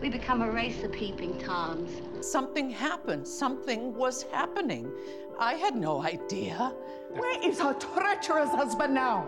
We 0.00 0.08
become 0.08 0.40
a 0.40 0.50
race 0.50 0.82
of 0.82 0.92
peeping 0.92 1.38
toms. 1.38 1.90
Something 2.26 2.70
happened. 2.70 3.28
Something 3.28 3.94
was 3.94 4.22
happening. 4.32 4.90
I 5.38 5.54
had 5.54 5.76
no 5.76 6.02
idea. 6.02 6.72
Where 7.10 7.46
is 7.46 7.60
her 7.60 7.74
treacherous 7.74 8.50
husband 8.50 8.94
now? 8.94 9.26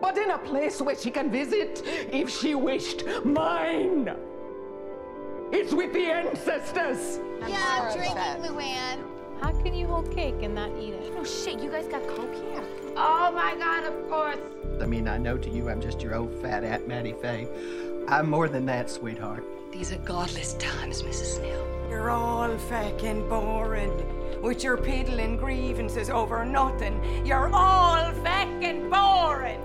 But 0.00 0.16
in 0.16 0.30
a 0.30 0.38
place 0.38 0.80
where 0.80 0.96
she 0.96 1.10
can 1.10 1.30
visit 1.30 1.82
if 1.84 2.30
she 2.30 2.54
wished. 2.54 3.04
Mine! 3.24 4.14
It's 5.52 5.72
with 5.72 5.92
the 5.92 6.06
ancestors! 6.06 7.20
yeah, 7.46 7.90
I'm 7.90 7.96
drinking, 7.96 8.56
Luann. 8.56 8.98
How 9.40 9.52
can 9.62 9.74
you 9.74 9.86
hold 9.86 10.10
cake 10.14 10.42
and 10.42 10.54
not 10.54 10.70
eat 10.78 10.94
it? 10.94 11.12
Oh 11.16 11.24
shit, 11.24 11.60
you 11.60 11.70
guys 11.70 11.86
got 11.86 12.06
coke 12.08 12.34
here? 12.34 12.64
Oh 12.96 13.30
my 13.32 13.54
god, 13.56 13.84
of 13.84 14.08
course. 14.08 14.38
I 14.80 14.86
mean, 14.86 15.08
I 15.08 15.18
know 15.18 15.36
to 15.36 15.50
you 15.50 15.68
I'm 15.68 15.80
just 15.80 16.00
your 16.02 16.14
old 16.14 16.34
fat 16.40 16.64
Aunt 16.64 16.88
Mattie 16.88 17.12
Faye. 17.12 17.48
I'm 18.08 18.30
more 18.30 18.48
than 18.48 18.64
that, 18.66 18.90
sweetheart. 18.90 19.44
These 19.72 19.92
are 19.92 19.98
godless 19.98 20.54
times, 20.54 21.02
Mrs. 21.02 21.36
Snell. 21.36 21.66
You're 21.90 22.10
all 22.10 22.56
fucking 22.56 23.28
boring. 23.28 23.90
With 24.40 24.62
your 24.62 24.76
piddling 24.76 25.36
grievances 25.36 26.08
over 26.08 26.44
nothing. 26.44 27.26
You're 27.26 27.50
all 27.52 28.12
fucking 28.12 28.88
boring. 28.88 29.60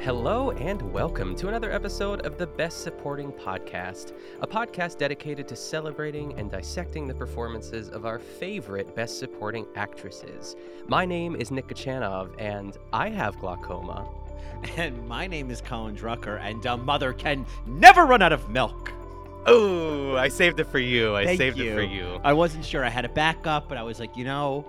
Hello 0.00 0.50
and 0.50 0.82
welcome 0.92 1.34
to 1.36 1.48
another 1.48 1.70
episode 1.70 2.26
of 2.26 2.36
the 2.36 2.46
Best 2.46 2.82
Supporting 2.82 3.32
Podcast, 3.32 4.12
a 4.40 4.46
podcast 4.46 4.98
dedicated 4.98 5.48
to 5.48 5.56
celebrating 5.56 6.38
and 6.38 6.50
dissecting 6.50 7.06
the 7.06 7.14
performances 7.14 7.88
of 7.88 8.04
our 8.04 8.18
favorite 8.18 8.94
Best 8.94 9.18
Supporting 9.18 9.66
actresses. 9.76 10.56
My 10.88 11.06
name 11.06 11.36
is 11.36 11.50
Nick 11.50 11.68
Kochanov, 11.68 12.34
and 12.38 12.76
I 12.92 13.08
have 13.08 13.38
glaucoma. 13.38 14.06
And 14.76 15.06
my 15.06 15.26
name 15.26 15.50
is 15.50 15.60
Colin 15.60 15.94
Drucker, 15.94 16.40
and 16.40 16.64
a 16.64 16.76
mother 16.76 17.12
can 17.12 17.44
never 17.66 18.06
run 18.06 18.22
out 18.22 18.32
of 18.32 18.48
milk. 18.48 18.92
Oh, 19.46 20.16
I 20.16 20.28
saved 20.28 20.60
it 20.60 20.64
for 20.64 20.78
you. 20.78 21.14
I 21.14 21.24
Thank 21.24 21.38
saved 21.38 21.58
you. 21.58 21.70
it 21.70 21.74
for 21.74 21.82
you. 21.82 22.20
I 22.24 22.32
wasn't 22.32 22.64
sure 22.64 22.84
I 22.84 22.88
had 22.88 23.04
a 23.04 23.08
backup, 23.08 23.68
but 23.68 23.76
I 23.78 23.82
was 23.82 24.00
like, 24.00 24.16
you 24.16 24.24
know, 24.24 24.64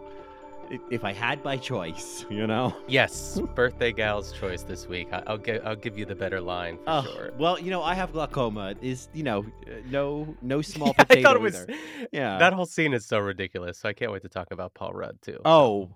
if 0.90 1.04
I 1.06 1.14
had 1.14 1.44
my 1.44 1.58
choice, 1.58 2.26
you 2.32 2.46
know. 2.48 2.76
Yes, 2.88 3.40
birthday 3.56 3.92
gal's 3.94 4.32
choice 4.34 4.64
this 4.64 4.88
week. 4.88 5.08
I- 5.14 5.24
I'll 5.28 5.38
give 5.38 5.66
I'll 5.66 5.76
give 5.76 5.98
you 5.98 6.06
the 6.06 6.16
better 6.16 6.42
line 6.42 6.78
for 6.78 6.84
Oh, 6.88 7.04
sure. 7.04 7.32
well, 7.38 7.60
you 7.60 7.70
know, 7.72 7.84
I 7.84 7.94
have 7.94 8.12
glaucoma. 8.12 8.76
Is 8.82 9.08
you 9.14 9.24
know, 9.24 9.46
uh, 9.68 9.72
no, 9.90 10.36
no 10.42 10.62
small 10.74 10.90
I 10.98 11.04
potato 11.04 11.22
thought 11.22 11.36
it 11.38 11.42
was 11.42 11.56
either. 11.56 11.74
Yeah. 12.12 12.38
that 12.40 12.54
whole 12.54 12.66
scene 12.66 12.94
is 12.94 13.06
so 13.06 13.20
ridiculous. 13.20 13.78
So 13.80 13.88
I 13.90 13.94
can't 13.94 14.12
wait 14.12 14.24
to 14.24 14.30
talk 14.30 14.48
about 14.52 14.74
Paul 14.74 14.94
Rudd 14.94 15.22
too. 15.22 15.40
Oh, 15.46 15.90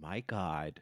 my 0.00 0.20
God. 0.20 0.80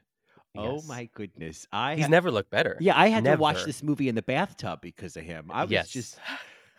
Oh 0.55 0.83
my 0.83 1.09
goodness. 1.15 1.67
I 1.73 1.95
he's 1.95 2.05
ha- 2.05 2.11
never 2.11 2.31
looked 2.31 2.51
better. 2.51 2.77
Yeah, 2.79 2.93
I 2.95 3.09
had 3.09 3.25
to 3.25 3.37
watch 3.37 3.65
this 3.65 3.83
movie 3.83 4.11
in 4.11 4.15
the 4.15 4.21
bathtub 4.23 4.83
because 4.83 5.17
of 5.17 5.25
him. 5.25 5.51
I 5.51 5.63
was 5.63 5.71
yes. 5.71 5.89
just 5.89 6.19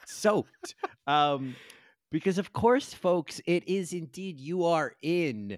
soaked. 0.06 0.76
um, 1.08 1.56
because 2.12 2.38
of 2.38 2.54
course, 2.54 2.94
folks, 2.94 3.42
it 3.46 3.68
is 3.68 3.94
indeed 3.94 4.40
you 4.40 4.66
are 4.66 4.94
in 5.02 5.58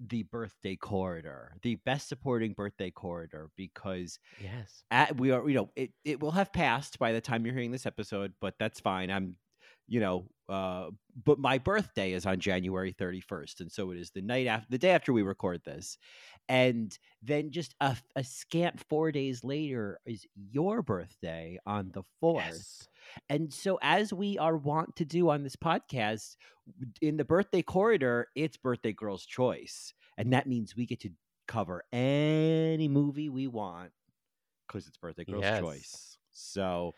the 0.00 0.24
birthday 0.24 0.76
corridor, 0.76 1.54
the 1.62 1.76
best 1.86 2.08
supporting 2.08 2.52
birthday 2.52 2.90
corridor, 2.90 3.48
because 3.56 4.18
yes. 4.42 4.82
at, 4.90 5.16
we 5.16 5.30
are, 5.30 5.48
you 5.48 5.54
know, 5.54 5.70
it, 5.76 5.90
it 6.04 6.20
will 6.20 6.32
have 6.32 6.52
passed 6.52 6.98
by 6.98 7.12
the 7.12 7.20
time 7.20 7.44
you're 7.44 7.54
hearing 7.54 7.70
this 7.70 7.86
episode, 7.86 8.32
but 8.40 8.54
that's 8.58 8.80
fine. 8.80 9.10
I'm, 9.10 9.36
you 9.88 10.00
know, 10.00 10.26
uh, 10.48 10.90
but 11.24 11.38
my 11.38 11.58
birthday 11.58 12.12
is 12.12 12.26
on 12.26 12.40
January 12.40 12.92
31st, 12.92 13.60
and 13.60 13.72
so 13.72 13.90
it 13.92 13.98
is 13.98 14.10
the 14.10 14.20
night 14.20 14.46
after, 14.46 14.66
the 14.70 14.78
day 14.78 14.90
after 14.90 15.12
we 15.12 15.22
record 15.22 15.62
this, 15.64 15.96
and 16.48 16.96
then 17.22 17.50
just 17.50 17.74
a, 17.80 17.96
a 18.16 18.24
scant 18.24 18.80
four 18.88 19.12
days 19.12 19.44
later 19.44 19.98
is 20.04 20.26
your 20.34 20.82
birthday 20.82 21.58
on 21.66 21.90
the 21.92 22.02
fourth. 22.20 22.44
Yes. 22.46 22.88
And 23.28 23.52
so, 23.52 23.78
as 23.82 24.12
we 24.12 24.38
are 24.38 24.56
wont 24.56 24.96
to 24.96 25.04
do 25.04 25.30
on 25.30 25.42
this 25.42 25.56
podcast, 25.56 26.36
in 27.00 27.16
the 27.16 27.24
birthday 27.24 27.62
corridor, 27.62 28.28
it's 28.34 28.56
birthday 28.56 28.92
girl's 28.92 29.24
choice. 29.26 29.94
And 30.18 30.32
that 30.32 30.46
means 30.46 30.76
we 30.76 30.86
get 30.86 31.00
to 31.00 31.10
cover 31.46 31.84
any 31.92 32.88
movie 32.88 33.28
we 33.28 33.46
want 33.46 33.92
because 34.66 34.86
it's 34.86 34.96
birthday 34.96 35.24
girl's 35.24 35.44
Yes. 35.44 35.60
choice. 35.60 36.18
So, 36.32 36.94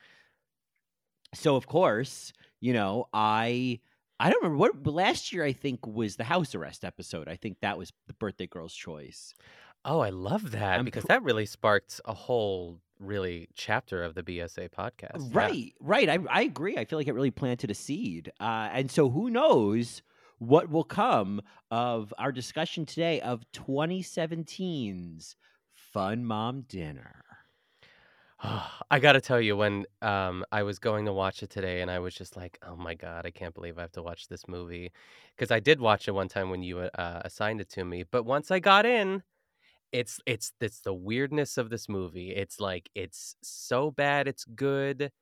so 1.34 1.56
of 1.56 1.66
course, 1.66 2.32
you 2.60 2.72
know, 2.72 3.08
I. 3.12 3.80
I 4.20 4.30
don't 4.30 4.42
remember 4.42 4.58
what 4.58 4.84
last 4.92 5.32
year. 5.32 5.44
I 5.44 5.52
think 5.52 5.86
was 5.86 6.16
the 6.16 6.24
house 6.24 6.52
arrest 6.56 6.84
episode. 6.84 7.28
I 7.28 7.36
think 7.36 7.60
that 7.60 7.78
was 7.78 7.92
the 8.08 8.14
birthday 8.14 8.48
girl's 8.48 8.74
choice. 8.74 9.32
Oh, 9.84 10.00
I 10.00 10.10
love 10.10 10.50
that 10.50 10.80
I'm 10.80 10.84
because 10.84 11.04
pr- 11.04 11.06
that 11.06 11.22
really 11.22 11.46
sparked 11.46 12.00
a 12.04 12.14
whole 12.14 12.80
really 12.98 13.48
chapter 13.54 14.02
of 14.02 14.14
the 14.14 14.22
BSA 14.22 14.70
podcast. 14.70 15.32
Yeah. 15.32 15.40
Right, 15.40 15.72
right. 15.80 16.08
I, 16.08 16.18
I 16.30 16.42
agree. 16.42 16.76
I 16.76 16.84
feel 16.84 16.98
like 16.98 17.08
it 17.08 17.14
really 17.14 17.30
planted 17.30 17.70
a 17.70 17.74
seed. 17.74 18.32
Uh, 18.40 18.68
and 18.72 18.90
so 18.90 19.10
who 19.10 19.30
knows 19.30 20.02
what 20.38 20.70
will 20.70 20.84
come 20.84 21.40
of 21.70 22.14
our 22.18 22.32
discussion 22.32 22.86
today 22.86 23.20
of 23.20 23.44
2017's 23.52 25.36
Fun 25.72 26.24
Mom 26.24 26.62
Dinner. 26.68 27.24
I 28.90 29.00
got 29.00 29.12
to 29.12 29.20
tell 29.20 29.40
you, 29.40 29.56
when 29.56 29.86
um, 30.00 30.44
I 30.52 30.62
was 30.62 30.78
going 30.78 31.06
to 31.06 31.12
watch 31.12 31.42
it 31.42 31.50
today, 31.50 31.80
and 31.80 31.90
I 31.90 31.98
was 31.98 32.14
just 32.14 32.36
like, 32.36 32.58
"Oh 32.66 32.76
my 32.76 32.94
god, 32.94 33.26
I 33.26 33.30
can't 33.30 33.54
believe 33.54 33.78
I 33.78 33.82
have 33.82 33.92
to 33.92 34.02
watch 34.02 34.28
this 34.28 34.46
movie," 34.46 34.92
because 35.36 35.50
I 35.50 35.60
did 35.60 35.80
watch 35.80 36.06
it 36.06 36.12
one 36.12 36.28
time 36.28 36.50
when 36.50 36.62
you 36.62 36.78
uh, 36.78 37.22
assigned 37.24 37.60
it 37.60 37.68
to 37.70 37.84
me. 37.84 38.04
But 38.04 38.24
once 38.24 38.50
I 38.50 38.60
got 38.60 38.86
in, 38.86 39.22
it's 39.92 40.20
it's 40.26 40.52
it's 40.60 40.80
the 40.82 40.94
weirdness 40.94 41.56
of 41.58 41.70
this 41.70 41.88
movie. 41.88 42.30
It's 42.34 42.60
like 42.60 42.90
it's 42.94 43.36
so 43.42 43.90
bad, 43.90 44.28
it's 44.28 44.44
good, 44.44 45.12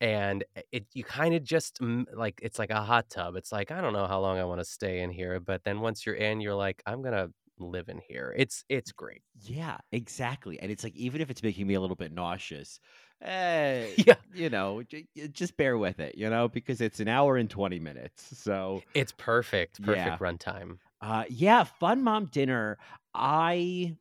and 0.00 0.44
it 0.72 0.86
you 0.94 1.04
kind 1.04 1.34
of 1.34 1.42
just 1.44 1.80
like 2.14 2.40
it's 2.42 2.58
like 2.58 2.70
a 2.70 2.82
hot 2.82 3.10
tub. 3.10 3.36
It's 3.36 3.52
like 3.52 3.70
I 3.70 3.80
don't 3.80 3.92
know 3.94 4.06
how 4.06 4.20
long 4.20 4.38
I 4.38 4.44
want 4.44 4.60
to 4.60 4.64
stay 4.64 5.00
in 5.02 5.10
here, 5.10 5.40
but 5.40 5.64
then 5.64 5.80
once 5.80 6.06
you're 6.06 6.14
in, 6.16 6.40
you're 6.40 6.54
like, 6.54 6.82
I'm 6.86 7.02
gonna 7.02 7.28
live 7.58 7.88
in 7.88 8.00
here. 8.08 8.34
It's 8.36 8.64
it's 8.68 8.92
great. 8.92 9.22
Yeah, 9.40 9.78
exactly. 9.90 10.60
And 10.60 10.70
it's 10.70 10.84
like, 10.84 10.94
even 10.94 11.20
if 11.20 11.28
it's 11.28 11.42
making 11.42 11.66
me 11.66 11.74
a 11.74 11.80
little 11.80 11.96
bit 11.96 12.12
nauseous, 12.12 12.78
eh, 13.20 13.96
Yeah. 14.06 14.16
you 14.32 14.48
know, 14.48 14.82
j- 14.84 15.08
just 15.32 15.56
bear 15.56 15.76
with 15.76 15.98
it, 15.98 16.16
you 16.16 16.30
know, 16.30 16.48
because 16.48 16.80
it's 16.80 17.00
an 17.00 17.08
hour 17.08 17.36
and 17.36 17.50
20 17.50 17.80
minutes. 17.80 18.36
So, 18.38 18.84
It's 18.94 19.12
perfect, 19.12 19.82
perfect 19.82 20.18
Yeah. 20.18 20.20
runtime. 20.20 20.78
Uh, 21.04 21.24
yeah, 21.28 21.64
fun 21.64 22.02
mom 22.02 22.26
dinner. 22.26 22.78
I 23.12 23.98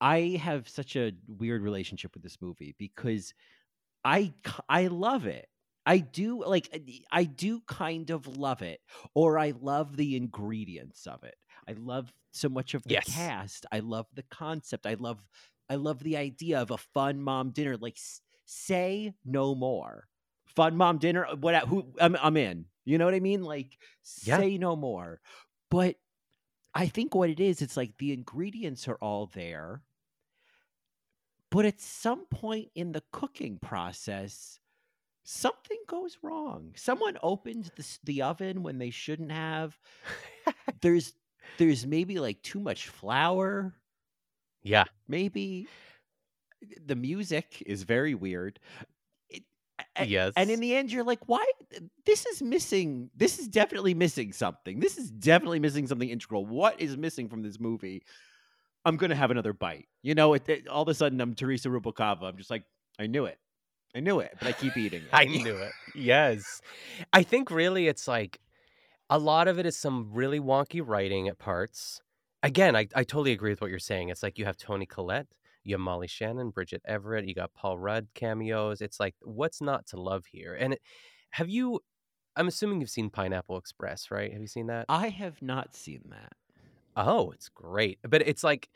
I 0.00 0.40
have 0.42 0.68
such 0.68 0.96
a 0.96 1.12
weird 1.28 1.62
relationship 1.62 2.14
with 2.14 2.22
this 2.24 2.40
movie 2.40 2.74
because 2.78 3.34
I 4.04 4.34
I 4.68 4.88
love 4.88 5.26
it. 5.26 5.48
I 5.86 5.98
do 5.98 6.44
like 6.44 6.70
I 7.12 7.24
do 7.24 7.60
kind 7.62 8.10
of 8.10 8.26
love 8.26 8.62
it, 8.62 8.80
or 9.14 9.38
I 9.38 9.52
love 9.60 9.96
the 9.96 10.16
ingredients 10.16 11.06
of 11.06 11.24
it. 11.24 11.36
I 11.68 11.72
love 11.74 12.12
so 12.32 12.48
much 12.48 12.74
of 12.74 12.86
the 12.88 12.96
Yes. 12.96 13.06
cast. 13.06 13.66
I 13.72 13.80
love 13.80 14.06
the 14.14 14.24
concept. 14.24 14.86
I 14.86 14.94
love 14.94 15.24
I 15.70 15.76
love 15.76 16.00
the 16.00 16.16
idea 16.16 16.60
of 16.62 16.70
a 16.72 16.78
fun 16.78 17.20
mom 17.22 17.52
dinner. 17.52 17.76
Like 17.76 17.98
say 18.46 19.14
no 19.24 19.54
more. 19.54 20.08
Fun 20.46 20.76
mom 20.76 20.98
dinner. 20.98 21.26
uh, 21.26 21.36
What? 21.36 21.54
Who? 21.68 21.94
I'm 22.00 22.16
I'm 22.16 22.36
in. 22.36 22.66
You 22.84 22.98
know 22.98 23.04
what 23.06 23.14
I 23.14 23.20
mean? 23.20 23.42
Like 23.42 23.78
Yeah. 24.22 24.42
say 24.42 24.58
no 24.58 24.76
more. 24.76 25.20
But 25.70 25.96
I 26.76 26.88
think 26.88 27.14
what 27.14 27.30
it 27.30 27.40
is, 27.40 27.62
it's 27.62 27.76
like 27.76 27.96
the 27.96 28.12
ingredients 28.12 28.86
are 28.86 28.96
all 28.96 29.30
there. 29.32 29.80
But 31.50 31.64
at 31.64 31.80
some 31.80 32.26
point 32.26 32.68
in 32.74 32.92
the 32.92 33.02
cooking 33.12 33.58
process, 33.58 34.60
something 35.24 35.78
goes 35.88 36.18
wrong. 36.22 36.72
Someone 36.76 37.16
opened 37.22 37.70
the, 37.76 37.98
the 38.04 38.22
oven 38.22 38.62
when 38.62 38.76
they 38.76 38.90
shouldn't 38.90 39.32
have. 39.32 39.78
there's 40.82 41.14
there's 41.56 41.86
maybe 41.86 42.18
like 42.18 42.42
too 42.42 42.60
much 42.60 42.88
flour. 42.88 43.72
Yeah. 44.62 44.84
Maybe 45.08 45.68
the 46.84 46.96
music 46.96 47.62
is 47.64 47.84
very 47.84 48.14
weird. 48.14 48.60
It, 49.98 50.00
a- 50.00 50.02
a- 50.02 50.06
Yes. 50.06 50.32
and 50.36 50.50
in 50.50 50.60
the 50.60 50.74
end, 50.74 50.92
you're 50.92 51.04
like, 51.04 51.20
why? 51.26 51.44
This 52.04 52.26
is 52.26 52.42
missing. 52.42 53.10
This 53.16 53.38
is 53.38 53.48
definitely 53.48 53.94
missing 53.94 54.32
something. 54.32 54.80
This 54.80 54.98
is 54.98 55.10
definitely 55.10 55.60
missing 55.60 55.86
something 55.86 56.08
integral. 56.08 56.44
What 56.46 56.80
is 56.80 56.96
missing 56.96 57.28
from 57.28 57.42
this 57.42 57.58
movie? 57.60 58.02
I'm 58.84 58.96
going 58.96 59.10
to 59.10 59.16
have 59.16 59.30
another 59.30 59.52
bite. 59.52 59.88
You 60.02 60.14
know, 60.14 60.34
it, 60.34 60.48
it- 60.48 60.68
all 60.68 60.82
of 60.82 60.88
a 60.88 60.94
sudden, 60.94 61.20
I'm 61.20 61.34
Teresa 61.34 61.68
Rubalcava. 61.68 62.22
I'm 62.24 62.36
just 62.36 62.50
like, 62.50 62.64
I 62.98 63.06
knew 63.06 63.24
it. 63.26 63.38
I 63.94 64.00
knew 64.00 64.20
it, 64.20 64.34
but 64.38 64.48
I 64.48 64.52
keep 64.52 64.76
eating 64.76 65.02
it. 65.02 65.08
I 65.12 65.24
knew 65.24 65.56
it. 65.56 65.72
Yes. 65.94 66.60
I 67.12 67.22
think 67.22 67.50
really 67.50 67.88
it's 67.88 68.06
like 68.06 68.40
a 69.08 69.18
lot 69.18 69.48
of 69.48 69.58
it 69.58 69.66
is 69.66 69.76
some 69.76 70.10
really 70.12 70.38
wonky 70.40 70.82
writing 70.84 71.28
at 71.28 71.38
parts. 71.38 72.00
Again, 72.42 72.76
I, 72.76 72.88
I 72.94 73.04
totally 73.04 73.32
agree 73.32 73.50
with 73.50 73.60
what 73.60 73.70
you're 73.70 73.78
saying. 73.78 74.10
It's 74.10 74.22
like 74.22 74.38
you 74.38 74.44
have 74.44 74.56
Toni 74.58 74.84
Collette, 74.86 75.26
you 75.66 75.74
have 75.74 75.80
Molly 75.80 76.06
Shannon, 76.06 76.50
Bridget 76.50 76.82
Everett, 76.84 77.26
you 77.26 77.34
got 77.34 77.52
Paul 77.54 77.78
Rudd 77.78 78.08
cameos. 78.14 78.80
It's 78.80 79.00
like, 79.00 79.14
what's 79.22 79.60
not 79.60 79.86
to 79.88 80.00
love 80.00 80.26
here? 80.26 80.54
And 80.58 80.74
it, 80.74 80.82
have 81.30 81.48
you, 81.48 81.80
I'm 82.36 82.48
assuming 82.48 82.80
you've 82.80 82.90
seen 82.90 83.10
Pineapple 83.10 83.56
Express, 83.58 84.10
right? 84.10 84.32
Have 84.32 84.40
you 84.40 84.48
seen 84.48 84.68
that? 84.68 84.86
I 84.88 85.08
have 85.08 85.42
not 85.42 85.74
seen 85.74 86.02
that. 86.10 86.32
Oh, 86.98 87.30
it's 87.32 87.50
great. 87.50 87.98
But 88.08 88.22
it's 88.26 88.42
like 88.42 88.70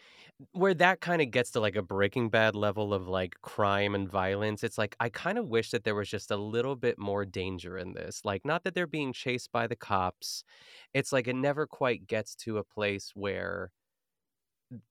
where 0.53 0.75
that 0.75 1.01
kind 1.01 1.23
of 1.23 1.31
gets 1.31 1.53
to 1.53 1.61
like 1.61 1.77
a 1.77 1.83
Breaking 1.83 2.29
Bad 2.29 2.55
level 2.55 2.93
of 2.93 3.09
like 3.09 3.37
crime 3.41 3.95
and 3.95 4.09
violence. 4.11 4.63
It's 4.63 4.77
like 4.77 4.95
I 5.01 5.09
kind 5.09 5.39
of 5.39 5.49
wish 5.49 5.71
that 5.71 5.85
there 5.85 5.95
was 5.95 6.09
just 6.11 6.31
a 6.31 6.37
little 6.37 6.77
bit 6.77 6.99
more 6.99 7.25
danger 7.25 7.79
in 7.79 7.95
this. 7.95 8.21
Like 8.25 8.45
not 8.45 8.65
that 8.65 8.75
they're 8.75 8.87
being 8.87 9.15
chased 9.15 9.53
by 9.53 9.67
the 9.67 9.77
cops. 9.77 10.45
It's 10.93 11.13
like 11.13 11.29
it 11.29 11.37
never 11.37 11.67
quite 11.67 12.07
gets 12.07 12.35
to 12.37 12.59
a 12.59 12.65
place 12.65 13.13
where 13.15 13.71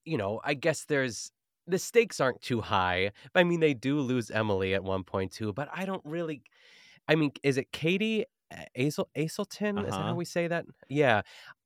you 0.06 0.18
know, 0.18 0.42
I 0.44 0.54
guess 0.56 0.86
there's 0.86 1.32
the 1.70 1.80
stakes 1.80 2.20
aren't 2.20 2.42
too 2.42 2.62
high. 2.62 3.12
I 3.36 3.44
mean, 3.44 3.60
they 3.60 3.74
do 3.74 4.00
lose 4.02 4.32
Emily 4.32 4.74
at 4.74 4.84
one 4.84 5.04
point 5.04 5.32
too, 5.32 5.54
but 5.54 5.70
I 5.72 5.86
don't 5.86 6.04
really 6.06 6.44
I 7.08 7.16
mean, 7.16 7.32
is 7.44 7.58
it 7.58 7.72
Katie 7.74 8.26
Azel 8.76 9.10
Aselton? 9.18 9.88
Is 9.88 9.98
that 9.98 10.08
how 10.08 10.14
Uh-huh. 10.14 10.18
we 10.18 10.26
say 10.26 10.48
that? 10.48 10.66
Yeah. 10.90 11.24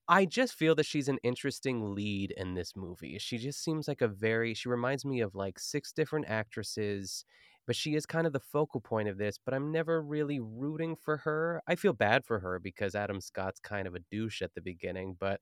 I 0.09 0.25
just 0.25 0.55
feel 0.55 0.75
that 0.75 0.85
she's 0.85 1.09
an 1.09 1.19
interesting 1.23 1.95
lead 1.95 2.31
in 2.31 2.55
this 2.55 2.75
movie. 2.75 3.17
She 3.19 3.37
just 3.39 3.63
seems 3.63 3.87
like 3.87 4.01
a 4.01 4.07
very 4.09 4.53
she 4.53 4.69
reminds 4.69 5.05
me 5.05 5.21
of 5.21 5.35
like 5.35 5.59
six 5.59 5.93
different 5.93 6.27
actresses, 6.27 7.25
but 7.65 7.75
she 7.75 7.95
is 7.95 8.05
kind 8.05 8.27
of 8.27 8.33
the 8.33 8.39
focal 8.39 8.81
point 8.81 9.09
of 9.09 9.17
this, 9.17 9.37
but 9.43 9.53
I'm 9.53 9.71
never 9.71 10.01
really 10.01 10.39
rooting 10.39 10.95
for 10.95 11.17
her. 11.17 11.61
I 11.67 11.75
feel 11.75 11.93
bad 11.93 12.25
for 12.25 12.39
her 12.39 12.59
because 12.59 12.95
Adam 12.95 13.21
Scott's 13.21 13.59
kind 13.59 13.87
of 13.87 13.95
a 13.95 13.99
douche 14.11 14.41
at 14.41 14.53
the 14.53 14.61
beginning, 14.61 15.15
but 15.19 15.39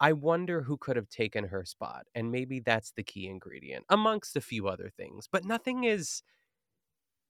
I 0.00 0.12
wonder 0.12 0.62
who 0.62 0.76
could 0.76 0.96
have 0.96 1.08
taken 1.08 1.44
her 1.44 1.64
spot. 1.64 2.06
And 2.14 2.30
maybe 2.30 2.60
that's 2.60 2.92
the 2.92 3.02
key 3.02 3.26
ingredient 3.28 3.84
amongst 3.88 4.36
a 4.36 4.40
few 4.40 4.68
other 4.68 4.90
things. 4.96 5.28
But 5.30 5.44
nothing 5.44 5.84
is 5.84 6.22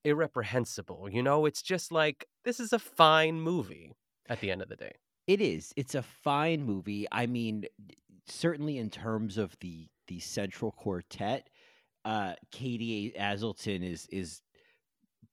irreprehensible, 0.04 1.08
you 1.10 1.22
know? 1.22 1.46
It's 1.46 1.62
just 1.62 1.92
like 1.92 2.26
this 2.44 2.60
is 2.60 2.72
a 2.72 2.78
fine 2.78 3.40
movie 3.40 3.92
at 4.28 4.40
the 4.40 4.50
end 4.50 4.62
of 4.62 4.68
the 4.68 4.76
day. 4.76 4.92
It 5.26 5.40
is. 5.40 5.72
It's 5.76 5.94
a 5.94 6.02
fine 6.02 6.64
movie. 6.64 7.06
I 7.12 7.26
mean, 7.26 7.64
certainly 8.26 8.78
in 8.78 8.90
terms 8.90 9.38
of 9.38 9.56
the 9.60 9.88
the 10.08 10.18
central 10.20 10.72
quartet, 10.72 11.48
uh, 12.04 12.34
Katie 12.50 13.12
Aselton 13.18 13.82
is 13.84 14.06
is 14.06 14.40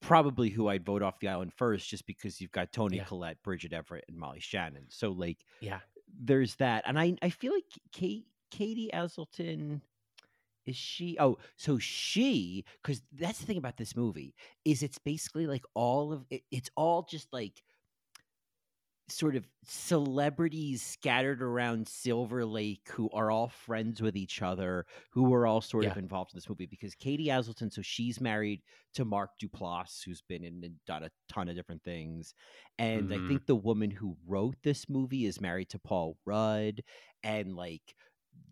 probably 0.02 0.50
who 0.50 0.68
I'd 0.68 0.86
vote 0.86 1.02
off 1.02 1.20
the 1.20 1.28
island 1.28 1.54
first, 1.54 1.90
just 1.90 2.06
because 2.06 2.40
you've 2.40 2.52
got 2.52 2.72
Toni 2.72 2.98
Yeah. 2.98 3.04
Collette, 3.06 3.42
Bridget 3.44 3.74
Everett, 3.74 4.06
and 4.08 4.18
Molly 4.18 4.40
Shannon. 4.40 4.86
So 4.90 5.12
like, 5.12 5.44
Yeah. 5.62 5.80
there's 6.08 6.56
that, 6.56 6.84
and 6.88 7.00
I 7.00 7.16
I 7.22 7.30
feel 7.30 7.54
like 7.54 7.66
Kate 7.92 8.26
Katie 8.52 8.90
Aselton 8.94 9.82
is 10.66 10.76
she 10.76 11.18
oh 11.20 11.38
so 11.56 11.80
she 11.80 12.64
because 12.84 13.02
that's 13.14 13.40
the 13.40 13.46
thing 13.46 13.58
about 13.58 13.78
this 13.78 13.96
movie 13.96 14.36
is 14.66 14.84
it's 14.84 15.00
basically 15.00 15.48
like 15.48 15.64
all 15.74 16.12
of 16.14 16.26
it, 16.30 16.44
it's 16.52 16.70
all 16.76 17.04
just 17.10 17.32
like 17.34 17.64
sort 19.12 19.36
of 19.36 19.48
celebrities 19.64 20.82
scattered 20.82 21.42
around 21.42 21.88
Silver 21.88 22.46
Lake 22.46 22.90
who 22.90 23.10
are 23.12 23.32
all 23.32 23.50
friends 23.50 24.02
with 24.02 24.16
each 24.16 24.42
other, 24.42 24.86
who 25.12 25.34
are 25.34 25.48
all 25.48 25.62
sort 25.62 25.88
of 25.88 25.98
involved 25.98 26.34
in 26.34 26.38
this 26.38 26.50
movie. 26.50 26.66
Because 26.66 26.96
Katie 26.96 27.26
Aselton, 27.28 27.72
so 27.72 27.82
she's 27.82 28.22
married 28.22 28.62
to 28.94 29.06
Mark 29.06 29.32
Duplass, 29.42 30.04
who's 30.04 30.22
been 30.22 30.44
in 30.44 30.64
and 30.64 30.84
done 30.86 31.04
a 31.04 31.12
ton 31.28 31.50
of 31.50 31.56
different 31.56 31.84
things. 31.84 32.34
And 32.78 33.14
I 33.14 33.20
Mhm. 33.20 33.28
think 33.28 33.46
the 33.46 33.56
woman 33.56 33.92
who 33.92 34.18
wrote 34.26 34.56
this 34.64 34.90
movie 34.90 35.26
is 35.26 35.42
married 35.42 35.70
to 35.70 35.80
Paul 35.80 36.18
Rudd. 36.26 36.82
And 37.24 37.56
like 37.56 37.96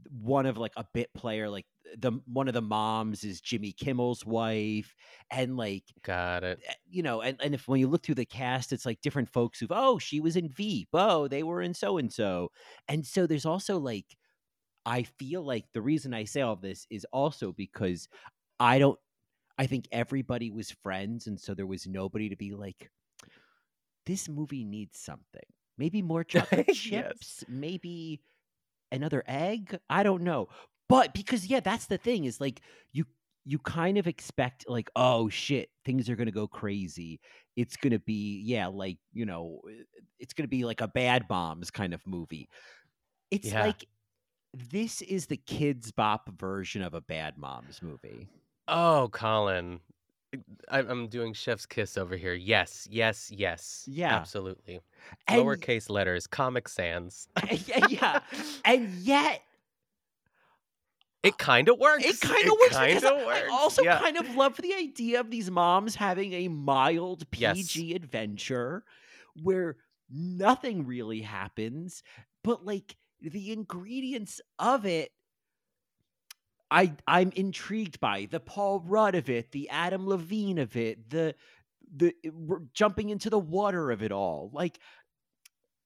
one 0.10 0.46
of 0.46 0.58
like 0.58 0.74
a 0.78 0.86
bit 0.94 1.14
player, 1.14 1.50
like 1.50 1.66
the 1.98 2.12
one 2.26 2.48
of 2.48 2.54
the 2.54 2.62
moms 2.62 3.24
is 3.24 3.42
Jimmy 3.42 3.72
Kimmel's 3.72 4.26
wife. 4.26 4.96
And 5.32 5.58
like 5.58 5.86
Got 6.02 6.44
it. 6.44 6.64
eh, 6.68 6.74
you 6.90 7.04
know, 7.04 7.22
and, 7.22 7.40
and 7.42 7.54
if 7.54 7.68
when 7.68 7.80
you 7.80 7.88
look 7.88 8.04
through 8.04 8.16
the 8.16 8.26
cast, 8.26 8.74
it's 8.74 8.86
like 8.86 9.02
different 9.02 9.30
folks 9.30 9.60
who've 9.60 9.72
oh, 9.72 10.00
she 10.00 10.20
was 10.20 10.36
in 10.36 10.50
Veep, 10.50 10.90
oh, 10.94 11.28
they 11.28 11.44
were 11.44 11.62
in 11.62 11.74
so 11.74 11.98
and 11.98 12.12
so. 12.12 12.52
And 12.88 13.06
so 13.06 13.28
there's 13.28 13.46
also 13.46 13.78
like 13.80 14.18
I 14.86 15.04
feel 15.04 15.44
like 15.44 15.66
the 15.74 15.82
reason 15.82 16.14
I 16.14 16.26
say 16.26 16.42
all 16.42 16.56
this 16.56 16.88
is 16.90 17.06
also 17.14 17.52
because 17.54 18.08
I 18.60 18.80
don't 18.80 19.00
I 19.60 19.68
think 19.68 19.88
everybody 19.92 20.52
was 20.52 20.72
friends, 20.72 21.28
and 21.28 21.40
so 21.40 21.54
there 21.54 21.68
was 21.68 21.88
nobody 21.88 22.30
to 22.30 22.36
be 22.38 22.54
like, 22.54 22.90
this 24.06 24.30
movie 24.30 24.64
needs 24.64 24.98
something. 25.00 25.44
Maybe 25.78 26.02
more 26.02 26.24
chocolate 26.24 26.70
Yes. 26.84 27.14
chips, 27.14 27.44
maybe 27.48 28.22
another 28.92 29.24
egg. 29.28 29.80
I 29.90 30.04
don't 30.04 30.24
know. 30.24 30.50
But 30.90 31.14
because 31.14 31.46
yeah, 31.48 31.60
that's 31.60 31.88
the 31.88 31.98
thing 31.98 32.26
is 32.26 32.40
like 32.42 32.62
you 32.92 33.06
you 33.46 33.60
kind 33.60 33.98
of 33.98 34.08
expect 34.08 34.66
like 34.68 34.90
oh 34.96 35.30
shit 35.30 35.70
things 35.86 36.10
are 36.10 36.16
going 36.18 36.26
to 36.28 36.34
go 36.34 36.48
crazy 36.48 37.18
it's 37.56 37.78
going 37.78 37.92
to 37.94 38.00
be 38.00 38.42
yeah 38.46 38.68
like 38.68 38.98
you 39.14 39.26
know 39.26 39.62
it's 40.20 40.34
going 40.34 40.44
to 40.44 40.50
be 40.50 40.66
like 40.66 40.82
a 40.82 40.88
bad 40.90 41.24
moms 41.30 41.72
kind 41.72 41.94
of 41.94 42.06
movie 42.06 42.50
it's 43.32 43.48
Yeah. 43.54 43.62
like 43.68 43.86
this 44.54 45.02
is 45.02 45.28
the 45.28 45.38
Kidz 45.38 45.96
Bop 45.96 46.30
version 46.38 46.82
of 46.82 46.94
a 46.94 47.00
bad 47.02 47.38
moms 47.38 47.82
movie 47.82 48.28
Oh, 48.68 49.08
Colin. 49.14 49.80
I'm 50.70 51.08
doing 51.08 51.32
chef's 51.34 51.66
kiss 51.66 51.98
over 51.98 52.18
here. 52.18 52.34
Yes, 52.34 52.86
yes, 52.92 53.32
yes. 53.34 53.86
Yeah. 53.90 54.14
Absolutely. 54.14 54.82
And- 55.30 55.42
Lowercase 55.42 55.90
letters, 55.90 56.28
Comic 56.28 56.68
Sans. 56.68 57.30
yeah, 57.66 57.88
yeah 57.88 58.20
and 58.66 58.90
yet 58.96 59.42
It 61.24 61.38
kind 61.38 61.68
of 61.68 61.78
works. 61.80 62.06
it 62.06 62.22
kind 62.22 62.46
of 62.48 62.54
works 62.62 62.76
Kind 62.76 63.04
I- 63.04 63.10
of 63.20 63.26
works. 63.26 63.42
I 63.44 63.48
also 63.52 63.84
yeah. 63.84 64.00
kind 64.00 64.18
of 64.18 64.36
love 64.36 64.58
the 64.58 64.74
idea 64.74 65.20
of 65.20 65.30
these 65.32 65.50
moms 65.52 65.96
having 65.96 66.34
a 66.34 66.48
mild 66.48 67.26
Yes. 67.36 67.58
PG 67.58 67.96
adventure 67.96 68.84
where 69.42 69.78
nothing 70.10 70.86
really 70.86 71.22
happens, 71.22 72.04
but 72.44 72.64
like 72.66 72.96
the 73.20 73.52
ingredients 73.52 74.40
of 74.60 74.86
it 74.86 75.12
I 76.70 76.94
I'm 77.08 77.32
intrigued 77.32 78.00
by 78.00 78.28
the 78.30 78.40
Paul 78.42 78.82
Rudd 78.82 79.16
of 79.16 79.30
it, 79.30 79.52
the 79.52 79.70
Adam 79.70 80.06
Levine 80.08 80.58
of 80.58 80.76
it, 80.76 81.10
the 81.10 81.34
the 81.96 82.14
jumping 82.74 83.10
into 83.10 83.30
the 83.30 83.40
water 83.40 83.90
of 83.92 84.04
it 84.04 84.12
all. 84.12 84.50
Like 84.54 84.80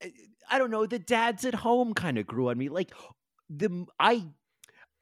eh, 0.02 0.10
I 0.50 0.58
don't 0.58 0.72
know, 0.72 0.86
the 0.88 0.98
dads 1.00 1.46
at 1.46 1.54
home 1.54 1.94
kind 1.94 2.18
of 2.18 2.26
grew 2.26 2.50
on 2.50 2.58
me. 2.58 2.70
Like 2.70 2.94
the 3.50 3.86
I 4.00 4.26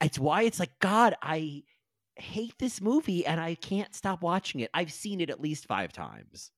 it's 0.02 0.18
why 0.18 0.42
it's 0.42 0.58
like 0.60 0.78
god, 0.80 1.14
I 1.22 1.62
hate 2.16 2.54
this 2.58 2.80
movie 2.80 3.26
and 3.26 3.40
I 3.40 3.54
can't 3.56 3.94
stop 3.94 4.22
watching 4.22 4.60
it. 4.60 4.70
I've 4.74 4.92
seen 4.92 5.20
it 5.20 5.30
at 5.30 5.40
least 5.40 5.66
5 5.66 5.92
times. 5.92 6.52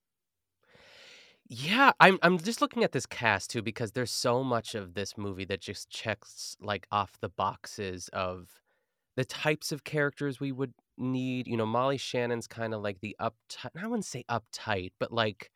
Yeah, 1.48 1.92
I'm 2.00 2.18
I'm 2.22 2.38
just 2.38 2.62
looking 2.62 2.82
at 2.84 2.92
this 2.92 3.06
cast 3.06 3.50
too 3.50 3.62
because 3.62 3.92
there's 3.92 4.10
so 4.10 4.42
much 4.42 4.74
of 4.74 4.94
this 4.94 5.18
movie 5.18 5.44
that 5.46 5.60
just 5.60 5.90
checks 5.90 6.56
like 6.60 6.86
off 6.90 7.18
the 7.20 7.28
boxes 7.28 8.08
of 8.12 8.62
the 9.16 9.24
types 9.24 9.72
of 9.72 9.84
characters 9.84 10.40
we 10.40 10.52
would 10.52 10.74
need. 10.98 11.48
You 11.48 11.56
know, 11.58 11.66
Molly 11.66 11.98
Shannon's 11.98 12.46
kind 12.48 12.74
of 12.74 12.82
like 12.82 13.00
the 13.00 13.16
uptight, 13.20 13.70
I 13.82 13.86
wouldn't 13.86 14.06
say 14.06 14.24
uptight, 14.30 14.92
but 15.00 15.12
like 15.12 15.50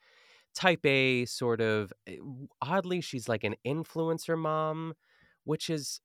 type 0.54 0.84
A 0.86 1.26
sort 1.26 1.60
of 1.62 1.92
eh, 2.06 2.18
oddly 2.62 3.00
she's 3.02 3.28
like 3.28 3.44
an 3.44 3.56
influencer 3.66 4.38
mom, 4.38 4.94
which 5.44 5.70
is 5.70 6.00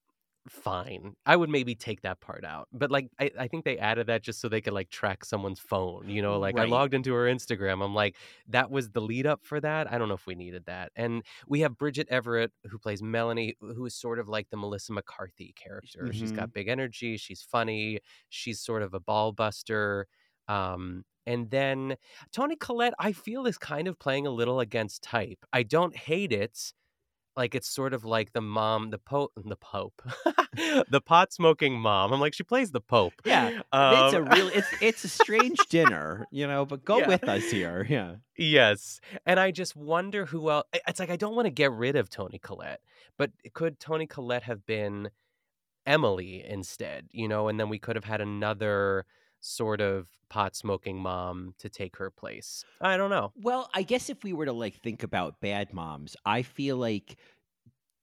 fine. 0.50 1.16
I 1.26 1.36
would 1.36 1.50
maybe 1.50 1.76
take 1.76 2.02
that 2.02 2.20
part 2.20 2.44
out. 2.44 2.68
But 2.74 2.92
like 2.92 3.10
I, 3.20 3.32
I 3.40 3.48
think 3.48 3.66
they 3.66 3.78
added 3.78 4.08
that 4.08 4.24
just 4.24 4.42
so 4.42 4.50
they 4.50 4.62
could 4.62 4.74
like 4.74 4.90
track 4.90 5.24
someone's 5.26 5.60
phone. 5.60 6.10
You 6.10 6.22
know, 6.22 6.40
like 6.40 6.58
I 6.58 6.66
logged 6.66 6.94
into 6.94 7.14
her 7.14 7.26
Instagram. 7.26 7.84
I'm 7.84 7.94
like, 7.94 8.16
that 8.48 8.72
was 8.72 8.90
the 8.90 9.02
lead 9.02 9.28
up 9.28 9.44
for 9.44 9.60
that. 9.62 9.92
I 9.92 9.98
don't 9.98 10.08
know 10.08 10.16
if 10.16 10.26
we 10.26 10.36
needed 10.36 10.66
that. 10.66 10.92
And 10.96 11.24
we 11.48 11.62
have 11.62 11.78
Bridget 11.78 12.08
Everett 12.10 12.52
who 12.70 12.78
plays 12.80 13.02
Melanie, 13.02 13.56
who 13.62 13.86
is 13.86 13.96
sort 13.96 14.20
of 14.20 14.28
like 14.30 14.50
the 14.50 14.58
Melissa 14.58 14.94
McCarthy 14.94 15.54
character. 15.56 16.10
She's 16.12 16.32
got 16.32 16.54
big 16.54 16.68
energy, 16.68 17.18
she's 17.18 17.42
funny, 17.42 18.00
she's 18.30 18.60
sort 18.60 18.82
of 18.82 18.94
a 18.94 19.00
ball 19.00 19.32
buster. 19.32 20.08
Um, 20.48 21.04
and 21.26 21.50
then 21.52 21.96
Toni 22.32 22.56
Collette, 22.56 22.94
I 23.00 23.12
feel 23.12 23.46
is 23.46 23.58
kind 23.58 23.88
of 23.88 24.00
playing 24.00 24.26
a 24.26 24.32
little 24.32 24.60
against 24.60 25.04
type. 25.04 25.46
I 25.54 25.64
don't 25.64 25.96
hate 25.96 26.32
it. 26.34 26.74
Like 27.38 27.56
it's 27.56 27.70
sort 27.70 27.94
of 27.94 28.04
like 28.04 28.34
the 28.34 28.42
mom, 28.42 28.90
the 28.90 28.98
pope, 28.98 29.32
the 29.38 29.56
pope, 29.56 30.02
the 30.90 31.02
pot 31.06 31.32
smoking 31.32 31.80
mom. 31.80 32.12
I'm 32.12 32.20
like, 32.20 32.34
she 32.34 32.44
plays 32.44 32.72
the 32.72 32.82
pope. 32.82 33.14
Yeah, 33.26 33.50
it's 33.50 33.64
a 33.72 34.18
Um, 34.18 34.26
real 34.30 34.50
it's 34.50 34.68
it's 34.82 35.04
a 35.06 35.08
strange 35.10 35.58
dinner, 35.70 36.28
you 36.32 36.46
know, 36.46 36.66
but 36.66 36.84
go 36.84 37.00
Yeah. 37.00 37.08
with 37.08 37.24
us 37.30 37.46
here. 37.50 37.86
Yeah. 37.90 38.16
Yes. 38.38 39.00
And 39.26 39.40
I 39.40 39.52
just 39.52 39.76
wonder 39.78 40.26
who 40.26 40.50
else. 40.50 40.66
It's 40.88 41.00
like 41.00 41.10
I 41.10 41.16
don't 41.16 41.36
want 41.36 41.46
to 41.46 41.52
get 41.52 41.72
rid 41.72 41.96
of 41.96 42.10
Toni 42.10 42.38
Collette, 42.38 42.82
but 43.18 43.32
could 43.54 43.80
Toni 43.80 44.08
Collette 44.08 44.44
have 44.44 44.66
been 44.66 45.10
Emily 45.86 46.44
instead? 46.46 47.08
You 47.12 47.28
know, 47.28 47.48
and 47.48 47.60
then 47.60 47.70
we 47.70 47.80
could 47.80 47.96
have 47.96 48.06
had 48.06 48.20
another 48.22 49.06
sort 49.42 49.82
of 49.82 50.08
pot 50.30 50.56
smoking 50.56 50.98
mom 50.98 51.54
to 51.60 51.68
take 51.68 51.98
her 51.98 52.10
place. 52.10 52.64
I 52.80 52.96
don't 52.96 53.10
know. 53.10 53.34
Well, 53.36 53.70
I 53.74 53.82
guess 53.84 54.10
if 54.10 54.24
we 54.24 54.34
were 54.34 54.46
to 54.46 54.54
like 54.54 54.76
think 54.82 55.04
about 55.04 55.42
bad 55.42 55.74
moms, 55.74 56.16
I 56.26 56.44
feel 56.44 56.78
like 56.78 57.18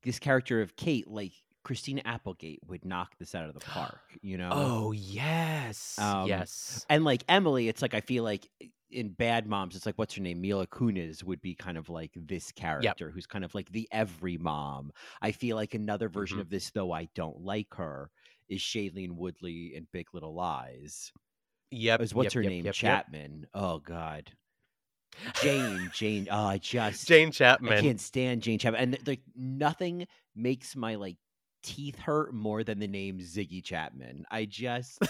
this 0.02 0.18
character 0.18 0.60
of 0.60 0.76
Kate, 0.76 1.08
like 1.08 1.32
Christina 1.64 2.02
Applegate, 2.04 2.60
would 2.66 2.84
knock 2.84 3.12
this 3.18 3.34
out 3.34 3.46
of 3.48 3.54
the 3.54 3.60
park. 3.60 3.98
You 4.20 4.36
know? 4.36 4.50
Oh, 4.52 4.92
yes. 4.92 5.96
Um, 5.98 6.26
yes. 6.26 6.84
And 6.90 7.04
like 7.04 7.22
Emily, 7.28 7.68
it's 7.68 7.82
like 7.82 7.94
I 7.94 8.00
feel 8.00 8.24
like 8.24 8.48
in 8.90 9.10
Bad 9.10 9.46
Moms, 9.46 9.76
it's 9.76 9.86
like 9.86 9.96
what's 9.96 10.14
her 10.14 10.22
name? 10.22 10.40
Mila 10.40 10.66
Kunis 10.66 11.22
would 11.22 11.40
be 11.40 11.54
kind 11.54 11.78
of 11.78 11.88
like 11.88 12.10
this 12.16 12.50
character 12.50 13.10
who's 13.12 13.26
kind 13.26 13.44
of 13.44 13.54
like 13.54 13.70
the 13.70 13.86
every 13.92 14.36
mom. 14.38 14.90
I 15.22 15.30
feel 15.30 15.54
like 15.56 15.74
another 15.74 16.08
version 16.08 16.38
Mhm. 16.38 16.42
of 16.42 16.50
this, 16.50 16.70
though 16.70 16.90
I 16.90 17.08
don't 17.14 17.40
like 17.42 17.74
her, 17.74 18.10
is 18.48 18.60
Shailene 18.60 19.12
Woodley 19.12 19.72
in 19.76 19.86
Big 19.92 20.06
Little 20.12 20.34
Lies. 20.34 21.12
Yep. 21.70 22.00
Is 22.00 22.14
what's 22.14 22.26
yep, 22.26 22.32
her 22.34 22.42
yep, 22.42 22.50
name? 22.50 22.64
Yep. 22.64 22.74
Chapman. 22.74 23.46
Oh 23.54 23.78
God. 23.78 24.30
Jane, 25.42 25.90
Jane. 25.92 26.28
Oh, 26.30 26.44
I 26.44 26.58
just 26.58 27.06
Jane 27.06 27.32
Chapman. 27.32 27.72
I 27.72 27.80
can't 27.80 28.00
stand 28.00 28.42
Jane 28.42 28.58
Chapman. 28.58 28.94
And 28.94 29.08
like 29.08 29.20
nothing 29.36 30.06
makes 30.36 30.76
my 30.76 30.94
like 30.94 31.16
teeth 31.62 31.98
hurt 31.98 32.32
more 32.32 32.62
than 32.62 32.78
the 32.78 32.86
name 32.86 33.18
Ziggy 33.18 33.62
Chapman. 33.62 34.24
I 34.30 34.44
just 34.44 35.00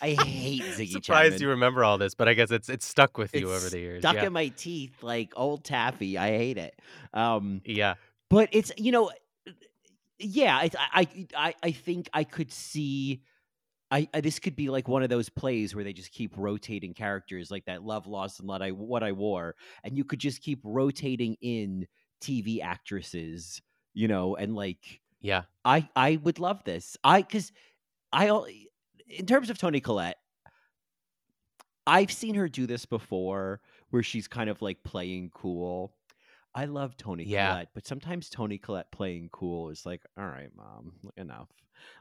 I 0.00 0.10
hate 0.10 0.62
Ziggy 0.62 0.92
Surprised 0.92 1.32
Chapman. 1.32 1.42
you 1.42 1.48
remember 1.48 1.84
all 1.84 1.98
this, 1.98 2.14
but 2.14 2.28
I 2.28 2.34
guess 2.34 2.50
it's 2.50 2.68
it's 2.68 2.86
stuck 2.86 3.18
with 3.18 3.34
you 3.34 3.50
It's 3.52 3.62
over 3.62 3.70
the 3.70 3.78
years. 3.78 4.02
Stuck 4.02 4.16
yeah. 4.16 4.26
in 4.26 4.32
my 4.32 4.48
teeth 4.48 5.02
like 5.02 5.32
old 5.36 5.64
taffy. 5.64 6.16
I 6.16 6.28
hate 6.28 6.58
it. 6.58 6.80
Um 7.12 7.60
yeah. 7.64 7.94
but 8.30 8.48
it's 8.52 8.72
you 8.76 8.92
know 8.92 9.10
yeah 10.18 10.56
I, 10.56 10.70
I 10.92 11.26
i 11.36 11.54
i 11.62 11.70
think 11.72 12.08
i 12.14 12.24
could 12.24 12.50
see 12.50 13.20
I, 13.90 14.08
I 14.12 14.20
this 14.20 14.38
could 14.38 14.56
be 14.56 14.68
like 14.68 14.88
one 14.88 15.02
of 15.02 15.08
those 15.10 15.28
plays 15.28 15.74
where 15.74 15.84
they 15.84 15.92
just 15.92 16.12
keep 16.12 16.32
rotating 16.36 16.94
characters 16.94 17.50
like 17.50 17.66
that 17.66 17.82
love 17.82 18.06
lost 18.06 18.40
and 18.40 18.48
what 18.48 18.62
i 18.62 18.70
what 18.70 19.02
i 19.02 19.12
wore 19.12 19.54
and 19.84 19.96
you 19.96 20.04
could 20.04 20.18
just 20.18 20.42
keep 20.42 20.60
rotating 20.64 21.36
in 21.40 21.86
tv 22.20 22.60
actresses 22.60 23.62
you 23.94 24.08
know 24.08 24.36
and 24.36 24.54
like 24.56 25.00
Yeah. 25.20 25.44
i 25.64 25.88
i 25.96 26.16
would 26.16 26.38
love 26.38 26.64
this 26.64 26.96
i 27.04 27.22
because 27.22 27.52
i 28.12 28.28
in 29.08 29.26
terms 29.26 29.50
of 29.50 29.58
toni 29.58 29.80
collette 29.80 30.18
i've 31.86 32.12
seen 32.12 32.34
her 32.34 32.48
do 32.48 32.66
this 32.66 32.86
before 32.86 33.60
where 33.90 34.02
she's 34.02 34.28
kind 34.28 34.50
of 34.50 34.60
like 34.62 34.82
playing 34.84 35.30
cool 35.34 35.95
I 36.56 36.64
love 36.64 36.96
Toni 36.96 37.24
Yeah. 37.24 37.50
Collette, 37.50 37.68
but 37.74 37.86
sometimes 37.86 38.28
Toni 38.30 38.58
Collette 38.58 38.90
playing 38.90 39.28
cool 39.30 39.68
is 39.70 39.84
like, 39.86 40.02
all 40.18 40.26
right, 40.26 40.50
mom, 40.56 40.92
enough. 41.16 41.48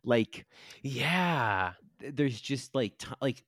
Like, 0.04 0.46
Yeah. 0.82 1.74
there's 2.00 2.40
just 2.40 2.74
like, 2.74 2.98
t- 2.98 3.08
like, 3.22 3.44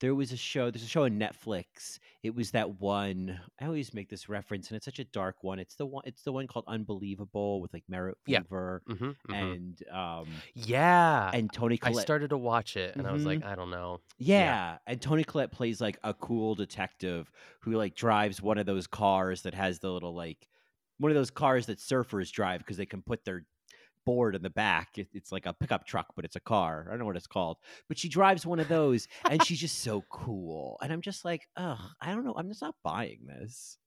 there 0.00 0.14
was 0.16 0.32
a 0.32 0.36
show. 0.36 0.68
There's 0.68 0.82
a 0.82 0.88
show 0.88 1.04
on 1.04 1.12
Netflix. 1.12 2.00
It 2.24 2.34
was 2.34 2.50
that 2.52 2.80
one. 2.80 3.38
I 3.60 3.66
always 3.66 3.94
make 3.94 4.08
this 4.08 4.28
reference, 4.28 4.68
and 4.68 4.76
it's 4.76 4.84
such 4.84 4.98
a 4.98 5.04
dark 5.04 5.44
one. 5.44 5.60
It's 5.60 5.76
the 5.76 5.86
one. 5.86 6.02
It's 6.04 6.22
the 6.24 6.32
one 6.32 6.48
called 6.48 6.64
Unbelievable 6.66 7.60
with 7.60 7.72
like 7.72 7.84
Merritt 7.88 8.18
Yeah. 8.26 8.40
Weaver 8.40 8.82
hmm 8.88 9.10
and 9.32 9.80
um 9.92 10.26
Yeah. 10.54 11.30
and 11.32 11.52
Toni 11.52 11.78
I 11.82 11.92
started 11.92 12.30
to 12.30 12.38
watch 12.38 12.76
it 12.76 12.96
and 12.96 13.06
I 13.06 13.12
was 13.12 13.24
like, 13.24 13.44
I 13.44 13.54
don't 13.54 13.70
know. 13.70 14.00
Yeah. 14.18 14.78
and 14.88 15.00
Toni 15.00 15.22
Collette 15.22 15.52
plays 15.52 15.80
like 15.80 15.98
a 16.02 16.12
cool 16.14 16.56
detective 16.56 17.30
who 17.60 17.72
like 17.72 17.94
drives 17.94 18.42
one 18.42 18.58
of 18.58 18.66
those 18.66 18.88
cars 18.88 19.42
that 19.42 19.54
has 19.54 19.78
the 19.78 19.90
little 19.92 20.14
like 20.14 20.48
one 20.98 21.10
of 21.10 21.16
those 21.16 21.30
cars 21.30 21.66
that 21.66 21.78
surfers 21.78 22.30
drive 22.30 22.58
because 22.60 22.76
they 22.76 22.86
can 22.86 23.02
put 23.02 23.24
their 23.24 23.44
board 24.04 24.34
in 24.34 24.42
the 24.42 24.50
back. 24.50 24.98
It- 24.98 25.08
it's 25.12 25.30
like 25.32 25.46
a 25.46 25.52
pickup 25.52 25.86
truck, 25.86 26.08
but 26.16 26.24
it's 26.24 26.36
a 26.36 26.40
car. 26.40 26.84
I 26.86 26.90
don't 26.90 26.98
know 27.00 27.06
what 27.06 27.16
it's 27.16 27.26
called, 27.26 27.58
but 27.88 27.98
she 27.98 28.08
drives 28.08 28.44
one 28.44 28.58
of 28.60 28.68
those, 28.68 29.06
and 29.30 29.42
she's 29.44 29.60
just 29.60 29.78
so 29.78 30.02
cool. 30.10 30.76
And 30.82 30.92
I'm 30.92 31.00
just 31.00 31.24
like, 31.24 31.48
ugh, 31.56 31.78
I 32.00 32.12
don't 32.12 32.24
know. 32.24 32.34
I'm 32.36 32.48
just 32.48 32.62
not 32.62 32.74
buying 32.82 33.20
this. 33.26 33.78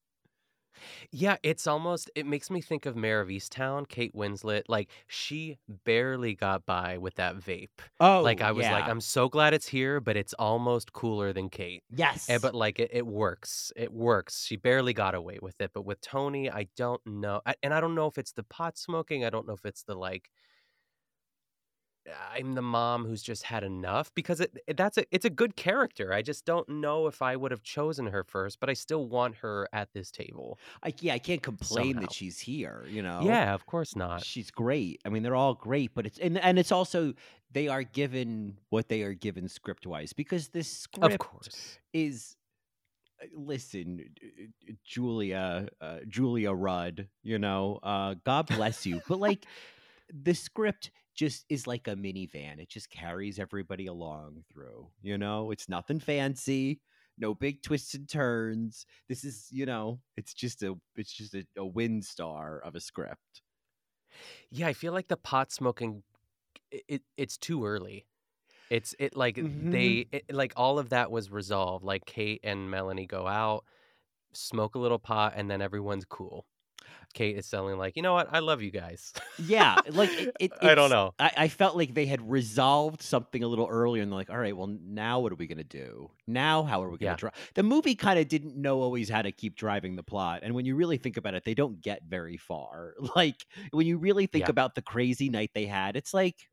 Yeah, 1.12 1.38
it's 1.44 1.68
almost 1.68 2.10
it 2.16 2.26
makes 2.26 2.50
me 2.50 2.62
think 2.62 2.86
of 2.86 2.96
Mare 2.96 3.22
of 3.22 3.30
Easttown, 3.30 3.88
Kate 3.88 4.14
Winslet. 4.14 4.64
Like 4.68 4.90
she 5.08 5.58
barely 5.68 6.36
got 6.36 6.66
by 6.66 6.98
with 6.98 7.16
that 7.16 7.36
vape. 7.38 7.80
Oh, 8.00 8.22
like 8.24 8.42
I 8.42 8.52
was 8.52 8.70
like. 8.70 8.88
I'm 8.88 9.02
so 9.02 9.30
glad 9.30 9.54
it's 9.54 9.68
here, 9.68 10.00
but 10.00 10.18
it's 10.18 10.34
almost 10.34 10.94
cooler 10.94 11.34
than 11.34 11.50
Kate. 11.50 11.84
Eh, 11.92 11.98
yes, 11.98 12.28
And, 12.28 12.42
but 12.42 12.54
like 12.56 12.80
it, 12.80 12.92
it 12.94 13.06
works. 13.08 13.72
It 13.76 13.92
works. 13.94 14.44
She 14.46 14.56
barely 14.58 14.94
got 14.94 15.16
away 15.16 15.40
with 15.42 15.60
it. 15.62 15.72
But 15.74 15.84
with 15.86 16.02
Toni, 16.02 16.50
I 16.50 16.68
don't 16.76 17.02
know. 17.06 17.42
I, 17.46 17.56
and 17.64 17.74
I 17.74 17.80
don't 17.80 17.96
know 17.96 18.08
if 18.08 18.18
it's 18.18 18.34
the 18.34 18.44
pot 18.44 18.78
smoking. 18.78 19.26
I 19.26 19.30
don't 19.30 19.48
know 19.48 19.54
if 19.54 19.66
it's 19.66 19.84
the 19.84 19.96
like 19.96 20.30
I'm 22.34 22.54
the 22.54 22.62
mom 22.62 23.06
who's 23.06 23.24
just 23.24 23.44
had 23.44 23.64
enough 23.64 24.14
because 24.14 24.40
it, 24.40 24.56
it- 24.68 24.78
that's 24.78 24.98
a 24.98 25.06
it's 25.12 25.26
a 25.26 25.30
good 25.30 25.56
character. 25.56 26.14
I 26.14 26.22
just 26.22 26.46
don't 26.46 26.68
know 26.70 27.08
if 27.08 27.22
I 27.22 27.36
would 27.36 27.52
have 27.52 27.64
chosen 27.64 28.08
her 28.08 28.24
first, 28.24 28.60
but 28.60 28.70
I 28.70 28.74
still 28.74 29.08
want 29.08 29.36
her 29.38 29.68
at 29.74 29.92
this 29.94 30.12
table. 30.12 30.60
I, 30.84 30.94
yeah, 31.02 31.14
I 31.16 31.20
can't 31.20 31.42
complain 31.42 31.94
somehow. 31.94 32.02
that 32.02 32.14
she's 32.14 32.40
here. 32.40 32.86
You 32.88 33.02
know, 33.02 33.22
Yeah, 33.24 33.54
of 33.54 33.66
course 33.66 33.96
not. 33.96 34.24
She's 34.24 34.52
great. 34.52 35.02
I 35.06 35.10
mean, 35.10 35.24
they're 35.24 35.36
all 35.36 35.56
great, 35.56 35.96
but 35.96 36.06
it's 36.06 36.20
and 36.20 36.38
and 36.38 36.60
it's 36.60 36.72
also 36.72 37.14
they 37.52 37.68
are 37.70 37.84
given 37.84 38.58
what 38.70 38.88
they 38.90 39.02
are 39.02 39.14
given 39.14 39.48
script 39.48 39.88
wise 39.88 40.14
because 40.14 40.50
this 40.50 40.68
script 40.70 41.14
Of 41.14 41.20
course. 41.20 41.80
is 41.94 42.36
uh, 43.22 43.28
listen 43.34 44.10
Julia 44.84 45.68
uh, 45.82 46.00
Julia 46.08 46.52
Rudd, 46.52 47.08
you 47.24 47.40
know, 47.40 47.80
uh 47.82 48.16
God 48.26 48.48
bless 48.48 48.86
you, 48.86 49.02
but 49.08 49.20
like 49.20 49.46
the 50.14 50.34
script 50.34 50.92
just 51.16 51.46
is 51.50 51.68
like 51.68 51.88
a 51.88 51.96
minivan. 51.96 52.60
It 52.60 52.70
just 52.70 52.90
carries 52.90 53.40
everybody 53.40 53.88
along 53.88 54.46
through, 54.52 54.92
you 55.02 55.18
know? 55.18 55.52
It's 55.52 55.70
nothing 55.70 56.00
fancy. 56.00 56.82
No 57.18 57.34
big 57.34 57.62
twists 57.64 57.94
and 57.94 58.10
turns. 58.10 58.86
This 59.08 59.24
is, 59.24 59.48
you 59.52 59.66
know, 59.66 60.02
it's 60.18 60.34
just 60.34 60.64
a 60.64 60.76
it's 60.96 61.14
just 61.14 61.34
a, 61.36 61.48
a 61.58 61.62
Windstar 61.64 62.62
of 62.64 62.76
a 62.76 62.82
script. 62.82 63.42
Yeah, 64.50 64.68
I 64.68 64.74
feel 64.74 64.94
like 64.94 65.08
the 65.08 65.18
pot 65.18 65.52
smoking 65.52 66.04
it, 66.72 66.84
it 66.90 67.04
it's 67.18 67.38
too 67.38 67.66
early. 67.66 68.08
It's 68.70 68.96
it 69.00 69.16
like 69.18 69.38
Mhm. 69.40 69.72
they 69.72 70.08
it, 70.12 70.34
like 70.34 70.54
all 70.58 70.80
of 70.80 70.90
that 70.90 71.12
was 71.12 71.32
resolved. 71.32 71.86
Like 71.86 72.06
Kate 72.06 72.42
and 72.44 72.72
Melanie 72.72 73.08
go 73.08 73.28
out, 73.28 73.66
smoke 74.34 74.76
a 74.76 74.80
little 74.80 75.00
pot, 75.00 75.34
and 75.36 75.52
then 75.52 75.62
everyone's 75.62 76.06
cool. 76.06 76.48
Kate 77.16 77.38
is 77.38 77.48
selling 77.48 77.78
like, 77.80 77.98
you 77.98 78.04
know 78.04 78.14
what? 78.14 78.30
I 78.32 78.40
love 78.40 78.62
you 78.62 78.72
guys. 78.72 79.14
Yeah, 79.38 79.82
like 79.90 80.14
it, 80.40 80.58
it, 80.62 80.62
I 80.62 80.76
don't 80.76 80.90
know. 80.90 81.16
I, 81.20 81.32
I 81.38 81.48
felt 81.50 81.76
like 81.76 81.94
they 81.94 82.06
had 82.06 82.22
resolved 82.30 83.02
something 83.02 83.44
a 83.44 83.48
little 83.50 83.68
earlier, 83.68 84.02
and 84.02 84.10
they're 84.12 84.18
like, 84.18 84.30
"All 84.30 84.38
right, 84.38 84.56
well, 84.56 84.68
now 84.68 85.20
what 85.20 85.34
are 85.34 85.36
we 85.36 85.46
gonna 85.48 85.66
do? 85.66 86.10
Now 86.26 86.64
how 86.64 86.82
are 86.84 86.90
we 86.90 86.98
gonna 86.98 87.14
Yeah. 87.14 87.18
drive?" 87.18 87.34
The 87.54 87.64
movie 87.64 87.96
kind 87.96 88.18
of 88.18 88.30
didn't 88.30 88.56
know 88.56 88.80
always 88.82 89.10
how 89.10 89.22
to 89.22 89.34
keep 89.34 89.56
driving 89.58 89.98
the 89.98 90.04
plot, 90.04 90.42
and 90.44 90.56
when 90.56 90.66
you 90.66 90.76
really 90.76 90.98
think 90.98 91.18
about 91.18 91.34
it, 91.36 91.44
they 91.44 91.54
don't 91.54 91.82
get 91.82 92.04
very 92.06 92.38
far. 92.38 92.96
Like 93.16 93.46
when 93.72 93.88
you 93.88 93.98
really 93.98 94.26
think 94.28 94.48
Yeah. 94.48 94.50
about 94.50 94.76
the 94.76 94.82
crazy 94.82 95.30
night 95.30 95.52
they 95.54 95.66
had, 95.66 95.96
it's 95.98 96.14
like, 96.14 96.50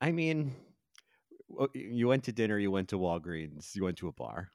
I 0.00 0.12
mean, 0.12 0.54
you 1.74 2.08
went 2.08 2.24
to 2.24 2.32
dinner, 2.32 2.58
you 2.58 2.70
went 2.70 2.88
to 2.90 2.98
Walgreens, 2.98 3.74
you 3.74 3.84
went 3.84 3.98
to 3.98 4.08
a 4.08 4.12
bar. 4.12 4.50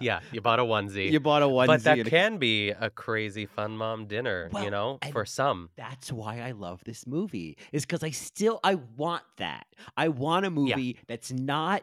Yeah, 0.00 0.20
you 0.32 0.40
bought 0.40 0.58
a 0.60 0.62
onesie. 0.64 1.10
you 1.10 1.20
bought 1.20 1.42
a 1.42 1.46
onesie. 1.46 1.66
but 1.66 1.84
that 1.84 1.98
and 1.98 2.06
a- 2.06 2.10
can 2.10 2.38
be 2.38 2.70
a 2.70 2.90
crazy 2.90 3.46
fun 3.46 3.76
mom 3.76 4.06
dinner, 4.06 4.48
Well, 4.52 4.64
you 4.64 4.70
know, 4.70 4.98
and 5.02 5.12
for 5.12 5.24
some. 5.24 5.70
that's 5.76 6.10
why 6.12 6.40
I 6.40 6.52
love 6.52 6.82
this 6.84 7.06
movie 7.06 7.56
is 7.72 7.84
because 7.84 8.02
I 8.02 8.10
still 8.10 8.60
I 8.64 8.76
want 8.96 9.24
that. 9.38 9.66
I 9.96 10.08
want 10.08 10.46
a 10.46 10.50
movie 10.50 10.98
that's 11.08 11.32
not 11.32 11.82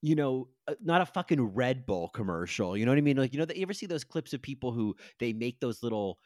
you 0.00 0.14
know 0.14 0.48
uh, 0.68 0.74
not 0.84 1.00
a 1.00 1.06
fucking 1.06 1.40
Red 1.42 1.84
Bull 1.86 2.08
commercial. 2.10 2.76
You 2.76 2.84
know 2.86 2.92
what 2.92 2.98
I 2.98 3.02
mean? 3.02 3.16
Like 3.16 3.32
you 3.32 3.38
know 3.38 3.44
that 3.46 3.56
you 3.56 3.62
ever 3.62 3.72
see 3.72 3.86
those 3.86 4.04
clips 4.04 4.32
of 4.32 4.40
people 4.42 4.70
who 4.72 4.94
they 5.18 5.32
make 5.32 5.58
those 5.60 5.82
little 5.82 6.18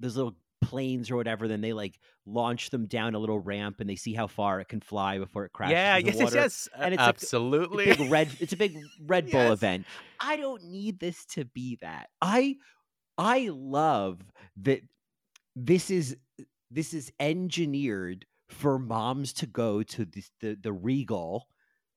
those 0.00 0.16
little 0.16 0.36
planes 0.62 1.10
or 1.10 1.16
whatever 1.16 1.48
then 1.48 1.60
they 1.60 1.72
like 1.72 1.98
launch 2.24 2.70
them 2.70 2.86
down 2.86 3.14
a 3.14 3.18
little 3.18 3.38
ramp 3.40 3.80
and 3.80 3.90
they 3.90 3.96
see 3.96 4.14
how 4.14 4.26
far 4.26 4.60
it 4.60 4.68
can 4.68 4.80
fly 4.80 5.18
before 5.18 5.44
it 5.44 5.52
crashes 5.52 5.72
Yeah, 5.72 5.96
yes, 5.98 6.14
yes, 6.14 6.24
water. 6.24 6.36
yes. 6.36 6.68
And 6.76 6.94
it's 6.94 7.00
like 7.00 7.06
a- 7.06 7.08
Absolutely. 7.08 7.90
a 7.90 7.96
big 7.96 8.10
red 8.10 8.30
it's 8.40 8.52
a 8.52 8.56
big 8.56 8.76
red 9.06 9.30
bull 9.30 9.40
Yes. 9.42 9.52
event 9.52 9.86
i 10.20 10.36
don't 10.36 10.64
need 10.64 10.98
this 11.00 11.24
to 11.26 11.44
be 11.44 11.78
that 11.82 12.08
i 12.22 12.56
i 13.18 13.50
love 13.52 14.20
that 14.62 14.80
this 15.56 15.90
is 15.90 16.16
this 16.70 16.94
is 16.94 17.12
engineered 17.20 18.24
for 18.48 18.78
moms 18.78 19.32
to 19.34 19.46
go 19.46 19.82
to 19.82 20.04
the 20.04 20.22
the, 20.40 20.54
the 20.60 20.72
regal 20.72 21.48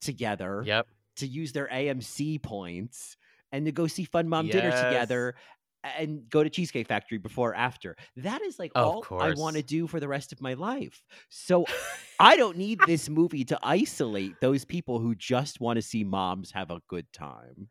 together 0.02 0.64
yep. 0.66 0.88
to 1.18 1.28
use 1.28 1.52
their 1.54 1.68
amc 1.68 2.42
points 2.42 3.16
and 3.52 3.66
to 3.66 3.72
go 3.72 3.88
see 3.88 4.04
fun 4.04 4.28
mom 4.28 4.48
dinner 4.48 4.72
together 4.72 5.36
and 5.98 6.30
go 6.30 6.44
to 6.44 6.50
cheesecake 6.50 6.88
factory 6.88 7.18
before 7.18 7.52
or 7.52 7.56
after 7.56 7.96
that 8.18 8.42
is 8.42 8.60
like 8.60 8.72
Of 8.76 9.12
all 9.12 9.22
i 9.22 9.34
want 9.34 9.56
to 9.56 9.64
do 9.64 9.88
for 9.88 10.00
the 10.00 10.08
rest 10.08 10.32
of 10.32 10.42
my 10.42 10.54
life 10.54 11.04
so 11.30 11.66
I 12.20 12.38
don't 12.38 12.58
need 12.58 12.80
this 12.86 13.10
movie 13.10 13.44
to 13.46 13.60
isolate 13.62 14.40
those 14.40 14.66
people 14.66 15.00
who 15.00 15.16
just 15.16 15.60
want 15.60 15.78
to 15.78 15.82
see 15.82 16.04
moms 16.04 16.52
have 16.52 16.72
a 16.72 16.82
good 16.88 17.12
time. 17.12 17.70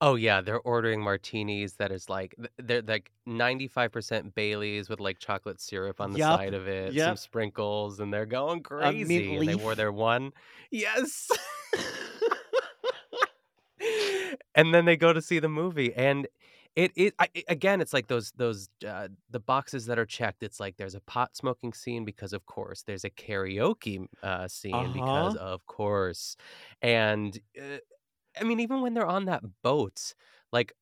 Oh 0.00 0.16
yeah, 0.16 0.40
they're 0.40 0.60
ordering 0.60 1.00
martinis 1.00 1.74
that 1.74 1.90
is 1.90 2.10
like 2.10 2.34
they're 2.58 2.82
like 2.82 3.10
95% 3.26 4.34
Baileys 4.34 4.90
with 4.90 5.00
like 5.00 5.18
chocolate 5.18 5.60
syrup 5.60 6.00
on 6.00 6.12
the 6.12 6.18
Yup, 6.18 6.38
side 6.38 6.52
of 6.52 6.68
it, 6.68 6.94
some 6.94 7.16
sprinkles, 7.16 8.00
and 8.00 8.12
they're 8.12 8.26
going 8.26 8.62
crazy. 8.62 9.36
and 9.36 9.48
they 9.48 9.54
wore 9.54 9.74
their 9.74 9.92
one. 9.92 10.32
Yes. 10.70 11.28
and 14.54 14.74
then 14.74 14.84
they 14.84 14.96
go 14.96 15.12
to 15.12 15.22
see 15.22 15.38
the 15.38 15.48
movie 15.48 15.94
and 15.94 16.26
it 16.76 16.92
it 16.96 17.14
I, 17.18 17.28
it- 17.34 17.44
again 17.48 17.80
it's 17.80 17.92
like 17.92 18.08
those 18.08 18.32
those 18.32 18.68
uh, 18.86 19.08
the 19.30 19.40
boxes 19.40 19.86
that 19.86 19.98
are 19.98 20.06
checked 20.06 20.42
it's 20.42 20.60
like 20.60 20.76
there's 20.76 20.94
a 20.94 21.00
pot 21.00 21.36
smoking 21.36 21.72
scene 21.72 22.04
because 22.04 22.32
of 22.32 22.46
course 22.46 22.82
there's 22.82 23.04
a 23.04 23.10
karaoke 23.10 24.06
uh, 24.22 24.48
scene 24.48 24.92
because 24.92 25.34
Uh-huh. 25.34 25.36
of 25.36 25.64
course 25.66 26.36
and 26.82 27.38
uh, 27.60 27.78
I 28.40 28.44
mean, 28.44 28.60
even 28.60 28.80
when 28.82 28.94
they're 28.94 29.06
on 29.06 29.26
that 29.26 29.42
boat, 29.62 30.14
like 30.52 30.72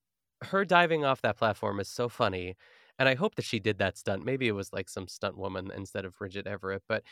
her 0.43 0.65
diving 0.65 1.05
off 1.05 1.23
that 1.23 1.37
platform 1.39 1.81
is 1.81 1.89
so 1.89 2.09
funny. 2.09 2.57
And 3.03 3.09
I 3.09 3.17
hope 3.17 3.35
that 3.35 3.45
she 3.45 3.59
did 3.59 3.79
that 3.79 3.99
stunt. 3.99 4.25
Maybe 4.25 4.47
it 4.47 4.53
was 4.53 4.73
like 4.73 4.89
some 4.89 5.09
stunt 5.09 5.37
woman 5.37 5.73
instead 5.77 6.05
of 6.05 6.17
Bridget 6.17 6.47
Everett. 6.47 6.85
But 6.89 7.03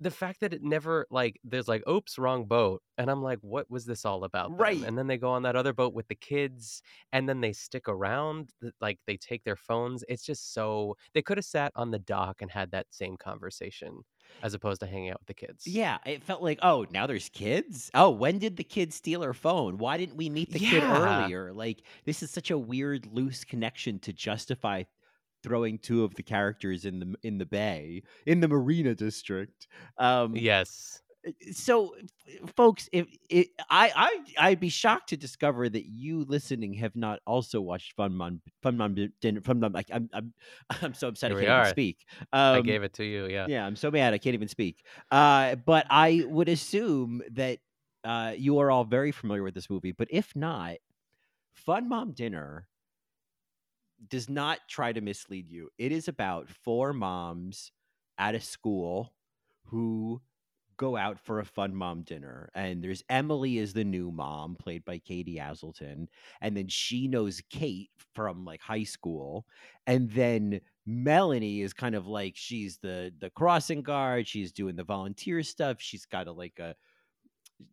the 0.00 0.10
fact 0.10 0.40
that 0.40 0.54
it 0.54 0.62
never 0.62 1.06
like 1.10 1.38
there's 1.44 1.68
like, 1.68 1.86
oops, 1.86 2.16
wrong 2.16 2.46
boat. 2.46 2.80
And 2.96 3.10
I'm 3.10 3.22
like, 3.22 3.40
what 3.42 3.70
was 3.70 3.84
this 3.84 4.06
all 4.06 4.24
about? 4.24 4.58
Right. 4.58 4.82
And 4.82 4.96
then 4.96 5.06
they 5.06 5.18
go 5.18 5.28
on 5.28 5.42
that 5.42 5.54
other 5.54 5.74
boat 5.74 5.92
with 5.92 6.08
the 6.08 6.14
kids 6.14 6.80
and 7.12 7.28
then 7.28 7.42
they 7.42 7.52
stick 7.52 7.90
around. 7.90 8.52
Like 8.80 9.00
they 9.06 9.18
take 9.18 9.44
their 9.44 9.54
phones. 9.54 10.02
It's 10.08 10.24
just 10.24 10.54
so 10.54 10.96
they 11.12 11.20
could 11.20 11.36
have 11.36 11.44
sat 11.44 11.72
on 11.76 11.90
the 11.90 11.98
dock 11.98 12.40
and 12.40 12.50
had 12.50 12.70
that 12.70 12.86
same 12.88 13.18
conversation 13.18 13.98
as 14.42 14.54
opposed 14.54 14.80
to 14.80 14.86
hanging 14.86 15.10
out 15.10 15.20
with 15.20 15.26
the 15.26 15.34
kids. 15.34 15.66
Yeah, 15.66 15.98
it 16.06 16.22
felt 16.22 16.42
like, 16.42 16.58
oh, 16.62 16.86
now 16.90 17.06
there's 17.06 17.28
kids. 17.28 17.90
Oh, 17.92 18.08
when 18.08 18.38
did 18.38 18.56
the 18.56 18.64
kid 18.64 18.94
steal 18.94 19.20
her 19.20 19.34
phone? 19.34 19.76
Why 19.76 19.98
didn't 19.98 20.16
we 20.16 20.30
meet 20.30 20.50
the 20.50 20.58
kid 20.58 20.82
earlier? 20.82 21.52
Like, 21.52 21.82
this 22.06 22.22
is 22.22 22.30
such 22.30 22.50
a 22.50 22.56
weird, 22.56 23.06
loose 23.12 23.44
connection 23.44 23.98
to 23.98 24.14
justify 24.14 24.84
throwing 25.44 25.78
two 25.78 26.04
of 26.04 26.16
the 26.16 26.24
characters 26.24 26.86
in 26.86 27.00
the 27.00 27.14
in 27.22 27.38
the 27.38 27.46
bay 27.46 28.02
in 28.26 28.40
the 28.40 28.48
marina 28.48 28.96
district. 28.96 29.68
Um, 29.98 30.42
Yes. 30.42 31.02
so 31.52 31.94
folks 32.56 32.88
if 32.92 33.06
it, 33.30 33.48
I, 33.70 33.92
I 34.38 34.48
i'd 34.50 34.60
be 34.60 34.68
shocked 34.68 35.08
to 35.10 35.16
discover 35.16 35.68
that 35.68 35.86
you 35.86 36.24
listening 36.24 36.74
have 36.74 36.94
not 36.96 37.20
also 37.26 37.60
watched 37.60 37.94
fun 37.94 38.14
mom 38.14 38.42
fun 38.62 38.76
mom 38.76 38.94
dinner 39.20 39.40
fun 39.40 39.60
mom 39.60 39.72
like 39.72 39.88
i'm 39.92 40.10
i'm, 40.12 40.34
I'm 40.82 40.94
so 40.94 41.08
upset 41.08 41.30
Here 41.30 41.38
i 41.38 41.40
can't 41.40 41.50
even 41.50 41.64
speak 41.64 42.06
I 42.52 42.60
um, 42.60 42.66
gave 42.66 42.82
it 42.82 42.92
to 42.94 43.04
you. 43.04 43.26
Yeah. 43.26 43.48
yeah 43.48 43.66
i'm 43.66 43.76
so 43.76 43.90
mad 43.90 44.14
i 44.14 44.18
can't 44.18 44.34
even 44.34 44.48
speak 44.48 44.84
uh 45.10 45.56
but 45.56 45.86
i 45.90 46.24
would 46.26 46.48
assume 46.48 47.22
that 47.32 47.60
uh 48.04 48.34
you 48.36 48.58
are 48.58 48.70
all 48.70 48.84
very 48.84 49.12
familiar 49.12 49.42
with 49.42 49.54
this 49.54 49.70
movie 49.70 49.92
but 49.92 50.08
if 50.10 50.36
not 50.36 50.76
fun 51.54 51.88
mom 51.88 52.12
dinner 52.12 52.68
does 54.08 54.28
not 54.28 54.60
try 54.68 54.92
to 54.92 55.00
mislead 55.00 55.50
you. 55.50 55.70
It 55.78 55.92
is 55.92 56.08
about 56.08 56.48
four 56.50 56.92
moms 56.92 57.72
at 58.18 58.34
a 58.34 58.40
school 58.40 59.14
who 59.66 60.22
go 60.76 60.96
out 60.96 61.18
for 61.20 61.38
a 61.38 61.44
fun 61.44 61.74
mom 61.74 62.02
dinner 62.02 62.50
and 62.54 62.82
there's 62.82 63.04
emily 63.08 63.58
is 63.58 63.72
the 63.72 63.84
new 63.84 64.10
mom 64.10 64.56
played 64.56 64.84
by 64.84 64.98
katie 64.98 65.36
aselton 65.36 66.08
and 66.40 66.56
then 66.56 66.66
she 66.66 67.06
knows 67.06 67.40
kate 67.48 67.90
from 68.14 68.44
like 68.44 68.60
high 68.60 68.82
school 68.82 69.46
and 69.86 70.10
then 70.10 70.60
melanie 70.84 71.60
is 71.60 71.72
kind 71.72 71.94
of 71.94 72.08
like 72.08 72.34
she's 72.36 72.78
the 72.78 73.12
the 73.20 73.30
crossing 73.30 73.82
guard 73.82 74.26
she's 74.26 74.50
doing 74.50 74.74
the 74.74 74.82
volunteer 74.82 75.42
stuff 75.44 75.76
she's 75.80 76.06
got 76.06 76.26
a 76.26 76.32
like 76.32 76.58
a 76.58 76.74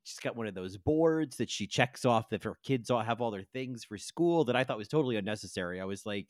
she's 0.03 0.19
got 0.19 0.35
one 0.35 0.47
of 0.47 0.53
those 0.55 0.77
boards 0.77 1.37
that 1.37 1.49
she 1.49 1.67
checks 1.67 2.05
off 2.05 2.31
if 2.31 2.43
her 2.43 2.57
kids 2.63 2.89
all 2.89 3.01
have 3.01 3.21
all 3.21 3.31
their 3.31 3.43
things 3.53 3.83
for 3.83 3.97
school 3.97 4.45
that 4.45 4.55
i 4.55 4.63
thought 4.63 4.77
was 4.77 4.87
totally 4.87 5.17
unnecessary 5.17 5.81
i 5.81 5.85
was 5.85 6.05
like 6.05 6.27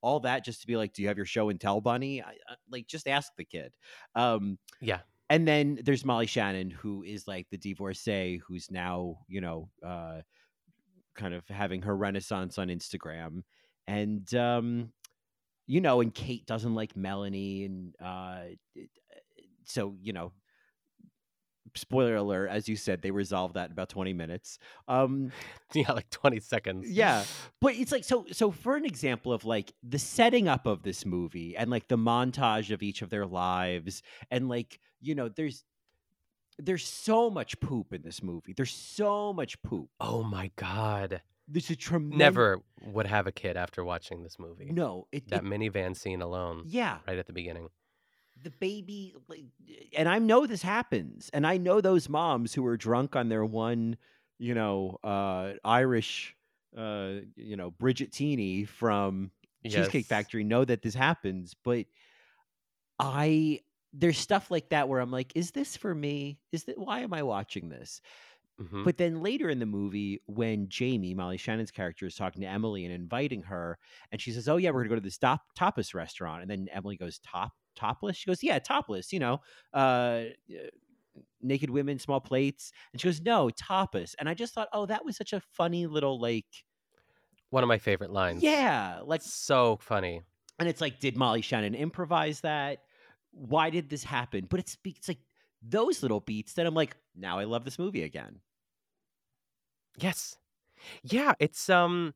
all 0.00 0.20
that 0.20 0.44
just 0.44 0.60
to 0.60 0.66
be 0.66 0.76
like 0.76 0.92
do 0.92 1.02
you 1.02 1.08
have 1.08 1.16
your 1.16 1.26
show 1.26 1.48
and 1.48 1.60
tell 1.60 1.80
bunny 1.80 2.22
I, 2.22 2.30
I, 2.30 2.54
like 2.70 2.86
just 2.86 3.06
ask 3.08 3.32
the 3.36 3.44
kid 3.44 3.72
um 4.14 4.58
Yeah. 4.80 5.00
and 5.30 5.46
then 5.48 5.78
there's 5.84 6.04
Molly 6.04 6.26
Shannon, 6.26 6.70
who 6.70 7.02
is 7.04 7.26
like 7.26 7.46
the 7.50 7.56
divorcee, 7.56 8.40
who's 8.46 8.70
now, 8.70 9.18
you 9.28 9.40
know, 9.40 9.70
uh, 9.86 10.20
kind 11.14 11.32
of 11.32 11.46
having 11.48 11.82
her 11.82 11.96
renaissance 11.96 12.58
on 12.58 12.68
Instagram. 12.68 13.42
And, 13.86 14.32
um, 14.34 14.92
you 15.66 15.80
know, 15.80 16.00
and 16.02 16.12
Kate 16.14 16.44
doesn't 16.46 16.74
like 16.74 16.96
Melanie. 16.96 17.64
And 17.64 17.94
uh, 18.02 18.40
so, 19.64 19.96
you 20.02 20.12
know, 20.12 20.32
spoiler 21.74 22.16
alert, 22.16 22.48
as 22.48 22.68
you 22.68 22.76
said, 22.76 23.02
they 23.02 23.10
resolve 23.10 23.54
that 23.54 23.66
in 23.66 23.72
about 23.72 23.88
20 23.88 24.12
minutes. 24.12 24.58
Um, 24.88 25.32
Yeah, 25.74 25.92
like 25.92 26.10
20 26.10 26.38
seconds. 26.40 26.90
yeah, 26.90 27.24
but 27.60 27.74
it's 27.74 27.92
like 27.92 28.04
so. 28.04 28.26
So 28.32 28.50
for 28.50 28.76
an 28.76 28.84
example 28.84 29.32
of 29.32 29.44
like 29.44 29.72
the 29.82 29.98
setting 29.98 30.48
up 30.48 30.66
of 30.66 30.82
this 30.82 31.06
movie 31.06 31.56
and 31.56 31.70
like 31.70 31.88
the 31.88 31.96
montage 31.96 32.70
of 32.70 32.82
each 32.82 33.00
of 33.02 33.08
their 33.10 33.26
lives, 33.26 34.02
and 34.30 34.48
like 34.48 34.80
you 35.00 35.14
know, 35.14 35.28
there's 35.28 35.64
there's 36.58 36.86
so 36.86 37.30
much 37.30 37.58
poop 37.60 37.92
in 37.94 38.02
this 38.02 38.22
movie. 38.22 38.52
There's 38.52 38.70
so 38.74 39.32
much 39.32 39.60
poop. 39.62 39.88
Oh 39.98 40.22
my 40.22 40.50
God. 40.56 41.22
There's 41.48 41.70
a 41.70 41.76
tremendous 41.76 42.18
Never 42.18 42.60
would 42.84 43.06
have 43.06 43.26
a 43.26 43.32
kid 43.32 43.56
after 43.56 43.82
watching 43.84 44.22
this 44.22 44.38
movie. 44.38 44.70
no. 44.70 45.06
It, 45.10 45.28
That 45.28 45.42
it- 45.42 45.46
minivan 45.46 45.96
scene 45.96 46.22
alone, 46.22 46.62
yeah, 46.66 46.98
right 47.08 47.18
at 47.18 47.26
the 47.26 47.32
beginning. 47.32 47.68
The 48.42 48.50
baby, 48.50 49.14
like, 49.28 49.44
and 49.96 50.08
I 50.08 50.18
know 50.18 50.46
this 50.46 50.62
happens, 50.62 51.30
and 51.32 51.46
I 51.46 51.56
know 51.58 51.80
those 51.80 52.08
moms 52.08 52.54
who 52.54 52.64
are 52.66 52.76
drunk 52.76 53.16
on 53.16 53.28
their 53.28 53.44
one, 53.44 53.96
you 54.38 54.54
know, 54.54 54.98
uh, 55.04 55.54
Irish, 55.64 56.36
uh, 56.76 57.20
you 57.36 57.56
know, 57.56 57.70
Bridget 57.70 58.12
Teeny 58.12 58.64
from 58.64 59.32
Cheesecake 59.68 60.08
Yes. 60.08 60.08
Factory 60.08 60.44
know 60.44 60.64
that 60.64 60.82
this 60.82 60.94
happens, 60.94 61.54
but 61.54 61.86
I 62.98 63.60
there's 63.92 64.18
stuff 64.18 64.50
like 64.50 64.70
that 64.70 64.88
where 64.88 65.00
I'm 65.00 65.10
like, 65.10 65.32
is 65.36 65.50
this 65.50 65.76
for 65.76 65.94
me? 65.94 66.40
Is 66.50 66.64
that 66.64 66.78
why 66.78 67.00
am 67.00 67.12
I 67.12 67.22
watching 67.22 67.68
this? 67.68 68.00
Mhm. 68.58 68.84
But 68.84 68.98
then 68.98 69.22
later 69.22 69.50
in 69.50 69.60
the 69.60 69.66
movie, 69.66 70.20
when 70.26 70.68
Jamie, 70.68 71.14
Molly 71.14 71.38
Shannon's 71.38 71.70
character, 71.72 72.06
is 72.06 72.16
talking 72.16 72.42
to 72.42 72.48
Emily 72.48 72.84
and 72.84 72.94
inviting 72.94 73.42
her, 73.44 73.78
and 74.12 74.20
she 74.20 74.32
says, 74.32 74.48
"Oh 74.48 74.56
yeah, 74.58 74.70
we're 74.70 74.80
gonna 74.82 74.90
go 74.90 74.94
to 74.96 75.00
this 75.02 75.18
top 75.18 75.42
tapas 75.58 75.94
restaurant," 75.94 76.42
and 76.42 76.50
then 76.50 76.68
Emily 76.70 76.96
goes, 76.96 77.18
"Top 77.20 77.52
topless?" 77.74 78.16
She 78.16 78.26
goes, 78.26 78.42
"Yeah, 78.42 78.58
topless. 78.58 79.12
You 79.12 79.20
know, 79.20 79.40
uh, 79.72 80.24
naked 81.40 81.70
women, 81.70 81.98
small 81.98 82.20
plates." 82.20 82.72
And 82.92 83.00
she 83.00 83.08
goes, 83.08 83.20
"No, 83.20 83.48
tapas." 83.50 84.14
And 84.18 84.28
I 84.28 84.34
just 84.34 84.54
thought, 84.54 84.68
oh, 84.72 84.86
that 84.86 85.04
was 85.04 85.16
such 85.16 85.32
a 85.32 85.40
funny 85.40 85.86
little 85.86 86.18
like, 86.20 86.64
One 87.50 87.62
of 87.62 87.68
my 87.68 87.78
favorite 87.78 88.10
lines. 88.10 88.42
yeah, 88.42 89.00
like 89.04 89.22
So 89.22 89.76
funny. 89.76 90.22
and 90.58 90.68
it's 90.68 90.80
like, 90.80 91.00
did 91.00 91.16
Molly 91.16 91.42
Shannon 91.42 91.74
improvise 91.74 92.40
that? 92.42 92.84
Why 93.32 93.70
did 93.70 93.88
this 93.88 94.04
happen? 94.04 94.46
But 94.48 94.60
it's 94.60 94.76
it's 94.84 95.08
like 95.08 95.20
those 95.62 96.02
little 96.02 96.20
beats 96.20 96.54
that 96.54 96.66
I'm 96.66 96.74
like, 96.74 96.96
now 97.14 97.38
I 97.38 97.44
love 97.44 97.64
this 97.64 97.78
movie 97.78 98.02
again. 98.02 98.40
Yes. 99.98 100.36
Yeah, 101.02 101.32
it's 101.38 101.68
um 101.70 102.14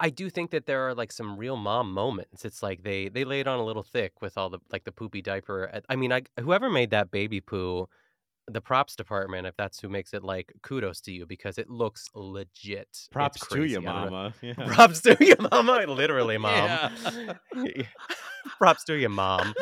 I 0.00 0.10
do 0.10 0.28
think 0.30 0.50
that 0.50 0.66
there 0.66 0.88
are 0.88 0.94
like 0.94 1.12
some 1.12 1.36
real 1.36 1.56
mom 1.56 1.92
moments. 1.92 2.44
It's 2.44 2.62
like 2.62 2.82
they 2.82 3.08
they 3.08 3.24
lay 3.24 3.40
it 3.40 3.46
on 3.46 3.58
a 3.58 3.64
little 3.64 3.82
thick 3.82 4.20
with 4.20 4.36
all 4.36 4.50
the 4.50 4.58
like 4.72 4.84
the 4.84 4.92
poopy 4.92 5.22
diaper. 5.22 5.80
I 5.88 5.96
mean, 5.96 6.12
I 6.12 6.22
whoever 6.40 6.68
made 6.70 6.90
that 6.90 7.10
baby 7.10 7.40
poo, 7.40 7.88
the 8.46 8.60
props 8.60 8.94
department, 8.96 9.46
if 9.46 9.56
that's 9.56 9.80
who 9.80 9.88
makes 9.88 10.12
it, 10.12 10.22
like 10.22 10.52
kudos 10.62 11.00
to 11.02 11.12
you 11.12 11.24
because 11.26 11.56
it 11.58 11.70
looks 11.70 12.08
legit. 12.14 12.88
It's 12.90 13.08
Props 13.10 13.40
to 13.40 13.46
crazy. 13.46 13.72
you, 13.74 13.78
I 13.78 13.82
don't 13.82 14.04
know- 14.04 14.10
mama. 14.10 14.34
Yeah. 14.42 14.54
Props 14.74 15.00
to 15.02 15.16
you, 15.20 15.34
mama. 15.50 15.84
Literally, 15.86 16.36
mom. 16.46 16.52
Yeah. 16.54 16.90
Props 18.58 18.84
to 18.84 18.94
you, 18.94 19.08
mom. 19.08 19.54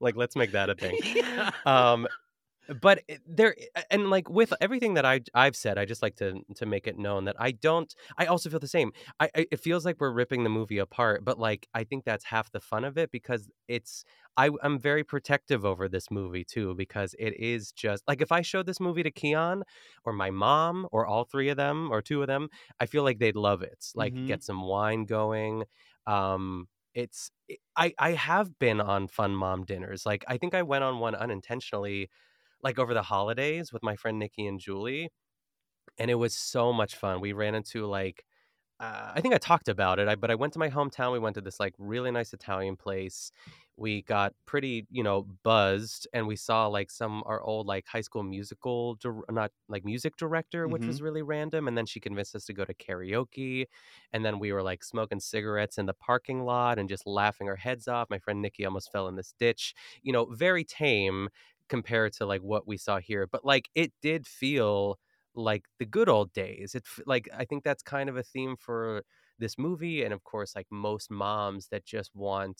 like, 0.00 0.16
let's 0.16 0.36
make 0.36 0.52
that 0.52 0.68
a 0.70 0.74
thing. 0.74 0.98
Yeah. 1.02 1.50
Um, 1.64 2.06
but 2.80 3.02
there 3.26 3.54
and 3.90 4.10
like 4.10 4.28
with 4.30 4.52
everything 4.60 4.94
that 4.94 5.04
I 5.04 5.20
I've 5.34 5.56
said, 5.56 5.78
I 5.78 5.84
just 5.84 6.02
like 6.02 6.16
to 6.16 6.40
to 6.56 6.66
make 6.66 6.86
it 6.86 6.98
known 6.98 7.24
that 7.24 7.36
I 7.38 7.50
don't. 7.52 7.94
I 8.18 8.26
also 8.26 8.48
feel 8.50 8.58
the 8.60 8.68
same. 8.68 8.92
I, 9.20 9.30
I 9.34 9.46
it 9.50 9.58
feels 9.60 9.84
like 9.84 9.96
we're 10.00 10.12
ripping 10.12 10.44
the 10.44 10.50
movie 10.50 10.78
apart, 10.78 11.24
but 11.24 11.38
like 11.38 11.68
I 11.74 11.84
think 11.84 12.04
that's 12.04 12.24
half 12.24 12.50
the 12.52 12.60
fun 12.60 12.84
of 12.84 12.96
it 12.98 13.10
because 13.10 13.50
it's 13.68 14.04
I 14.36 14.50
I'm 14.62 14.78
very 14.78 15.04
protective 15.04 15.64
over 15.64 15.88
this 15.88 16.10
movie 16.10 16.44
too 16.44 16.74
because 16.74 17.14
it 17.18 17.34
is 17.38 17.72
just 17.72 18.02
like 18.08 18.22
if 18.22 18.32
I 18.32 18.42
showed 18.42 18.66
this 18.66 18.80
movie 18.80 19.02
to 19.02 19.10
Keon 19.10 19.62
or 20.04 20.12
my 20.12 20.30
mom 20.30 20.88
or 20.92 21.06
all 21.06 21.24
three 21.24 21.48
of 21.48 21.56
them 21.56 21.90
or 21.90 22.02
two 22.02 22.20
of 22.22 22.28
them, 22.28 22.48
I 22.80 22.86
feel 22.86 23.02
like 23.04 23.18
they'd 23.18 23.36
love 23.36 23.62
it. 23.62 23.86
Like 23.94 24.14
Mhm. 24.14 24.24
get 24.24 24.42
some 24.42 24.62
wine 24.62 25.04
going. 25.04 25.64
Um, 26.06 26.68
it's 26.94 27.30
it- 27.48 27.60
I 27.76 27.92
I 27.98 28.12
have 28.12 28.58
been 28.58 28.80
on 28.80 29.08
fun 29.08 29.34
mom 29.34 29.64
dinners. 29.64 30.06
Like 30.06 30.24
I 30.28 30.36
think 30.38 30.54
I 30.54 30.62
went 30.62 30.84
on 30.84 30.98
one 31.00 31.14
unintentionally, 31.14 32.10
like 32.64 32.78
over 32.80 32.94
the 32.94 33.02
holidays 33.04 33.72
with 33.72 33.84
my 33.84 33.96
friend 33.96 34.18
Nikki 34.18 34.46
and 34.46 34.60
Julie, 34.60 35.10
and 35.98 36.10
it 36.10 36.16
was 36.16 36.34
so 36.34 36.72
much 36.72 36.96
fun. 36.96 37.20
We 37.20 37.32
ran 37.32 37.54
into 37.54 37.86
like. 37.86 38.24
Uh, 38.80 39.12
I 39.14 39.22
think 39.22 39.34
I 39.34 39.38
talked 39.38 39.68
about 39.68 39.98
it, 40.00 40.08
I, 40.08 40.16
but 40.16 40.30
I 40.30 40.36
went 40.36 40.52
to 40.54 40.58
my 40.60 40.70
hometown. 40.70 41.12
We 41.12 41.18
went 41.18 41.34
to 41.36 41.40
this 41.40 41.60
like 41.60 41.74
really 41.78 42.10
nice 42.10 42.32
Italian 42.34 42.76
place. 42.76 43.32
We 43.76 44.02
got 44.02 44.34
pretty, 44.46 44.86
you 44.90 45.02
know, 45.02 45.22
buzzed, 45.44 46.08
and 46.12 46.28
we 46.28 46.36
saw 46.36 46.66
like 46.68 46.90
some 46.90 47.22
our 47.26 47.42
old 47.42 47.66
like 47.66 47.86
high 47.86 48.02
school 48.02 48.22
musical, 48.22 48.96
dir- 48.96 49.24
not 49.30 49.52
like 49.68 49.84
music 49.84 50.16
director, 50.16 50.68
which 50.68 50.86
was 50.86 51.02
really 51.02 51.22
random. 51.22 51.68
And 51.68 51.78
then 51.78 51.86
she 51.86 52.00
convinced 52.00 52.36
us 52.36 52.44
to 52.46 52.52
go 52.52 52.64
to 52.64 52.74
karaoke, 52.74 53.66
and 54.12 54.24
then 54.24 54.38
we 54.38 54.52
were 54.52 54.62
like 54.62 54.84
smoking 54.84 55.20
cigarettes 55.20 55.78
in 55.78 55.86
the 55.86 55.94
parking 55.94 56.44
lot 56.44 56.78
and 56.78 56.88
just 56.88 57.06
laughing 57.06 57.48
our 57.48 57.56
heads 57.56 57.88
off. 57.88 58.10
My 58.10 58.18
friend 58.18 58.40
Nikki 58.42 58.64
almost 58.64 58.92
fell 58.92 59.08
in 59.08 59.16
this 59.16 59.34
ditch. 59.38 59.74
You 60.02 60.12
know, 60.12 60.26
very 60.26 60.64
tame 60.64 61.28
compared 61.74 62.12
to 62.14 62.26
like 62.26 62.42
what 62.42 62.66
we 62.66 62.76
saw 62.76 62.98
here, 63.00 63.26
but 63.34 63.44
like 63.44 63.66
it 63.74 63.92
did 64.02 64.26
feel 64.26 64.98
like 65.34 65.64
the 65.78 65.86
good 65.86 66.08
old 66.08 66.32
days. 66.32 66.74
It 66.74 66.84
like 67.06 67.28
I 67.36 67.44
think 67.44 67.64
that's 67.64 67.82
kind 67.82 68.08
of 68.10 68.16
a 68.16 68.22
theme 68.22 68.56
for 68.58 69.02
this 69.38 69.58
movie, 69.58 70.04
and 70.04 70.12
of 70.14 70.22
course, 70.24 70.54
like 70.56 70.66
most 70.70 71.10
moms 71.10 71.68
that 71.70 71.84
just 71.86 72.10
want 72.14 72.58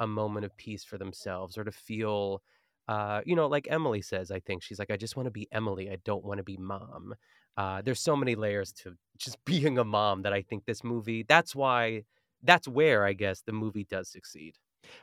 a 0.00 0.06
moment 0.06 0.44
of 0.46 0.56
peace 0.56 0.84
for 0.84 0.98
themselves 0.98 1.58
or 1.58 1.64
to 1.64 1.72
feel. 1.72 2.42
Uh, 2.88 3.20
you 3.26 3.34
know, 3.34 3.48
like 3.48 3.66
Emily 3.70 4.00
says, 4.02 4.30
I 4.30 4.38
think 4.40 4.62
she's 4.62 4.78
like, 4.78 4.90
I 4.92 4.96
just 4.96 5.16
want 5.16 5.26
to 5.26 5.30
be 5.32 5.48
Emily. 5.52 5.90
I 5.90 5.96
don't 6.04 6.24
want 6.24 6.38
to 6.38 6.44
be 6.44 6.56
mom. 6.56 7.14
uh, 7.56 7.82
there's 7.82 8.00
so 8.00 8.14
many 8.16 8.34
layers 8.36 8.72
to 8.72 8.94
just 9.18 9.38
being 9.44 9.78
a 9.78 9.84
mom 9.84 10.22
that 10.22 10.32
I 10.32 10.42
think 10.42 10.64
this 10.66 10.84
movie. 10.84 11.24
That's 11.28 11.54
why. 11.54 12.04
That's 12.42 12.68
where 12.68 13.04
I 13.04 13.12
guess 13.14 13.42
the 13.42 13.52
movie 13.52 13.84
does 13.90 14.08
succeed. 14.10 14.56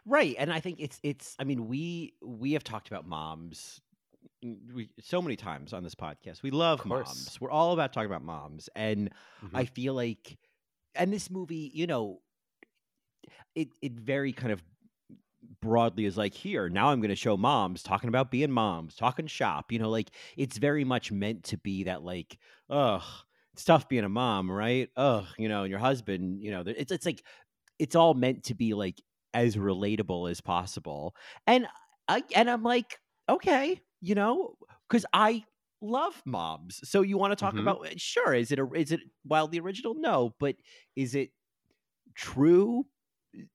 Right, 0.05 0.35
and 0.37 0.51
I 0.51 0.59
think 0.59 0.79
it's 0.79 0.99
it's. 1.03 1.35
I 1.39 1.43
mean, 1.43 1.67
we 1.67 2.13
we 2.21 2.53
have 2.53 2.63
talked 2.63 2.87
about 2.87 3.07
moms 3.07 3.81
mm, 4.43 4.57
we, 4.73 4.89
so 4.99 5.21
many 5.21 5.35
times 5.35 5.73
on 5.73 5.83
this 5.83 5.95
podcast. 5.95 6.43
We 6.43 6.51
love 6.51 6.85
moms. 6.85 7.39
We're 7.39 7.51
all 7.51 7.73
about 7.73 7.93
talking 7.93 8.09
about 8.09 8.23
moms, 8.23 8.69
and 8.75 9.09
Mhm. 9.43 9.49
I 9.53 9.65
feel 9.65 9.93
like, 9.93 10.37
and 10.95 11.11
this 11.11 11.29
movie, 11.29 11.71
you 11.73 11.87
know, 11.87 12.21
it 13.55 13.69
it 13.81 13.93
very 13.93 14.33
kind 14.33 14.51
of 14.51 14.61
broadly 15.61 16.05
is 16.05 16.17
like 16.17 16.33
here 16.33 16.69
now 16.69 16.89
i'm 16.89 16.99
going 16.99 17.09
to 17.09 17.15
show 17.15 17.35
moms 17.35 17.83
talking 17.83 18.07
about 18.07 18.31
being 18.31 18.51
moms 18.51 18.95
talking 18.95 19.27
shop 19.27 19.71
you 19.71 19.79
know 19.79 19.89
like 19.89 20.09
it's 20.37 20.57
very 20.57 20.83
much 20.83 21.11
meant 21.11 21.43
to 21.43 21.57
be 21.57 21.83
that 21.83 22.01
like 22.01 22.37
ugh 22.69 23.03
it's 23.53 23.63
tough 23.65 23.87
being 23.87 24.03
a 24.03 24.09
mom 24.09 24.49
right 24.49 24.89
ugh 24.95 25.25
you 25.37 25.47
know 25.49 25.63
and 25.63 25.69
your 25.69 25.79
husband 25.79 26.41
you 26.41 26.51
know 26.51 26.63
it's 26.65 26.91
it's 26.91 27.05
like 27.05 27.23
it's 27.79 27.95
all 27.95 28.13
meant 28.13 28.43
to 28.43 28.55
be 28.55 28.73
like 28.73 29.01
as 29.33 29.55
relatable 29.55 30.29
as 30.29 30.41
possible 30.41 31.15
and 31.47 31.67
i 32.07 32.23
and 32.35 32.49
i'm 32.49 32.63
like 32.63 32.99
okay 33.29 33.81
you 34.01 34.15
know 34.15 34.55
because 34.87 35.05
i 35.13 35.43
love 35.81 36.21
moms 36.25 36.79
so 36.87 37.01
you 37.01 37.17
want 37.17 37.31
to 37.31 37.35
talk 37.35 37.55
Mhm. 37.55 37.59
about 37.59 37.99
sure 37.99 38.33
is 38.33 38.51
it 38.51 38.59
a 38.59 38.67
is 38.73 38.91
it 38.91 39.01
wildly 39.25 39.59
original 39.59 39.95
no 39.95 40.33
but 40.39 40.55
is 40.95 41.15
it 41.15 41.31
true 42.15 42.85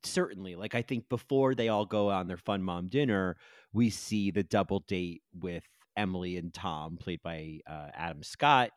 certainly 0.05 0.57
like 0.57 0.75
i 0.75 0.83
think 0.83 1.09
before 1.09 1.55
they 1.55 1.69
all 1.69 1.87
go 1.87 2.11
on 2.11 2.27
their 2.27 2.37
fun 2.37 2.62
mom 2.62 2.88
dinner 2.88 3.37
we 3.73 3.91
see 3.91 4.31
the 4.31 4.43
double 4.43 4.81
date 4.81 5.23
with 5.35 5.64
emily 5.97 6.37
and 6.37 6.53
tom 6.55 6.97
played 6.99 7.23
by 7.23 7.61
uh, 7.67 7.91
adam 7.95 8.23
scott 8.23 8.71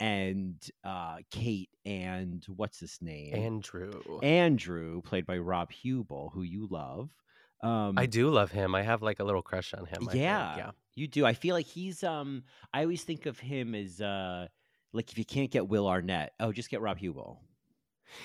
and 0.00 0.56
uh, 0.84 1.16
kate 1.30 1.70
and 1.84 2.44
what's 2.56 2.78
his 2.80 2.98
name 3.00 3.34
Andrew. 3.34 3.90
andrew 4.22 5.02
played 5.02 5.26
by 5.26 5.38
rob 5.38 5.72
huebel 5.72 6.30
who 6.34 6.42
you 6.42 6.68
love 6.70 7.10
um, 7.60 7.98
I 7.98 8.06
do 8.06 8.30
love 8.30 8.52
him. 8.52 8.76
I 8.76 8.82
have 8.82 9.02
like 9.02 9.18
a 9.18 9.24
little 9.24 9.42
crush 9.42 9.74
on 9.74 9.84
him. 9.84 10.02
I 10.02 10.12
think, 10.12 10.22
yeah, 10.22 10.56
Yeah. 10.56 10.70
you 10.94 11.08
do. 11.08 11.26
I 11.26 11.32
feel 11.32 11.56
like 11.56 11.66
he's. 11.66 12.04
Um, 12.04 12.44
I 12.72 12.82
always 12.82 13.02
think 13.02 13.26
of 13.26 13.40
him 13.40 13.74
as 13.74 14.00
uh, 14.00 14.46
like 14.92 15.10
if 15.10 15.18
you 15.18 15.24
can't 15.24 15.50
get 15.50 15.66
Will 15.68 15.88
Arnett, 15.88 16.34
oh, 16.38 16.52
just 16.52 16.70
get 16.70 16.80
Rob 16.80 16.98
Huebel. 16.98 17.42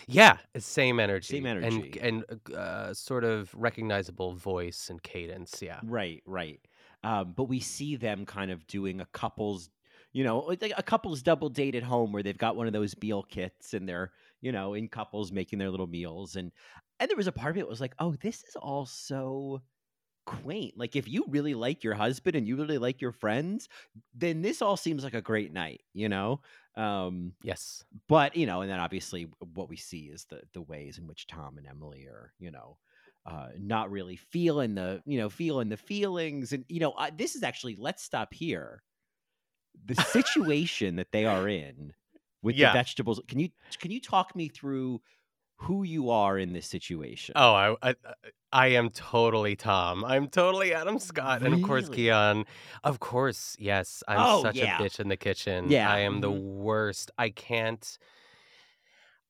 Yeah. 0.08 0.38
Same 0.58 1.00
energy. 1.00 1.38
Same 1.38 1.46
energy. 1.46 2.00
And, 2.02 2.24
and 2.30 2.56
uh, 2.56 2.94
sort 2.94 3.24
of 3.24 3.54
recognizable 3.56 4.34
voice 4.34 4.90
and 4.90 5.02
cadence. 5.02 5.62
Yeah. 5.62 5.80
Right, 5.84 6.22
right. 6.26 6.60
Um, 7.04 7.34
but 7.36 7.46
we 7.46 7.60
see 7.60 7.96
them 7.96 8.26
kind 8.26 8.50
of 8.52 8.66
doing 8.68 9.02
a 9.02 9.06
couple's, 9.08 9.70
you 10.13 10.23
know, 10.23 10.39
like 10.39 10.73
a 10.78 10.84
couple's 10.84 11.21
double 11.23 11.49
date 11.49 11.76
at 11.76 11.84
home 11.84 12.12
where 12.12 12.23
they've 12.23 12.38
got 12.38 12.56
one 12.56 12.67
of 12.67 12.73
those 12.73 12.95
meal 13.02 13.23
kits 13.23 13.73
and 13.73 13.88
they're, 13.89 14.12
you 14.41 14.52
know, 14.52 14.73
in 14.76 14.88
couples 14.88 15.32
making 15.32 15.60
their 15.60 15.71
little 15.71 15.88
meals. 15.88 16.36
And 16.36 16.52
and 16.99 17.10
there 17.10 17.17
was 17.17 17.28
a 17.28 17.32
part 17.32 17.56
of 17.56 17.58
it 17.60 17.67
was 17.67 17.82
like, 17.82 17.95
oh, 17.99 18.15
this 18.21 18.43
is 18.43 18.56
all 18.56 18.86
so 18.86 19.62
quaint. 20.26 20.76
Like 20.78 20.95
if 20.95 21.08
you 21.08 21.26
really 21.30 21.54
like 21.56 21.84
your 21.84 21.95
husband 21.95 22.36
and 22.36 22.47
you 22.47 22.56
really 22.56 22.78
like 22.78 23.02
your 23.02 23.12
friends, 23.12 23.67
then 24.13 24.41
this 24.41 24.62
all 24.62 24.78
seems 24.78 25.04
like 25.04 25.13
a 25.13 25.21
great 25.21 25.52
night, 25.54 25.84
you 25.93 26.10
know? 26.10 26.41
Um, 26.76 27.34
Yes. 27.43 27.86
but 28.08 28.36
you 28.36 28.45
know, 28.45 28.62
and 28.62 28.71
then 28.71 28.80
obviously 28.80 29.28
what 29.54 29.69
we 29.69 29.78
see 29.78 30.06
is 30.06 30.26
the 30.26 30.41
the 30.54 30.62
ways 30.62 30.97
in 30.97 31.08
which 31.08 31.28
Tom 31.28 31.58
and 31.58 31.67
Emily 31.67 32.06
are, 32.08 32.34
you 32.39 32.52
know, 32.52 32.78
uh, 33.26 33.49
not 33.60 33.91
really 33.91 34.15
feeling 34.15 34.76
the, 34.76 35.02
you 35.06 35.17
know, 35.17 35.30
feeling 35.30 35.69
the 35.69 35.78
feelings, 35.78 36.52
and 36.54 36.65
you 36.69 36.80
know, 36.80 36.93
I, 36.97 37.10
this 37.12 37.36
is 37.36 37.43
actually 37.43 37.76
let's 37.78 38.04
stop 38.04 38.34
here. 38.34 38.84
The 39.86 39.96
situation 39.96 40.96
that 40.98 41.12
they 41.12 41.26
are 41.26 41.48
in 41.48 41.94
with 42.42 42.56
Yeah. 42.56 42.72
the 42.72 42.78
vegetables. 42.80 43.20
Can 43.28 43.40
you 43.40 43.50
can 43.80 43.92
you 43.92 44.00
talk 44.02 44.36
me 44.36 44.48
through 44.50 45.02
who 45.58 45.84
you 45.84 46.10
are 46.10 46.38
in 46.38 46.54
this 46.54 46.68
situation? 46.68 47.34
Oh, 47.36 47.54
I, 47.54 47.76
I 47.82 47.96
I 48.52 48.68
am 48.68 48.90
totally 48.90 49.56
Tom. 49.56 50.04
I'm 50.06 50.28
totally 50.28 50.74
Adam 50.74 51.00
Scott, 51.00 51.42
and 51.42 51.54
of 51.54 51.62
course 51.64 51.86
Really? 51.86 51.96
Keon. 51.98 52.46
Of 52.84 53.00
course, 53.00 53.56
yes. 53.60 54.04
I'm 54.08 54.20
Oh, 54.20 54.42
such 54.44 54.56
yeah. 54.56 54.78
a 54.78 54.82
bitch 54.82 55.00
in 55.00 55.08
the 55.10 55.18
kitchen. 55.18 55.70
Yeah, 55.72 55.92
I 55.92 56.00
am 56.00 56.22
the 56.22 56.30
mhm. 56.32 56.42
worst. 56.42 57.12
I 57.18 57.30
can't. 57.30 57.98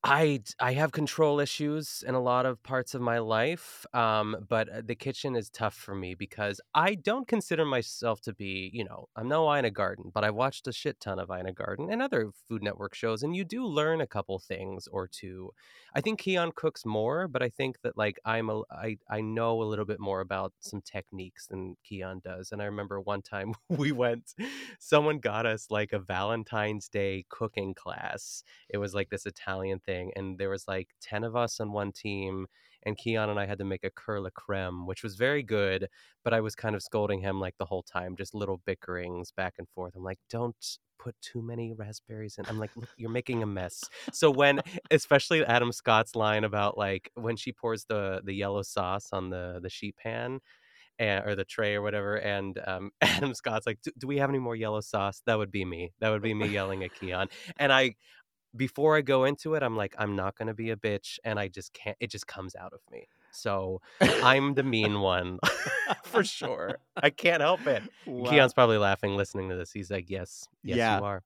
I 0.06 0.42
I 0.60 0.74
have 0.74 0.92
control 0.92 1.40
issues 1.40 2.04
in 2.06 2.14
a 2.14 2.20
lot 2.20 2.46
of 2.46 2.62
parts 2.62 2.94
of 2.94 3.00
my 3.02 3.20
life, 3.20 3.86
um, 3.94 4.36
but 4.50 4.68
uh, 4.68 4.82
the 4.84 4.96
kitchen 4.96 5.34
is 5.34 5.50
tough 5.50 5.74
for 5.76 5.96
me 5.96 6.14
because 6.14 6.60
I 6.76 6.96
don't 6.96 7.26
consider 7.26 7.64
myself 7.64 8.20
to 8.24 8.34
be, 8.34 8.70
you 8.74 8.84
know, 8.84 9.08
I'm 9.16 9.30
no 9.30 9.50
Ina 9.56 9.72
Garten, 9.72 10.12
but 10.14 10.26
I 10.26 10.30
watched 10.30 10.68
a 10.68 10.74
shit 10.74 11.00
ton 11.00 11.20
of 11.20 11.30
Ina 11.32 11.54
Garten 11.54 11.90
and 11.90 12.02
other 12.02 12.32
Food 12.50 12.64
Network 12.64 12.94
shows, 12.96 13.24
and 13.24 13.34
you 13.34 13.46
do 13.46 13.66
learn 13.66 14.02
a 14.02 14.08
couple 14.08 14.40
things 14.40 14.88
or 14.92 15.08
two. 15.08 15.52
I 15.96 16.02
think 16.02 16.20
Keon 16.20 16.52
cooks 16.54 16.86
more, 16.86 17.28
but 17.30 17.42
I 17.42 17.50
think 17.50 17.80
that 17.84 17.98
like 17.98 18.20
I'm 18.26 18.50
a 18.50 18.62
I 18.72 18.98
I 19.10 19.22
know 19.22 19.62
a 19.62 19.64
little 19.64 19.86
bit 19.86 20.00
more 20.00 20.20
about 20.22 20.54
some 20.60 20.82
techniques 20.82 21.48
than 21.48 21.78
Keon 21.86 22.20
does. 22.24 22.52
And 22.52 22.62
I 22.62 22.66
remember 22.66 23.00
one 23.00 23.22
time 23.22 23.54
we 23.70 23.92
went, 23.92 24.34
someone 24.80 25.20
got 25.20 25.46
us 25.46 25.68
like 25.70 25.94
a 25.94 26.00
Valentine's 26.00 26.88
Day 26.90 27.26
cooking 27.30 27.74
class. 27.74 28.44
It 28.70 28.78
was 28.78 28.94
like 28.94 29.10
this 29.10 29.26
Italian 29.26 29.80
thing, 29.80 29.93
and 30.16 30.38
there 30.38 30.50
was 30.50 30.68
like 30.68 30.90
ten 31.02 31.24
of 31.24 31.36
us 31.36 31.60
on 31.60 31.72
one 31.72 31.92
team. 31.92 32.48
And 32.86 32.98
Keon 32.98 33.30
and 33.30 33.40
I 33.40 33.46
had 33.46 33.60
to 33.60 33.64
make 33.64 33.86
a 33.86 33.90
curl 33.90 34.28
creme, 34.36 34.86
which 34.86 35.04
was 35.04 35.16
very 35.16 35.42
good, 35.42 35.88
but 36.22 36.34
I 36.34 36.42
was 36.42 36.54
kind 36.54 36.76
of 36.76 36.84
scolding 36.84 37.22
him 37.22 37.40
like 37.40 37.56
the 37.58 37.66
whole 37.66 37.84
time, 37.84 38.18
just 38.18 38.36
little 38.36 38.62
bickerings 38.66 39.32
back 39.32 39.54
and 39.58 39.70
forth. 39.70 39.94
I'm 39.96 40.04
like, 40.04 40.20
don't 40.30 40.54
put 41.00 41.16
too 41.22 41.42
many 41.42 41.74
raspberries 41.74 42.38
in. 42.38 42.46
I'm 42.46 42.60
like, 42.60 42.72
look, 42.76 42.90
you're 42.98 43.10
making 43.10 43.44
a 43.44 43.46
mess. 43.46 43.84
So 44.12 44.32
when 44.32 44.62
especially 44.92 45.46
Adam 45.46 45.72
Scott's 45.72 46.16
line 46.16 46.44
about 46.44 46.78
like 46.78 47.10
when 47.16 47.36
she 47.36 47.52
pours 47.52 47.86
the 47.86 48.22
the 48.24 48.34
yellow 48.34 48.62
sauce 48.64 49.10
on 49.12 49.30
the 49.30 49.60
the 49.62 49.70
sheet 49.70 49.96
pan 49.98 50.40
and, 51.00 51.26
or 51.26 51.36
the 51.36 51.46
tray 51.46 51.76
or 51.76 51.82
whatever 51.82 52.16
and 52.16 52.60
um, 52.66 52.92
Adam 53.02 53.34
Scott's 53.34 53.66
like 53.66 53.80
do 53.98 54.08
we 54.08 54.18
have 54.18 54.30
any 54.30 54.40
more 54.40 54.56
yellow 54.56 54.82
sauce 54.82 55.22
that 55.26 55.38
would 55.38 55.52
be 55.52 55.66
me 55.66 55.92
that 56.00 56.10
would 56.10 56.22
be 56.22 56.34
me 56.34 56.48
yelling 56.48 56.84
at 56.84 56.94
Keon 56.94 57.28
and 57.58 57.74
I 57.74 57.96
before 58.56 58.96
I 58.98 59.02
go 59.02 59.24
into 59.26 59.56
it 59.56 59.64
I'm 59.64 59.76
like 59.76 59.96
I'm 59.98 60.16
not 60.16 60.38
going 60.38 60.48
to 60.48 60.54
be 60.54 60.70
a 60.72 60.76
bitch 60.76 61.20
and 61.24 61.40
I 61.40 61.48
just 61.48 61.74
can't 61.74 61.98
it 62.00 62.10
just 62.10 62.28
comes 62.28 62.56
out 62.56 62.74
of 62.74 62.80
me. 62.92 63.08
So 63.32 63.82
I'm 64.02 64.54
the 64.54 64.64
mean 64.64 65.00
one 65.02 65.40
for 66.04 66.24
sure. 66.24 66.78
I 66.96 67.10
can't 67.10 67.42
help 67.42 67.66
it. 67.68 67.84
Wow. 68.06 68.30
Keon's 68.30 68.54
probably 68.54 68.78
laughing 68.78 69.16
listening 69.16 69.50
to 69.50 69.56
this. 69.56 69.72
He's 69.72 69.90
like 69.90 70.10
yes 70.10 70.48
yes 70.64 70.78
Yeah. 70.78 71.00
you 71.00 71.06
are 71.06 71.24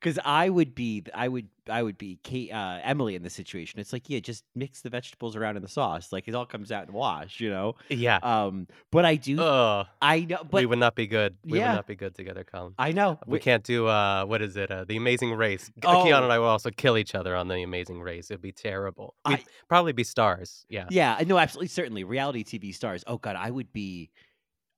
because 0.00 0.18
I 0.24 0.48
would 0.48 0.74
be, 0.74 1.04
I 1.14 1.28
would, 1.28 1.48
I 1.68 1.82
would 1.82 1.98
be 1.98 2.18
Kate, 2.22 2.50
uh, 2.52 2.78
Emily 2.82 3.14
in 3.14 3.22
this 3.22 3.34
situation. 3.34 3.80
It's 3.80 3.92
like, 3.92 4.08
yeah, 4.08 4.20
just 4.20 4.44
mix 4.54 4.80
the 4.80 4.90
vegetables 4.90 5.36
around 5.36 5.56
in 5.56 5.62
the 5.62 5.68
sauce, 5.68 6.12
like 6.12 6.28
it 6.28 6.34
all 6.34 6.46
comes 6.46 6.70
out 6.72 6.86
in 6.86 6.92
the 6.92 6.96
wash, 6.98 7.40
you 7.40 7.50
know. 7.50 7.74
yeah 7.88 8.18
Um, 8.22 8.68
but 8.92 9.04
I 9.04 9.16
do, 9.16 9.40
Ugh. 9.40 9.86
I 10.00 10.20
know, 10.20 10.38
but 10.50 10.60
we 10.60 10.66
would 10.66 10.78
not 10.78 10.94
be 10.94 11.06
good. 11.06 11.36
We 11.44 11.58
Yeah. 11.58 11.70
would 11.70 11.76
not 11.76 11.86
be 11.86 11.96
good 11.96 12.14
together, 12.14 12.44
Colin. 12.44 12.74
I 12.78 12.92
know 12.92 13.18
We 13.26 13.38
can't 13.38 13.64
do 13.64 13.86
uh 13.86 14.24
what 14.24 14.40
is 14.40 14.56
it? 14.56 14.70
Uh, 14.70 14.84
the 14.84 14.96
Amazing 14.96 15.32
Race. 15.34 15.70
Oh. 15.84 16.04
Keon 16.04 16.22
and 16.22 16.32
I 16.32 16.38
will 16.38 16.46
also 16.46 16.70
kill 16.70 16.96
each 16.96 17.14
other 17.14 17.34
on 17.36 17.48
the 17.48 17.62
Amazing 17.62 18.00
Race. 18.00 18.30
It'd 18.30 18.40
be 18.40 18.52
terrible. 18.52 19.14
We'd 19.26 19.40
I- 19.40 19.44
probably 19.68 19.92
be 19.92 20.04
stars. 20.04 20.64
Yeah. 20.68 20.86
Yeah, 20.90 21.20
No, 21.26 21.38
absolutely, 21.38 21.68
certainly. 21.68 22.04
Reality 22.04 22.44
TV 22.44 22.72
stars. 22.74 23.04
Oh 23.06 23.18
God, 23.18 23.36
I 23.36 23.50
would 23.50 23.72
be, 23.72 24.10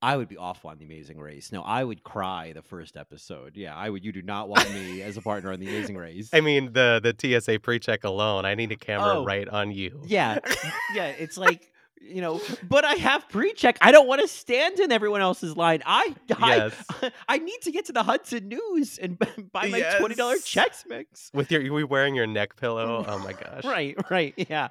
I 0.02 0.16
would 0.16 0.28
be 0.28 0.36
awful 0.38 0.70
on 0.70 0.78
The 0.78 0.84
Amazing 0.86 1.18
Race. 1.18 1.52
No, 1.52 1.62
I 1.62 1.84
would 1.84 2.02
cry 2.02 2.52
the 2.54 2.62
first 2.62 2.96
episode. 2.96 3.56
Yeah, 3.56 3.76
I 3.76 3.90
would. 3.90 4.04
You 4.04 4.12
do 4.12 4.22
not 4.22 4.48
want 4.48 4.72
me 4.72 5.02
as 5.02 5.16
a 5.18 5.22
partner 5.22 5.52
on 5.52 5.60
The 5.60 5.68
Amazing 5.68 5.96
Race. 5.98 6.30
I 6.34 6.40
mean 6.40 6.72
the 6.72 7.00
the 7.02 7.40
TSA 7.40 7.60
pre-check 7.60 8.04
alone. 8.04 8.44
I 8.46 8.54
need 8.54 8.72
a 8.72 8.76
camera 8.76 9.18
Oh. 9.18 9.24
right 9.24 9.48
on 9.48 9.70
you. 9.72 10.00
Yeah, 10.06 10.38
yeah. 10.94 11.06
It's 11.08 11.36
like 11.36 11.70
you 12.02 12.22
know, 12.22 12.40
but 12.66 12.82
I 12.82 12.94
have 12.94 13.28
pre-check. 13.28 13.76
I 13.82 13.92
don't 13.92 14.08
want 14.08 14.22
to 14.22 14.26
stand 14.28 14.80
in 14.80 14.90
everyone 14.90 15.20
else's 15.20 15.54
line. 15.54 15.82
I, 15.84 16.14
I, 16.38 16.56
Yes. 16.56 16.84
I 17.28 17.36
need 17.36 17.60
to 17.64 17.70
get 17.70 17.84
to 17.86 17.92
the 17.92 18.02
Hudson 18.02 18.48
News 18.48 18.96
and 18.96 19.18
buy 19.52 19.68
my 19.68 19.82
twenty 19.98 20.14
dollars 20.14 20.40
Chex 20.46 20.86
Mix. 20.88 21.30
With 21.34 21.50
your 21.52 21.60
you 21.60 21.74
we 21.74 21.84
wearing 21.84 22.14
your 22.14 22.26
neck 22.26 22.56
pillow. 22.56 23.04
Oh 23.06 23.18
my 23.18 23.34
gosh. 23.34 23.64
Right, 23.66 23.96
right, 24.10 24.32
yeah. 24.38 24.68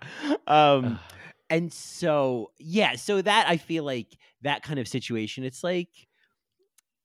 Um, 0.48 1.00
and 1.50 1.72
so 1.74 2.52
yeah, 2.60 2.96
so 2.96 3.22
that 3.22 3.48
I 3.48 3.58
feel 3.58 3.84
like 3.84 4.18
that 4.42 4.64
kind 4.64 4.80
of 4.80 4.88
situation. 4.88 5.44
It's 5.44 5.64
like, 5.64 5.90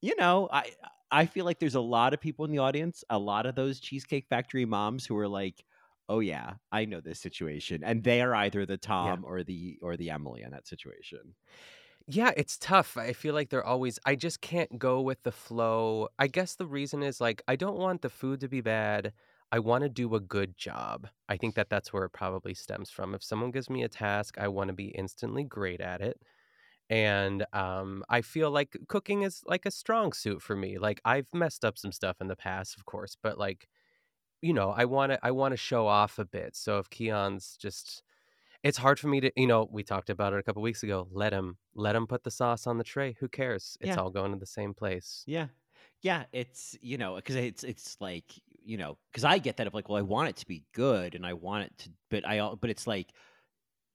you 0.00 0.14
know, 0.16 0.48
I 0.52 0.70
I 1.10 1.26
feel 1.26 1.44
like 1.44 1.58
there's 1.58 1.74
a 1.74 1.80
lot 1.80 2.14
of 2.14 2.20
people 2.20 2.44
in 2.44 2.50
the 2.50 2.58
audience, 2.58 3.04
a 3.10 3.18
lot 3.18 3.46
of 3.46 3.54
those 3.54 3.80
Cheesecake 3.80 4.26
Factory 4.28 4.64
moms 4.64 5.06
who 5.06 5.16
are 5.16 5.28
like, 5.28 5.64
oh 6.08 6.20
yeah, 6.20 6.54
I 6.72 6.84
know 6.84 7.00
this 7.00 7.20
situation, 7.20 7.82
and 7.84 8.02
they 8.04 8.20
are 8.20 8.34
either 8.34 8.66
the 8.66 8.76
Tom 8.76 9.24
or 9.24 9.42
the 9.44 9.78
or 9.82 9.96
the 9.96 10.10
Emily 10.10 10.42
in 10.42 10.50
that 10.50 10.66
situation. 10.66 11.34
Yeah, 12.06 12.32
it's 12.36 12.58
tough. 12.58 12.98
I 12.98 13.14
feel 13.14 13.32
like 13.32 13.48
they're 13.48 13.64
always 13.64 13.98
I 14.04 14.14
just 14.14 14.40
can't 14.42 14.78
go 14.78 15.00
with 15.00 15.22
the 15.22 15.32
flow. 15.32 16.08
I 16.18 16.26
guess 16.26 16.54
the 16.54 16.66
reason 16.66 17.02
is 17.02 17.20
like 17.20 17.42
I 17.48 17.56
don't 17.56 17.78
want 17.78 18.02
the 18.02 18.10
food 18.10 18.40
to 18.40 18.48
be 18.48 18.60
bad. 18.60 19.12
I 19.54 19.60
want 19.60 19.84
to 19.84 19.88
do 19.90 20.14
a 20.16 20.20
good 20.20 20.56
job. 20.58 21.08
I 21.28 21.36
think 21.38 21.54
that 21.56 21.70
that's 21.70 21.92
where 21.92 22.04
it 22.04 22.10
probably 22.12 22.54
stems 22.54 22.90
from. 22.90 23.14
If 23.14 23.22
someone 23.24 23.52
gives 23.52 23.70
me 23.70 23.84
a 23.84 23.88
task, 23.88 24.38
I 24.38 24.48
want 24.48 24.68
to 24.68 24.74
be 24.74 24.88
instantly 24.88 25.44
great 25.44 25.80
at 25.80 26.00
it. 26.02 26.20
And 26.90 27.46
um, 27.54 28.04
I 28.10 28.22
feel 28.22 28.50
like 28.50 28.76
cooking 28.88 29.22
is 29.22 29.42
like 29.46 29.66
a 29.66 29.70
strong 29.72 30.12
suit 30.12 30.42
for 30.42 30.56
me. 30.56 30.78
Like 30.78 31.00
I've 31.04 31.28
messed 31.34 31.64
up 31.64 31.78
some 31.78 31.92
stuff 31.92 32.18
in 32.20 32.28
the 32.28 32.36
past, 32.36 32.76
of 32.78 32.86
course, 32.86 33.16
but 33.22 33.38
like 33.38 33.68
you 34.42 34.52
know, 34.52 34.70
I 34.70 34.84
want 34.84 35.12
to 35.12 35.18
I 35.26 35.30
want 35.32 35.52
to 35.52 35.56
show 35.56 35.86
off 35.86 36.18
a 36.18 36.24
bit. 36.24 36.56
So 36.56 36.78
if 36.78 36.90
Keon's 36.90 37.56
just 37.56 38.02
it's 38.64 38.78
hard 38.78 39.00
for 39.00 39.08
me 39.08 39.20
to, 39.20 39.32
you 39.36 39.46
know, 39.48 39.68
we 39.72 39.84
talked 39.84 40.10
about 40.10 40.34
it 40.34 40.40
a 40.40 40.44
couple 40.44 40.62
weeks 40.62 40.82
ago. 40.84 41.08
Let 41.12 41.32
him 41.34 41.58
let 41.74 41.96
him 41.96 42.06
put 42.08 42.24
the 42.24 42.32
sauce 42.32 42.66
on 42.66 42.78
the 42.78 42.84
tray. 42.84 43.14
Who 43.20 43.28
cares? 43.28 43.78
It's 43.80 43.96
Yeah. 43.96 43.98
all 43.98 44.10
going 44.10 44.32
to 44.32 44.38
the 44.38 44.46
same 44.46 44.74
place. 44.74 45.26
Yeah. 45.26 45.48
Yeah, 46.02 46.26
it's 46.32 46.76
you 46.82 46.98
know 46.98 47.16
because 47.16 47.36
it's 47.36 47.64
it's 47.64 48.00
like 48.00 48.32
you 48.64 48.76
know 48.76 48.98
because 49.10 49.24
I 49.24 49.38
get 49.38 49.56
that 49.58 49.66
of 49.66 49.74
like 49.74 49.88
well 49.88 49.98
I 49.98 50.02
want 50.02 50.28
it 50.30 50.36
to 50.36 50.46
be 50.46 50.64
good 50.72 51.14
and 51.14 51.26
I 51.26 51.34
want 51.34 51.64
it 51.66 51.78
to 51.78 51.90
but 52.10 52.26
I 52.26 52.54
but 52.60 52.70
it's 52.70 52.86
like 52.86 53.12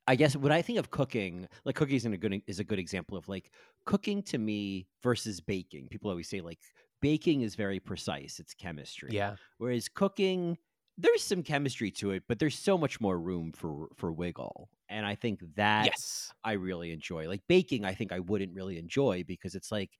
I 0.07 0.15
guess 0.15 0.35
when 0.35 0.51
I 0.51 0.61
think 0.61 0.79
of 0.79 0.89
cooking 0.89 1.47
like 1.65 1.75
cookies 1.75 2.05
is 2.05 2.11
a 2.11 2.17
good 2.17 2.41
is 2.47 2.59
a 2.59 2.63
good 2.63 2.79
example 2.79 3.17
of 3.17 3.27
like 3.27 3.51
cooking 3.85 4.23
to 4.23 4.37
me 4.37 4.87
versus 5.03 5.39
baking. 5.39 5.87
People 5.89 6.09
always 6.09 6.27
say 6.29 6.41
like 6.41 6.59
baking 7.01 7.41
is 7.41 7.55
very 7.55 7.79
precise. 7.79 8.39
It's 8.39 8.53
chemistry. 8.53 9.09
Yeah. 9.13 9.35
Whereas 9.57 9.87
cooking 9.87 10.57
there's 10.97 11.23
some 11.23 11.43
chemistry 11.43 11.91
to 11.91 12.11
it, 12.11 12.23
but 12.27 12.39
there's 12.39 12.57
so 12.57 12.77
much 12.77 12.99
more 12.99 13.19
room 13.19 13.51
for 13.53 13.87
for 13.95 14.11
wiggle. 14.11 14.69
And 14.89 15.05
I 15.05 15.15
think 15.15 15.41
that 15.55 15.85
Yes. 15.85 16.33
I 16.43 16.53
really 16.53 16.91
enjoy. 16.91 17.27
Like 17.27 17.41
baking, 17.47 17.85
I 17.85 17.93
think 17.93 18.11
I 18.11 18.19
wouldn't 18.19 18.53
really 18.53 18.77
enjoy 18.79 19.23
because 19.23 19.55
it's 19.55 19.71
like 19.71 19.91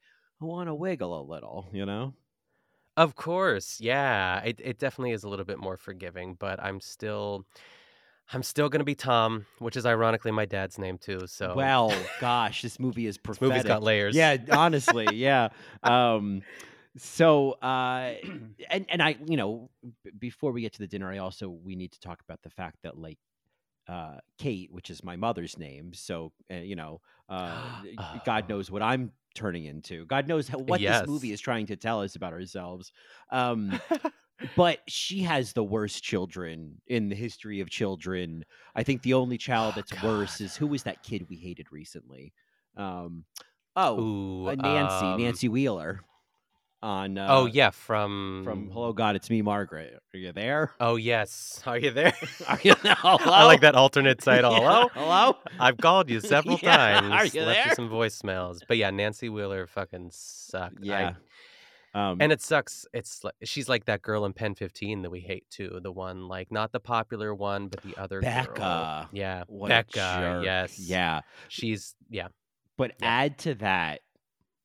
I 0.42 0.46
want 0.46 0.68
to 0.70 0.76
wiggle 0.76 1.20
a 1.20 1.24
little, 1.24 1.70
you 1.72 1.86
know? 1.86 2.14
Of 3.00 3.16
course. 3.16 3.80
Yeah. 3.80 4.42
It 4.42 4.60
it 4.64 4.78
definitely 4.78 5.12
is 5.14 5.24
a 5.24 5.30
little 5.30 5.46
bit 5.46 5.58
more 5.58 5.78
forgiving, 5.78 6.36
but 6.38 6.62
I'm 6.62 6.82
still 6.82 7.46
I'm 8.34 8.44
still 8.44 8.68
going 8.70 8.80
to 8.82 8.86
be 8.86 8.94
Tom, 8.94 9.46
which 9.60 9.78
is 9.78 9.86
ironically 9.86 10.32
my 10.32 10.46
dad's 10.46 10.78
name 10.78 10.98
too. 10.98 11.22
So 11.26 11.54
Well, 11.56 11.94
gosh, 12.20 12.62
this 12.62 12.78
movie 12.78 13.08
is 13.08 13.16
this 13.16 13.22
prophetic. 13.24 13.50
movie's 13.50 13.64
got 13.64 13.84
layers. 13.84 14.16
Yeah, 14.16 14.36
honestly, 14.52 15.08
yeah. 15.16 15.48
Um, 15.82 16.42
so, 16.98 17.54
uh, 17.54 18.16
and 18.70 18.86
and 18.90 19.02
I, 19.02 19.16
you 19.26 19.38
know, 19.38 19.70
b- 20.04 20.12
before 20.20 20.52
we 20.52 20.62
get 20.62 20.74
to 20.74 20.80
the 20.80 20.88
dinner, 20.88 21.10
I 21.10 21.20
also 21.20 21.48
we 21.50 21.76
need 21.78 21.94
to 21.94 22.00
talk 22.02 22.20
about 22.22 22.42
the 22.44 22.50
fact 22.50 22.80
that 22.84 22.98
like. 22.98 23.18
Uh, 23.90 24.20
Kate, 24.38 24.72
which 24.72 24.92
is 24.92 25.04
my 25.04 25.16
mother's 25.16 25.58
name, 25.58 25.94
so 25.94 26.32
uh, 26.52 26.58
you 26.58 26.76
know, 26.76 27.02
uh, 27.28 27.56
God 28.26 28.44
Oh. 28.46 28.54
knows 28.54 28.70
what 28.70 28.84
I'm 28.84 29.12
turning 29.34 29.66
into. 29.66 30.06
God 30.06 30.28
knows 30.28 30.48
how, 30.48 30.60
what 30.60 30.80
Yes. 30.80 31.02
this 31.02 31.10
movie 31.10 31.32
is 31.32 31.42
trying 31.42 31.66
to 31.68 31.76
tell 31.76 32.02
us 32.02 32.16
about 32.16 32.34
ourselves. 32.34 32.92
Um, 33.32 33.80
but 34.56 34.80
she 34.88 35.22
has 35.22 35.54
the 35.54 35.64
worst 35.64 36.04
children 36.04 36.80
in 36.88 37.10
the 37.10 37.16
history 37.16 37.62
of 37.62 37.70
children. 37.70 38.46
I 38.76 38.84
think 38.84 39.02
the 39.02 39.16
only 39.16 39.38
child 39.40 39.74
Oh, 39.74 39.76
that's 39.76 40.04
worse 40.04 40.40
is 40.40 40.56
who 40.56 40.68
was 40.68 40.84
that 40.84 41.02
kid 41.04 41.28
we 41.30 41.38
hated 41.38 41.72
recently? 41.72 42.32
Um, 42.78 43.26
oh, 43.76 44.00
Ooh, 44.00 44.50
uh, 44.50 44.56
Nancy, 44.56 45.06
um, 45.06 45.22
Nancy 45.22 45.50
Wheeler. 45.50 46.02
On 46.82 47.18
uh, 47.18 47.28
oh 47.30 47.46
yeah, 47.46 47.72
from 47.72 48.42
from 48.46 48.70
Hello 48.72 48.94
God, 48.94 49.18
it's 49.18 49.30
me, 49.30 49.42
Margaret. 49.42 50.02
Are 50.14 50.18
you 50.18 50.32
there? 50.32 50.72
Oh 50.80 50.96
yes, 50.96 51.62
are 51.68 51.78
you 51.78 51.92
there? 51.92 52.14
Are 52.48 52.60
you 52.64 52.74
hello? 52.82 53.18
I 53.26 53.44
like 53.44 53.60
that 53.62 53.76
alternate 53.76 54.20
title. 54.20 54.54
Yeah, 54.54 54.60
Hello, 54.60 54.90
hello? 54.94 55.36
I've 55.60 55.78
called 55.78 56.10
you 56.10 56.22
several 56.22 56.58
Yeah, 56.64 56.78
times. 57.02 57.12
are 57.12 57.26
you 57.26 57.46
left 57.46 57.60
there? 57.60 57.68
you 57.70 57.76
some 57.76 57.90
voicemails, 57.90 58.60
but 58.66 58.78
yeah, 58.78 58.92
Nancy 58.92 59.28
Wheeler 59.28 59.68
fucking 59.68 60.10
sucked. 60.14 60.78
I- 60.84 60.86
Yeah. 60.86 61.14
Um, 61.96 62.18
and 62.22 62.32
it 62.32 62.40
sucks. 62.40 62.86
It's 62.94 63.24
like 63.24 63.34
she's 63.44 63.68
like 63.68 63.86
that 63.86 64.02
girl 64.04 64.24
in 64.24 64.32
PEN15 64.32 65.02
that 65.02 65.10
we 65.10 65.20
hate 65.22 65.50
too. 65.50 65.80
The 65.82 65.92
one 65.92 66.28
like 66.28 66.52
not 66.52 66.72
the 66.72 66.80
popular 66.80 67.34
one, 67.34 67.68
but 67.68 67.82
the 67.82 67.98
other 67.98 68.22
girl. 68.22 68.32
Becca. 68.32 69.10
Yeah, 69.12 69.44
what 69.48 69.70
Becca. 69.70 70.42
Yes. 70.46 70.78
Yeah. 70.80 71.22
She's 71.48 71.96
yeah. 72.10 72.28
But 72.78 72.92
Yeah. 73.02 73.08
add 73.08 73.38
to 73.40 73.56
that 73.56 74.02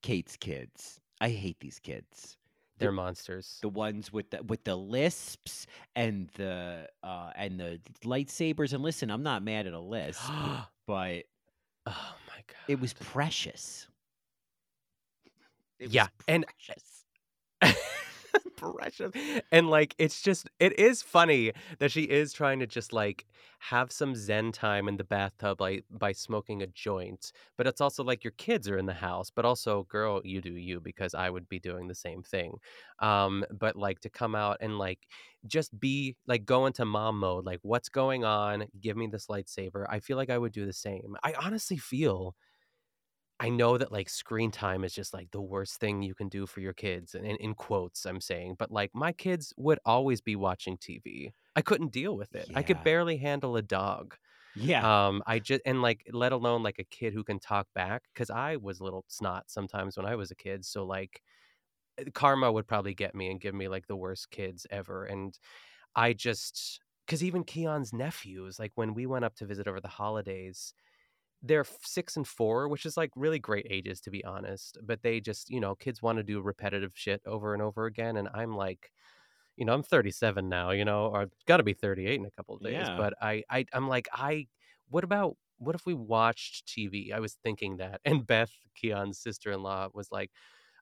Kate's 0.02 0.36
kids. 0.36 1.00
I 1.24 1.30
hate 1.30 1.58
these 1.60 1.78
kids. 1.78 2.36
They're 2.78 2.92
monsters. 2.92 3.58
the 3.62 3.68
ones 3.70 4.12
with 4.12 4.28
the 4.30 4.42
with 4.42 4.64
the 4.64 4.76
lisps 4.76 5.66
and 5.96 6.28
the 6.34 6.88
uh 7.02 7.30
and 7.34 7.58
the 7.58 7.80
lightsabers 8.04 8.72
and 8.74 8.82
listen 8.82 9.10
i'm 9.10 9.22
not 9.22 9.42
mad 9.44 9.66
at 9.68 9.72
a 9.72 9.78
lisp 9.80 10.20
but 10.86 11.22
Oh 11.86 12.14
my 12.28 12.42
god. 12.46 12.64
it 12.68 12.80
was 12.80 12.92
precious 12.94 13.86
It 15.78 15.84
was 15.86 15.94
Yeah, 15.94 16.08
and- 16.28 16.44
precious. 18.56 19.12
and 19.52 19.68
like 19.68 19.94
it's 19.98 20.22
just 20.22 20.48
it 20.58 20.78
is 20.78 21.02
funny 21.02 21.52
that 21.78 21.90
she 21.90 22.02
is 22.02 22.32
trying 22.32 22.58
to 22.60 22.66
just 22.66 22.92
like 22.92 23.26
have 23.58 23.90
some 23.92 24.14
zen 24.14 24.52
time 24.52 24.88
in 24.88 24.96
the 24.96 25.04
bathtub 25.04 25.60
like 25.60 25.84
by 25.90 26.12
smoking 26.12 26.62
a 26.62 26.66
joint 26.68 27.32
but 27.56 27.66
it's 27.66 27.80
also 27.80 28.02
like 28.04 28.24
your 28.24 28.32
kids 28.32 28.68
are 28.68 28.78
in 28.78 28.86
the 28.86 28.92
house 28.94 29.30
but 29.30 29.44
also 29.44 29.84
girl 29.84 30.20
you 30.24 30.40
do 30.40 30.52
you 30.54 30.80
because 30.80 31.14
i 31.14 31.28
would 31.28 31.48
be 31.48 31.58
doing 31.58 31.88
the 31.88 31.94
same 31.94 32.22
thing. 32.22 32.58
Um 33.00 33.44
but 33.50 33.76
like 33.76 34.00
to 34.00 34.10
come 34.10 34.34
out 34.34 34.58
and 34.60 34.78
like 34.78 35.06
just 35.46 35.78
be 35.78 36.16
like 36.26 36.44
go 36.44 36.66
into 36.66 36.84
mom 36.84 37.18
mode 37.20 37.44
like 37.44 37.60
what's 37.62 37.88
going 37.88 38.24
on? 38.24 38.64
Give 38.80 38.96
me 38.96 39.06
this 39.08 39.26
lightsaber. 39.26 39.86
I 39.88 40.00
feel 40.00 40.16
like 40.16 40.30
i 40.30 40.38
would 40.38 40.52
do 40.52 40.66
the 40.66 40.72
same. 40.72 41.16
I 41.22 41.34
honestly 41.34 41.76
feel 41.76 42.34
I 43.40 43.50
know 43.50 43.76
that 43.78 43.92
like 43.92 44.08
screen 44.08 44.50
time 44.50 44.84
is 44.84 44.94
just 44.94 45.12
like 45.12 45.30
the 45.32 45.40
worst 45.42 45.80
thing 45.80 46.02
you 46.02 46.14
can 46.14 46.28
do 46.28 46.46
for 46.46 46.60
your 46.60 46.72
kids, 46.72 47.14
and 47.14 47.26
in, 47.26 47.36
in 47.36 47.54
quotes, 47.54 48.06
I'm 48.06 48.20
saying, 48.20 48.56
but 48.58 48.70
like 48.70 48.92
my 48.94 49.12
kids 49.12 49.52
would 49.56 49.78
always 49.84 50.20
be 50.20 50.36
watching 50.36 50.78
TV. 50.78 51.32
I 51.56 51.62
couldn't 51.62 51.92
deal 51.92 52.16
with 52.16 52.34
it. 52.34 52.48
I 52.54 52.62
could 52.62 52.82
barely 52.82 53.16
handle 53.18 53.56
a 53.56 53.62
dog. 53.62 54.16
yeah 54.54 54.84
Um, 54.84 55.22
I 55.26 55.40
just 55.40 55.62
and 55.66 55.82
like 55.82 56.04
let 56.12 56.32
alone 56.32 56.62
like 56.64 56.78
a 56.80 56.84
kid 56.84 57.14
who 57.14 57.24
can 57.24 57.40
talk 57.40 57.68
back 57.74 58.04
because 58.14 58.30
I 58.30 58.56
was 58.56 58.80
a 58.80 58.84
little 58.84 59.04
snot 59.08 59.50
sometimes 59.50 59.96
when 59.96 60.06
I 60.06 60.16
was 60.16 60.30
a 60.32 60.36
kid. 60.36 60.64
So 60.66 60.84
like 60.86 61.22
uh, 62.00 62.04
karma 62.14 62.50
would 62.52 62.66
probably 62.66 62.94
get 62.94 63.14
me 63.14 63.30
and 63.30 63.40
give 63.40 63.54
me 63.54 63.68
like 63.68 63.86
the 63.86 63.96
worst 63.96 64.30
kids 64.30 64.66
ever. 64.70 65.04
And 65.04 65.38
I 65.96 66.12
just 66.14 66.80
because 67.06 67.24
even 67.24 67.44
Keon's 67.44 67.92
nephews, 67.92 68.58
like 68.58 68.72
when 68.76 68.94
we 68.94 69.06
went 69.06 69.24
up 69.26 69.34
to 69.36 69.46
visit 69.46 69.68
over 69.68 69.80
the 69.80 69.88
holidays, 69.88 70.74
they're 71.44 71.66
six 71.82 72.16
and 72.16 72.26
four, 72.26 72.68
which 72.68 72.86
is 72.86 72.96
like 72.96 73.10
really 73.14 73.38
great 73.38 73.66
ages 73.68 74.00
to 74.00 74.10
be 74.10 74.24
honest. 74.24 74.78
But 74.82 75.02
they 75.02 75.20
just, 75.20 75.50
you 75.50 75.60
know, 75.60 75.74
kids 75.74 76.02
want 76.02 76.18
to 76.18 76.24
do 76.24 76.40
repetitive 76.40 76.92
shit 76.94 77.20
over 77.26 77.52
and 77.52 77.62
over 77.62 77.84
again. 77.84 78.16
And 78.16 78.28
I'm 78.34 78.56
like, 78.56 78.90
you 79.56 79.64
know, 79.64 79.74
I'm 79.74 79.82
37 79.82 80.48
now, 80.48 80.70
you 80.70 80.84
know, 80.84 81.06
or 81.06 81.20
I've 81.22 81.32
got 81.46 81.58
to 81.58 81.62
be 81.62 81.74
38 81.74 82.18
in 82.18 82.26
a 82.26 82.30
couple 82.30 82.56
of 82.56 82.62
days. 82.62 82.72
Yeah. 82.72 82.96
But 82.96 83.14
I, 83.20 83.44
I, 83.50 83.66
I'm 83.72 83.88
like, 83.88 84.08
I, 84.12 84.46
what 84.88 85.04
about, 85.04 85.36
what 85.58 85.74
if 85.74 85.86
we 85.86 85.94
watched 85.94 86.66
TV? 86.66 87.12
I 87.12 87.20
was 87.20 87.34
thinking 87.42 87.76
that. 87.76 88.00
And 88.04 88.26
Beth, 88.26 88.50
Keon's 88.74 89.18
sister 89.18 89.52
in 89.52 89.62
law, 89.62 89.88
was 89.92 90.10
like, 90.10 90.30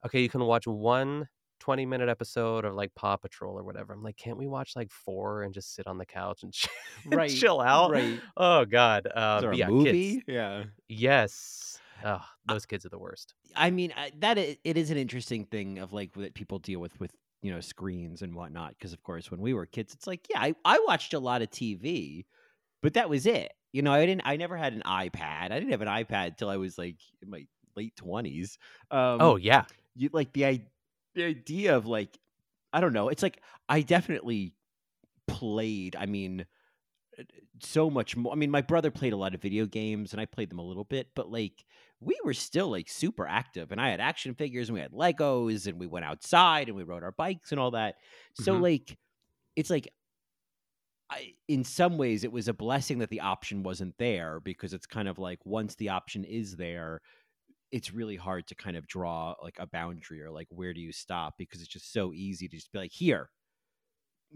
okay, 0.07 0.20
you 0.20 0.29
can 0.29 0.44
watch 0.44 0.66
one 0.66 1.29
20 1.62 1.87
minute 1.87 2.09
episode 2.09 2.64
of 2.64 2.75
like 2.75 2.92
Paw 2.96 3.16
Patrol 3.16 3.57
or 3.57 3.62
whatever. 3.62 3.92
I'm 3.92 4.03
like, 4.03 4.16
can't 4.16 4.37
we 4.37 4.48
watch 4.48 4.75
like 4.75 4.90
four 4.90 5.44
and 5.44 5.55
just 5.55 5.75
sit 5.77 5.87
on 5.87 5.96
the 5.96 6.05
couch 6.05 6.42
and, 6.42 6.53
ch- 6.53 6.66
and 7.05 7.14
Right, 7.14 7.31
chill 7.31 7.61
out? 7.61 7.92
right 7.92 8.18
Oh 8.37 8.64
God. 8.64 9.07
Is 9.07 9.12
Uh, 9.14 9.53
yeah, 9.55 9.68
movie 9.68 10.14
kids. 10.16 10.25
yeah 10.27 10.64
Yes. 10.88 11.79
Oh, 12.05 12.20
those 12.48 12.66
kids 12.66 12.85
are 12.85 12.88
the 12.88 12.98
worst. 12.98 13.35
i 13.55 13.70
mean 13.70 13.92
I- 13.96 14.11
that 14.18 14.37
i- 14.38 14.57
it 14.64 14.77
is 14.77 14.90
an 14.90 14.96
interesting 14.96 15.44
thing 15.46 15.79
of 15.79 15.92
like 15.92 16.12
that 16.14 16.35
people 16.35 16.59
deal 16.59 16.81
with 16.81 16.98
with 16.98 17.14
you 17.42 17.53
know 17.53 17.61
screens 17.61 18.22
and 18.22 18.35
whatnot 18.35 18.70
because 18.70 18.92
of 18.92 19.03
course 19.05 19.31
when 19.31 19.40
we 19.40 19.55
were 19.55 19.66
kids 19.66 19.92
it's 19.94 20.07
like 20.07 20.27
yeah 20.31 20.40
I, 20.40 20.55
I 20.64 20.81
watched 20.87 21.14
a 21.14 21.18
lot 21.20 21.42
of 21.42 21.51
tv 21.51 22.25
but 22.83 22.94
that 22.94 23.09
was 23.09 23.25
it 23.27 23.53
you 23.72 23.83
know 23.83 23.92
i 23.92 24.05
didn't 24.07 24.22
i 24.25 24.37
never 24.37 24.57
had 24.57 24.72
an 24.72 24.83
ipad 24.85 25.51
i 25.53 25.59
didn't 25.61 25.70
have 25.70 25.83
an 25.83 25.88
ipad 25.88 26.37
till 26.37 26.48
i 26.51 26.57
was 26.57 26.77
like 26.79 26.96
in 27.22 27.31
my 27.31 27.46
late 27.77 27.94
20s 27.96 28.59
um 28.90 29.18
oh 29.20 29.37
yeah. 29.37 29.64
you 29.94 30.09
like 30.12 30.33
the, 30.33 30.46
i- 30.46 30.66
the 31.14 31.25
idea 31.25 31.77
of 31.77 31.87
like 31.87 32.18
i 32.72 32.81
don't 32.81 32.92
know 32.92 33.09
it's 33.09 33.22
like 33.22 33.42
i 33.68 33.81
definitely 33.83 34.55
played 35.29 35.96
i 35.96 36.07
mean 36.07 36.46
uh, 37.18 37.25
so 37.62 37.90
much 37.90 38.16
more 38.16 38.33
i 38.33 38.37
mean 38.37 38.51
my 38.51 38.62
brother 38.62 38.90
played 38.90 39.12
a 39.12 39.16
lot 39.16 39.35
of 39.35 39.42
video 39.42 39.66
games 39.66 40.12
and 40.12 40.20
i 40.20 40.27
played 40.27 40.51
them 40.51 40.59
a 40.59 40.64
little 40.64 40.85
bit 40.85 41.11
but 41.14 41.31
like 41.31 41.64
we 42.01 42.18
were 42.25 42.35
still 42.35 42.70
like 42.70 42.88
super 42.88 43.27
active 43.27 43.72
and 43.72 43.81
i 43.81 43.88
had 43.90 44.01
action 44.01 44.35
figures 44.35 44.68
and 44.68 44.75
we 44.75 44.81
had 44.81 44.92
legos 44.92 45.66
and 45.66 45.79
we 45.81 45.87
went 45.87 46.05
outside 46.05 46.68
and 46.68 46.77
we 46.77 46.85
rode 46.85 47.03
our 47.05 47.12
bikes 47.12 47.53
and 47.53 47.61
all 47.61 47.72
that 47.72 47.96
so 48.35 48.57
Mhm. 48.57 48.59
like 48.59 48.98
it's 49.57 49.70
like 49.70 49.88
I, 51.11 51.35
in 51.46 51.62
some 51.64 51.98
ways 51.98 52.25
it 52.25 52.33
was 52.33 52.48
a 52.48 52.55
blessing 52.55 52.98
that 52.98 53.11
the 53.11 53.20
option 53.20 53.62
wasn't 53.62 53.98
there 53.98 54.40
because 54.40 54.72
it's 54.72 54.87
kind 54.87 55.09
of 55.09 55.18
like 55.18 55.44
once 55.44 55.75
the 55.75 55.90
option 55.90 56.25
is 56.25 56.57
there 56.57 57.03
it's 57.73 57.93
really 57.93 58.17
hard 58.17 58.47
to 58.47 58.55
kind 58.55 58.77
of 58.77 58.87
draw 58.87 59.35
like 59.43 59.57
a 59.59 59.67
boundary 59.67 60.23
or 60.23 60.31
like 60.31 60.47
where 60.51 60.73
do 60.75 60.81
you 60.81 60.93
stop 60.93 61.35
because 61.39 61.61
it's 61.61 61.71
just 61.71 61.93
so 61.93 62.13
easy 62.13 62.49
to 62.49 62.57
just 62.57 62.71
be 62.73 62.79
like 62.79 62.93
here 62.93 63.31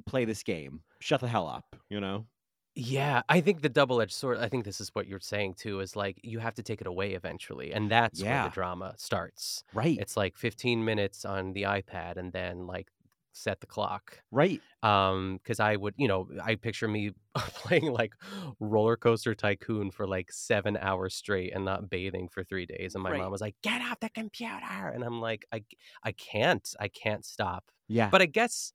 play 0.07 0.25
this 0.25 0.43
game 0.43 0.83
shut 1.01 1.21
the 1.21 1.29
hell 1.29 1.47
up 1.49 1.77
you 1.89 2.01
know 2.01 2.27
Yeah, 2.75 3.23
I 3.31 3.41
think 3.41 3.63
the 3.63 3.71
double-edged 3.71 4.13
sword. 4.13 4.37
I 4.39 4.49
think 4.51 4.65
this 4.67 4.81
is 4.83 4.91
what 4.95 5.07
you're 5.07 5.19
saying 5.21 5.55
too. 5.55 5.81
Is 5.81 5.97
like 5.97 6.21
you 6.23 6.41
have 6.41 6.55
to 6.57 6.63
take 6.63 6.83
it 6.83 6.87
away 6.87 7.15
eventually, 7.15 7.73
and 7.73 7.91
that's 7.91 8.23
where 8.23 8.43
the 8.43 8.51
drama 8.51 8.95
starts. 8.99 9.65
right 9.73 9.99
It's 9.99 10.17
like 10.17 10.37
15 10.37 10.85
minutes 10.85 11.25
on 11.25 11.55
the 11.55 11.63
iPad, 11.63 12.19
and 12.19 12.33
then 12.35 12.67
like 12.67 12.89
set 13.37 13.61
the 13.61 13.67
clock. 13.67 14.23
right 14.31 14.63
Um, 14.83 15.39
because 15.43 15.61
I 15.61 15.77
would, 15.77 15.95
you 15.99 16.09
know, 16.09 16.29
I 16.43 16.55
picture 16.57 16.89
me 16.89 17.13
playing 17.37 17.93
like 17.93 18.15
Roller 18.61 18.97
Coaster 18.97 19.35
Tycoon 19.35 19.91
for 19.91 20.07
like 20.07 20.33
seven 20.33 20.77
hours 20.77 21.15
straight 21.15 21.55
and 21.55 21.65
not 21.65 21.91
bathing 21.91 22.29
for 22.29 22.45
three 22.45 22.67
days, 22.67 22.95
and 22.95 23.03
my 23.03 23.13
Right. 23.13 23.15
mom 23.15 23.33
was 23.33 23.41
like, 23.41 23.57
"Get 23.63 23.83
off 23.83 24.01
the 24.01 24.11
computer," 24.11 24.89
and 24.89 25.05
I'm 25.05 25.21
like, 25.21 25.47
"I, 25.53 25.65
I 26.05 26.13
can't, 26.13 26.69
I 26.81 26.89
can't 26.89 27.25
stop." 27.25 27.71
yeah 27.89 28.13
But 28.13 28.23
I 28.23 28.27
guess 28.27 28.73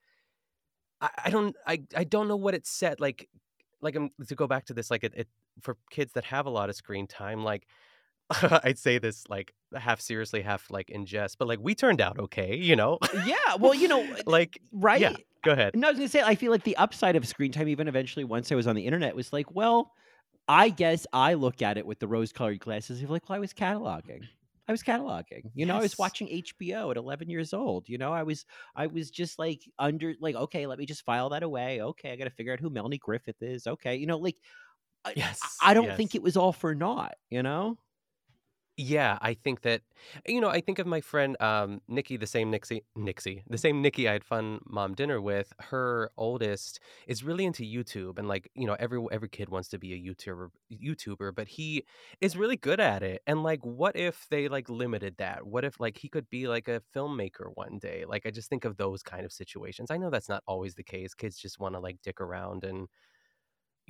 I, 1.00 1.10
I 1.26 1.30
don't 1.30 1.56
I 1.66 1.84
I 1.96 2.04
don't 2.04 2.28
know 2.28 2.36
what 2.36 2.54
it 2.54 2.66
said 2.66 3.00
like 3.00 3.30
like 3.82 3.96
um, 3.96 4.12
to 4.28 4.36
go 4.36 4.48
back 4.48 4.66
to 4.66 4.74
this 4.74 4.92
like 4.92 5.04
it, 5.04 5.14
it 5.16 5.28
for 5.62 5.78
kids 5.90 6.14
that 6.14 6.24
have 6.26 6.46
a 6.46 6.50
lot 6.50 6.70
of 6.70 6.76
screen 6.76 7.08
time 7.08 7.44
like 7.44 7.68
I'd 8.64 8.80
say 8.80 8.98
this 8.98 9.28
like 9.30 9.54
half 9.76 10.02
seriously 10.02 10.42
half 10.42 10.70
like 10.70 10.90
in 10.90 11.06
jest 11.06 11.38
but 11.38 11.48
like 11.48 11.60
we 11.62 11.76
turned 11.76 12.02
out 12.02 12.20
okay 12.20 12.56
you 12.56 12.76
know 12.76 12.98
Yeah, 13.26 13.36
well, 13.60 13.74
you 13.74 13.88
know, 13.88 14.06
like 14.26 14.60
right? 14.72 15.02
yeah 15.02 15.16
go 15.44 15.52
ahead 15.52 15.76
No, 15.76 15.88
I 15.88 15.92
was 15.92 16.00
gonna 16.00 16.10
say 16.10 16.22
I 16.22 16.36
feel 16.36 16.52
like 16.52 16.64
the 16.64 16.78
upside 16.78 17.16
of 17.16 17.28
screen 17.28 17.52
time, 17.52 17.68
even 17.68 17.88
eventually 17.88 18.24
once 18.24 18.52
I 18.52 18.56
was 18.56 18.68
on 18.68 18.76
the 18.76 18.86
internet, 18.86 19.16
was 19.16 19.34
like, 19.34 19.54
well, 19.54 19.92
I 20.48 20.70
guess 20.70 21.08
I 21.14 21.36
look 21.36 21.62
at 21.62 21.78
it 21.78 21.86
with 21.86 22.00
the 22.00 22.08
rose-colored 22.08 22.60
glasses 22.60 23.02
of 23.02 23.10
like, 23.10 23.30
well, 23.30 23.38
I 23.38 23.40
was 23.40 23.54
cataloging. 23.54 24.24
I 24.68 24.72
was 24.72 24.84
cataloging. 24.84 25.52
You 25.54 25.66
know, 25.66 25.76
I 25.76 25.82
was 25.82 25.98
watching 25.98 26.28
HBO 26.28 26.92
at 26.92 26.98
11 26.98 27.30
years 27.30 27.54
old. 27.54 27.90
You 27.90 27.98
know, 27.98 28.14
I 28.14 28.24
was 28.24 28.46
I 28.76 28.88
was 28.88 29.12
just 29.12 29.40
like 29.40 29.62
under 29.80 30.14
like, 30.22 30.36
okay, 30.36 30.66
let 30.68 30.80
me 30.80 30.86
just 30.86 31.04
file 31.04 31.30
that 31.30 31.44
away. 31.44 31.82
Okay, 31.82 32.12
I 32.12 32.16
got 32.16 32.26
to 32.26 32.30
figure 32.30 32.54
out 32.54 32.60
who 32.60 32.70
Melanie 32.70 32.98
Griffith 32.98 33.42
is. 33.42 33.68
Okay, 33.68 33.96
you 33.96 34.06
know, 34.06 34.18
like 34.18 34.38
I, 35.04 35.14
yes 35.16 35.40
I 35.62 35.74
don't 35.74 35.86
yes. 35.86 35.98
think 35.98 36.16
it 36.16 36.22
was 36.24 36.38
all 36.38 36.54
for 36.54 36.76
naught. 36.76 37.16
You 37.30 37.44
know? 37.44 37.78
Yeah, 38.84 39.20
I 39.22 39.36
think 39.36 39.62
that 39.62 39.82
you 40.28 40.42
know, 40.42 40.48
I 40.50 40.60
think 40.62 40.80
of 40.80 40.88
my 40.88 41.02
friend 41.02 41.40
um 41.42 41.82
Nikki, 41.88 42.18
the 42.18 42.26
same 42.26 42.50
Nixie 42.50 42.84
Nixie, 42.96 43.44
the 43.48 43.58
same 43.58 43.82
Nikki 43.82 44.08
I 44.10 44.14
had 44.14 44.24
fun 44.24 44.60
mom 44.66 44.96
dinner 44.96 45.22
with. 45.22 45.54
Her 45.60 46.10
oldest 46.18 46.80
is 47.06 47.24
really 47.24 47.46
into 47.46 47.64
YouTube 47.64 48.18
and 48.18 48.28
like, 48.28 48.50
you 48.56 48.66
know, 48.66 48.76
every 48.80 49.06
every 49.12 49.30
kid 49.30 49.50
wants 49.50 49.68
to 49.70 49.78
be 49.78 49.94
a 49.94 49.98
YouTuber 50.02 50.50
YouTuber, 50.74 51.36
but 51.36 51.48
he 51.50 51.86
is 52.22 52.36
really 52.36 52.58
good 52.58 52.80
at 52.80 53.04
it. 53.04 53.22
And 53.28 53.44
like 53.44 53.64
what 53.64 53.96
if 53.96 54.26
they 54.32 54.48
like 54.48 54.68
limited 54.70 55.16
that? 55.18 55.46
What 55.46 55.64
if 55.66 55.80
like 55.80 55.98
he 55.98 56.10
could 56.10 56.28
be 56.30 56.48
like 56.48 56.68
a 56.68 56.82
filmmaker 56.96 57.52
one 57.54 57.78
day? 57.78 58.06
Like 58.08 58.26
I 58.26 58.32
just 58.32 58.50
think 58.50 58.66
of 58.66 58.78
those 58.78 59.04
kind 59.04 59.26
of 59.26 59.32
situations. 59.34 59.92
I 59.92 59.98
know 59.98 60.10
that's 60.10 60.30
not 60.30 60.44
always 60.48 60.74
the 60.76 60.84
case. 60.84 61.14
Kids 61.14 61.38
just 61.38 61.60
want 61.60 61.76
to 61.76 61.80
like 61.80 61.98
dick 62.04 62.20
around 62.22 62.64
and 62.64 62.88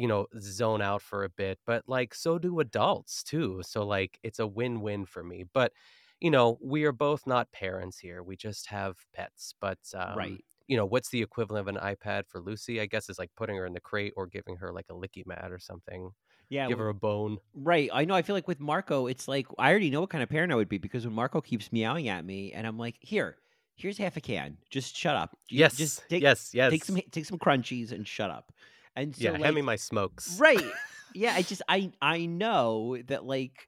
you 0.01 0.07
know, 0.07 0.27
zone 0.39 0.81
out 0.81 1.01
for 1.01 1.23
a 1.23 1.29
bit, 1.29 1.59
but 1.65 1.83
like 1.87 2.13
so 2.15 2.39
do 2.39 2.59
adults 2.59 3.23
too. 3.23 3.61
So 3.63 3.85
like 3.85 4.19
it's 4.23 4.39
a 4.39 4.47
win-win 4.47 5.05
for 5.05 5.23
me. 5.23 5.45
But 5.53 5.73
you 6.19 6.31
know, 6.31 6.57
we 6.61 6.83
are 6.85 6.91
both 6.91 7.25
not 7.27 7.51
parents 7.51 7.97
here. 7.99 8.23
We 8.23 8.35
just 8.37 8.67
have 8.67 8.95
pets. 9.13 9.53
But 9.61 9.79
um, 9.95 10.17
Right. 10.17 10.45
you 10.67 10.77
know, 10.77 10.85
what's 10.85 11.09
the 11.09 11.21
equivalent 11.21 11.67
of 11.67 11.75
an 11.75 11.81
iPad 11.95 12.27
for 12.27 12.41
Lucy? 12.41 12.79
I 12.81 12.85
guess 12.87 13.09
is 13.09 13.19
like 13.19 13.31
putting 13.35 13.55
her 13.57 13.65
in 13.65 13.73
the 13.73 13.79
crate 13.81 14.13
or 14.17 14.27
giving 14.27 14.57
her 14.57 14.71
like 14.73 14.87
a 14.89 14.93
licky 14.93 15.25
mat 15.25 15.49
or 15.51 15.59
something. 15.59 16.11
Yeah. 16.49 16.67
Give 16.67 16.79
her 16.79 16.89
a 16.89 16.93
bone. 16.93 17.37
Right. 17.53 17.89
I 17.93 18.05
know. 18.05 18.13
I 18.15 18.21
feel 18.23 18.35
like 18.35 18.47
with 18.47 18.59
Marco, 18.59 19.07
it's 19.07 19.27
like 19.27 19.47
I 19.59 19.69
already 19.71 19.89
know 19.89 20.01
what 20.01 20.09
kind 20.09 20.23
of 20.23 20.29
parent 20.29 20.51
I 20.51 20.55
would 20.55 20.69
be 20.69 20.77
because 20.77 21.05
when 21.05 21.15
Marco 21.15 21.41
keeps 21.41 21.71
meowing 21.71 22.07
at 22.09 22.25
me, 22.25 22.51
and 22.53 22.67
I'm 22.67 22.77
like, 22.77 22.97
"Here, 23.01 23.37
here's 23.75 23.97
half 23.97 24.17
a 24.17 24.21
can. 24.21 24.57
Just 24.69 24.95
shut 24.95 25.15
up. 25.15 25.37
You- 25.49 25.59
Yes. 25.59 25.75
Just 25.77 26.07
take, 26.09 26.21
yes. 26.21 26.53
Yes. 26.53 26.71
take 26.71 26.83
some 26.85 26.97
take 27.11 27.25
some 27.25 27.39
crunchies 27.39 27.91
and 27.93 28.05
shut 28.07 28.29
up." 28.31 28.51
And 28.95 29.15
so, 29.15 29.23
yeah. 29.23 29.37
hand 29.37 29.55
me 29.55 29.61
my 29.61 29.75
smokes. 29.77 30.37
right. 30.39 30.61
Yeah. 31.13 31.33
I 31.35 31.41
just 31.41 31.61
I 31.67 31.91
I 32.01 32.25
know 32.25 32.97
that 33.07 33.25
like 33.25 33.67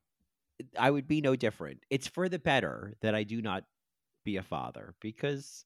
I 0.79 0.89
would 0.89 1.09
be 1.09 1.19
no 1.19 1.35
different. 1.35 1.81
It's 1.89 2.07
for 2.07 2.29
the 2.29 2.39
better 2.39 2.93
that 3.01 3.15
I 3.15 3.23
do 3.23 3.41
not 3.41 3.65
be 4.23 4.37
a 4.37 4.43
father 4.43 4.95
because 5.01 5.65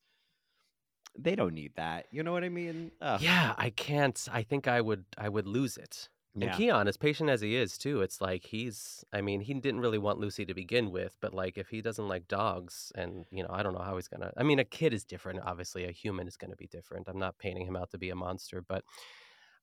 they 1.16 1.36
don't 1.36 1.54
need 1.54 1.74
that. 1.76 2.08
You 2.12 2.24
know 2.24 2.32
what 2.32 2.44
I 2.44 2.50
mean? 2.50 2.92
Ugh. 3.00 3.22
Yeah, 3.22 3.54
I 3.58 3.70
can't. 3.70 4.28
I 4.32 4.42
think 4.42 4.68
I 4.68 4.82
would. 4.82 5.06
I 5.20 5.30
would 5.30 5.46
lose 5.48 5.78
it. 5.78 6.10
And 6.34 6.44
Yeah. 6.44 6.56
Keon, 6.56 6.88
as 6.88 6.98
patient 6.98 7.30
as 7.30 7.42
he 7.42 7.56
is 7.56 7.78
too, 7.78 8.02
it's 8.02 8.22
like 8.22 8.46
he's. 8.46 9.04
I 9.14 9.22
mean, 9.22 9.42
he 9.42 9.54
didn't 9.54 9.82
really 9.82 9.98
want 10.00 10.20
Lucy 10.20 10.46
to 10.46 10.54
begin 10.56 10.92
with, 10.92 11.16
but 11.22 11.34
like 11.34 11.58
if 11.60 11.70
he 11.70 11.82
doesn't 11.82 12.08
like 12.08 12.28
dogs, 12.28 12.92
and 12.96 13.26
you 13.32 13.44
know, 13.44 13.50
I 13.52 13.62
don't 13.62 13.74
know 13.74 13.82
how 13.84 13.96
he's 13.96 14.08
gonna. 14.08 14.32
I 14.36 14.42
mean, 14.42 14.58
a 14.58 14.66
kid 14.66 14.94
is 14.94 15.04
different. 15.04 15.42
Obviously, 15.46 15.86
a 15.86 15.92
human 15.92 16.28
is 16.28 16.38
gonna 16.38 16.56
be 16.56 16.68
different. 16.68 17.08
I'm 17.08 17.20
not 17.20 17.38
painting 17.38 17.68
him 17.68 17.76
out 17.76 17.92
to 17.92 18.00
be 18.00 18.10
a 18.10 18.16
monster, 18.16 18.62
but, 18.68 18.84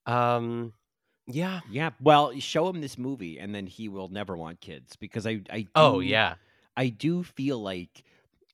um, 0.06 0.74
yeah. 1.26 1.60
Yeah. 1.62 1.90
Well, 2.00 2.38
show 2.40 2.68
him 2.68 2.80
this 2.80 2.98
movie, 2.98 3.38
and 3.38 3.54
then 3.54 3.66
he 3.66 3.88
will 3.88 4.08
never 4.08 4.36
want 4.36 4.60
kids 4.60 4.96
because 4.96 5.26
I 5.26 5.42
I 5.50 5.68
Oh 5.74 6.00
yeah. 6.00 6.36
I 6.76 6.88
do 6.88 7.22
feel 7.22 7.60
like 7.60 8.04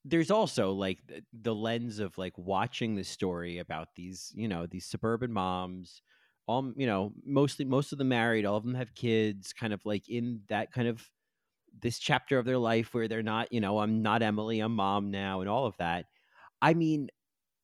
there's 0.05 0.31
also 0.31 0.73
like 0.73 1.01
the 1.33 1.55
lens 1.55 1.99
of 1.99 2.19
like 2.19 2.37
watching 2.39 2.95
the 2.97 3.05
story 3.05 3.59
about 3.59 3.95
these, 3.97 4.33
you 4.35 4.49
know, 4.49 4.67
these 4.67 4.87
suburban 4.87 5.33
moms, 5.33 6.03
all 6.47 6.73
you 6.77 6.87
know, 6.87 7.13
mostly 7.25 7.65
most 7.65 7.93
of 7.93 7.99
them 7.99 8.09
married, 8.09 8.47
all 8.47 8.57
of 8.57 8.65
them 8.65 8.75
have 8.75 8.95
kids, 8.95 9.53
kind 9.53 9.73
of 9.73 9.85
like 9.87 10.09
in 10.09 10.43
that 10.49 10.73
kind 10.73 10.89
of 10.89 11.11
this 11.83 11.99
chapter 11.99 12.39
of 12.39 12.45
their 12.47 12.59
life 12.59 12.95
where 12.95 13.09
they're 13.09 13.23
not, 13.23 13.53
you 13.53 13.61
know, 13.61 13.79
I'm 13.81 14.03
not 14.03 14.23
Emily, 14.23 14.61
I'm 14.61 14.75
mom 14.75 15.11
now, 15.11 15.41
and 15.41 15.49
all 15.49 15.67
of 15.67 15.77
that. 15.79 16.07
I 16.63 16.75
mean, 16.75 17.11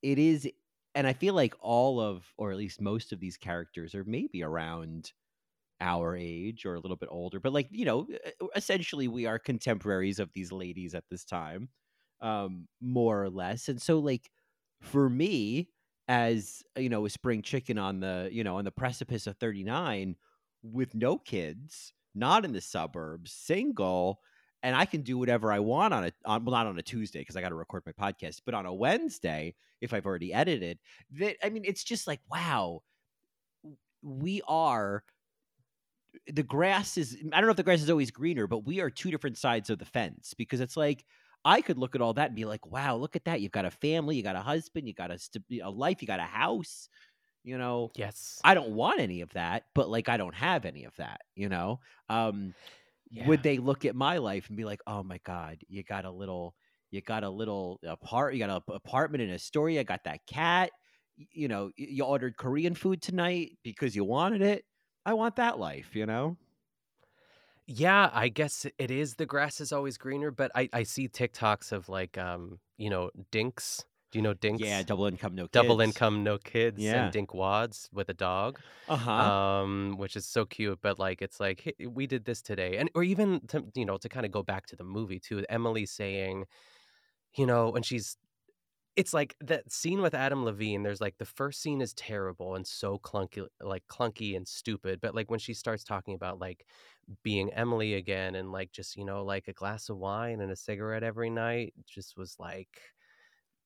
it 0.02 0.18
is, 0.18 0.48
and 0.96 1.06
I 1.06 1.14
feel 1.14 1.34
like 1.34 1.54
all 1.60 2.00
of, 2.00 2.34
or 2.38 2.52
at 2.52 2.58
least 2.58 2.80
most 2.82 3.12
of 3.12 3.20
these 3.20 3.38
characters 3.38 3.94
are 3.94 4.04
maybe 4.04 4.42
around 4.42 5.12
our 5.80 6.16
age 6.16 6.64
or 6.66 6.74
a 6.74 6.80
little 6.80 6.96
bit 6.96 7.08
older, 7.12 7.40
but 7.40 7.52
like, 7.52 7.68
you 7.70 7.84
know, 7.84 8.08
essentially 8.56 9.08
we 9.08 9.26
are 9.26 9.38
contemporaries 9.38 10.18
of 10.18 10.32
these 10.34 10.52
ladies 10.52 10.94
at 10.94 11.04
this 11.10 11.24
time, 11.24 11.68
um, 12.20 12.68
more 12.80 13.22
or 13.22 13.30
less. 13.30 13.68
And 13.68 13.80
so, 13.80 13.98
like, 13.98 14.30
for 14.80 15.08
me, 15.10 15.70
as 16.08 16.62
you 16.76 16.88
know, 16.88 17.06
a 17.06 17.10
spring 17.10 17.42
chicken 17.42 17.78
on 17.78 18.00
the, 18.00 18.28
you 18.32 18.44
know, 18.44 18.56
on 18.56 18.64
the 18.64 18.72
precipice 18.72 19.26
of 19.26 19.36
39 19.36 20.16
with 20.62 20.94
no 20.94 21.18
kids, 21.18 21.92
not 22.14 22.44
in 22.44 22.52
the 22.52 22.60
suburbs, 22.60 23.32
single, 23.32 24.20
and 24.62 24.74
I 24.74 24.84
can 24.84 25.02
do 25.02 25.18
whatever 25.18 25.52
I 25.52 25.60
want 25.60 25.94
on 25.94 26.04
a 26.04 26.12
on 26.24 26.44
well 26.44 26.52
not 26.52 26.66
on 26.66 26.78
a 26.78 26.82
Tuesday 26.82 27.20
because 27.20 27.36
I 27.36 27.40
got 27.40 27.50
to 27.50 27.54
record 27.54 27.82
my 27.86 27.92
podcast, 27.92 28.42
but 28.44 28.54
on 28.54 28.66
a 28.66 28.74
Wednesday 28.74 29.54
if 29.80 29.92
I've 29.92 30.06
already 30.06 30.32
edited. 30.32 30.78
That 31.18 31.36
I 31.44 31.50
mean, 31.50 31.64
it's 31.64 31.84
just 31.84 32.06
like 32.06 32.20
wow, 32.30 32.82
we 34.02 34.42
are 34.48 35.04
the 36.28 36.42
grass 36.42 36.96
is 36.96 37.16
I 37.32 37.36
don't 37.38 37.46
know 37.46 37.50
if 37.50 37.56
the 37.56 37.62
grass 37.62 37.82
is 37.82 37.90
always 37.90 38.10
greener, 38.10 38.46
but 38.46 38.64
we 38.64 38.80
are 38.80 38.90
two 38.90 39.10
different 39.10 39.38
sides 39.38 39.70
of 39.70 39.78
the 39.78 39.84
fence 39.84 40.34
because 40.34 40.60
it's 40.60 40.76
like 40.76 41.04
I 41.44 41.60
could 41.60 41.78
look 41.78 41.94
at 41.94 42.00
all 42.00 42.14
that 42.14 42.28
and 42.28 42.36
be 42.36 42.44
like, 42.44 42.66
wow, 42.66 42.96
look 42.96 43.14
at 43.14 43.24
that. 43.26 43.40
You've 43.40 43.52
got 43.52 43.64
a 43.64 43.70
family, 43.70 44.16
you 44.16 44.22
got 44.22 44.34
a 44.34 44.40
husband, 44.40 44.88
you 44.88 44.94
got 44.94 45.12
a, 45.12 45.18
a 45.62 45.70
life, 45.70 46.02
you 46.02 46.08
got 46.08 46.18
a 46.18 46.24
house. 46.24 46.88
You 47.44 47.58
know, 47.58 47.92
Yes. 47.94 48.40
I 48.42 48.54
don't 48.54 48.70
want 48.70 48.98
any 48.98 49.20
of 49.20 49.32
that, 49.34 49.66
but 49.72 49.88
like 49.88 50.08
I 50.08 50.16
don't 50.16 50.34
have 50.34 50.64
any 50.64 50.84
of 50.84 50.96
that, 50.96 51.20
you 51.36 51.48
know? 51.48 51.78
Um 52.08 52.54
Yeah. 53.10 53.24
would 53.26 53.42
they 53.42 53.58
look 53.58 53.84
at 53.84 53.94
my 53.96 54.18
life 54.18 54.48
and 54.48 54.56
be 54.56 54.64
like, 54.64 54.80
"Oh 54.86 55.02
my 55.02 55.18
god, 55.24 55.58
you 55.68 55.82
got 55.82 56.04
a 56.04 56.10
little 56.10 56.54
you 56.90 57.00
got 57.02 57.24
a 57.24 57.30
little 57.30 57.80
apart 57.84 58.34
you 58.34 58.38
got 58.40 58.50
an 58.68 58.74
apartment 58.74 59.22
in 59.22 59.30
Astoria, 59.32 59.84
got 59.84 60.04
that 60.04 60.26
cat, 60.26 60.72
you 61.16 61.48
know, 61.48 61.70
you 61.76 62.04
ordered 62.04 62.36
Korean 62.36 62.74
food 62.74 63.02
tonight 63.02 63.58
because 63.62 63.96
you 63.96 64.04
wanted 64.04 64.42
it. 64.42 64.64
I 65.06 65.14
want 65.14 65.36
that 65.36 65.58
life, 65.58 65.94
you 65.96 66.06
know?" 66.06 66.36
Yeah, 67.66 68.10
I 68.12 68.28
guess 68.28 68.64
it 68.78 68.90
is. 68.90 69.16
The 69.16 69.26
grass 69.26 69.60
is 69.60 69.72
always 69.72 69.98
greener, 69.98 70.30
but 70.30 70.52
I 70.54 70.68
I 70.72 70.82
see 70.84 71.08
TikToks 71.08 71.72
of 71.72 71.88
like 71.88 72.16
um 72.16 72.60
you 72.76 72.90
know 72.90 73.10
dinks. 73.30 73.84
Do 74.16 74.18
you 74.18 74.22
know 74.22 74.32
dinks? 74.34 74.62
Yeah, 74.62 74.82
double 74.82 75.04
income 75.06 75.34
no 75.34 75.42
kids. 75.44 75.52
double 75.52 75.80
income, 75.82 76.24
no 76.24 76.38
kids, 76.38 76.78
Yeah. 76.80 77.04
and 77.04 77.12
dink 77.12 77.34
wads 77.34 77.90
with 77.92 78.08
a 78.08 78.14
dog. 78.14 78.60
Uh-huh. 78.88 79.12
um 79.12 79.96
which 79.98 80.14
is 80.16 80.24
so 80.26 80.46
cute 80.46 80.78
but 80.80 80.96
like 80.98 81.20
it's 81.20 81.40
like 81.40 81.60
"Hey, 81.60 81.86
we 81.86 82.06
did 82.06 82.24
this 82.24 82.40
today 82.40 82.76
and 82.78 82.88
or 82.94 83.02
even 83.02 83.40
to 83.48 83.64
you 83.74 83.84
know 83.84 83.96
to 83.98 84.08
kind 84.08 84.24
of 84.24 84.30
go 84.32 84.42
back 84.44 84.66
to 84.66 84.76
the 84.76 84.84
movie 84.84 85.18
too 85.18 85.44
emily 85.48 85.86
saying 85.86 86.46
you 87.36 87.46
know 87.46 87.70
when 87.70 87.82
she's 87.82 88.16
it's 88.96 89.14
like 89.14 89.36
that 89.40 89.70
scene 89.72 90.00
with 90.02 90.14
adam 90.14 90.44
levine 90.44 90.82
there's 90.84 91.00
like 91.00 91.18
the 91.18 91.24
first 91.26 91.62
scene 91.62 91.80
is 91.82 91.94
terrible 91.94 92.54
and 92.56 92.66
so 92.66 92.98
clunky 92.98 93.46
like 93.60 93.86
clunky 93.88 94.36
and 94.36 94.48
stupid 94.48 95.00
but 95.00 95.14
like 95.14 95.30
when 95.30 95.40
she 95.40 95.54
starts 95.54 95.84
talking 95.84 96.14
about 96.14 96.38
like 96.38 96.66
being 97.22 97.52
emily 97.54 97.94
again 97.94 98.34
and 98.36 98.52
like 98.52 98.72
just 98.72 98.96
you 98.96 99.04
know 99.04 99.24
like 99.24 99.48
a 99.48 99.52
glass 99.52 99.88
of 99.88 99.98
wine 99.98 100.40
and 100.40 100.52
a 100.52 100.56
cigarette 100.56 101.02
every 101.02 101.30
night 101.30 101.74
just 101.86 102.16
was 102.16 102.36
like 102.38 102.80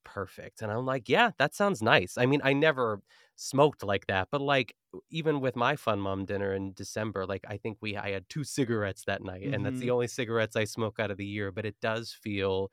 perfect 0.04 0.62
and 0.62 0.72
i'm 0.72 0.84
like 0.86 1.08
yeah 1.08 1.30
that 1.38 1.54
sounds 1.54 1.82
nice 1.82 2.16
i 2.18 2.26
mean 2.26 2.40
i 2.44 2.52
never 2.52 3.00
smoked 3.36 3.82
like 3.82 4.06
that 4.06 4.28
but 4.30 4.40
like 4.40 4.74
even 5.10 5.40
with 5.40 5.56
my 5.56 5.76
fun 5.76 6.00
mom 6.00 6.24
dinner 6.24 6.52
in 6.54 6.72
december 6.72 7.26
like 7.26 7.44
i 7.48 7.56
think 7.56 7.78
we 7.80 7.96
i 7.96 8.10
had 8.10 8.28
two 8.28 8.44
cigarettes 8.44 9.04
that 9.04 9.22
night 9.22 9.48
and 9.52 9.64
that's 9.64 9.80
the 9.80 9.88
Mhm. 9.88 9.92
only 9.92 10.06
cigarettes 10.08 10.56
i 10.56 10.64
smoke 10.64 10.98
out 10.98 11.10
of 11.10 11.16
the 11.18 11.26
year 11.26 11.52
but 11.52 11.64
it 11.66 11.76
does 11.80 12.12
feel 12.12 12.70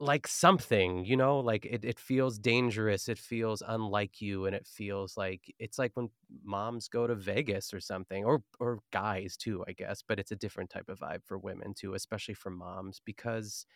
like 0.00 0.26
something 0.26 1.04
you 1.04 1.16
know 1.16 1.38
like 1.38 1.64
it, 1.64 1.84
it 1.84 2.00
feels 2.00 2.36
dangerous 2.38 3.08
it 3.08 3.18
feels 3.18 3.62
unlike 3.66 4.20
you 4.20 4.44
and 4.44 4.54
it 4.54 4.66
feels 4.66 5.16
like 5.16 5.54
it's 5.60 5.78
like 5.78 5.92
when 5.94 6.10
moms 6.42 6.88
go 6.88 7.06
to 7.06 7.14
vegas 7.14 7.72
or 7.72 7.78
something 7.80 8.24
or 8.24 8.42
or 8.58 8.80
guys 8.90 9.36
too 9.36 9.64
i 9.68 9.72
guess 9.72 10.02
but 10.02 10.18
it's 10.18 10.32
a 10.32 10.36
different 10.36 10.68
type 10.68 10.88
of 10.88 10.98
vibe 10.98 11.24
for 11.24 11.38
women 11.38 11.72
too 11.74 11.94
especially 11.94 12.34
for 12.34 12.50
moms 12.50 13.00
because 13.04 13.66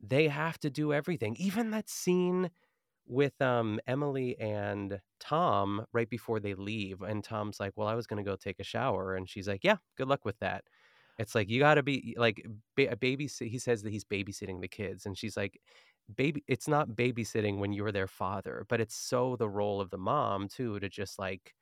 they 0.00 0.28
have 0.28 0.58
to 0.60 0.70
do 0.70 0.92
everything. 0.92 1.36
Even 1.38 1.70
that 1.70 1.88
scene 1.88 2.50
with 3.06 3.40
um 3.42 3.80
emily 3.86 4.38
and 4.38 5.00
tom 5.18 5.84
right 5.92 6.08
before 6.10 6.38
they 6.40 6.54
leave 6.54 7.02
and 7.02 7.24
tom's 7.24 7.58
like 7.58 7.72
well 7.76 7.88
i 7.88 7.94
was 7.94 8.06
going 8.06 8.22
to 8.22 8.30
go 8.30 8.36
take 8.36 8.60
a 8.60 8.64
shower 8.64 9.16
and 9.16 9.28
she's 9.28 9.48
like 9.48 9.64
yeah 9.64 9.76
good 9.96 10.08
luck 10.08 10.24
with 10.24 10.38
that. 10.40 10.64
It's 11.18 11.34
like 11.34 11.50
you 11.50 11.60
got 11.60 11.74
to 11.74 11.82
be 11.82 12.14
like 12.18 12.46
a 12.78 12.96
baby 12.96 13.28
he 13.40 13.58
says 13.58 13.82
that 13.82 13.90
he's 13.92 14.04
babysitting 14.04 14.60
the 14.60 14.68
kids 14.68 15.06
and 15.06 15.18
she's 15.18 15.36
like 15.36 15.60
baby 16.16 16.44
it's 16.48 16.68
not 16.68 16.90
babysitting 16.90 17.58
when 17.58 17.72
you're 17.72 17.92
their 17.92 18.06
father, 18.08 18.66
but 18.68 18.80
it's 18.80 18.96
so 18.96 19.36
the 19.36 19.48
role 19.48 19.80
of 19.80 19.90
the 19.90 19.98
mom 19.98 20.48
too 20.48 20.80
to 20.80 20.88
just 20.88 21.18
like 21.18 21.54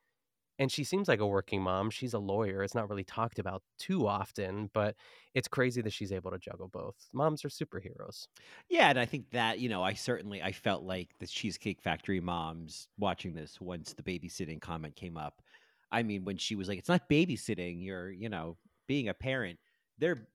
and 0.59 0.70
she 0.72 0.84
seems 0.84 1.09
like 1.09 1.20
a 1.20 1.26
working 1.26 1.62
mom. 1.62 1.90
She's 1.90 2.14
a 2.14 2.18
lawyer. 2.18 2.62
It's 2.62 2.74
not 2.74 2.88
really 2.88 3.04
talked 3.04 3.38
about 3.38 3.62
too 3.78 4.06
often, 4.06 4.70
but 4.74 4.96
it's 5.34 5.48
crazy 5.48 5.80
that 5.82 5.92
she's 5.92 6.12
able 6.12 6.30
to 6.30 6.38
juggle 6.38 6.68
both. 6.68 6.96
Moms 7.12 7.44
are 7.44 7.48
superheroes. 7.48 8.26
Yeah, 8.68 8.90
and 8.90 8.98
I 8.98 9.06
think 9.06 9.30
that, 9.30 9.61
you 9.61 9.68
know, 9.68 9.82
I 9.82 9.94
certainly 9.94 10.42
I 10.42 10.52
felt 10.52 10.82
like 10.82 11.14
the 11.18 11.26
Cheesecake 11.26 11.80
Factory 11.80 12.20
moms 12.20 12.88
watching 12.98 13.34
this 13.34 13.61
once 13.61 13.94
the 13.94 14.02
babysitting 14.02 14.61
comment 14.61 14.96
came 14.96 15.16
up. 15.16 15.40
I 15.90 16.02
mean, 16.02 16.24
when 16.24 16.36
she 16.36 16.54
was 16.54 16.68
like, 16.68 16.78
It's 16.78 16.88
not 16.88 17.09
babysitting, 17.09 17.82
you're, 17.84 18.11
you 18.11 18.28
know, 18.28 18.59
being 18.86 19.09
a 19.09 19.14
parent, 19.14 19.59
there 19.98 20.28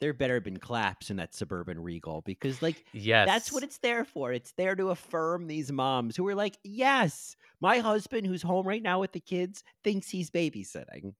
there 0.00 0.12
better 0.12 0.34
have 0.34 0.44
been 0.44 0.58
claps 0.58 1.10
in 1.10 1.16
that 1.16 1.34
suburban 1.34 1.80
regal 1.82 2.22
because 2.22 2.62
like 2.62 2.84
Yes. 2.92 3.26
that's 3.26 3.52
what 3.52 3.62
it's 3.62 3.78
there 3.78 4.04
for. 4.04 4.32
It's 4.32 4.52
there 4.52 4.76
to 4.76 4.90
affirm 4.90 5.46
these 5.46 5.72
moms 5.72 6.16
who 6.16 6.26
are 6.28 6.34
like, 6.34 6.56
Yes, 6.64 7.36
my 7.60 7.78
husband 7.78 8.26
who's 8.26 8.42
home 8.42 8.66
right 8.66 8.82
now 8.82 9.00
with 9.00 9.12
the 9.12 9.20
kids 9.20 9.64
thinks 9.82 10.08
he's 10.10 10.30
babysitting. 10.30 11.14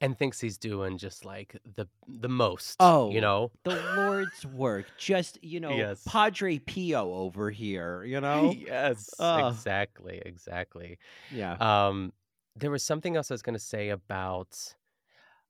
and 0.00 0.18
thinks 0.18 0.40
he's 0.40 0.58
doing 0.58 0.98
just 0.98 1.24
like 1.24 1.56
the 1.76 1.86
the 2.08 2.28
most. 2.28 2.76
Oh, 2.80 3.10
you 3.10 3.20
know? 3.20 3.52
the 3.64 3.80
Lord's 3.96 4.44
work. 4.44 4.86
Just, 4.98 5.38
you 5.44 5.60
know, 5.60 5.70
Yes. 5.76 6.02
Padre 6.06 6.58
Pio 6.58 7.14
over 7.14 7.50
here, 7.50 8.02
you 8.04 8.20
know? 8.26 8.52
yes. 8.56 9.10
Ugh. 9.20 9.52
Exactly. 9.52 10.20
Exactly. 10.26 10.98
Yeah. 11.30 11.52
Um, 11.60 12.12
there 12.56 12.70
was 12.72 12.82
something 12.82 13.14
else 13.16 13.30
I 13.30 13.34
was 13.34 13.42
going 13.42 13.54
to 13.56 13.64
say 13.64 13.90
about. 13.90 14.58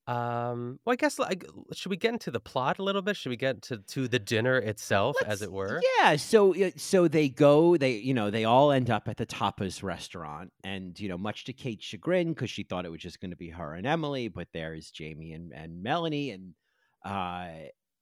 Um, 0.07 0.81
well, 0.85 0.93
I 0.95 0.97
guess 0.97 1.19
like, 1.19 1.45
should 1.73 1.91
we 1.91 1.97
get 1.97 2.13
into 2.13 2.31
the 2.31 2.41
plot 2.41 2.79
a 2.79 2.83
little 2.83 3.03
bit? 3.03 3.17
Should 3.17 3.31
we 3.31 3.37
get 3.37 3.63
to 3.63 3.79
to 3.79 4.09
the 4.09 4.19
dinner 4.19 4.57
itself, 4.59 5.17
as 5.23 5.29
Let's- 5.29 5.43
it 5.43 5.53
were? 5.53 5.81
Yeah, 5.99 6.17
so 6.17 6.55
so 6.77 7.07
they 7.07 7.29
go, 7.29 7.77
they 7.77 7.93
you 7.97 8.15
know 8.15 8.31
they 8.31 8.45
all 8.45 8.73
end 8.73 8.91
up 8.91 9.09
at 9.09 9.19
the 9.19 9.27
tapas 9.27 9.83
restaurant, 9.83 10.53
and 10.65 10.99
you 10.99 11.09
know 11.09 11.19
much 11.19 11.45
to 11.45 11.53
Kate's 11.53 11.85
chagrin 11.85 12.31
because 12.31 12.51
she 12.51 12.63
thought 12.65 12.85
it 12.87 12.91
was 12.91 13.01
just 13.03 13.21
going 13.21 13.31
to 13.31 13.37
be 13.37 13.51
her 13.51 13.75
and 13.75 13.87
Emily, 13.87 14.29
but 14.29 14.49
there's 14.53 14.91
Jamie 14.91 15.33
and 15.33 15.53
and 15.53 15.83
Melanie, 15.83 16.31
and 16.31 16.55
uh 17.05 17.49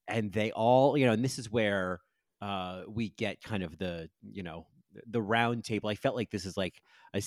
and 0.07 0.31
they 0.31 0.51
all 0.51 0.97
you 0.97 1.05
know, 1.05 1.11
and 1.13 1.23
this 1.23 1.37
is 1.37 1.51
where 1.51 1.99
uh 2.41 2.83
we 2.87 3.09
get 3.09 3.43
kind 3.43 3.61
of 3.63 3.77
the 3.77 4.09
you 4.31 4.41
know 4.43 4.65
the 5.07 5.21
round 5.21 5.63
table. 5.63 5.89
I 5.89 5.95
felt 5.95 6.15
like 6.15 6.31
this 6.31 6.45
is 6.45 6.57
like 6.57 6.81
a 7.13 7.21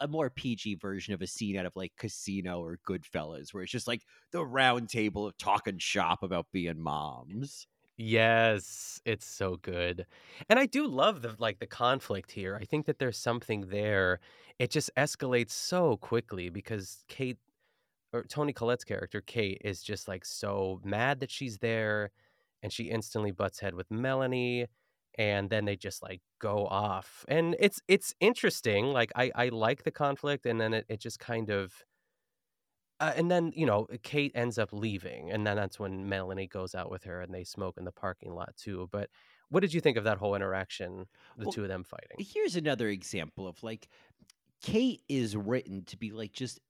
a 0.00 0.08
more 0.08 0.30
PG 0.30 0.76
version 0.76 1.14
of 1.14 1.22
a 1.22 1.26
scene 1.26 1.56
out 1.56 1.66
of 1.66 1.76
like 1.76 1.92
Casino 1.96 2.60
or 2.62 2.78
Goodfellas, 2.88 3.52
where 3.52 3.62
it's 3.62 3.72
just 3.72 3.88
like 3.88 4.02
the 4.32 4.44
round 4.44 4.88
table 4.88 5.26
of 5.26 5.36
talking 5.36 5.78
shop 5.78 6.22
about 6.22 6.46
being 6.52 6.80
moms. 6.80 7.66
Yes, 7.96 9.00
it's 9.04 9.26
so 9.26 9.58
good. 9.60 10.06
And 10.48 10.58
I 10.58 10.64
do 10.64 10.86
love 10.86 11.20
the 11.20 11.34
like 11.38 11.58
the 11.58 11.66
conflict 11.66 12.32
here. 12.32 12.56
I 12.60 12.64
think 12.64 12.86
that 12.86 12.98
there's 12.98 13.18
something 13.18 13.66
there. 13.68 14.20
It 14.58 14.70
just 14.70 14.90
escalates 14.96 15.50
so 15.50 15.98
quickly 15.98 16.48
because 16.48 17.04
Kate 17.08 17.38
or 18.12 18.24
Toni 18.24 18.52
Collette's 18.54 18.84
character, 18.84 19.20
Kate, 19.20 19.60
is 19.64 19.82
just 19.82 20.08
like 20.08 20.24
so 20.24 20.80
mad 20.82 21.20
that 21.20 21.30
she's 21.30 21.58
there 21.58 22.10
and 22.62 22.72
she 22.72 22.84
instantly 22.84 23.32
butts 23.32 23.60
head 23.60 23.74
with 23.74 23.90
Melanie 23.90 24.66
and 25.16 25.50
then 25.50 25.64
they 25.64 25.76
just 25.76 26.02
like 26.02 26.20
go 26.40 26.66
off. 26.66 27.24
And 27.28 27.56
it's 27.58 27.80
it's 27.88 28.14
interesting. 28.20 28.86
Like 28.86 29.12
I 29.16 29.30
I 29.34 29.48
like 29.48 29.84
the 29.84 29.90
conflict 29.90 30.46
and 30.46 30.60
then 30.60 30.74
it, 30.74 30.86
it 30.88 31.00
just 31.00 31.18
kind 31.18 31.50
of 31.50 31.84
uh, 33.00 33.14
and 33.16 33.30
then 33.30 33.50
you 33.54 33.64
know 33.64 33.86
Kate 34.02 34.32
ends 34.34 34.58
up 34.58 34.72
leaving, 34.72 35.30
and 35.30 35.46
then 35.46 35.56
that's 35.56 35.80
when 35.80 36.08
Melanie 36.08 36.46
goes 36.46 36.74
out 36.74 36.90
with 36.90 37.04
her, 37.04 37.22
and 37.22 37.32
they 37.32 37.44
smoke 37.44 37.76
in 37.78 37.84
the 37.84 37.92
parking 37.92 38.34
lot 38.34 38.54
too. 38.56 38.88
But 38.92 39.08
what 39.48 39.60
did 39.60 39.72
you 39.72 39.80
think 39.80 39.96
of 39.96 40.04
that 40.04 40.18
whole 40.18 40.34
interaction, 40.34 41.06
the 41.36 41.46
Well, 41.46 41.52
two 41.52 41.62
of 41.62 41.68
them 41.68 41.82
fighting? 41.82 42.18
Here's 42.18 42.56
another 42.56 42.88
example 42.88 43.48
of 43.48 43.62
like 43.62 43.88
Kate 44.62 45.02
is 45.08 45.34
written 45.34 45.84
to 45.86 45.96
be 45.96 46.12
like 46.12 46.32
just 46.32 46.60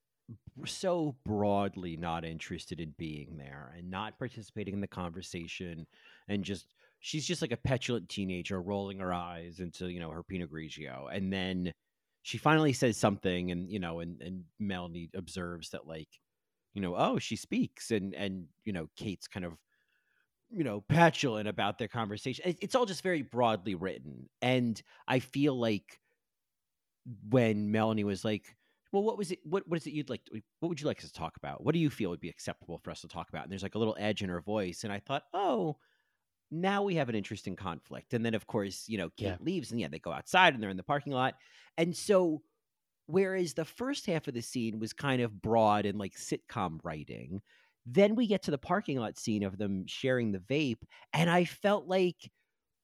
so 0.65 1.15
broadly 1.25 1.97
not 1.97 2.23
interested 2.23 2.79
in 2.79 2.93
being 2.97 3.35
there 3.37 3.73
and 3.77 3.91
not 3.91 4.17
participating 4.17 4.73
in 4.75 4.81
the 4.81 4.87
conversation 4.87 5.85
and 6.29 6.45
just 6.45 6.67
she's 7.01 7.25
just 7.25 7.41
like 7.41 7.51
a 7.51 7.57
petulant 7.57 8.07
teenager 8.07 8.61
rolling 8.61 8.99
her 8.99 9.13
eyes 9.13 9.59
into 9.59 9.89
you 9.89 9.99
know 9.99 10.11
her 10.11 10.23
pinot 10.23 10.51
grigio 10.51 11.13
and 11.13 11.33
then 11.33 11.73
she 12.21 12.37
finally 12.37 12.71
says 12.71 12.95
something 12.95 13.51
and 13.51 13.69
you 13.69 13.79
know 13.79 13.99
and 13.99 14.21
and 14.21 14.43
melanie 14.59 15.09
observes 15.15 15.71
that 15.71 15.87
like 15.87 16.07
you 16.73 16.81
know 16.81 16.95
oh 16.95 17.19
she 17.19 17.35
speaks 17.35 17.91
and 17.91 18.13
and 18.13 18.45
you 18.63 18.71
know 18.71 18.87
kate's 18.95 19.27
kind 19.27 19.45
of 19.45 19.53
you 20.51 20.63
know 20.63 20.81
petulant 20.89 21.47
about 21.47 21.77
their 21.77 21.87
conversation. 21.87 22.55
It's 22.61 22.75
all 22.75 22.85
just 22.85 23.03
very 23.03 23.21
broadly 23.21 23.75
written 23.75 24.29
and 24.41 24.81
i 25.07 25.19
feel 25.19 25.57
like 25.57 25.99
when 27.29 27.71
melanie 27.71 28.03
was 28.03 28.23
like 28.23 28.55
well 28.91 29.01
what 29.01 29.17
was 29.17 29.31
it 29.31 29.39
what, 29.43 29.67
what 29.67 29.79
is 29.79 29.87
it 29.87 29.93
you'd 29.93 30.09
like 30.09 30.21
what 30.59 30.69
would 30.69 30.81
you 30.81 30.87
like 30.87 30.99
us 30.99 31.05
to 31.05 31.13
talk 31.13 31.37
about? 31.37 31.63
What 31.63 31.73
do 31.73 31.79
you 31.79 31.89
feel 31.89 32.09
would 32.09 32.19
be 32.19 32.29
acceptable 32.29 32.77
for 32.77 32.91
us 32.91 33.01
to 33.01 33.07
talk 33.07 33.29
about? 33.29 33.43
And 33.43 33.51
there's 33.51 33.63
like 33.63 33.75
a 33.75 33.79
little 33.79 33.95
edge 33.97 34.21
in 34.21 34.29
her 34.29 34.41
voice 34.41 34.83
and 34.83 34.91
i 34.93 34.99
thought 34.99 35.23
oh 35.33 35.77
now 36.51 36.83
we 36.83 36.95
have 36.95 37.09
an 37.09 37.15
interesting 37.15 37.55
conflict 37.55 38.13
and 38.13 38.25
then 38.25 38.33
of 38.33 38.45
course 38.47 38.87
you 38.89 38.97
know 38.97 39.09
kate 39.17 39.25
Yeah. 39.25 39.37
leaves 39.39 39.71
and 39.71 39.79
yeah 39.79 39.87
they 39.87 39.99
go 39.99 40.11
outside 40.11 40.53
and 40.53 40.61
they're 40.61 40.69
in 40.69 40.77
the 40.77 40.83
parking 40.83 41.13
lot 41.13 41.35
and 41.77 41.95
so 41.95 42.41
whereas 43.07 43.53
the 43.53 43.65
first 43.65 44.05
half 44.05 44.27
of 44.27 44.33
the 44.33 44.41
scene 44.41 44.79
was 44.79 44.93
kind 44.93 45.21
of 45.21 45.41
broad 45.41 45.85
and 45.85 45.99
like 45.99 46.15
sitcom 46.15 46.79
writing 46.83 47.41
then 47.85 48.15
we 48.15 48.27
get 48.27 48.43
to 48.43 48.51
the 48.51 48.57
parking 48.57 48.99
lot 48.99 49.17
scene 49.17 49.43
of 49.43 49.57
them 49.57 49.85
sharing 49.87 50.31
the 50.31 50.39
vape 50.39 50.81
and 51.13 51.29
i 51.29 51.45
felt 51.45 51.87
like 51.87 52.31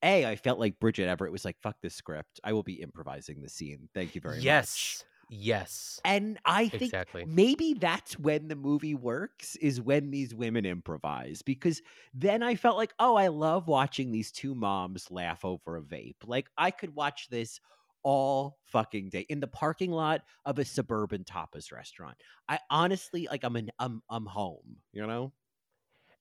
a 0.03 0.26
i 0.26 0.36
felt 0.36 0.59
like 0.59 0.80
bridget 0.80 1.07
everett 1.07 1.32
was 1.32 1.45
like 1.45 1.57
fuck 1.61 1.78
this 1.82 1.95
script. 1.95 2.39
I 2.43 2.53
will 2.53 2.63
be 2.63 2.82
improvising 2.82 3.41
the 3.41 3.49
scene. 3.49 3.89
Thank 3.93 4.15
you 4.15 4.22
very 4.22 4.43
much. 4.43 4.43
Yes, 4.43 5.05
yes, 5.30 5.99
and 6.05 6.39
I 6.45 6.69
think 6.69 6.95
Exactly. 6.95 7.25
maybe 7.25 7.73
that's 7.73 8.17
when 8.17 8.47
the 8.47 8.55
movie 8.55 8.95
works 8.95 9.55
is 9.57 9.82
when 9.82 10.11
these 10.11 10.34
women 10.34 10.65
improvise 10.65 11.41
because 11.41 11.82
then 12.13 12.43
I 12.43 12.55
felt 12.55 12.78
like, 12.78 12.93
oh, 12.99 13.15
I 13.15 13.28
love 13.28 13.67
watching 13.67 14.11
these 14.11 14.32
two 14.32 14.55
moms 14.55 15.11
laugh 15.11 15.43
over 15.43 15.78
a 15.78 15.82
vape. 15.82 16.17
Like 16.25 16.49
I 16.57 16.71
could 16.71 16.95
watch 16.95 17.28
this 17.30 17.59
all 18.03 18.59
fucking 18.63 19.09
day 19.09 19.25
in 19.28 19.39
the 19.41 19.47
parking 19.47 19.91
lot 19.91 20.21
of 20.45 20.59
a 20.59 20.65
suburban 20.65 21.23
tapas 21.25 21.71
restaurant. 21.71 22.17
I 22.47 22.59
honestly 22.69 23.28
like 23.30 23.43
I'm 23.43 23.55
an 23.55 23.71
I'm 23.80 24.01
I'm 24.09 24.25
home, 24.25 24.78
you 24.93 25.05
know? 25.05 25.34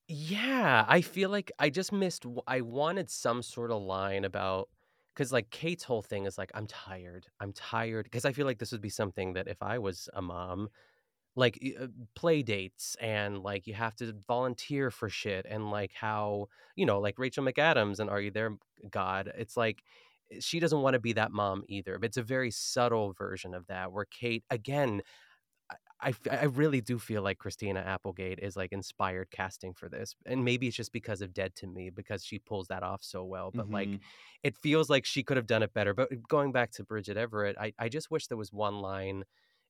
yeah. 0.08 0.84
I 0.88 1.00
feel 1.00 1.30
like 1.30 1.50
I 1.58 1.70
just 1.70 1.92
missed. 1.92 2.24
I 2.46 2.60
wanted 2.60 3.10
some 3.10 3.42
sort 3.42 3.70
of 3.70 3.82
line 3.82 4.24
about 4.24 4.68
because 5.16 5.32
like 5.32 5.50
Kate's 5.50 5.84
whole 5.84 6.02
thing 6.02 6.26
is 6.26 6.38
like 6.38 6.50
I'm 6.54 6.66
tired. 6.66 7.26
I'm 7.40 7.52
tired 7.52 8.04
because 8.04 8.26
I 8.26 8.32
feel 8.32 8.46
like 8.46 8.58
this 8.58 8.72
would 8.72 8.82
be 8.82 8.90
something 8.90 9.32
that 9.34 9.48
if 9.48 9.62
I 9.62 9.78
was 9.78 10.08
a 10.14 10.22
mom. 10.22 10.68
Like 11.38 11.58
uh, 11.78 11.88
play 12.14 12.42
dates 12.42 12.96
and 12.98 13.42
like 13.42 13.66
you 13.66 13.74
have 13.74 13.94
to 13.96 14.14
volunteer 14.26 14.90
for 14.90 15.10
shit 15.10 15.44
and 15.46 15.70
like 15.70 15.92
how 15.92 16.48
you 16.76 16.86
know 16.86 16.98
like 16.98 17.18
Rachel 17.18 17.44
McAdams 17.44 18.00
and 18.00 18.08
Are 18.08 18.22
You 18.22 18.30
There 18.30 18.56
God 18.90 19.30
it's 19.36 19.54
like 19.54 19.82
she 20.40 20.60
doesn't 20.60 20.80
want 20.80 20.94
to 20.94 21.00
be 21.00 21.12
that 21.14 21.32
mom 21.32 21.62
either. 21.68 21.98
But 21.98 22.06
it's 22.06 22.16
a 22.16 22.22
very 22.22 22.50
subtle 22.50 23.12
version 23.12 23.54
of 23.54 23.66
that 23.68 23.92
where 23.92 24.06
Kate, 24.06 24.44
again, 24.50 25.02
I, 26.00 26.12
I 26.30 26.44
really 26.44 26.80
do 26.82 26.98
feel 26.98 27.22
like 27.22 27.38
Christina 27.38 27.80
Applegate 27.80 28.38
is 28.40 28.56
like 28.56 28.72
inspired 28.72 29.30
casting 29.30 29.72
for 29.72 29.88
this. 29.88 30.14
And 30.26 30.44
maybe 30.44 30.66
it's 30.68 30.76
just 30.76 30.92
because 30.92 31.22
of 31.22 31.32
Dead 31.32 31.54
to 31.56 31.66
Me, 31.66 31.88
because 31.90 32.24
she 32.24 32.38
pulls 32.38 32.68
that 32.68 32.82
off 32.82 33.02
so 33.02 33.24
well. 33.24 33.50
But 33.50 33.70
like, 33.70 33.90
Mhm. 33.90 34.00
it 34.42 34.56
feels 34.56 34.90
like 34.90 35.06
she 35.06 35.22
could 35.22 35.38
have 35.38 35.46
done 35.46 35.62
it 35.62 35.72
better. 35.72 35.94
But 35.94 36.10
going 36.28 36.52
back 36.52 36.70
to 36.72 36.84
Bridget 36.84 37.16
Everett, 37.16 37.56
I, 37.58 37.72
I 37.78 37.88
just 37.88 38.10
wish 38.10 38.26
there 38.26 38.36
was 38.36 38.52
one 38.52 38.80
line. 38.80 39.24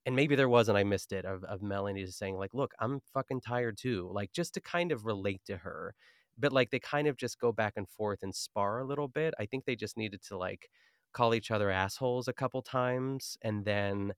And 0.05 0.14
maybe 0.14 0.37
there 0.37 0.49
was, 0.49 0.68
and 0.68 0.79
I 0.79 0.85
missed 0.85 1.12
it, 1.12 1.24
of, 1.24 1.43
of 1.45 1.62
Melanie 1.62 2.05
just 2.05 2.18
saying, 2.18 2.37
like, 2.37 2.55
look, 2.55 2.72
I'm 2.81 3.01
fucking 3.12 3.41
tired 3.41 3.77
too. 3.79 4.09
Like, 4.12 4.33
just 4.33 4.55
to 4.55 4.61
kind 4.61 4.93
of 4.93 5.05
relate 5.07 5.43
to 5.47 5.59
her 5.59 5.95
but 6.39 6.53
like 6.53 6.70
they 6.70 6.79
kind 6.79 7.09
of 7.09 7.16
just 7.16 7.39
go 7.39 7.51
back 7.51 7.74
and 7.77 7.89
forth 7.89 8.22
and 8.22 8.35
spar 8.35 8.79
a 8.79 8.85
little 8.85 9.09
bit. 9.09 9.33
I 9.39 9.47
think 9.47 9.64
they 9.64 9.74
just 9.74 9.97
needed 9.97 10.20
to 10.24 10.37
like 10.37 10.68
call 11.12 11.35
each 11.35 11.51
other 11.51 11.70
assholes 11.70 12.29
a 12.29 12.33
couple 12.35 12.61
times 12.62 13.39
and 13.43 13.64
then 13.64 14.12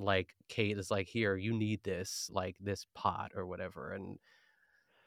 like 0.00 0.34
Kate 0.48 0.78
is 0.78 0.90
like 0.90 1.08
here 1.08 1.36
you 1.36 1.52
need 1.52 1.82
this 1.84 2.30
like 2.32 2.56
this 2.60 2.86
pot 2.94 3.32
or 3.34 3.46
whatever 3.46 3.92
and 3.92 4.18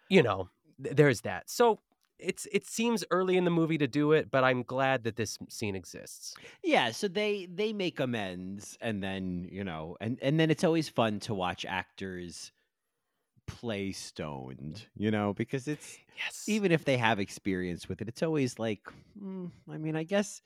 you 0.09 0.23
know 0.23 0.49
th- 0.81 0.95
there's 0.95 1.21
that. 1.21 1.49
So 1.49 1.79
it's 2.19 2.47
it 2.51 2.65
seems 2.65 3.03
early 3.11 3.37
in 3.37 3.43
the 3.43 3.51
movie 3.51 3.77
to 3.77 3.87
do 3.87 4.11
it, 4.13 4.31
but 4.31 4.43
I'm 4.43 4.63
glad 4.63 5.03
that 5.03 5.15
this 5.15 5.37
scene 5.49 5.75
exists. 5.75 6.35
Yeah, 6.63 6.91
so 6.91 7.07
they 7.07 7.47
they 7.53 7.73
make 7.73 7.99
amends 7.99 8.77
and 8.81 9.03
then, 9.03 9.47
you 9.51 9.63
know, 9.63 9.97
and 9.99 10.17
and 10.21 10.39
then 10.39 10.49
it's 10.49 10.63
always 10.63 10.89
fun 10.89 11.19
to 11.21 11.33
watch 11.33 11.65
actors 11.65 12.51
play 13.47 13.91
stoned, 13.91 14.87
you 14.95 15.11
know, 15.11 15.33
because 15.33 15.67
it's 15.67 15.97
Yes. 16.17 16.43
even 16.47 16.71
if 16.71 16.85
they 16.85 16.97
have 16.97 17.19
experience 17.19 17.89
with 17.89 18.01
it, 18.01 18.07
it's 18.07 18.23
always 18.23 18.59
like, 18.59 18.81
mm, 19.21 19.51
I 19.69 19.77
mean, 19.77 19.95
I 19.95 20.03
guess, 20.03 20.41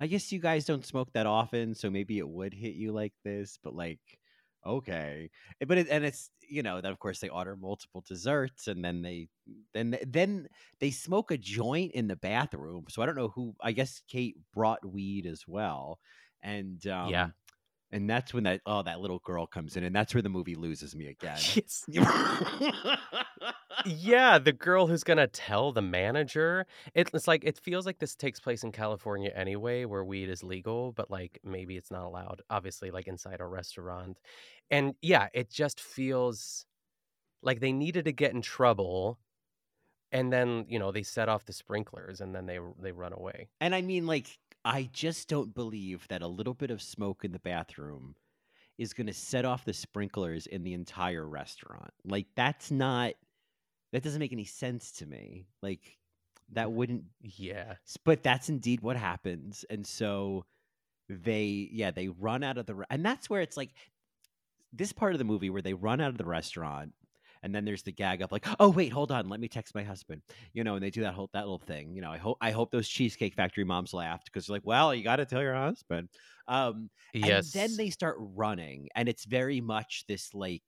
I 0.00 0.06
guess 0.06 0.32
you 0.32 0.40
guys 0.40 0.64
don't 0.64 0.84
smoke 0.84 1.12
that 1.12 1.26
often, 1.26 1.74
so 1.74 1.90
maybe 1.90 2.18
it 2.18 2.28
would 2.28 2.54
hit 2.54 2.74
you 2.74 2.92
like 2.92 3.14
this. 3.24 3.58
But 3.62 3.74
like, 3.74 4.00
okay, 4.66 5.30
Eh, 5.60 5.64
but 5.66 5.78
it, 5.78 5.88
and 5.90 6.04
it's 6.04 6.30
you 6.48 6.62
know 6.62 6.80
then 6.80 6.92
of 6.92 6.98
course 6.98 7.20
they 7.20 7.28
order 7.28 7.56
multiple 7.56 8.02
desserts 8.06 8.66
and 8.68 8.84
then 8.84 9.02
they 9.02 9.28
then 9.74 9.96
then 10.06 10.48
they 10.80 10.90
smoke 10.90 11.30
a 11.30 11.38
joint 11.38 11.92
in 11.92 12.08
the 12.08 12.16
bathroom. 12.16 12.86
So 12.88 13.02
I 13.02 13.06
don't 13.06 13.16
know 13.16 13.28
who. 13.28 13.54
I 13.60 13.72
guess 13.72 14.02
Kate 14.08 14.36
brought 14.52 14.84
weed 14.86 15.26
as 15.26 15.44
well, 15.46 15.98
and 16.42 16.84
um, 16.86 17.14
Yeah. 17.14 17.30
And 17.94 18.10
that's 18.10 18.34
when 18.34 18.42
that 18.42 18.60
oh 18.66 18.82
that 18.82 19.00
little 19.00 19.20
girl 19.20 19.46
comes 19.46 19.76
in, 19.76 19.84
and 19.84 19.94
that's 19.94 20.14
where 20.14 20.22
the 20.22 20.28
movie 20.28 20.56
loses 20.56 20.96
me 20.96 21.06
again. 21.20 21.38
Yes. 21.54 21.84
yeah, 23.86 24.38
the 24.38 24.52
girl 24.52 24.88
who's 24.88 25.04
gonna 25.04 25.28
tell 25.28 25.72
the 25.72 25.80
manager. 25.80 26.66
It, 26.92 27.08
it's 27.14 27.28
like 27.28 27.44
it 27.44 27.56
feels 27.56 27.86
like 27.86 28.00
this 28.00 28.16
takes 28.16 28.40
place 28.40 28.64
in 28.64 28.72
California 28.72 29.30
anyway, 29.34 29.84
where 29.84 30.04
weed 30.04 30.28
is 30.28 30.42
legal, 30.42 30.92
but 30.92 31.10
like 31.10 31.38
maybe 31.44 31.76
it's 31.76 31.92
not 31.92 32.04
allowed. 32.04 32.42
Obviously, 32.50 32.90
like 32.90 33.06
inside 33.06 33.40
a 33.40 33.46
restaurant, 33.46 34.18
and 34.70 34.94
yeah, 35.00 35.28
it 35.32 35.48
just 35.48 35.80
feels 35.80 36.66
like 37.42 37.60
they 37.60 37.72
needed 37.72 38.06
to 38.06 38.12
get 38.12 38.34
in 38.34 38.42
trouble, 38.42 39.20
and 40.10 40.32
then 40.32 40.66
you 40.68 40.80
know 40.80 40.90
they 40.90 41.04
set 41.04 41.28
off 41.28 41.44
the 41.44 41.52
sprinklers, 41.52 42.20
and 42.20 42.34
then 42.34 42.46
they 42.46 42.58
they 42.82 42.90
run 42.90 43.12
away. 43.12 43.50
And 43.60 43.72
I 43.72 43.82
mean, 43.82 44.06
like, 44.06 44.36
I 44.64 44.88
just 44.92 45.28
don't 45.28 45.54
believe 45.54 46.06
that 46.08 46.22
a 46.22 46.26
little 46.26 46.54
bit 46.54 46.70
of 46.70 46.80
smoke 46.80 47.24
in 47.24 47.32
the 47.32 47.38
bathroom 47.38 48.14
is 48.78 48.92
going 48.92 49.06
to 49.06 49.12
set 49.12 49.44
off 49.44 49.64
the 49.64 49.72
sprinklers 49.72 50.46
in 50.46 50.64
the 50.64 50.74
entire 50.74 51.26
restaurant. 51.26 51.92
Like, 52.04 52.26
that's 52.34 52.70
not, 52.70 53.12
that 53.92 54.02
doesn't 54.02 54.18
make 54.18 54.32
any 54.32 54.44
sense 54.44 54.90
to 54.92 55.06
me. 55.06 55.46
Like, 55.62 55.98
that 56.52 56.72
wouldn't, 56.72 57.04
Yeah, 57.20 57.74
but 58.04 58.22
that's 58.22 58.48
indeed 58.48 58.80
what 58.80 58.96
happens. 58.96 59.64
And 59.70 59.86
so 59.86 60.44
they, 61.08 61.68
yeah, 61.70 61.90
they 61.90 62.08
run 62.08 62.42
out 62.42 62.58
of 62.58 62.66
the, 62.66 62.84
and 62.90 63.04
that's 63.04 63.30
where 63.30 63.42
it's 63.42 63.56
like, 63.56 63.70
this 64.72 64.92
part 64.92 65.12
of 65.12 65.18
the 65.18 65.24
movie 65.24 65.50
where 65.50 65.62
they 65.62 65.74
run 65.74 66.00
out 66.00 66.10
of 66.10 66.18
the 66.18 66.24
restaurant. 66.24 66.92
And 67.44 67.54
then 67.54 67.64
there's 67.64 67.82
the 67.84 67.92
gag 67.92 68.22
of 68.22 68.32
like, 68.32 68.46
oh 68.58 68.70
wait, 68.70 68.92
hold 68.92 69.12
on, 69.12 69.28
let 69.28 69.38
me 69.38 69.48
text 69.48 69.74
my 69.74 69.84
husband 69.84 70.22
you 70.52 70.64
know, 70.64 70.74
and 70.74 70.82
they 70.82 70.90
do 70.90 71.02
that 71.02 71.14
whole 71.14 71.28
that 71.32 71.40
little 71.40 71.58
thing. 71.58 71.94
You 71.94 72.00
know, 72.00 72.10
I 72.10 72.18
hope 72.18 72.38
I 72.40 72.50
hope 72.50 72.70
those 72.70 72.88
Cheesecake 72.88 73.34
Factory 73.34 73.64
moms 73.64 73.92
laughed 73.92 74.26
because 74.26 74.46
they're 74.46 74.56
like, 74.56 74.66
well, 74.66 74.94
you 74.94 75.04
got 75.04 75.16
to 75.16 75.26
tell 75.26 75.42
your 75.42 75.54
husband. 75.54 76.08
Um, 76.48 76.90
yes. 77.12 77.54
And 77.54 77.70
then 77.70 77.76
they 77.76 77.90
start 77.90 78.16
running, 78.18 78.88
and 78.94 79.08
it's 79.08 79.24
very 79.24 79.60
much 79.60 80.04
this 80.08 80.32
like, 80.34 80.62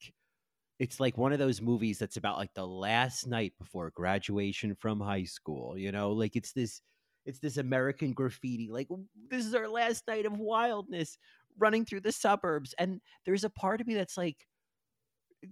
it's 0.79 1.01
like 1.01 1.17
one 1.17 1.33
of 1.33 1.39
those 1.39 1.63
movies 1.63 1.99
that's 1.99 2.17
about 2.17 2.39
like 2.39 2.53
the 2.55 2.67
last 2.67 3.27
night 3.27 3.55
before 3.59 3.91
graduation 3.95 4.75
from 4.75 5.01
high 5.01 5.25
school. 5.25 5.79
You 5.79 5.93
know, 5.93 6.13
like 6.13 6.37
it's 6.37 6.53
this, 6.53 6.81
it's 7.25 7.39
this 7.39 7.57
American 7.57 8.13
graffiti. 8.13 8.69
Like 8.71 8.89
this 9.31 9.47
is 9.47 9.55
our 9.55 9.69
last 9.69 10.05
night 10.09 10.27
of 10.27 10.39
wildness, 10.39 11.19
running 11.59 11.85
through 11.85 12.01
the 12.01 12.13
suburbs, 12.13 12.75
and 12.79 13.01
there's 13.25 13.45
a 13.45 13.51
part 13.51 13.81
of 13.81 13.87
me 13.87 13.95
that's 13.95 14.17
like, 14.17 14.47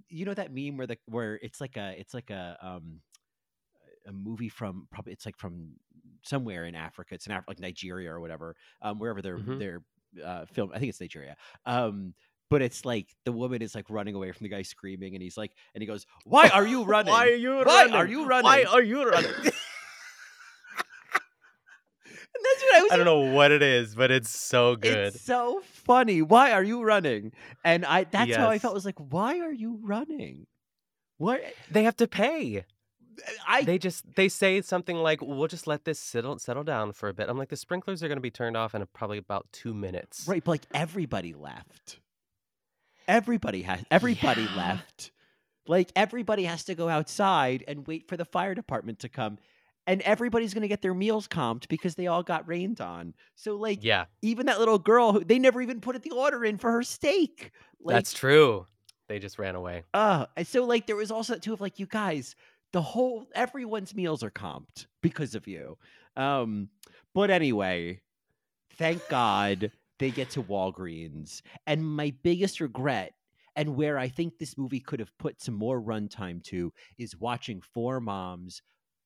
you 0.08 0.24
know, 0.24 0.34
that 0.34 0.52
meme 0.54 0.76
where 0.76 0.86
the 0.86 0.98
where 1.06 1.34
it's 1.42 1.60
like 1.60 1.76
a 1.76 1.94
it's 1.98 2.14
like 2.14 2.30
a 2.30 2.56
um 2.62 3.00
a 4.06 4.12
movie 4.12 4.48
from 4.48 4.86
probably 4.90 5.12
it's 5.12 5.24
like 5.26 5.36
from 5.38 5.70
somewhere 6.22 6.64
in 6.66 6.74
Africa. 6.74 7.14
It's 7.14 7.26
in 7.26 7.32
Af- 7.32 7.44
like 7.48 7.60
Nigeria 7.60 8.10
or 8.12 8.20
whatever, 8.20 8.56
um, 8.82 8.98
wherever 8.98 9.20
they're 9.22 9.38
Mhm. 9.38 9.58
they're 9.58 9.82
uh, 10.24 10.46
film. 10.46 10.70
I 10.74 10.78
think 10.78 10.90
it's 10.90 11.00
Nigeria. 11.00 11.36
Um, 11.66 12.14
but 12.50 12.62
it's 12.62 12.84
like 12.84 13.08
the 13.24 13.32
woman 13.32 13.62
is 13.62 13.74
like 13.74 13.88
running 13.90 14.14
away 14.14 14.30
from 14.32 14.44
the 14.44 14.48
guy 14.50 14.62
screaming, 14.62 15.14
and 15.14 15.22
he's 15.22 15.36
like, 15.36 15.52
and 15.74 15.82
he 15.82 15.86
goes, 15.86 16.06
"Why 16.24 16.48
are 16.50 16.66
you 16.66 16.84
running? 16.84 17.12
Why 17.12 17.26
are 17.28 17.34
you 17.34 17.54
Why 17.56 17.62
running? 17.64 17.94
are 17.94 18.06
you 18.06 18.26
running? 18.26 18.44
Why 18.44 18.64
are 18.64 18.82
you 18.82 19.08
running? 19.08 19.30
And 22.06 22.42
that's 22.44 22.62
what 22.62 22.73
I 22.73 22.73
was. 22.84 22.92
I 22.92 22.96
don't 22.96 23.04
know 23.06 23.32
what 23.34 23.50
it 23.52 23.62
is, 23.62 23.94
but 23.94 24.10
it's 24.10 24.30
so 24.30 24.76
good. 24.76 25.14
It's 25.14 25.20
so 25.20 25.60
funny. 25.64 26.22
Why 26.22 26.52
are 26.52 26.62
you 26.62 26.82
running? 26.82 27.32
And 27.64 27.84
I 27.84 28.04
that's 28.04 28.36
how 28.36 28.48
I 28.48 28.54
Yes. 28.54 28.62
felt 28.62 28.74
was 28.74 28.84
like, 28.84 28.98
why 28.98 29.40
are 29.40 29.52
you 29.52 29.78
running? 29.82 30.46
What 31.18 31.42
They 31.70 31.84
have 31.84 31.96
to 31.96 32.08
pay. 32.08 32.64
I 33.46 33.62
They 33.62 33.78
just 33.78 34.16
they 34.16 34.28
say 34.28 34.60
something 34.60 34.96
like, 34.96 35.20
"We'll 35.22 35.46
just 35.46 35.68
let 35.68 35.84
this 35.84 36.00
settle 36.00 36.38
settle 36.40 36.64
down 36.64 36.92
for 36.92 37.08
a 37.08 37.14
bit." 37.14 37.28
I'm 37.28 37.38
like, 37.38 37.48
the 37.48 37.56
sprinklers 37.56 38.02
are 38.02 38.08
going 38.08 38.16
to 38.16 38.20
be 38.22 38.30
turned 38.30 38.56
off 38.56 38.74
in 38.74 38.84
probably 38.92 39.18
about 39.18 39.46
two 39.52 39.72
minutes. 39.72 40.26
right, 40.26 40.42
but 40.42 40.50
like 40.50 40.66
everybody 40.74 41.32
left. 41.32 42.00
Everybody 43.06 43.62
has 43.62 43.84
everybody 43.90 44.42
Yeah. 44.42 44.56
left. 44.56 45.12
Like 45.66 45.92
everybody 45.94 46.44
has 46.44 46.64
to 46.64 46.74
go 46.74 46.88
outside 46.88 47.62
and 47.68 47.86
wait 47.86 48.08
for 48.08 48.16
the 48.16 48.24
fire 48.24 48.54
department 48.54 48.98
to 49.00 49.08
come. 49.08 49.38
And 49.86 50.00
everybody's 50.02 50.54
gonna 50.54 50.68
get 50.68 50.82
their 50.82 50.94
meals 50.94 51.28
comped 51.28 51.68
because 51.68 51.94
they 51.94 52.06
all 52.06 52.22
got 52.22 52.48
rained 52.48 52.80
on. 52.80 53.14
So 53.34 53.56
like 53.56 53.82
Yeah, 53.82 54.06
even 54.22 54.46
that 54.46 54.58
little 54.58 54.78
girl 54.78 55.12
who 55.12 55.24
they 55.24 55.38
never 55.38 55.60
even 55.60 55.80
put 55.80 56.00
the 56.02 56.10
order 56.10 56.44
in 56.44 56.58
for 56.58 56.70
her 56.72 56.82
steak. 56.82 57.52
Like 57.82 57.96
that's 57.96 58.12
true. 58.12 58.66
They 59.08 59.18
just 59.18 59.38
ran 59.38 59.54
away. 59.54 59.84
Uh, 59.92 60.26
and 60.36 60.46
so 60.46 60.64
like 60.64 60.86
there 60.86 60.96
was 60.96 61.10
also 61.10 61.34
that 61.34 61.42
too 61.42 61.52
of 61.52 61.60
like 61.60 61.78
you 61.78 61.86
guys, 61.86 62.34
the 62.72 62.82
whole 62.82 63.26
everyone's 63.34 63.94
meals 63.94 64.22
are 64.22 64.30
comped 64.30 64.86
because 65.02 65.34
of 65.34 65.46
you. 65.46 65.76
Um, 66.16 66.70
but 67.14 67.30
anyway, 67.30 68.00
thank 68.76 69.06
God 69.08 69.70
they 69.98 70.10
get 70.10 70.30
to 70.30 70.42
Walgreens. 70.42 71.42
And 71.66 71.84
my 71.84 72.12
biggest 72.22 72.60
regret, 72.60 73.12
and 73.56 73.76
where 73.76 73.98
I 73.98 74.08
think 74.08 74.38
this 74.38 74.58
movie 74.58 74.80
could 74.80 75.00
have 75.00 75.16
put 75.18 75.40
some 75.40 75.54
more 75.54 75.80
runtime 75.80 76.42
to, 76.44 76.72
is 76.98 77.16
watching 77.16 77.60
four 77.60 78.00
moms 78.00 78.62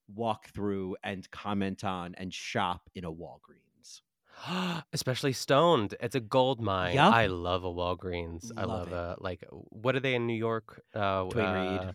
walk 0.09 0.49
through 0.49 0.97
and 1.03 1.31
comment 1.31 1.85
on 1.85 2.15
and 2.17 2.33
shop 2.35 2.91
in 2.95 3.05
a 3.05 3.13
Walgreens. 3.13 4.03
Especially 4.93 5.33
stoned. 5.33 5.95
It's 6.01 6.15
a 6.15 6.21
gold 6.21 6.61
mine. 6.61 7.03
Yup. 7.03 7.11
I 7.11 7.27
love 7.27 7.65
a 7.65 7.73
Walgreens. 7.73 8.51
I 8.57 8.65
Love 8.65 8.67
love 8.67 8.93
it. 8.93 8.93
uh 8.93 9.17
like 9.19 9.45
what 9.51 9.97
are 9.97 10.01
they 10.01 10.15
in 10.15 10.27
New 10.27 10.35
York? 10.37 10.83
Uh 10.95 11.27
Duane 11.29 11.51
Reade. 11.53 11.89
uh, 11.89 11.93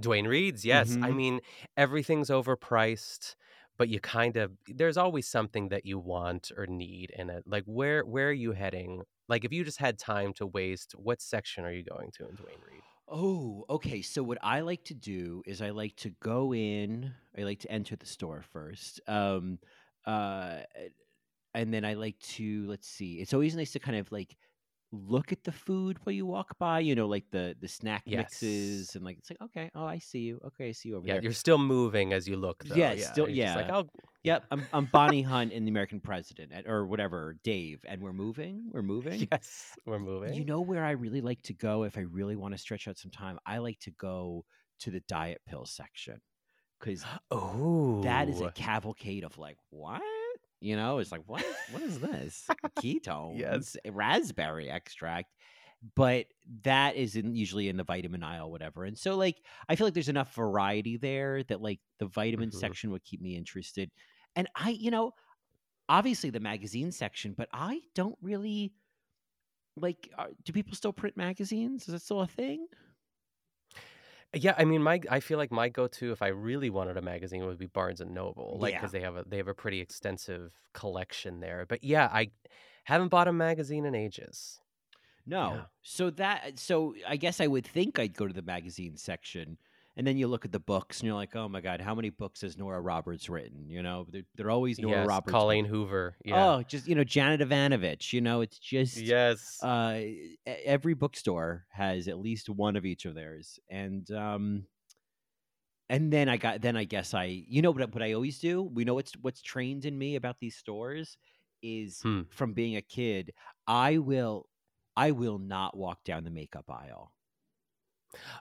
Duane 0.00 0.26
Reade's, 0.28 0.64
yes. 0.64 0.98
I 1.02 1.10
Mhm. 1.10 1.14
mean, 1.14 1.40
everything's 1.76 2.30
overpriced, 2.30 3.36
but 3.78 3.88
you 3.90 4.00
kind 4.00 4.36
of 4.36 4.58
there's 4.68 4.96
always 4.98 5.28
something 5.28 5.68
that 5.70 5.86
you 5.86 5.98
want 5.98 6.52
or 6.56 6.66
need 6.66 7.10
in 7.12 7.30
it. 7.30 7.44
Like 7.46 7.64
where 7.66 8.04
where 8.04 8.28
are 8.30 8.32
you 8.32 8.52
heading? 8.52 9.02
Like 9.28 9.44
if 9.44 9.52
you 9.52 9.64
just 9.64 9.78
had 9.80 9.98
time 9.98 10.34
to 10.34 10.46
waste, 10.46 10.92
what 10.94 11.20
section 11.22 11.64
are 11.64 11.72
you 11.72 11.84
going 11.84 12.12
to 12.12 12.28
in 12.28 12.36
Duane 12.36 12.60
Reade? 12.62 12.84
Oh, 13.08 13.64
okay. 13.70 14.02
So 14.02 14.22
what 14.22 14.38
I 14.42 14.60
like 14.60 14.84
to 14.84 14.94
do 14.94 15.42
is 15.46 15.62
I 15.62 15.70
like 15.70 15.96
to 15.96 16.10
go 16.20 16.52
in. 16.54 17.14
I 17.38 17.42
like 17.42 17.60
to 17.60 17.70
enter 17.70 17.94
the 17.96 18.06
store 18.06 18.42
first. 18.42 19.00
Um, 19.06 19.58
uh, 20.04 20.62
and 21.54 21.72
then 21.72 21.84
I 21.84 21.94
like 21.94 22.18
to 22.20 22.66
let's 22.68 22.88
see. 22.88 23.20
It's 23.20 23.34
always 23.34 23.56
nice 23.56 23.72
to 23.72 23.80
kind 23.80 23.98
of 23.98 24.12
like 24.12 24.36
look 24.92 25.32
at 25.32 25.44
the 25.44 25.52
food 25.52 25.98
while 26.04 26.14
you 26.14 26.26
walk 26.26 26.58
by. 26.58 26.80
You 26.80 26.94
know, 26.94 27.06
like 27.08 27.30
the 27.30 27.56
the 27.60 27.68
snack 27.68 28.04
mixes 28.12 28.94
and 28.96 29.04
like 29.04 29.18
it's 29.18 29.30
like 29.30 29.40
okay, 29.42 29.70
oh 29.74 29.86
I 29.86 29.98
see 29.98 30.20
you. 30.20 30.40
Okay, 30.46 30.70
I 30.70 30.72
see 30.72 30.90
you 30.90 30.96
over 30.96 31.08
Yeah, 31.08 31.14
there. 31.14 31.22
you're 31.22 31.32
still 31.32 31.58
moving 31.58 32.12
as 32.12 32.28
you 32.28 32.36
look 32.36 32.64
though. 32.64 32.90
Yeah, 32.92 32.94
still- 32.94 33.28
you're 33.28 33.36
just 33.36 33.54
like, 33.54 33.68
yeah. 33.68 33.70
"Oh, 33.70 33.88
Yep, 34.26 34.44
I'm 34.50 34.66
I'm 34.72 34.86
Bonnie 34.86 35.22
Hunt 35.22 35.52
in 35.52 35.64
the 35.64 35.70
American 35.70 36.00
President 36.00 36.52
or 36.66 36.84
whatever, 36.84 37.38
Dave, 37.44 37.78
and 37.86 38.02
we're 38.02 38.12
moving. 38.12 38.70
We're 38.72 38.82
moving. 38.94 39.28
yes, 39.30 39.78
we're 39.86 40.00
moving. 40.00 40.34
You 40.34 40.44
know 40.44 40.60
where 40.62 40.84
I 40.84 40.90
really 40.90 41.20
like 41.20 41.42
to 41.42 41.52
go 41.54 41.84
if 41.84 41.96
I 41.96 42.00
really 42.00 42.34
want 42.34 42.52
to 42.52 42.58
stretch 42.58 42.88
out 42.88 42.98
some 42.98 43.12
time? 43.12 43.38
I 43.46 43.58
like 43.58 43.78
to 43.82 43.92
go 43.92 44.44
to 44.80 44.90
the 44.90 44.98
diet 45.06 45.42
pill 45.46 45.64
section 45.64 46.20
because 46.80 47.04
oh, 47.30 48.02
that 48.02 48.28
is 48.28 48.40
a 48.40 48.50
cavalcade 48.50 49.22
of 49.22 49.38
like, 49.38 49.58
what? 49.70 50.02
You 50.60 50.74
know, 50.74 50.98
it's 50.98 51.12
like, 51.12 51.22
what? 51.26 51.44
What 51.70 51.82
is 51.82 52.00
this? 52.00 52.48
Ketones, 52.80 53.76
raspberry 53.92 54.68
extract. 54.68 55.30
But 55.94 56.26
that 56.62 56.96
is 56.96 57.14
in, 57.14 57.36
usually 57.36 57.68
in 57.68 57.76
the 57.76 57.84
vitamin 57.84 58.24
aisle, 58.24 58.50
whatever. 58.50 58.84
And 58.84 58.98
so, 58.98 59.14
like, 59.16 59.36
I 59.68 59.76
feel 59.76 59.86
like 59.86 59.94
there's 59.94 60.08
enough 60.08 60.34
variety 60.34 60.96
there 60.96 61.44
that, 61.44 61.60
like, 61.60 61.78
the 62.00 62.06
vitamin 62.06 62.50
Mhm. 62.50 62.54
section 62.54 62.90
would 62.90 63.04
keep 63.04 63.20
me 63.20 63.36
interested. 63.36 63.92
And 64.36 64.48
I, 64.54 64.70
you 64.70 64.90
know, 64.92 65.12
obviously 65.88 66.30
the 66.30 66.40
magazine 66.40 66.92
section, 66.92 67.34
but 67.34 67.48
I 67.52 67.82
don't 67.94 68.18
really 68.22 68.74
like. 69.76 70.10
Are, 70.16 70.30
do 70.44 70.52
people 70.52 70.74
still 70.74 70.92
print 70.92 71.16
magazines? 71.16 71.88
Is 71.88 71.94
it 71.94 72.02
still 72.02 72.20
a 72.20 72.26
thing? 72.26 72.66
Yeah, 74.34 74.54
I 74.58 74.64
mean, 74.64 74.82
my 74.82 75.00
I 75.10 75.20
feel 75.20 75.38
like 75.38 75.50
my 75.50 75.68
go-to 75.68 76.12
if 76.12 76.20
I 76.20 76.28
really 76.28 76.68
wanted 76.68 76.96
a 76.96 77.02
magazine 77.02 77.46
would 77.46 77.58
be 77.58 77.66
Barnes 77.66 78.00
and 78.00 78.12
Noble, 78.12 78.58
like 78.60 78.74
Yeah. 78.74 78.76
because 78.76 78.92
they 78.92 79.00
have 79.00 79.16
a 79.16 79.24
they 79.26 79.38
have 79.38 79.48
a 79.48 79.54
pretty 79.54 79.80
extensive 79.80 80.54
collection 80.74 81.40
there. 81.40 81.64
But 81.66 81.82
yeah, 81.84 82.08
I 82.12 82.32
haven't 82.84 83.08
bought 83.08 83.28
a 83.28 83.32
magazine 83.32 83.86
in 83.86 83.94
ages. 83.94 84.60
No. 85.26 85.50
Yeah. 85.50 85.66
So 85.82 86.10
that 86.10 86.58
so 86.58 86.94
I 87.06 87.16
guess 87.16 87.40
I 87.40 87.46
would 87.46 87.66
think 87.66 87.98
I'd 87.98 88.14
go 88.14 88.26
to 88.26 88.32
the 88.34 88.42
magazine 88.42 88.96
section 88.96 89.58
and 89.96 90.06
then 90.06 90.16
you 90.16 90.28
look 90.28 90.44
at 90.44 90.52
the 90.52 90.60
books 90.60 91.00
and 91.00 91.06
you're 91.06 91.14
like, 91.16 91.34
"Oh 91.36 91.48
my 91.48 91.60
god, 91.60 91.80
how 91.80 91.94
many 91.94 92.10
books 92.10 92.42
has 92.42 92.56
Nora 92.56 92.80
Roberts 92.80 93.28
written?" 93.28 93.68
You 93.70 93.82
know, 93.82 94.06
they're, 94.10 94.24
they're 94.34 94.50
always 94.50 94.80
Nora 94.80 95.04
yes, 95.04 95.06
Roberts. 95.06 95.32
Colleen 95.32 95.64
books. 95.64 95.70
Hoover. 95.70 96.16
Yeah. 96.24 96.54
Oh, 96.56 96.62
just 96.62 96.86
you 96.86 96.94
know, 96.94 97.04
Janet 97.04 97.40
Evanovich, 97.40 98.12
you 98.12 98.20
know, 98.20 98.40
it's 98.42 98.58
just 98.58 98.96
yes. 98.96 99.62
uh 99.62 100.00
every 100.46 100.94
bookstore 100.94 101.66
has 101.70 102.08
at 102.08 102.18
least 102.18 102.48
one 102.48 102.76
of 102.76 102.84
each 102.84 103.04
of 103.04 103.14
theirs. 103.14 103.58
And 103.70 104.10
um 104.10 104.66
and 105.88 106.12
then 106.12 106.28
I 106.28 106.36
got 106.36 106.60
then 106.62 106.76
I 106.76 106.84
guess 106.84 107.14
I 107.14 107.24
you 107.24 107.62
know 107.62 107.70
what 107.70 107.92
what 107.94 108.02
I 108.02 108.12
always 108.12 108.38
do? 108.38 108.62
We 108.62 108.84
know 108.84 108.94
what's 108.94 109.12
what's 109.20 109.42
trained 109.42 109.84
in 109.84 109.96
me 109.96 110.16
about 110.16 110.38
these 110.40 110.56
stores 110.56 111.16
is 111.62 112.00
Hmm. 112.02 112.22
from 112.30 112.52
being 112.54 112.76
a 112.76 112.82
kid, 112.82 113.32
I 113.66 113.98
will 113.98 114.48
I 114.96 115.12
will 115.12 115.38
not 115.38 115.76
walk 115.76 116.04
down 116.04 116.24
the 116.24 116.30
makeup 116.30 116.70
aisle. 116.70 117.12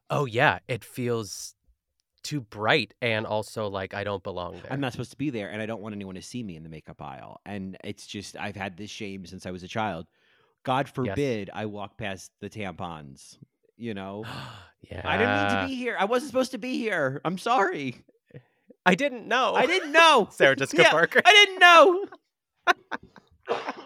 Oh 0.10 0.26
yeah, 0.26 0.60
it 0.68 0.84
feels 0.84 1.56
too 2.24 2.42
bright 2.42 2.94
and 3.02 3.26
also 3.26 3.68
like 3.68 3.94
I 3.94 4.04
don't 4.04 4.24
belong 4.24 4.54
there. 4.54 4.74
I'm 4.74 4.80
not 4.80 4.92
supposed 4.94 5.12
to 5.12 5.18
be 5.18 5.30
there, 5.30 5.50
and 5.50 5.62
I 5.62 5.66
don't 5.66 5.82
want 5.82 5.94
anyone 5.94 6.16
to 6.16 6.22
see 6.22 6.42
me 6.44 6.56
in 6.56 6.64
the 6.64 6.70
makeup 6.70 7.02
aisle. 7.02 7.40
And 7.46 7.78
it's 7.84 8.08
just 8.08 8.36
I've 8.38 8.56
had 8.56 8.78
this 8.78 8.90
shame 8.90 9.26
since 9.26 9.46
I 9.46 9.52
was 9.52 9.64
a 9.64 9.68
child. 9.68 10.08
God 10.64 10.90
forbid 10.90 11.52
I 11.54 11.68
walk 11.68 11.98
past 11.98 12.32
the 12.42 12.50
tampons. 12.50 13.38
You 13.78 13.94
know, 13.94 14.24
yeah. 14.90 15.02
I 15.06 15.18
didn't 15.18 15.36
mean 15.36 15.62
to 15.62 15.68
be 15.68 15.76
here. 15.76 15.96
I 16.00 16.06
wasn't 16.06 16.32
supposed 16.32 16.52
to 16.52 16.58
be 16.58 16.78
here. 16.78 17.22
I'm 17.26 17.38
sorry. 17.38 18.04
I 18.86 18.96
didn't 18.96 19.28
know. 19.28 19.54
I 19.56 19.66
didn't 19.66 19.92
know. 19.92 20.30
Sarah 20.32 20.56
Jessica 20.56 20.84
Yeah, 20.84 20.92
Parker. 20.92 21.22
I 21.26 21.34
didn't 21.34 21.60
know. 21.60 22.06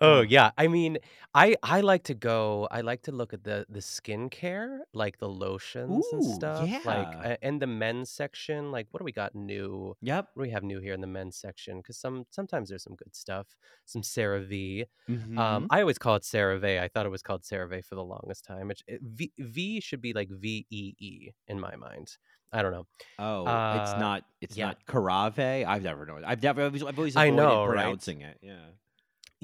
Oh 0.00 0.22
yeah, 0.22 0.50
I 0.58 0.68
mean, 0.68 0.98
I 1.34 1.56
I 1.62 1.80
like 1.80 2.04
to 2.04 2.14
go. 2.14 2.66
I 2.70 2.80
like 2.80 3.02
to 3.02 3.12
look 3.12 3.32
at 3.32 3.44
the 3.44 3.66
the 3.68 3.80
skincare, 3.80 4.80
like 4.92 5.18
the 5.18 5.28
lotions 5.28 6.12
and 6.12 6.22
Ooh, 6.22 6.24
stuff. 6.24 6.84
Like 6.84 7.14
yeah. 7.18 7.22
uh, 7.22 7.36
in 7.42 7.58
the 7.60 7.66
men's 7.66 8.10
section, 8.10 8.72
like 8.72 8.88
what 8.90 8.98
do 9.00 9.04
we 9.04 9.12
got 9.12 9.34
new? 9.34 9.96
Yep. 10.00 10.28
What 10.34 10.42
do 10.42 10.48
we 10.48 10.50
have 10.52 10.64
new 10.64 10.80
here 10.80 10.94
in 10.94 11.00
the 11.00 11.06
men's 11.06 11.36
section? 11.36 11.78
Because 11.78 11.96
some 11.98 12.24
sometimes 12.30 12.68
there's 12.70 12.82
some 12.84 12.96
good 12.96 13.14
stuff. 13.14 13.56
Some 13.84 14.02
CeraVe. 14.02 14.86
Mhm. 15.08 15.38
Um, 15.38 15.66
I 15.70 15.80
always 15.80 15.98
call 15.98 16.16
it 16.16 16.22
CeraVe. 16.22 16.80
I 16.80 16.88
thought 16.88 17.06
it 17.06 17.10
was 17.10 17.22
called 17.22 17.42
CeraVe 17.42 17.84
for 17.84 17.94
the 17.94 18.04
longest 18.04 18.44
time. 18.44 18.70
It, 18.70 18.82
it, 18.86 19.00
v, 19.02 19.32
v 19.38 19.80
should 19.80 20.00
be 20.00 20.12
like 20.12 20.28
V 20.30 20.66
E 20.70 20.94
E 20.98 21.30
in 21.46 21.60
my 21.60 21.76
mind. 21.76 22.16
I 22.52 22.62
don't 22.62 22.72
know. 22.72 22.86
Oh, 23.18 23.60
it's 23.70 23.94
Uh, 23.94 23.96
not. 23.96 24.24
It's 24.40 24.58
yeah. 24.58 24.66
not 24.66 24.84
Carave. 24.86 25.38
I've 25.66 25.82
never 25.82 26.06
known. 26.06 26.24
I've 26.24 26.42
never. 26.42 26.62
I've 26.62 26.66
always, 26.68 26.82
I've 26.82 26.98
always 26.98 27.16
I 27.16 27.30
avoided 27.30 27.30
know, 27.30 27.66
right? 27.66 27.98
pronouncing 27.98 28.22
it. 28.22 28.38
Yeah. 28.42 28.70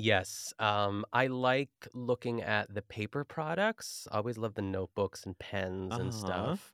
Yes. 0.00 0.54
Um, 0.58 1.04
I 1.12 1.26
like 1.26 1.88
looking 1.92 2.42
at 2.42 2.72
the 2.74 2.82
paper 2.82 3.24
products. 3.24 4.08
I 4.10 4.16
always 4.18 4.38
love 4.38 4.54
the 4.54 4.62
notebooks 4.62 5.24
and 5.26 5.38
pens 5.38 5.98
and 5.98 6.14
Uh-huh. 6.14 6.14
stuff. 6.14 6.72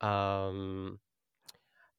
Um, 0.00 1.00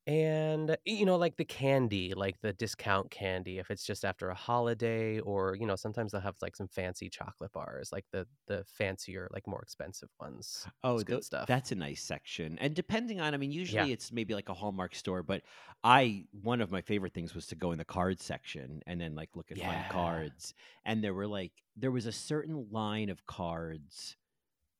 and 0.07 0.77
you 0.85 1.05
know, 1.05 1.15
like 1.17 1.37
the 1.37 1.45
candy, 1.45 2.13
like 2.13 2.41
the 2.41 2.53
discount 2.53 3.09
candy, 3.11 3.59
if 3.59 3.71
it's 3.71 3.85
just 3.85 4.03
after 4.05 4.29
a 4.29 4.35
holiday, 4.35 5.19
or 5.21 5.55
you 5.55 5.65
know, 5.65 5.75
sometimes 5.75 6.11
they'll 6.11 6.21
have 6.21 6.37
like 6.41 6.55
some 6.55 6.67
fancy 6.67 7.09
chocolate 7.09 7.51
bars, 7.53 7.91
like 7.91 8.05
the 8.11 8.27
the 8.47 8.63
fancier, 8.65 9.27
like 9.31 9.47
more 9.47 9.61
expensive 9.61 10.09
ones. 10.19 10.67
Oh, 10.83 10.99
It's 10.99 11.03
good 11.03 11.23
stuff. 11.23 11.47
that's 11.47 11.71
a 11.71 11.75
nice 11.75 12.01
section. 12.01 12.57
And 12.59 12.73
depending 12.75 13.19
on, 13.19 13.33
I 13.33 13.37
mean, 13.37 13.51
usually 13.51 13.91
Yeah. 13.91 13.91
it's 13.91 14.11
maybe 14.13 14.33
like 14.33 14.47
a 14.49 14.53
Hallmark 14.53 14.95
store, 14.95 15.23
but 15.23 15.43
I 15.83 16.25
one 16.31 16.61
of 16.61 16.71
my 16.71 16.81
favorite 16.81 17.13
things 17.13 17.35
was 17.35 17.47
to 17.47 17.55
go 17.55 17.71
in 17.71 17.77
the 17.77 17.85
card 17.85 18.21
section 18.21 18.81
and 18.87 18.99
then 19.01 19.13
like 19.15 19.35
look 19.35 19.51
at 19.51 19.59
fun 19.59 19.83
cards. 19.89 20.53
And 20.85 21.03
there 21.03 21.13
were 21.13 21.27
like 21.27 21.63
there 21.75 21.91
was 21.91 22.05
a 22.05 22.11
certain 22.13 22.69
line 22.71 23.09
of 23.09 23.25
cards 23.25 24.15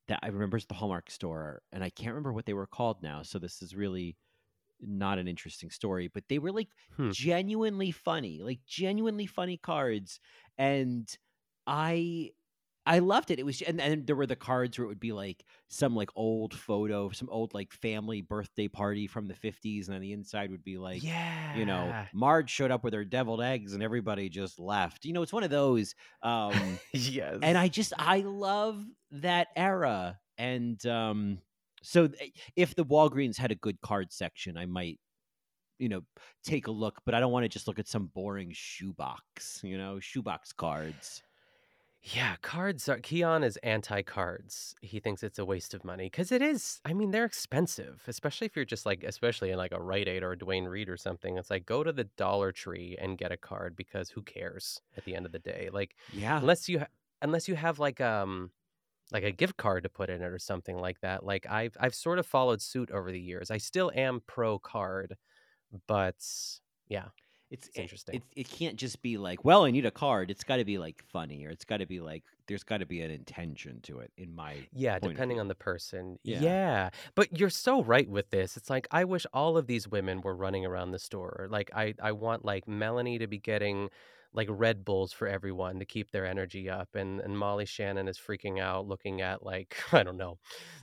that 0.07 0.19
I 0.23 0.27
remember 0.27 0.57
is 0.57 0.65
the 0.65 0.75
Hallmark 0.75 1.09
store, 1.11 1.63
and 1.71 1.83
I 1.83 1.89
can't 1.89 2.09
remember 2.09 2.33
what 2.33 2.45
they 2.45 2.53
were 2.53 2.67
called 2.67 3.01
now. 3.03 3.23
So 3.23 3.39
this 3.39 3.61
is 3.61 3.75
really 3.75 4.17
not 4.87 5.19
an 5.19 5.27
interesting 5.27 5.69
story, 5.69 6.09
but 6.13 6.23
they 6.29 6.39
were 6.39 6.51
like 6.51 6.69
Hmm. 6.95 7.11
genuinely 7.11 7.91
funny, 7.91 8.41
like 8.43 8.59
genuinely 8.67 9.25
funny 9.25 9.57
cards, 9.57 10.19
and 10.57 11.07
I 11.67 12.31
I 12.85 12.99
loved 12.99 13.31
it. 13.31 13.39
It 13.39 13.45
was 13.45 13.61
and, 13.61 13.79
and 13.79 14.05
there 14.05 14.15
were 14.15 14.25
the 14.25 14.35
cards 14.35 14.77
where 14.77 14.85
it 14.85 14.89
would 14.89 14.99
be 14.99 15.13
like 15.13 15.45
some 15.69 15.95
like 15.95 16.09
old 16.15 16.53
photo, 16.53 17.09
some 17.11 17.29
old 17.29 17.53
like 17.53 17.71
family 17.71 18.21
birthday 18.21 18.67
party 18.67 19.07
from 19.07 19.27
the 19.27 19.33
50s 19.33 19.87
and 19.87 19.95
on 19.95 20.01
the 20.01 20.11
inside 20.11 20.51
would 20.51 20.65
be 20.65 20.77
like 20.77 21.01
yeah. 21.01 21.55
you 21.55 21.65
know, 21.65 22.05
Marge 22.13 22.49
showed 22.49 22.71
up 22.71 22.83
with 22.83 22.93
her 22.93 23.05
deviled 23.05 23.41
eggs 23.41 23.73
and 23.73 23.81
everybody 23.81 24.27
just 24.27 24.59
left. 24.59 25.05
You 25.05 25.13
know, 25.13 25.21
it's 25.21 25.31
one 25.33 25.43
of 25.43 25.49
those 25.49 25.95
um 26.21 26.77
yes. 26.93 27.39
and 27.41 27.57
I 27.57 27.69
just 27.69 27.93
I 27.97 28.19
love 28.19 28.83
that 29.11 29.47
era. 29.55 30.19
And 30.37 30.85
um 30.85 31.37
so 31.83 32.09
if 32.55 32.73
the 32.75 32.85
Walgreens 32.85 33.37
had 33.37 33.51
a 33.51 33.55
good 33.55 33.79
card 33.81 34.11
section, 34.11 34.57
I 34.57 34.65
might 34.65 34.99
you 35.79 35.89
know 35.89 36.01
take 36.43 36.67
a 36.67 36.71
look, 36.71 37.01
but 37.05 37.13
I 37.13 37.19
don't 37.19 37.31
want 37.31 37.43
to 37.43 37.49
just 37.49 37.67
look 37.67 37.79
at 37.79 37.87
some 37.87 38.07
boring 38.07 38.51
shoebox, 38.53 39.61
you 39.63 39.77
know, 39.77 39.99
shoebox 39.99 40.51
cards. 40.53 41.21
Yeah, 42.05 42.35
cards 42.41 42.89
are 42.89 42.97
Keon 42.99 43.45
is 43.45 43.55
anti-cards. 43.63 44.75
He 44.81 44.99
thinks 44.99 45.23
it's 45.23 45.39
a 45.39 45.45
waste 45.45 45.73
of 45.73 45.85
money 45.85 46.07
because 46.07 46.33
it 46.33 46.41
is. 46.41 46.81
I 46.83 46.91
mean, 46.91 47.11
they're 47.11 47.23
expensive, 47.23 48.03
especially 48.07 48.45
if 48.45 48.57
you're 48.57 48.65
just 48.65 48.85
like, 48.85 49.05
especially 49.05 49.51
in 49.51 49.57
like 49.57 49.71
a 49.71 49.81
Rite 49.81 50.09
Aid 50.09 50.21
or 50.21 50.33
a 50.33 50.37
Duane 50.37 50.65
Reade 50.65 50.89
or 50.89 50.97
something. 50.97 51.37
It's 51.37 51.49
like 51.49 51.65
go 51.65 51.81
to 51.81 51.93
the 51.93 52.03
Dollar 52.17 52.51
Tree 52.51 52.97
and 52.99 53.17
get 53.17 53.31
a 53.31 53.37
card 53.37 53.77
because 53.77 54.09
who 54.09 54.21
cares 54.21 54.81
at 54.97 55.05
the 55.05 55.15
end 55.15 55.25
of 55.25 55.31
the 55.31 55.39
day? 55.39 55.69
Like 55.71 55.95
Yeah. 56.11 56.39
unless 56.39 56.67
you 56.67 56.79
ha- 56.79 56.87
unless 57.21 57.47
you 57.47 57.55
have 57.55 57.79
like 57.79 58.01
um 58.01 58.51
like 59.11 59.23
a 59.23 59.31
gift 59.31 59.57
card 59.57 59.83
to 59.83 59.89
put 59.89 60.09
in 60.09 60.21
it 60.21 60.25
or 60.25 60.39
something 60.39 60.77
like 60.77 60.99
that. 61.01 61.23
Like 61.25 61.45
I've 61.49 61.75
I've 61.79 61.95
sort 61.95 62.19
of 62.19 62.25
followed 62.25 62.61
suit 62.61 62.91
over 62.91 63.11
the 63.11 63.19
years. 63.19 63.51
I 63.51 63.57
still 63.57 63.91
am 63.95 64.21
pro 64.27 64.59
card, 64.59 65.17
but 65.87 66.15
yeah, 66.87 67.09
It's 67.49 67.67
it's 67.67 67.77
eh, 67.77 67.81
interesting. 67.81 68.15
It, 68.17 68.23
it 68.35 68.49
can't 68.49 68.77
just 68.77 69.01
be 69.01 69.17
like, 69.17 69.45
well, 69.45 69.65
I 69.65 69.71
need 69.71 69.85
a 69.85 69.91
card. 69.91 70.31
It's 70.31 70.43
got 70.43 70.57
to 70.57 70.65
be 70.65 70.77
like 70.77 71.03
funny, 71.11 71.45
or 71.45 71.49
it's 71.49 71.65
got 71.65 71.77
to 71.77 71.85
be 71.85 71.99
like, 71.99 72.23
there's 72.47 72.63
got 72.63 72.79
to 72.79 72.85
be 72.85 73.01
an 73.01 73.11
intention 73.11 73.81
to 73.83 73.99
it. 73.99 74.11
In 74.17 74.33
my 74.33 74.67
Yeah, 74.71 74.99
depending 74.99 75.39
on 75.39 75.47
the 75.47 75.55
person. 75.55 76.19
Yeah. 76.23 76.39
Yeah. 76.39 76.89
But 77.15 77.37
you're 77.39 77.49
so 77.49 77.83
right 77.83 78.09
with 78.09 78.29
this. 78.31 78.57
It's 78.57 78.69
like 78.69 78.87
I 78.91 79.03
wish 79.03 79.25
all 79.33 79.57
of 79.57 79.67
these 79.67 79.87
women 79.87 80.21
were 80.21 80.35
running 80.35 80.65
around 80.65 80.91
the 80.91 80.99
store. 80.99 81.47
Like 81.49 81.71
I 81.75 81.93
I 82.01 82.11
want 82.13 82.45
like 82.45 82.67
Melanie 82.67 83.19
to 83.19 83.27
be 83.27 83.39
getting 83.39 83.89
like 84.33 84.47
Red 84.51 84.83
Bulls 84.85 85.13
for 85.13 85.27
everyone 85.27 85.79
to 85.79 85.85
keep 85.85 86.11
their 86.11 86.25
energy 86.25 86.69
up 86.69 86.89
and 86.95 87.19
and 87.21 87.37
Molly 87.37 87.65
Shannon 87.65 88.07
is 88.07 88.17
freaking 88.17 88.59
out 88.59 88.87
looking 88.87 89.21
at 89.21 89.43
like 89.43 89.75
I 89.93 90.03
don't 90.03 90.17
know 90.17 90.39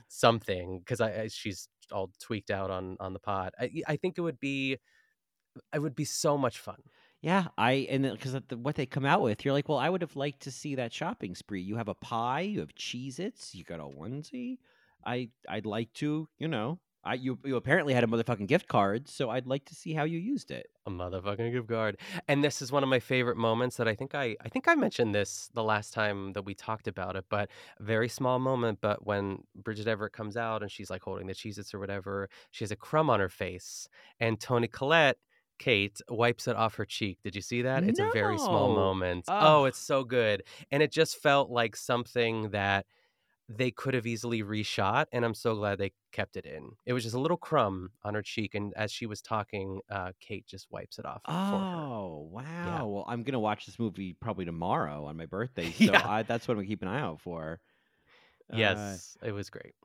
something 0.07 0.81
cuz 0.85 1.01
I, 1.01 1.23
I 1.23 1.27
she's 1.27 1.69
all 1.91 2.11
tweaked 2.19 2.51
out 2.51 2.71
on 2.71 2.97
on 2.99 3.13
the 3.13 3.19
pot. 3.19 3.53
I 3.59 3.81
I 3.87 3.95
think 3.97 4.17
it 4.17 4.21
would 4.21 4.39
be 4.39 4.77
it 5.73 5.79
would 5.79 5.95
be 5.95 6.05
so 6.05 6.37
much 6.37 6.59
fun. 6.59 6.81
Yeah, 7.21 7.47
I 7.57 7.87
and 7.89 8.03
because 8.11 8.33
the, 8.47 8.57
what 8.57 8.75
they 8.75 8.85
come 8.85 9.05
out 9.05 9.21
with, 9.21 9.45
you're 9.45 9.53
like, 9.53 9.69
well, 9.69 9.77
I 9.77 9.89
would 9.89 10.01
have 10.01 10.15
liked 10.15 10.41
to 10.43 10.51
see 10.51 10.75
that 10.75 10.93
shopping 10.93 11.35
spree. 11.35 11.61
You 11.61 11.75
have 11.77 11.87
a 11.87 11.93
pie, 11.95 12.41
you 12.41 12.59
have 12.61 12.73
Cheez-Its, 12.75 13.53
you 13.53 13.63
got 13.63 13.79
a 13.79 13.83
onesie. 13.83 14.57
I 15.05 15.29
I'd 15.47 15.65
like 15.65 15.93
to, 15.93 16.27
you 16.39 16.47
know, 16.47 16.79
I 17.03 17.15
you 17.15 17.39
you 17.43 17.55
apparently 17.55 17.93
had 17.93 18.03
a 18.03 18.07
motherfucking 18.07 18.47
gift 18.47 18.67
card, 18.67 19.07
so 19.07 19.29
I'd 19.29 19.47
like 19.47 19.65
to 19.65 19.75
see 19.75 19.93
how 19.93 20.03
you 20.03 20.19
used 20.19 20.51
it. 20.51 20.67
a 20.87 20.89
motherfucking 20.89 21.51
gift 21.51 21.67
card. 21.67 21.99
And 22.27 22.43
this 22.43 22.61
is 22.61 22.71
one 22.71 22.81
of 22.81 22.89
my 22.89 22.99
favorite 22.99 23.37
moments 23.37 23.77
that 23.77 23.87
I 23.87 23.93
think 23.93 24.15
I 24.15 24.35
I 24.41 24.49
think 24.49 24.67
I 24.67 24.75
mentioned 24.75 25.13
this 25.13 25.49
the 25.53 25.63
last 25.63 25.93
time 25.93 26.33
that 26.33 26.43
we 26.43 26.55
talked 26.55 26.87
about 26.87 27.15
it, 27.15 27.25
but 27.29 27.49
a 27.79 27.83
very 27.83 28.09
small 28.09 28.39
moment. 28.39 28.79
But 28.81 29.05
when 29.05 29.43
Bridget 29.55 29.87
Everett 29.87 30.13
comes 30.13 30.35
out 30.37 30.63
and 30.63 30.71
she's 30.71 30.89
like 30.89 31.03
holding 31.03 31.27
the 31.27 31.33
Cheez-Its 31.33 31.73
or 31.73 31.79
whatever, 31.79 32.29
she 32.49 32.63
has 32.63 32.71
a 32.71 32.75
crumb 32.75 33.09
on 33.11 33.19
her 33.19 33.29
face. 33.29 33.87
And 34.19 34.39
Toni 34.39 34.67
Collette, 34.67 35.17
Kate, 35.59 35.99
wipes 36.09 36.47
it 36.47 36.55
off 36.55 36.75
her 36.75 36.85
cheek. 36.85 37.19
Did 37.23 37.35
you 37.35 37.41
see 37.41 37.61
that? 37.61 37.83
It's 37.83 37.99
a 37.99 38.05
very 38.05 38.39
small 38.39 38.69
moment. 38.69 39.31
Oh, 39.39 39.65
it's 39.65 39.79
so 39.79 40.03
good. 40.03 40.43
And 40.71 40.81
it 40.81 40.91
just 40.91 41.17
felt 41.21 41.51
like 41.51 41.75
something 41.75 42.49
that 42.51 42.87
they 43.57 43.71
could 43.71 43.93
have 43.93 44.07
easily 44.07 44.43
reshot, 44.43 45.07
and 45.11 45.25
I'm 45.25 45.33
so 45.35 45.55
glad 45.55 45.77
they 45.79 45.93
kept 46.11 46.37
it 46.37 46.45
in. 46.45 46.71
It 46.85 46.93
was 46.93 47.03
just 47.03 47.15
a 47.15 47.19
little 47.19 47.37
crumb 47.37 47.91
on 48.03 48.13
her 48.15 48.21
cheek, 48.23 48.55
and 48.55 48.73
as 48.75 48.91
she 48.91 49.05
was 49.05 49.21
talking, 49.21 49.81
uh, 49.89 50.13
Kate 50.19 50.45
just 50.47 50.71
wipes 50.71 50.99
it 50.99 51.05
off 51.05 51.23
for 51.41 51.67
her. 51.73 51.87
Oh 51.87 52.29
wow! 52.31 52.87
Well, 52.87 53.05
I'm 53.07 53.23
gonna 53.23 53.39
watch 53.39 53.65
this 53.65 53.79
movie 53.79 54.13
probably 54.13 54.45
tomorrow 54.45 55.05
on 55.05 55.17
my 55.17 55.25
birthday, 55.25 55.71
so 55.73 56.01
Yeah. 56.01 56.03
I, 56.03 56.23
that's 56.23 56.47
what 56.47 56.53
I'm 56.53 56.59
gonna 56.59 56.67
keep 56.67 56.81
an 56.81 56.87
eye 56.87 56.99
out 57.01 57.21
for. 57.21 57.61
Uh, 58.51 58.97
Yes, 58.97 59.17
it 59.23 59.31
was 59.31 59.49
great. 59.49 59.75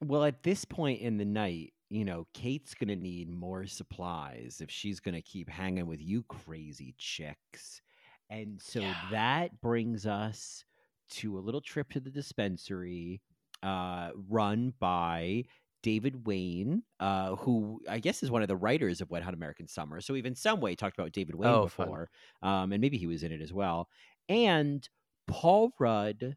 Well, 0.00 0.24
at 0.24 0.42
this 0.42 0.64
point 0.64 1.00
in 1.00 1.16
the 1.16 1.24
night, 1.24 1.72
you 1.88 2.04
know, 2.04 2.26
Kate's 2.34 2.74
going 2.74 2.88
to 2.88 2.96
need 2.96 3.28
more 3.30 3.66
supplies 3.66 4.60
if 4.60 4.70
she's 4.70 5.00
going 5.00 5.14
to 5.14 5.22
keep 5.22 5.48
hanging 5.48 5.86
with 5.86 6.00
you 6.00 6.22
crazy 6.24 6.94
chicks. 6.98 7.80
And 8.28 8.60
so 8.60 8.94
Yeah. 8.94 9.08
that 9.08 9.60
brings 9.60 10.06
us 10.06 10.64
to 11.10 11.38
a 11.38 11.40
little 11.40 11.60
trip 11.60 11.90
to 11.92 12.00
the 12.00 12.10
dispensary 12.10 13.20
uh, 13.62 14.10
run 14.28 14.72
by 14.78 15.44
David 15.82 16.26
Wayne, 16.26 16.82
uh, 16.98 17.36
who 17.36 17.80
I 17.88 17.98
guess 18.00 18.22
is 18.22 18.30
one 18.30 18.42
of 18.42 18.48
the 18.48 18.56
writers 18.56 19.00
of 19.00 19.10
Wet 19.10 19.22
Hot 19.22 19.34
American 19.34 19.68
Summer. 19.68 20.00
So 20.00 20.12
we've 20.12 20.26
in 20.26 20.34
some 20.34 20.60
way 20.60 20.74
talked 20.74 20.98
about 20.98 21.12
David 21.12 21.36
Wayne 21.36 21.50
Oh, 21.50 21.64
before, 21.64 22.10
um, 22.42 22.72
and 22.72 22.80
maybe 22.80 22.98
he 22.98 23.06
was 23.06 23.22
in 23.22 23.32
it 23.32 23.40
as 23.40 23.52
well. 23.52 23.88
And 24.28 24.88
Paul 25.28 25.72
Rudd, 25.78 26.36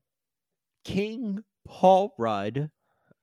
King 0.83 1.43
Paul 1.67 2.13
Rudd, 2.17 2.69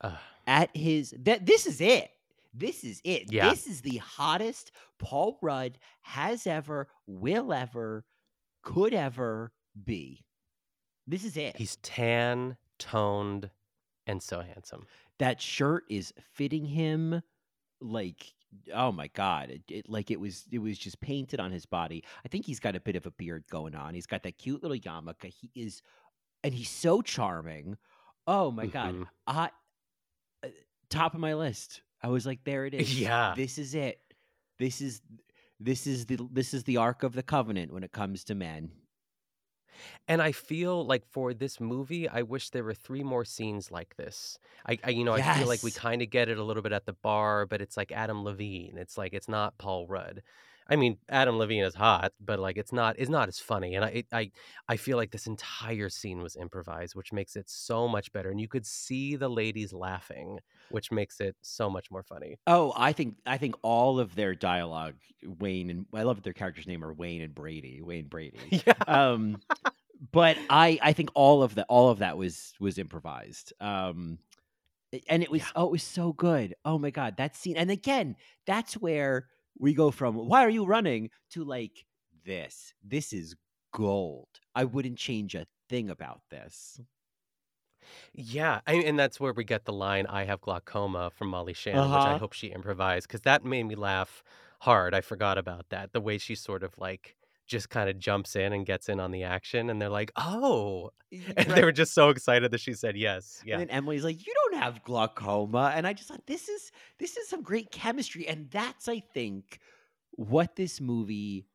Ugh. 0.00 0.18
at 0.46 0.76
his 0.76 1.14
that 1.20 1.46
this 1.46 1.66
is 1.66 1.80
it. 1.80 2.10
This 2.52 2.84
is 2.84 3.00
it. 3.04 3.30
Yeah. 3.30 3.50
This 3.50 3.66
is 3.66 3.82
the 3.82 3.98
hottest 3.98 4.72
Paul 4.98 5.38
Rudd 5.42 5.78
has 6.02 6.46
ever, 6.46 6.88
will 7.06 7.52
ever, 7.52 8.04
could 8.62 8.94
ever 8.94 9.52
be. 9.84 10.24
This 11.06 11.24
is 11.24 11.36
it. 11.36 11.56
He's 11.56 11.76
tan, 11.76 12.56
toned, 12.78 13.50
and 14.06 14.22
so 14.22 14.40
handsome. 14.40 14.86
that 15.18 15.40
shirt 15.40 15.84
is 15.88 16.12
fitting 16.32 16.64
him 16.64 17.22
like 17.80 18.32
oh 18.72 18.90
my 18.92 19.08
god 19.08 19.50
it, 19.50 19.62
it 19.68 19.88
like 19.88 20.10
it 20.10 20.18
was 20.18 20.44
it 20.50 20.58
was 20.60 20.78
just 20.78 20.98
painted 21.00 21.38
on 21.40 21.50
his 21.50 21.66
body 21.66 22.02
i 22.24 22.28
think 22.28 22.46
he's 22.46 22.60
got 22.60 22.74
a 22.74 22.80
bit 22.80 22.96
of 22.96 23.04
a 23.04 23.10
beard 23.10 23.44
going 23.50 23.74
on 23.74 23.92
he's 23.92 24.06
got 24.06 24.22
that 24.22 24.38
cute 24.38 24.62
little 24.62 24.78
yarmulke 24.78 25.24
he 25.26 25.50
is 25.54 25.82
and 26.44 26.54
he's 26.54 26.70
so 26.70 27.02
charming. 27.02 27.76
Oh 28.26 28.50
my 28.52 28.66
god. 28.66 28.94
Mhm. 28.94 29.06
I 29.26 29.50
uh, 30.44 30.48
top 30.90 31.14
of 31.14 31.20
my 31.20 31.34
list. 31.34 31.82
I 32.02 32.08
was 32.08 32.24
like 32.24 32.44
there 32.44 32.64
it 32.66 32.74
is. 32.80 32.98
Yeah. 33.00 33.34
This 33.36 33.58
is 33.58 33.74
it. 33.74 33.98
This 34.58 34.80
is 34.80 35.00
this 35.58 35.86
is 35.86 36.06
the 36.06 36.18
this 36.30 36.54
is 36.54 36.62
the 36.64 36.76
ark 36.76 37.02
of 37.02 37.14
the 37.14 37.22
covenant 37.22 37.72
when 37.72 37.82
it 37.82 37.90
comes 37.92 38.22
to 38.24 38.34
men. 38.34 38.70
And 40.08 40.22
I 40.22 40.32
feel 40.32 40.84
like 40.84 41.04
for 41.06 41.34
this 41.34 41.60
movie, 41.60 42.08
I 42.08 42.22
wish 42.22 42.50
there 42.50 42.64
were 42.64 42.74
three 42.74 43.02
more 43.02 43.24
scenes 43.24 43.70
like 43.70 43.96
this. 43.96 44.38
I, 44.66 44.78
I 44.84 44.90
you 44.90 45.04
know, 45.04 45.12
I 45.12 45.22
feel 45.22 45.46
like 45.46 45.62
we 45.62 45.70
kind 45.70 46.02
of 46.02 46.10
get 46.10 46.28
it 46.28 46.38
a 46.38 46.44
little 46.44 46.62
bit 46.62 46.72
at 46.72 46.86
the 46.86 46.92
bar, 46.92 47.46
but 47.46 47.60
it's 47.60 47.76
like 47.76 47.92
Adam 47.92 48.24
Levine. 48.24 48.76
It's 48.78 48.96
like 48.98 49.12
it's 49.14 49.28
not 49.28 49.58
Paul 49.58 49.86
Rudd. 49.86 50.22
I 50.68 50.76
mean, 50.76 50.98
Adam 51.08 51.38
Levine 51.38 51.62
is 51.64 51.74
hot, 51.74 52.12
but 52.20 52.38
like 52.38 52.56
it's 52.56 52.72
not 52.72 52.96
it's 52.98 53.10
not 53.10 53.28
as 53.28 53.38
funny. 53.38 53.74
And 53.74 53.84
I 53.84 53.88
it, 53.88 54.06
I 54.12 54.30
I 54.68 54.76
feel 54.76 54.96
like 54.96 55.10
this 55.12 55.26
entire 55.26 55.88
scene 55.88 56.22
was 56.22 56.36
improvised, 56.36 56.94
which 56.94 57.12
makes 57.12 57.36
it 57.36 57.48
so 57.48 57.86
much 57.86 58.12
better. 58.12 58.30
And 58.30 58.40
you 58.40 58.48
could 58.48 58.66
see 58.66 59.16
the 59.16 59.28
ladies 59.28 59.72
laughing, 59.72 60.40
which 60.70 60.90
makes 60.90 61.20
it 61.20 61.36
so 61.42 61.70
much 61.70 61.90
more 61.90 62.02
funny. 62.02 62.38
Oh, 62.46 62.72
I 62.76 62.92
think 62.92 63.16
I 63.26 63.38
think 63.38 63.54
all 63.62 64.00
of 64.00 64.14
their 64.14 64.34
dialogue, 64.34 64.96
Wayne 65.38 65.70
and 65.70 65.86
I 65.94 66.02
love 66.02 66.16
that 66.16 66.24
their 66.24 66.32
characters' 66.32 66.66
name 66.66 66.84
are 66.84 66.92
Wayne 66.92 67.22
and 67.22 67.34
Brady. 67.34 67.80
Wayne 67.82 68.08
Brady. 68.08 68.38
Yeah. 68.66 68.72
um 68.88 69.40
but 70.12 70.36
i 70.50 70.78
i 70.82 70.92
think 70.92 71.10
all 71.14 71.42
of 71.42 71.54
that 71.54 71.66
all 71.68 71.88
of 71.90 72.00
that 72.00 72.18
was 72.18 72.52
was 72.60 72.78
improvised 72.78 73.52
um 73.60 74.18
and 75.08 75.22
it 75.22 75.30
was 75.30 75.42
oh 75.54 75.66
it 75.66 75.70
was 75.70 75.82
so 75.82 76.12
good 76.12 76.54
oh 76.64 76.78
my 76.78 76.90
god 76.90 77.16
that 77.16 77.34
scene 77.36 77.56
and 77.56 77.70
again 77.70 78.14
that's 78.46 78.74
where 78.74 79.26
we 79.58 79.74
go 79.74 79.90
from 79.90 80.14
why 80.16 80.44
are 80.44 80.50
you 80.50 80.64
running 80.64 81.10
to 81.30 81.44
like 81.44 81.86
this 82.24 82.74
this 82.82 83.12
is 83.12 83.34
gold 83.72 84.40
i 84.54 84.64
wouldn't 84.64 84.98
change 84.98 85.34
a 85.34 85.46
thing 85.68 85.90
about 85.90 86.22
this 86.30 86.80
Yeah, 88.12 88.60
I, 88.66 88.74
and 88.74 88.98
that's 88.98 89.20
where 89.20 89.32
we 89.32 89.44
get 89.44 89.64
the 89.64 89.72
line 89.72 90.06
"I 90.06 90.24
have 90.24 90.40
glaucoma" 90.40 91.10
from 91.10 91.28
Molly 91.28 91.52
Shannon, 91.52 91.90
which 91.90 92.06
I 92.06 92.14
Uh-huh. 92.14 92.16
hope 92.16 92.32
she 92.32 92.48
improvised 92.48 93.06
because 93.08 93.22
that 93.22 93.44
made 93.44 93.64
me 93.64 93.74
laugh 93.74 94.22
hard. 94.60 94.94
I 94.94 95.00
forgot 95.00 95.38
about 95.38 95.68
that. 95.70 95.92
The 95.92 96.00
way 96.00 96.18
she 96.18 96.34
sort 96.34 96.62
of 96.62 96.76
like 96.78 97.16
just 97.46 97.70
kind 97.70 97.88
of 97.88 97.98
jumps 97.98 98.36
in 98.36 98.52
and 98.52 98.66
gets 98.66 98.88
in 98.88 99.00
on 99.00 99.10
the 99.12 99.24
action, 99.24 99.70
and 99.70 99.80
they're 99.80 99.88
like, 99.88 100.12
"Oh," 100.16 100.90
and 101.36 101.54
they 101.54 101.64
were 101.64 101.72
just 101.72 101.94
so 101.94 102.10
excited 102.10 102.50
that 102.50 102.60
she 102.60 102.74
said 102.74 102.96
yes. 102.96 103.42
Yeah, 103.44 103.60
And 103.60 103.60
then 103.60 103.70
Emily's 103.70 104.04
like, 104.04 104.26
"You 104.26 104.34
don't 104.34 104.60
have 104.60 104.82
glaucoma," 104.82 105.72
and 105.74 105.86
I 105.86 105.92
just 105.92 106.08
thought 106.08 106.26
this 106.26 106.48
is 106.48 106.72
this 106.98 107.16
is 107.16 107.28
some 107.28 107.42
great 107.42 107.70
chemistry, 107.70 108.26
and 108.26 108.50
that's 108.50 108.88
I 108.88 109.00
think 109.00 109.60
what 110.12 110.56
this 110.56 110.80
movie, 110.80 111.46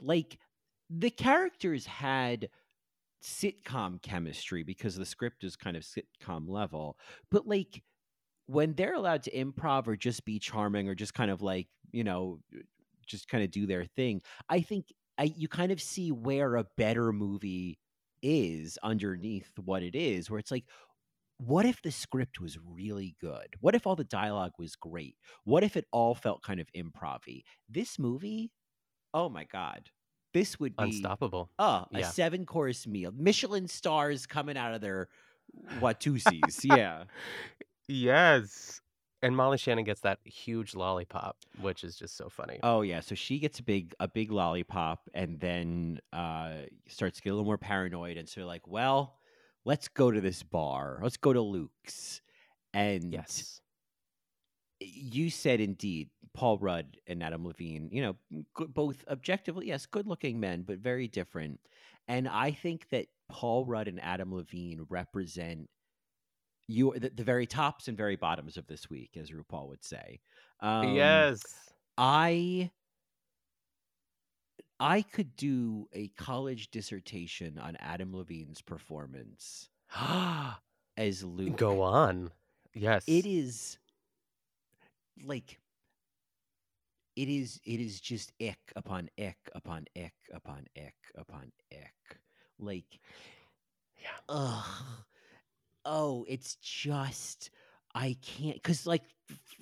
like, 0.00 0.38
the 0.90 1.10
characters 1.10 1.86
had 1.86 2.48
sitcom 3.22 4.02
chemistry 4.02 4.62
because 4.64 4.96
the 4.96 5.06
script 5.06 5.44
is 5.44 5.56
kind 5.56 5.76
of 5.76 5.84
sitcom 5.84 6.48
level, 6.48 6.98
but 7.30 7.46
like 7.46 7.82
when 8.46 8.74
they're 8.74 8.94
allowed 8.94 9.22
to 9.24 9.32
improv 9.32 9.86
or 9.88 9.96
just 9.96 10.24
be 10.24 10.38
charming 10.38 10.88
or 10.88 10.94
just 10.96 11.14
kind 11.14 11.30
of 11.30 11.42
like 11.42 11.68
you 11.92 12.04
know 12.04 12.40
just 13.06 13.28
kind 13.28 13.44
of 13.44 13.50
do 13.50 13.66
their 13.66 13.84
thing, 13.84 14.22
I 14.48 14.60
think 14.62 14.86
I 15.18 15.24
you 15.24 15.48
kind 15.48 15.72
of 15.72 15.80
see 15.80 16.12
where 16.12 16.56
a 16.56 16.66
better 16.76 17.12
movie 17.12 17.78
is 18.22 18.78
underneath 18.82 19.52
what 19.58 19.82
it 19.82 19.94
is, 19.94 20.30
where 20.30 20.38
it's 20.38 20.50
like, 20.50 20.64
what 21.38 21.66
if 21.66 21.82
the 21.82 21.90
script 21.90 22.40
was 22.40 22.58
really 22.58 23.16
good? 23.20 23.48
What 23.60 23.74
if 23.74 23.86
all 23.86 23.96
the 23.96 24.04
dialogue 24.04 24.52
was 24.58 24.76
great? 24.76 25.16
What 25.44 25.64
if 25.64 25.76
it 25.76 25.86
all 25.92 26.14
felt 26.14 26.42
kind 26.42 26.60
of 26.60 26.68
improv 26.76 27.42
This 27.68 27.98
movie, 27.98 28.52
oh 29.14 29.28
my 29.28 29.44
God, 29.44 29.90
this 30.34 30.60
would 30.60 30.76
be 30.76 31.12
unstoppable. 31.12 31.50
Oh, 31.58 31.86
a 31.94 32.02
Yeah. 32.02 32.04
seven 32.04 32.46
course 32.46 32.86
meal. 32.86 33.12
Michelin 33.12 33.68
stars 33.68 34.26
coming 34.26 34.56
out 34.56 34.74
of 34.74 34.80
their 34.82 35.08
Watusis. 35.74 36.64
yeah. 36.64 37.06
Yes, 37.88 38.80
and 39.22 39.36
Molly 39.36 39.58
Shannon 39.58 39.84
gets 39.84 40.00
that 40.00 40.18
huge 40.24 40.74
lollipop, 40.74 41.36
which 41.60 41.84
is 41.84 41.96
just 41.96 42.16
so 42.16 42.28
funny. 42.28 42.58
Oh 42.62 42.82
yeah. 42.82 43.00
So 43.00 43.14
she 43.14 43.38
gets 43.38 43.60
a 43.60 43.62
big 43.62 43.94
a 44.00 44.08
big 44.08 44.32
lollipop 44.32 45.08
and 45.14 45.38
then 45.40 46.00
uh 46.12 46.52
starts 46.88 47.18
to 47.18 47.22
get 47.22 47.30
a 47.30 47.34
little 47.34 47.46
more 47.46 47.58
paranoid 47.58 48.16
and 48.16 48.28
so 48.28 48.40
they're 48.40 48.46
like, 48.46 48.66
well, 48.66 49.18
let's 49.64 49.88
go 49.88 50.10
to 50.10 50.20
this 50.20 50.42
bar. 50.42 50.98
Let's 51.02 51.16
go 51.16 51.32
to 51.32 51.40
Luke's. 51.40 52.20
And 52.74 53.12
Yes, 53.12 53.60
you 54.80 55.30
said 55.30 55.60
indeed 55.60 56.10
Paul 56.34 56.58
Rudd 56.58 56.96
and 57.06 57.22
Adam 57.22 57.46
Levine, 57.46 57.90
you 57.92 58.02
know, 58.02 58.16
both 58.68 59.04
objectively, 59.08 59.68
yes, 59.68 59.86
good 59.86 60.06
looking 60.06 60.40
men, 60.40 60.62
but 60.62 60.78
very 60.78 61.06
different. 61.06 61.60
And 62.08 62.26
I 62.26 62.50
think 62.50 62.88
that 62.90 63.06
Paul 63.28 63.66
Rudd 63.66 63.88
and 63.88 64.02
Adam 64.02 64.34
Levine 64.34 64.86
represent 64.88 65.68
you 66.68 66.94
the, 66.98 67.10
the 67.10 67.24
very 67.24 67.46
tops 67.46 67.88
and 67.88 67.96
very 67.96 68.16
bottoms 68.16 68.56
of 68.56 68.66
this 68.66 68.88
week, 68.88 69.16
as 69.16 69.30
RuPaul 69.30 69.68
would 69.68 69.84
say. 69.84 70.20
Um, 70.60 70.96
yes. 70.96 71.42
I 71.98 72.70
I 74.80 75.02
could 75.02 75.36
do 75.36 75.88
a 75.92 76.08
college 76.08 76.70
dissertation 76.70 77.58
on 77.58 77.76
Adam 77.76 78.14
Levine's 78.14 78.60
performance 78.62 79.70
as 80.96 81.22
Luke. 81.24 81.56
Go 81.56 81.82
on. 81.82 82.32
Yes, 82.74 83.06
It 83.06 83.26
is 83.26 83.78
like 85.24 85.60
it 87.16 87.28
is 87.28 87.60
it 87.64 87.80
is 87.80 88.00
just 88.00 88.32
ick 88.40 88.58
upon 88.74 89.08
ick 89.18 89.36
upon 89.54 89.84
ick 89.96 90.14
upon 90.32 90.66
ick 90.76 90.96
upon 91.14 91.52
ick. 91.70 92.18
Like 92.58 93.00
Yeah. 94.00 94.08
ugh. 94.28 95.04
Oh, 95.84 96.24
it's 96.28 96.56
just 96.56 97.50
I 97.94 98.16
can't 98.22 98.54
because 98.56 98.86
like 98.86 99.02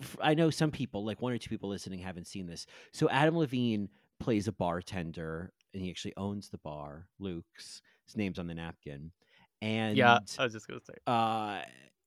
f- 0.01 0.17
I 0.21 0.35
know 0.35 0.51
some 0.51 0.71
people, 0.71 1.05
like 1.05 1.21
one 1.23 1.33
or 1.33 1.39
two 1.39 1.49
people 1.51 1.69
listening, 1.71 1.99
haven't 2.01 2.27
seen 2.27 2.47
this. 2.47 2.67
So 2.93 3.09
Adam 3.09 3.37
Levine 3.39 3.89
plays 4.19 4.47
a 4.49 4.53
bartender, 4.53 5.53
and 5.73 5.83
he 5.83 5.91
actually 5.91 6.15
owns 6.17 6.51
the 6.51 6.59
bar, 6.59 7.09
Luke's. 7.19 7.81
His 8.07 8.17
name's 8.17 8.39
on 8.39 8.47
the 8.47 8.55
napkin, 8.55 9.13
and 9.63 9.99
Yeah, 9.99 10.19
I 10.39 10.45
was 10.45 10.53
just 10.53 10.67
gonna 10.69 10.81
say. 10.81 10.95
uh 11.07 11.63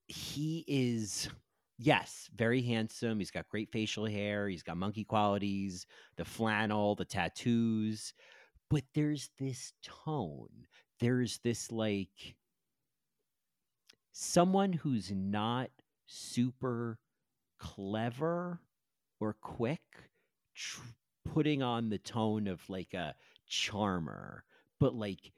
he 0.08 0.64
is 0.68 1.30
yes 1.78 2.30
very 2.36 2.62
handsome 2.62 3.20
he's 3.20 3.32
got 3.32 3.48
great 3.50 3.72
facial 3.72 4.06
hair 4.06 4.48
he's 4.48 4.64
got 4.64 4.78
monkey 4.78 5.04
qualities 5.04 5.86
the 6.18 6.26
flannel 6.26 6.96
the 6.96 7.06
tattoos 7.06 8.14
but 8.70 8.84
there's 8.94 9.32
this 9.40 9.74
tone 9.84 10.68
there's 11.00 11.40
this 11.40 11.72
like 11.72 12.36
someone 14.14 14.74
who's 14.74 15.12
not 15.12 15.70
super 16.08 17.00
clever 17.60 18.62
or 19.20 19.34
quick 19.42 19.82
tr- 20.56 20.82
putting 21.26 21.62
on 21.62 21.90
the 21.90 21.98
tone 21.98 22.48
of 22.48 22.70
like 22.70 22.94
a 22.94 23.16
charmer 23.48 24.46
but 24.80 24.96
like 24.96 25.34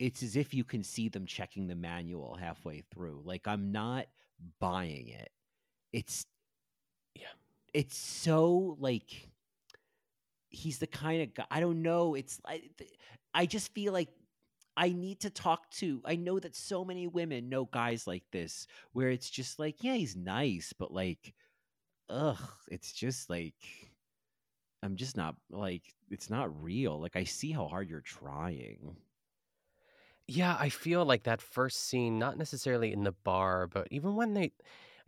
it's 0.00 0.22
as 0.22 0.34
if 0.34 0.54
you 0.54 0.64
can 0.64 0.82
see 0.82 1.08
them 1.08 1.26
checking 1.26 1.66
the 1.68 1.74
manual 1.76 2.34
halfway 2.34 2.82
through. 2.92 3.20
Like 3.24 3.46
I'm 3.46 3.70
not 3.70 4.06
buying 4.58 5.08
it. 5.08 5.30
It's 5.92 6.26
Yeah. 7.14 7.26
It's 7.74 7.96
so 7.96 8.76
like 8.80 9.30
he's 10.48 10.78
the 10.78 10.86
kind 10.86 11.22
of 11.22 11.34
guy 11.34 11.46
I 11.50 11.60
don't 11.60 11.82
know. 11.82 12.14
It's 12.14 12.40
I 12.46 12.62
I 13.34 13.46
just 13.46 13.72
feel 13.74 13.92
like 13.92 14.08
I 14.80 14.92
need 14.92 15.20
to 15.20 15.30
talk 15.30 15.70
to. 15.72 16.00
I 16.06 16.16
know 16.16 16.40
that 16.40 16.56
so 16.56 16.86
many 16.86 17.06
women 17.06 17.50
know 17.50 17.66
guys 17.66 18.06
like 18.06 18.24
this 18.32 18.66
where 18.94 19.10
it's 19.10 19.28
just 19.28 19.58
like, 19.58 19.84
yeah, 19.84 19.94
he's 19.94 20.16
nice, 20.16 20.72
but 20.72 20.90
like 20.90 21.34
ugh, 22.08 22.38
it's 22.68 22.92
just 22.92 23.28
like 23.30 23.54
I'm 24.82 24.96
just 24.96 25.18
not 25.18 25.36
like 25.50 25.82
it's 26.10 26.30
not 26.30 26.62
real. 26.62 26.98
Like 26.98 27.14
I 27.14 27.24
see 27.24 27.52
how 27.52 27.68
hard 27.68 27.90
you're 27.90 28.00
trying. 28.00 28.96
Yeah, 30.26 30.56
I 30.58 30.70
feel 30.70 31.04
like 31.04 31.24
that 31.24 31.42
first 31.42 31.88
scene, 31.88 32.18
not 32.18 32.38
necessarily 32.38 32.92
in 32.92 33.04
the 33.04 33.12
bar, 33.12 33.66
but 33.66 33.88
even 33.90 34.14
when 34.16 34.32
they 34.32 34.52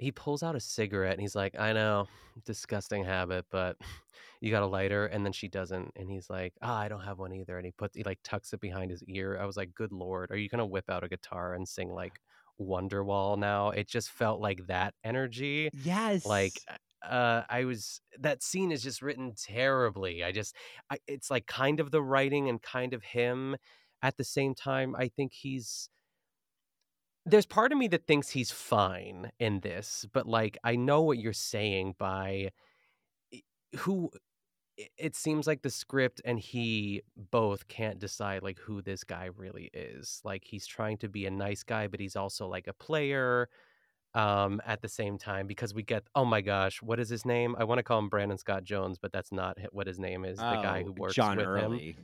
he 0.02 0.12
pulls 0.12 0.42
out 0.42 0.56
a 0.56 0.60
cigarette 0.60 1.12
and 1.12 1.20
he's 1.20 1.36
like, 1.36 1.58
I 1.58 1.72
know, 1.72 2.08
disgusting 2.44 3.04
habit, 3.04 3.46
but 3.50 3.76
you 4.40 4.50
got 4.50 4.62
a 4.62 4.66
lighter, 4.66 5.06
and 5.06 5.24
then 5.24 5.32
she 5.32 5.48
doesn't, 5.48 5.92
and 5.96 6.10
he's 6.10 6.28
like, 6.28 6.54
Ah, 6.62 6.78
I 6.78 6.88
don't 6.88 7.04
have 7.04 7.18
one 7.18 7.32
either. 7.32 7.56
And 7.56 7.64
he 7.64 7.72
puts 7.72 7.96
he 7.96 8.02
like 8.02 8.18
tucks 8.24 8.52
it 8.52 8.60
behind 8.60 8.90
his 8.90 9.02
ear. 9.04 9.38
I 9.40 9.46
was 9.46 9.56
like, 9.56 9.74
Good 9.74 9.92
lord, 9.92 10.30
are 10.30 10.36
you 10.36 10.48
gonna 10.48 10.66
whip 10.66 10.90
out 10.90 11.04
a 11.04 11.08
guitar 11.08 11.54
and 11.54 11.66
sing 11.66 11.90
like 11.90 12.18
Wonderwall 12.60 13.38
now? 13.38 13.70
It 13.70 13.88
just 13.88 14.10
felt 14.10 14.40
like 14.40 14.66
that 14.66 14.94
energy. 15.04 15.70
Yes. 15.84 16.26
Like 16.26 16.54
uh 17.08 17.42
I 17.48 17.64
was 17.64 18.00
that 18.20 18.42
scene 18.42 18.72
is 18.72 18.82
just 18.82 19.02
written 19.02 19.34
terribly. 19.36 20.22
I 20.22 20.32
just 20.32 20.54
I, 20.90 20.98
it's 21.06 21.30
like 21.30 21.46
kind 21.46 21.80
of 21.80 21.90
the 21.90 22.02
writing 22.02 22.48
and 22.48 22.60
kind 22.60 22.94
of 22.94 23.02
him 23.02 23.56
at 24.02 24.16
the 24.16 24.24
same 24.24 24.54
time. 24.54 24.94
I 24.96 25.08
think 25.08 25.32
he's 25.32 25.88
there's 27.24 27.46
part 27.46 27.72
of 27.72 27.78
me 27.78 27.88
that 27.88 28.06
thinks 28.06 28.30
he's 28.30 28.50
fine 28.50 29.30
in 29.38 29.60
this, 29.60 30.06
but 30.12 30.26
like 30.26 30.58
I 30.64 30.76
know 30.76 31.02
what 31.02 31.18
you're 31.18 31.32
saying 31.32 31.94
by 31.98 32.50
who 33.76 34.10
it, 34.76 34.90
it 34.98 35.16
seems 35.16 35.46
like 35.46 35.62
the 35.62 35.70
script 35.70 36.20
and 36.24 36.38
he 36.38 37.02
both 37.30 37.68
can't 37.68 37.98
decide 37.98 38.42
like 38.42 38.58
who 38.58 38.82
this 38.82 39.04
guy 39.04 39.28
really 39.36 39.70
is. 39.72 40.20
Like 40.24 40.44
he's 40.44 40.66
trying 40.66 40.96
to 40.98 41.08
be 41.08 41.26
a 41.26 41.30
nice 41.30 41.62
guy, 41.62 41.86
but 41.86 42.00
he's 42.00 42.16
also 42.16 42.48
like 42.48 42.66
a 42.66 42.72
player 42.72 43.48
um 44.14 44.60
at 44.66 44.82
the 44.82 44.88
same 44.88 45.16
time 45.16 45.46
because 45.46 45.72
we 45.72 45.82
get 45.82 46.02
oh 46.14 46.24
my 46.24 46.42
gosh 46.42 46.82
what 46.82 47.00
is 47.00 47.08
his 47.08 47.24
name 47.24 47.56
i 47.58 47.64
want 47.64 47.78
to 47.78 47.82
call 47.82 47.98
him 47.98 48.10
brandon 48.10 48.36
scott 48.36 48.62
jones 48.62 48.98
but 48.98 49.10
that's 49.10 49.32
not 49.32 49.56
what 49.70 49.86
his 49.86 49.98
name 49.98 50.22
is 50.26 50.36
the 50.36 50.60
guy 50.62 50.82
who 50.82 50.90
Oh, 50.90 50.94
works 50.98 51.14
John 51.14 51.38
with 51.38 51.46
him 51.46 51.54
Early. 51.54 51.96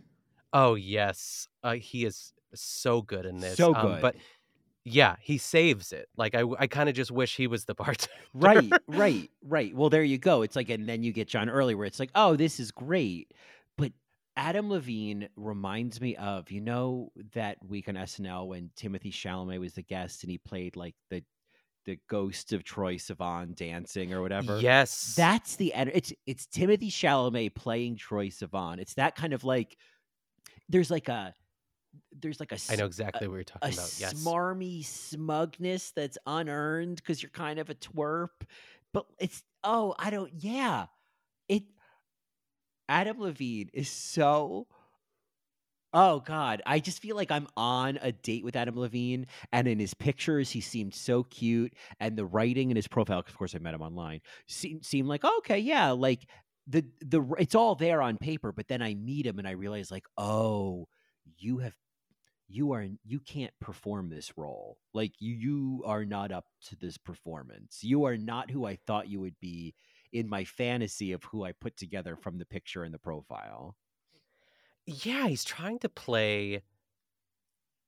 oh 0.55 0.75
yes 0.75 1.49
uh, 1.63 1.75
he 1.75 2.07
is 2.07 2.33
so 2.55 3.03
good 3.03 3.27
in 3.27 3.41
this 3.41 3.57
So 3.57 3.75
um, 3.75 3.99
but 4.01 4.15
good. 4.15 4.23
Yeah 4.91 5.17
he 5.21 5.39
saves 5.39 5.93
it 5.93 6.09
like 6.17 6.35
i, 6.35 6.43
I 6.59 6.67
kind 6.67 6.89
of 6.89 6.95
just 6.95 7.11
wish 7.11 7.37
he 7.37 7.47
was 7.47 7.65
the 7.65 7.75
bartender 7.83 8.13
Right, 8.35 8.73
right, 8.87 9.31
right. 9.43 9.75
Well, 9.75 9.91
there 9.91 10.03
you 10.03 10.19
go. 10.19 10.43
It's 10.43 10.57
like, 10.57 10.69
and 10.71 10.89
then 10.89 11.03
you 11.03 11.13
get 11.13 11.29
John 11.29 11.49
Early, 11.49 11.75
where 11.75 11.87
it's 11.87 11.99
like, 12.01 12.11
oh, 12.15 12.37
this 12.37 12.61
is 12.61 12.71
great. 12.71 13.33
But 13.77 13.93
Adam 14.37 14.71
Levine 14.71 15.29
reminds 15.37 16.01
me 16.01 16.17
of, 16.17 16.51
you 16.51 16.61
know, 16.61 17.11
that 17.35 17.59
week 17.67 17.89
on 17.89 17.95
SNL 17.95 18.47
when 18.47 18.71
Timothée 18.77 19.13
Chalamet 19.13 19.61
was 19.61 19.75
the 19.75 19.83
guest 19.83 20.23
and 20.23 20.31
he 20.31 20.39
played 20.39 20.77
like 20.77 20.95
the 21.11 21.23
the 21.87 21.99
ghost 22.07 22.53
of 22.53 22.65
Troye 22.65 22.97
Sivan 22.97 23.55
dancing 23.55 24.13
or 24.13 24.21
whatever. 24.21 24.61
yes 24.61 25.15
That's 25.17 25.57
the 25.57 25.73
it's 25.75 26.13
it's 26.27 26.47
Timothée 26.47 26.91
Chalamet 26.91 27.55
playing 27.55 27.97
Troye 27.97 28.31
Sivan. 28.31 28.79
It's 28.79 28.95
that 28.95 29.17
kind 29.17 29.33
of 29.33 29.43
like 29.43 29.79
there's 30.69 30.91
like 30.91 31.09
a 31.09 31.33
there's 32.21 32.41
like 32.41 32.53
a 32.53 32.59
i 32.71 32.77
know 32.77 32.87
exactly 32.87 33.27
what 33.29 33.35
you're 33.35 33.43
a 33.43 33.45
talking 33.45 33.73
about 33.73 33.95
yes 33.99 34.15
smarmy 34.15 34.85
smugness 34.85 35.93
that's 35.93 36.19
unearned 36.27 36.97
because 36.97 37.23
you're 37.23 37.31
kind 37.31 37.59
of 37.59 37.71
a 37.71 37.75
twerp. 37.75 38.29
But 38.93 39.07
it's 39.19 39.43
oh, 39.65 39.95
I 39.99 40.11
don't 40.11 40.33
yeah. 40.35 40.87
It 41.49 41.65
Adam 42.89 43.21
Levine 43.21 43.71
is 43.73 43.89
so 43.89 44.67
Oh 45.95 46.21
God, 46.21 46.61
I 46.67 46.81
just 46.81 47.01
feel 47.01 47.17
like 47.17 47.31
I'm 47.31 47.49
on 47.57 47.99
a 48.03 48.13
date 48.13 48.45
with 48.45 48.57
Adam 48.57 48.79
Levine, 48.79 49.27
and 49.53 49.67
in 49.67 49.79
his 49.79 49.95
pictures, 49.95 50.51
he 50.51 50.61
seemed 50.61 50.95
so 50.95 51.23
cute, 51.23 51.73
and 51.99 52.15
the 52.15 52.27
writing 52.27 52.71
in 52.71 52.77
his 52.77 52.87
profile, 52.87 53.21
of 53.21 53.39
course, 53.39 53.55
I 53.55 53.59
met 53.59 53.73
him 53.73 53.81
online, 53.81 54.21
seemed 54.47 54.85
seemed 54.85 55.09
like 55.09 55.23
oh, 55.25 55.39
okay, 55.39 55.59
yeah, 55.59 55.93
like 55.93 56.29
the 56.67 56.85
the 57.01 57.23
it's 57.39 57.55
all 57.55 57.75
there 57.75 58.03
on 58.03 58.19
paper, 58.19 58.53
but 58.53 58.69
then 58.69 58.83
I 58.83 58.95
meet 58.95 59.25
him 59.27 59.39
and 59.39 59.49
I 59.49 59.53
realize 59.53 59.91
like, 59.91 60.05
oh, 60.19 60.89
you 61.39 61.59
have 61.59 61.75
you 62.49 62.73
are 62.73 62.87
you 63.05 63.21
can't 63.21 63.53
perform 63.61 64.09
this 64.11 64.33
role, 64.37 64.79
like 64.95 65.13
you 65.21 65.35
you 65.35 65.83
are 65.87 66.05
not 66.05 66.33
up 66.33 66.47
to 66.67 66.77
this 66.77 66.99
performance. 66.99 67.81
You 67.83 68.05
are 68.05 68.17
not 68.17 68.51
who 68.51 68.65
I 68.67 68.77
thought 68.77 69.09
you 69.09 69.21
would 69.21 69.39
be 69.41 69.75
in 70.13 70.29
my 70.29 70.45
fantasy 70.45 71.13
of 71.13 71.25
who 71.25 71.45
I 71.45 71.53
put 71.53 71.77
together 71.77 72.17
from 72.17 72.39
the 72.39 72.47
picture 72.47 72.85
and 72.85 72.95
the 72.95 72.99
profile. 72.99 73.77
yeah 74.87 75.29
he's 75.29 75.45
trying 75.45 75.79
to 75.81 75.89
play 75.89 76.63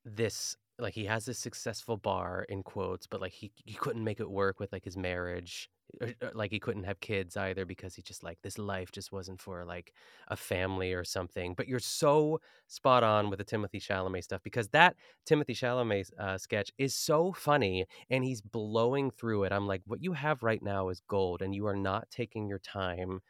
this 0.04 0.56
like 0.82 0.94
he 0.94 1.04
has 1.04 1.24
this 1.24 1.38
successful 1.38 1.96
bar 1.96 2.44
in 2.48 2.62
quotes 2.62 3.06
but 3.06 3.20
like 3.20 3.32
he 3.32 3.52
he 3.64 3.74
couldn't 3.74 4.04
make 4.04 4.20
it 4.20 4.30
work 4.30 4.60
with 4.60 4.72
like 4.72 4.84
his 4.84 4.96
marriage 4.96 5.68
or, 6.00 6.08
or, 6.22 6.30
like 6.34 6.50
he 6.52 6.60
couldn't 6.60 6.84
have 6.84 7.00
kids 7.00 7.36
either 7.36 7.64
because 7.64 7.94
he 7.94 8.02
just 8.02 8.22
like 8.22 8.38
this 8.42 8.58
life 8.58 8.92
just 8.92 9.12
wasn't 9.12 9.40
for 9.40 9.64
like 9.64 9.92
a 10.28 10.36
family 10.36 10.92
or 10.92 11.04
something. 11.04 11.54
But 11.54 11.66
you're 11.68 11.80
so 11.80 12.40
spot 12.68 13.02
on 13.02 13.28
with 13.30 13.38
the 13.38 13.44
Timothée 13.44 13.82
Chalamet 13.82 14.22
stuff 14.24 14.42
because 14.42 14.68
that 14.68 14.96
Timothée 15.28 15.50
Chalamet 15.50 16.10
uh, 16.18 16.38
sketch 16.38 16.70
is 16.78 16.94
so 16.94 17.32
funny 17.32 17.86
and 18.08 18.24
he's 18.24 18.40
blowing 18.40 19.10
through 19.10 19.44
it. 19.44 19.52
I'm 19.52 19.66
like 19.66 19.82
what 19.86 20.02
you 20.02 20.12
have 20.12 20.42
right 20.42 20.62
now 20.62 20.88
is 20.88 21.00
gold 21.08 21.42
and 21.42 21.54
you 21.54 21.66
are 21.66 21.76
not 21.76 22.08
taking 22.10 22.46
your 22.48 22.60
time 22.60 23.20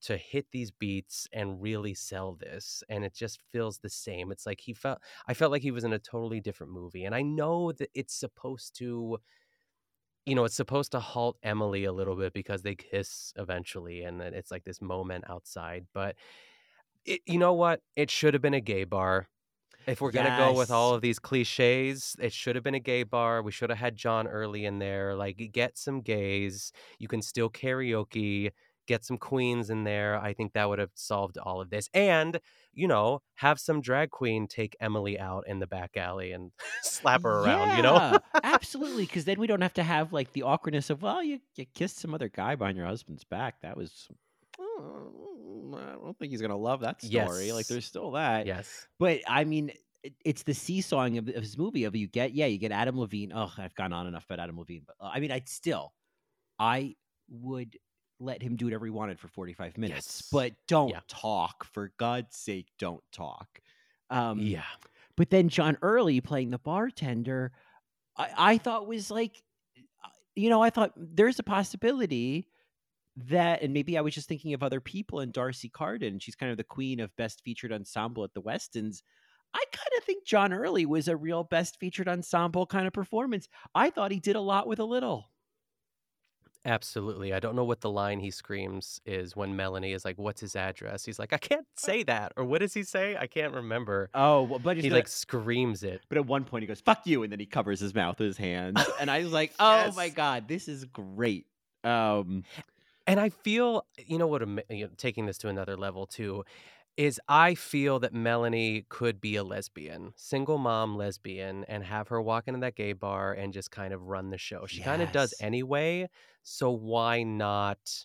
to 0.00 0.16
hit 0.16 0.46
these 0.52 0.70
beats 0.70 1.28
and 1.32 1.60
really 1.60 1.94
sell 1.94 2.34
this 2.34 2.82
and 2.88 3.04
it 3.04 3.14
just 3.14 3.40
feels 3.52 3.78
the 3.78 3.90
same 3.90 4.32
it's 4.32 4.46
like 4.46 4.60
he 4.60 4.72
felt 4.72 4.98
i 5.26 5.34
felt 5.34 5.52
like 5.52 5.62
he 5.62 5.70
was 5.70 5.84
in 5.84 5.92
a 5.92 5.98
totally 5.98 6.40
different 6.40 6.72
movie 6.72 7.04
and 7.04 7.14
i 7.14 7.22
know 7.22 7.72
that 7.72 7.90
it's 7.94 8.14
supposed 8.14 8.74
to 8.76 9.18
you 10.26 10.34
know 10.34 10.44
it's 10.44 10.56
supposed 10.56 10.92
to 10.92 11.00
halt 11.00 11.38
emily 11.42 11.84
a 11.84 11.92
little 11.92 12.16
bit 12.16 12.32
because 12.32 12.62
they 12.62 12.74
kiss 12.74 13.32
eventually 13.36 14.02
and 14.02 14.20
then 14.20 14.34
it's 14.34 14.50
like 14.50 14.64
this 14.64 14.80
moment 14.80 15.24
outside 15.28 15.86
but 15.92 16.16
it, 17.04 17.20
you 17.26 17.38
know 17.38 17.54
what 17.54 17.80
it 17.96 18.10
should 18.10 18.34
have 18.34 18.42
been 18.42 18.54
a 18.54 18.60
gay 18.60 18.84
bar 18.84 19.28
if 19.86 20.00
we're 20.00 20.10
gonna 20.12 20.36
go 20.36 20.52
with 20.52 20.70
all 20.70 20.94
of 20.94 21.00
these 21.00 21.18
cliches, 21.18 22.14
it 22.20 22.32
should 22.32 22.54
have 22.54 22.62
been 22.62 22.74
a 22.74 22.80
gay 22.80 23.02
bar. 23.02 23.42
We 23.42 23.50
should 23.50 23.70
have 23.70 23.78
had 23.78 23.96
John 23.96 24.28
Early 24.28 24.64
in 24.64 24.78
there. 24.78 25.16
Like, 25.16 25.50
get 25.52 25.78
some 25.78 26.02
gays. 26.02 26.72
You 26.98 27.08
can 27.08 27.22
still 27.22 27.48
karaoke. 27.50 28.50
Get 28.86 29.04
some 29.04 29.18
queens 29.18 29.70
in 29.70 29.84
there. 29.84 30.18
I 30.20 30.32
think 30.32 30.52
that 30.52 30.68
would 30.68 30.78
have 30.78 30.90
solved 30.94 31.38
all 31.38 31.60
of 31.60 31.70
this. 31.70 31.88
And 31.94 32.40
you 32.72 32.86
know, 32.86 33.20
have 33.34 33.58
some 33.58 33.80
drag 33.80 34.10
queen 34.10 34.46
take 34.46 34.76
Emily 34.80 35.18
out 35.18 35.44
in 35.46 35.58
the 35.58 35.66
back 35.66 35.96
alley 35.96 36.32
and 36.32 36.52
slap 36.82 37.22
her 37.22 37.40
around. 37.40 37.76
You 37.76 37.82
know, 37.82 38.18
absolutely. 38.44 39.06
Because 39.06 39.24
then 39.24 39.40
we 39.40 39.46
don't 39.46 39.60
have 39.60 39.74
to 39.74 39.82
have 39.82 40.12
like 40.12 40.32
the 40.32 40.42
awkwardness 40.44 40.90
of, 40.90 41.02
well, 41.02 41.22
you, 41.22 41.40
you 41.56 41.66
kissed 41.74 41.98
some 41.98 42.14
other 42.14 42.28
guy 42.28 42.54
behind 42.54 42.76
your 42.76 42.86
husband's 42.86 43.24
back. 43.24 43.60
That 43.62 43.76
was, 43.76 44.08
"Oh, 44.58 45.76
I 45.76 45.92
don't 45.92 46.18
think 46.18 46.30
he's 46.30 46.42
gonna 46.42 46.56
love 46.56 46.80
that 46.80 47.02
story. 47.02 47.52
Like, 47.52 47.66
there's 47.66 47.86
still 47.86 48.12
that. 48.12 48.46
yes, 48.46 48.86
But 48.98 49.20
I 49.26 49.44
mean, 49.44 49.72
it, 50.02 50.14
it's 50.24 50.42
the 50.42 50.54
seesawing 50.54 51.18
of, 51.18 51.28
of 51.28 51.42
his 51.42 51.58
movie. 51.58 51.84
Of 51.84 51.94
you 51.96 52.06
get, 52.08 52.32
yeah, 52.34 52.46
you 52.46 52.58
get 52.58 52.72
Adam 52.72 52.98
Levine. 52.98 53.32
Oh, 53.34 53.52
I've 53.58 53.74
gone 53.74 53.92
on 53.92 54.06
enough 54.06 54.24
about 54.26 54.40
Adam 54.40 54.58
Levine, 54.58 54.82
but 54.86 54.96
uh, 55.00 55.10
I 55.12 55.20
mean, 55.20 55.32
I'd 55.32 55.48
still, 55.48 55.92
I 56.58 56.94
would 57.28 57.76
let 58.20 58.42
him 58.42 58.56
do 58.56 58.66
whatever 58.66 58.84
he 58.86 58.90
wanted 58.90 59.18
for 59.18 59.28
45 59.28 59.78
minutes, 59.78 60.20
Yes. 60.20 60.28
but 60.30 60.52
don't 60.68 60.90
Yeah. 60.90 61.00
talk. 61.08 61.64
For 61.64 61.92
God's 61.96 62.36
sake, 62.36 62.68
don't 62.78 63.02
talk. 63.12 63.60
Um, 64.10 64.38
yeah, 64.40 64.64
but 65.16 65.30
then 65.30 65.48
John 65.48 65.78
Early 65.82 66.20
playing 66.20 66.50
the 66.50 66.58
bartender, 66.58 67.52
I, 68.16 68.30
I 68.36 68.58
thought 68.58 68.86
was 68.86 69.10
like, 69.10 69.42
uh, 70.04 70.08
you 70.34 70.50
know, 70.50 70.62
I 70.62 70.70
thought 70.70 70.92
there's 70.96 71.38
a 71.38 71.42
possibility 71.44 72.48
that, 73.16 73.62
and 73.62 73.72
maybe 73.72 73.96
I 73.98 74.00
was 74.00 74.14
just 74.14 74.28
thinking 74.28 74.54
of 74.54 74.62
other 74.62 74.80
people 74.80 75.20
and 75.20 75.32
D'Arcy 75.32 75.68
Carden. 75.68 76.18
She's 76.18 76.34
kind 76.36 76.50
of 76.50 76.58
the 76.58 76.64
queen 76.64 77.00
of 77.00 77.14
best 77.16 77.42
featured 77.42 77.72
ensemble 77.72 78.24
at 78.24 78.34
the 78.34 78.40
Westons. 78.40 79.02
I 79.52 79.62
kind 79.72 79.90
of 79.98 80.04
think 80.04 80.24
John 80.26 80.52
Early 80.52 80.86
was 80.86 81.08
a 81.08 81.16
real 81.16 81.42
best 81.44 81.78
featured 81.80 82.08
ensemble 82.08 82.66
kind 82.66 82.86
of 82.86 82.92
performance. 82.92 83.48
I 83.74 83.90
thought 83.90 84.12
he 84.12 84.20
did 84.20 84.36
a 84.36 84.40
lot 84.40 84.66
with 84.68 84.78
a 84.78 84.84
little. 84.84 85.30
Absolutely. 86.64 87.32
I 87.32 87.40
don't 87.40 87.56
know 87.56 87.64
what 87.64 87.80
the 87.80 87.90
line 87.90 88.20
he 88.20 88.30
screams 88.30 89.00
is 89.06 89.34
when 89.36 89.56
Melanie 89.56 89.92
is 89.92 90.04
like, 90.04 90.18
"What's 90.18 90.40
his 90.40 90.54
address?" 90.56 91.04
He's 91.04 91.18
like, 91.18 91.32
"I 91.32 91.38
can't 91.38 91.66
say 91.76 92.02
that," 92.04 92.32
or 92.36 92.44
what 92.44 92.60
does 92.60 92.74
he 92.74 92.82
say? 92.82 93.16
I 93.16 93.26
can't 93.26 93.54
remember. 93.54 94.10
Oh, 94.14 94.42
well, 94.42 94.58
but 94.58 94.76
he 94.76 94.82
gonna- 94.84 94.94
like 94.96 95.08
screams 95.08 95.82
it. 95.82 96.02
But 96.08 96.18
at 96.18 96.26
one 96.26 96.44
point 96.44 96.62
he 96.62 96.66
goes, 96.66 96.80
"Fuck 96.80 97.06
you," 97.06 97.22
and 97.22 97.32
then 97.32 97.40
he 97.40 97.46
covers 97.46 97.80
his 97.80 97.94
mouth 97.94 98.18
with 98.18 98.26
his 98.26 98.36
hands, 98.38 98.80
and 99.00 99.10
I 99.10 99.22
was 99.22 99.32
like, 99.32 99.52
"Oh 99.60 99.92
my 99.92 100.08
god, 100.08 100.48
this 100.48 100.68
is 100.68 100.84
great." 100.86 101.46
Um, 101.84 102.44
And 103.06 103.18
I 103.18 103.30
feel, 103.30 103.86
you 104.06 104.18
know 104.18 104.26
what, 104.28 104.42
you 104.68 104.84
know, 104.86 104.90
taking 104.96 105.26
this 105.26 105.38
to 105.38 105.48
another 105.48 105.76
level 105.76 106.06
too, 106.06 106.44
is 107.00 107.18
I 107.28 107.54
feel 107.54 107.98
that 108.00 108.12
Melanie 108.12 108.84
could 108.90 109.22
be 109.22 109.36
a 109.36 109.42
lesbian, 109.42 110.12
single 110.16 110.58
mom 110.58 110.96
lesbian, 110.96 111.64
and 111.64 111.82
have 111.82 112.08
her 112.08 112.20
walk 112.20 112.46
into 112.46 112.60
that 112.60 112.74
gay 112.74 112.92
bar 112.92 113.32
and 113.32 113.54
just 113.54 113.70
kind 113.70 113.94
of 113.94 114.02
run 114.02 114.28
the 114.28 114.36
show. 114.36 114.66
She 114.66 114.82
kind 114.82 115.00
of 115.00 115.10
does 115.10 115.32
anyway. 115.40 116.10
So 116.42 116.70
why 116.70 117.22
not, 117.22 118.04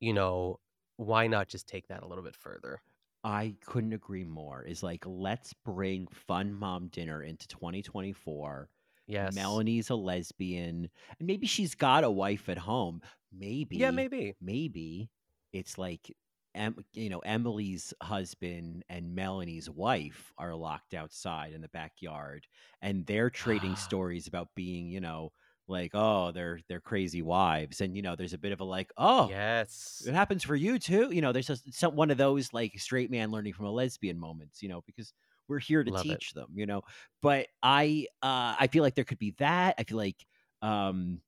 you 0.00 0.14
know, 0.14 0.60
why 0.96 1.26
not 1.26 1.48
just 1.48 1.68
take 1.68 1.88
that 1.88 2.02
a 2.02 2.06
little 2.06 2.24
bit 2.24 2.34
further? 2.34 2.80
I 3.22 3.54
couldn't 3.66 3.92
agree 3.92 4.24
more. 4.24 4.62
Is 4.62 4.82
like, 4.82 5.04
let's 5.06 5.52
bring 5.52 6.06
fun 6.06 6.54
mom 6.54 6.88
dinner 6.88 7.22
into 7.22 7.46
2024. 7.48 8.70
Yes. 9.08 9.34
Melanie's 9.34 9.90
a 9.90 9.94
lesbian, 9.94 10.88
and 11.18 11.26
maybe 11.26 11.46
she's 11.46 11.74
got 11.74 12.02
a 12.02 12.10
wife 12.10 12.48
at 12.48 12.56
home. 12.56 13.02
Maybe, 13.30 13.76
Yeah, 13.76 13.90
maybe. 13.90 14.36
maybe 14.40 15.10
it's 15.52 15.76
like, 15.76 16.16
em, 16.56 16.84
you 16.94 17.08
know, 17.10 17.20
Emily's 17.20 17.94
husband 18.02 18.84
and 18.88 19.14
Melanie's 19.14 19.70
wife 19.70 20.32
are 20.38 20.54
locked 20.54 20.94
outside 20.94 21.52
in 21.52 21.60
the 21.62 21.68
backyard, 21.68 22.46
and 22.82 23.06
they're 23.06 23.30
trading 23.30 23.76
stories 23.76 24.26
about 24.26 24.54
being, 24.54 24.88
you 24.88 25.00
know, 25.00 25.32
like, 25.68 25.92
oh, 25.94 26.32
they're 26.32 26.60
they're 26.68 26.80
crazy 26.80 27.22
wives, 27.22 27.80
and 27.80 27.96
you 27.96 28.02
know, 28.02 28.16
there's 28.16 28.32
a 28.34 28.38
bit 28.38 28.52
of 28.52 28.60
a 28.60 28.64
like, 28.64 28.92
oh, 28.96 29.32
Yes. 29.32 30.06
it 30.06 30.14
happens 30.14 30.44
for 30.44 30.56
you 30.56 30.78
too. 30.78 31.10
You 31.12 31.22
know, 31.22 31.32
there's 31.32 31.50
some 31.76 31.96
one 31.96 32.10
of 32.10 32.18
those 32.18 32.52
like 32.52 32.78
straight 32.78 33.10
man 33.10 33.30
learning 33.30 33.54
from 33.54 33.66
a 33.66 33.70
lesbian 33.70 34.18
moments. 34.18 34.62
You 34.62 34.68
know, 34.68 34.82
because 34.82 35.12
we're 35.48 35.58
here 35.60 35.84
to 35.84 35.90
Love 35.90 36.10
it. 36.10 36.22
teach 36.22 36.32
them. 36.34 36.48
You 36.54 36.66
know, 36.66 36.82
but 37.22 37.48
I 37.62 38.06
uh 38.22 38.56
I 38.60 38.68
feel 38.68 38.82
like 38.82 38.94
there 38.94 39.04
could 39.04 39.18
be 39.18 39.32
that. 39.38 39.76
I 39.78 39.84
feel 39.84 39.98
like 39.98 40.26
um 40.62 41.22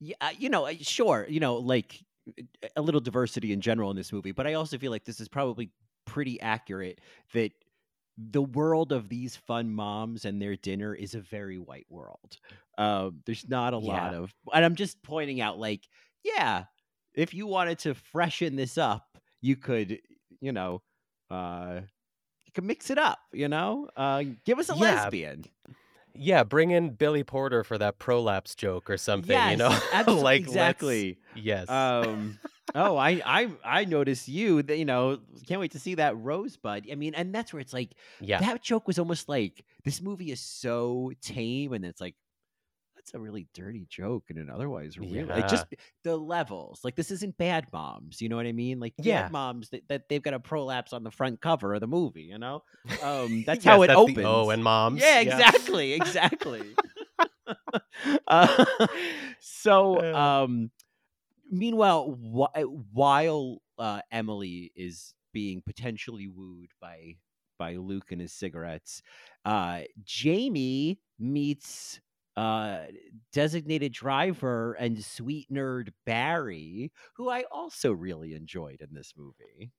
yeah, 0.00 0.30
you 0.30 0.48
know, 0.50 0.70
sure, 0.80 1.26
you 1.28 1.40
know, 1.40 1.56
like 1.56 2.02
a 2.76 2.82
little 2.82 3.00
diversity 3.00 3.52
in 3.52 3.60
general 3.60 3.90
in 3.90 3.96
this 3.96 4.12
movie, 4.12 4.32
but 4.32 4.46
I 4.46 4.54
also 4.54 4.78
feel 4.78 4.90
like 4.90 5.04
this 5.04 5.20
is 5.20 5.28
probably 5.28 5.70
pretty 6.06 6.40
accurate 6.40 7.00
that 7.32 7.52
the 8.16 8.42
world 8.42 8.92
of 8.92 9.08
these 9.08 9.36
fun 9.36 9.72
moms 9.72 10.24
and 10.24 10.40
their 10.40 10.56
dinner 10.56 10.94
is 10.94 11.14
a 11.14 11.20
very 11.20 11.58
white 11.58 11.86
world. 11.90 12.38
Um, 12.78 13.22
there's 13.26 13.48
not 13.48 13.72
a 13.74 13.78
lot 13.78 14.14
of, 14.14 14.32
and 14.52 14.64
I'm 14.64 14.76
just 14.76 15.02
pointing 15.02 15.40
out, 15.40 15.58
like, 15.58 15.88
yeah, 16.22 16.64
if 17.14 17.34
you 17.34 17.46
wanted 17.46 17.80
to 17.80 17.94
freshen 17.94 18.56
this 18.56 18.78
up, 18.78 19.18
you 19.40 19.56
could, 19.56 19.98
you 20.40 20.52
know, 20.52 20.82
uh, 21.30 21.80
you 22.46 22.52
could 22.52 22.64
mix 22.64 22.90
it 22.90 22.98
up. 22.98 23.18
You 23.32 23.48
know, 23.48 23.88
uh, 23.96 24.24
give 24.44 24.58
us 24.58 24.68
a 24.68 24.74
Yeah. 24.74 25.04
lesbian. 25.04 25.44
Yeah, 26.14 26.44
bring 26.44 26.70
in 26.70 26.90
Billy 26.90 27.24
Porter 27.24 27.64
for 27.64 27.76
that 27.78 27.98
prolapse 27.98 28.54
joke 28.54 28.88
or 28.88 28.96
something, 28.96 29.50
you 29.50 29.56
know? 29.56 29.70
Yes, 29.70 29.82
abso- 29.92 30.22
like 30.22 30.40
exactly. 30.40 31.18
Yes. 31.34 31.68
Um, 31.68 32.38
oh, 32.74 32.96
I, 32.96 33.20
I, 33.24 33.50
I 33.64 33.84
noticed 33.84 34.28
you. 34.28 34.62
That, 34.62 34.78
you 34.78 34.84
know, 34.84 35.18
can't 35.46 35.60
wait 35.60 35.72
to 35.72 35.78
see 35.78 35.96
that 35.96 36.16
rosebud. 36.16 36.86
I 36.90 36.94
mean, 36.94 37.14
and 37.14 37.34
that's 37.34 37.52
where 37.52 37.60
it's 37.60 37.72
like 37.72 37.90
yeah. 38.20 38.38
that 38.40 38.62
joke 38.62 38.86
was 38.86 38.98
almost 38.98 39.28
like 39.28 39.64
this 39.84 40.00
movie 40.00 40.30
is 40.30 40.40
so 40.40 41.12
tame, 41.20 41.72
and 41.72 41.84
it's 41.84 42.00
like 42.00 42.14
that's 43.04 43.14
a 43.14 43.20
really 43.20 43.46
dirty 43.52 43.86
joke, 43.88 44.24
and 44.30 44.38
an 44.38 44.48
otherwise 44.48 44.98
really 44.98 45.24
like 45.24 45.46
just 45.46 45.66
the 46.04 46.16
levels. 46.16 46.80
Like 46.84 46.96
this 46.96 47.10
isn't 47.10 47.36
Bad 47.36 47.66
Moms, 47.72 48.22
you 48.22 48.28
know 48.30 48.36
what 48.36 48.46
I 48.46 48.52
mean? 48.52 48.80
Like 48.80 48.94
Bad 48.96 49.04
Yeah. 49.06 49.28
Moms 49.30 49.68
that, 49.70 49.86
that 49.88 50.08
they've 50.08 50.22
got 50.22 50.34
a 50.34 50.40
prolapse 50.40 50.92
on 50.92 51.04
the 51.04 51.10
front 51.10 51.40
cover 51.40 51.74
of 51.74 51.80
the 51.80 51.86
movie. 51.86 52.22
You 52.22 52.38
know, 52.38 52.62
um, 53.02 53.42
that's 53.46 53.64
Yes, 53.64 53.64
how 53.64 53.82
it 53.82 53.88
that's 53.88 53.98
opens. 53.98 54.24
Oh, 54.24 54.50
and 54.50 54.64
moms. 54.64 55.00
Yeah, 55.02 55.20
exactly, 55.20 55.92
exactly. 55.92 56.78
uh, 58.28 58.64
so, 59.40 60.02
um, 60.14 60.70
meanwhile, 61.50 62.10
wh- 62.12 62.94
while 62.94 63.58
uh, 63.78 64.00
Emily 64.10 64.72
is 64.76 65.14
being 65.32 65.62
potentially 65.62 66.28
wooed 66.28 66.70
by 66.80 67.16
by 67.58 67.76
Luke 67.76 68.12
and 68.12 68.20
his 68.20 68.32
cigarettes, 68.32 69.02
uh, 69.44 69.82
Jamie 70.02 71.00
meets 71.18 72.00
uh 72.36 72.86
designated 73.32 73.92
driver 73.92 74.74
and 74.74 75.04
sweet 75.04 75.50
nerd 75.50 75.90
Barry, 76.06 76.92
who 77.16 77.28
I 77.28 77.44
also 77.52 77.92
really 77.92 78.34
enjoyed 78.34 78.80
in 78.80 78.94
this 78.94 79.12
movie. 79.16 79.72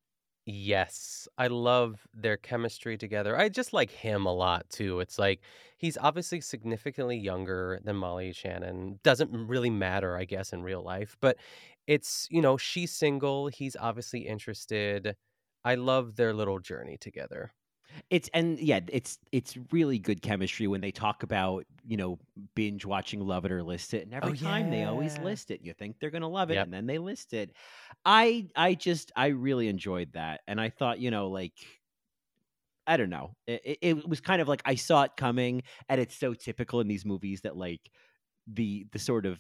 Yes, 0.47 1.28
I 1.39 1.47
love 1.47 2.06
their 2.14 2.38
chemistry 2.38 2.97
together. 2.99 3.36
I 3.36 3.49
just 3.49 3.74
like 3.74 3.89
him 3.89 4.28
a 4.28 4.34
lot 4.34 4.70
too. 4.70 4.99
It's 4.99 5.18
like 5.18 5.41
he's 5.80 5.97
obviously 5.97 6.39
significantly 6.39 7.18
younger 7.18 7.80
than 7.84 7.95
Molly 7.95 8.32
Shannon. 8.32 8.99
Doesn't 9.03 9.32
really 9.47 9.72
matter, 9.72 10.16
I 10.16 10.26
guess, 10.26 10.53
in 10.53 10.62
real 10.62 10.84
life, 10.84 11.18
but 11.20 11.38
it's, 11.88 12.28
you 12.30 12.41
know, 12.41 12.58
she's 12.58 12.91
single, 12.93 13.47
he's 13.47 13.76
obviously 13.76 14.28
interested. 14.28 15.16
I 15.64 15.76
love 15.76 16.16
their 16.16 16.32
little 16.34 16.60
journey 16.60 16.97
together. 16.99 17.51
It's 18.09 18.29
and 18.33 18.59
yeah, 18.59 18.79
it's 18.89 19.19
it's 19.31 19.57
really 19.71 19.99
good 19.99 20.21
chemistry 20.21 20.67
when 20.67 20.81
they 20.81 20.91
talk 20.91 21.23
about 21.23 21.65
you 21.85 21.97
know 21.97 22.19
binge 22.55 22.85
watching 22.85 23.21
Love 23.21 23.45
It 23.45 23.51
or 23.51 23.63
List 23.63 23.93
It, 23.93 24.03
and 24.03 24.13
every 24.13 24.31
Oh, 24.31 24.33
time 24.33 24.69
they 24.69 24.85
always 24.85 25.19
list 25.19 25.51
it. 25.51 25.61
You 25.61 25.73
think 25.73 25.99
they're 25.99 26.09
gonna 26.11 26.29
love 26.29 26.51
it, 26.51 26.59
Yep. 26.59 26.63
and 26.63 26.73
then 26.73 26.85
they 26.87 26.97
list 26.99 27.33
it. 27.33 27.55
I 28.05 28.49
I 28.55 28.75
just 28.75 29.11
I 29.15 29.27
really 29.27 29.67
enjoyed 29.67 30.13
that, 30.13 30.41
and 30.47 30.59
I 30.61 30.69
thought 30.69 30.99
you 30.99 31.11
know 31.11 31.29
like 31.29 31.53
I 32.87 32.97
don't 32.97 33.09
know, 33.09 33.35
it, 33.47 33.61
it- 33.65 33.77
it 33.81 34.07
was 34.09 34.21
kind 34.21 34.41
of 34.41 34.47
like 34.47 34.61
I 34.65 34.75
saw 34.75 35.03
it 35.03 35.11
coming, 35.17 35.63
and 35.89 35.99
it's 35.99 36.15
so 36.15 36.33
typical 36.33 36.79
in 36.81 36.87
these 36.87 37.05
movies 37.05 37.41
that 37.41 37.57
like 37.57 37.89
the 38.47 38.85
the 38.91 38.99
sort 38.99 39.25
of 39.25 39.39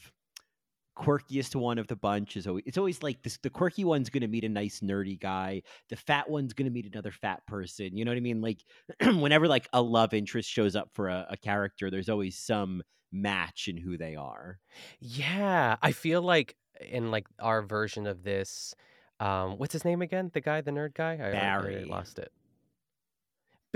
quirkiest 0.97 1.55
one 1.55 1.77
of 1.77 1.87
the 1.87 1.95
bunch 1.95 2.37
is 2.37 2.47
always 2.47 2.63
it's 2.65 2.77
always 2.77 3.03
like 3.03 3.21
this 3.23 3.37
the 3.43 3.49
quirky 3.49 3.83
one's 3.83 4.09
going 4.09 4.21
to 4.21 4.27
meet 4.27 4.43
a 4.43 4.49
nice 4.49 4.79
nerdy 4.79 5.19
guy 5.19 5.61
the 5.89 5.95
fat 5.95 6.29
one's 6.29 6.53
going 6.53 6.65
to 6.65 6.71
meet 6.71 6.85
another 6.85 7.11
fat 7.11 7.45
person 7.47 7.95
you 7.97 8.05
know 8.05 8.11
what 8.11 8.17
i 8.17 8.21
mean 8.21 8.41
like 8.41 8.63
whenever 9.03 9.47
like 9.47 9.67
a 9.73 9.81
love 9.81 10.13
interest 10.13 10.49
shows 10.49 10.75
up 10.75 10.89
for 10.93 11.09
a, 11.09 11.27
a 11.31 11.37
character 11.37 11.91
there's 11.91 12.09
always 12.09 12.37
some 12.37 12.81
match 13.11 13.67
in 13.67 13.77
who 13.77 13.97
they 13.97 14.15
are 14.15 14.59
Yeah, 14.99 15.75
I 15.81 15.91
feel 15.91 16.21
like 16.21 16.55
in 16.81 17.11
like 17.11 17.27
our 17.39 17.61
version 17.61 18.07
of 18.07 18.23
this, 18.23 18.75
um, 19.21 19.57
what's 19.57 19.71
his 19.71 19.85
name 19.85 20.01
again? 20.01 20.31
The 20.33 20.41
guy, 20.41 20.59
the 20.61 20.71
nerd 20.71 20.93
guy? 20.93 21.13
I- 21.21 21.25
I- 21.25 21.27
I, 21.27 21.31
Barry. 21.31 21.85
lost 21.85 22.19
it. 22.19 22.31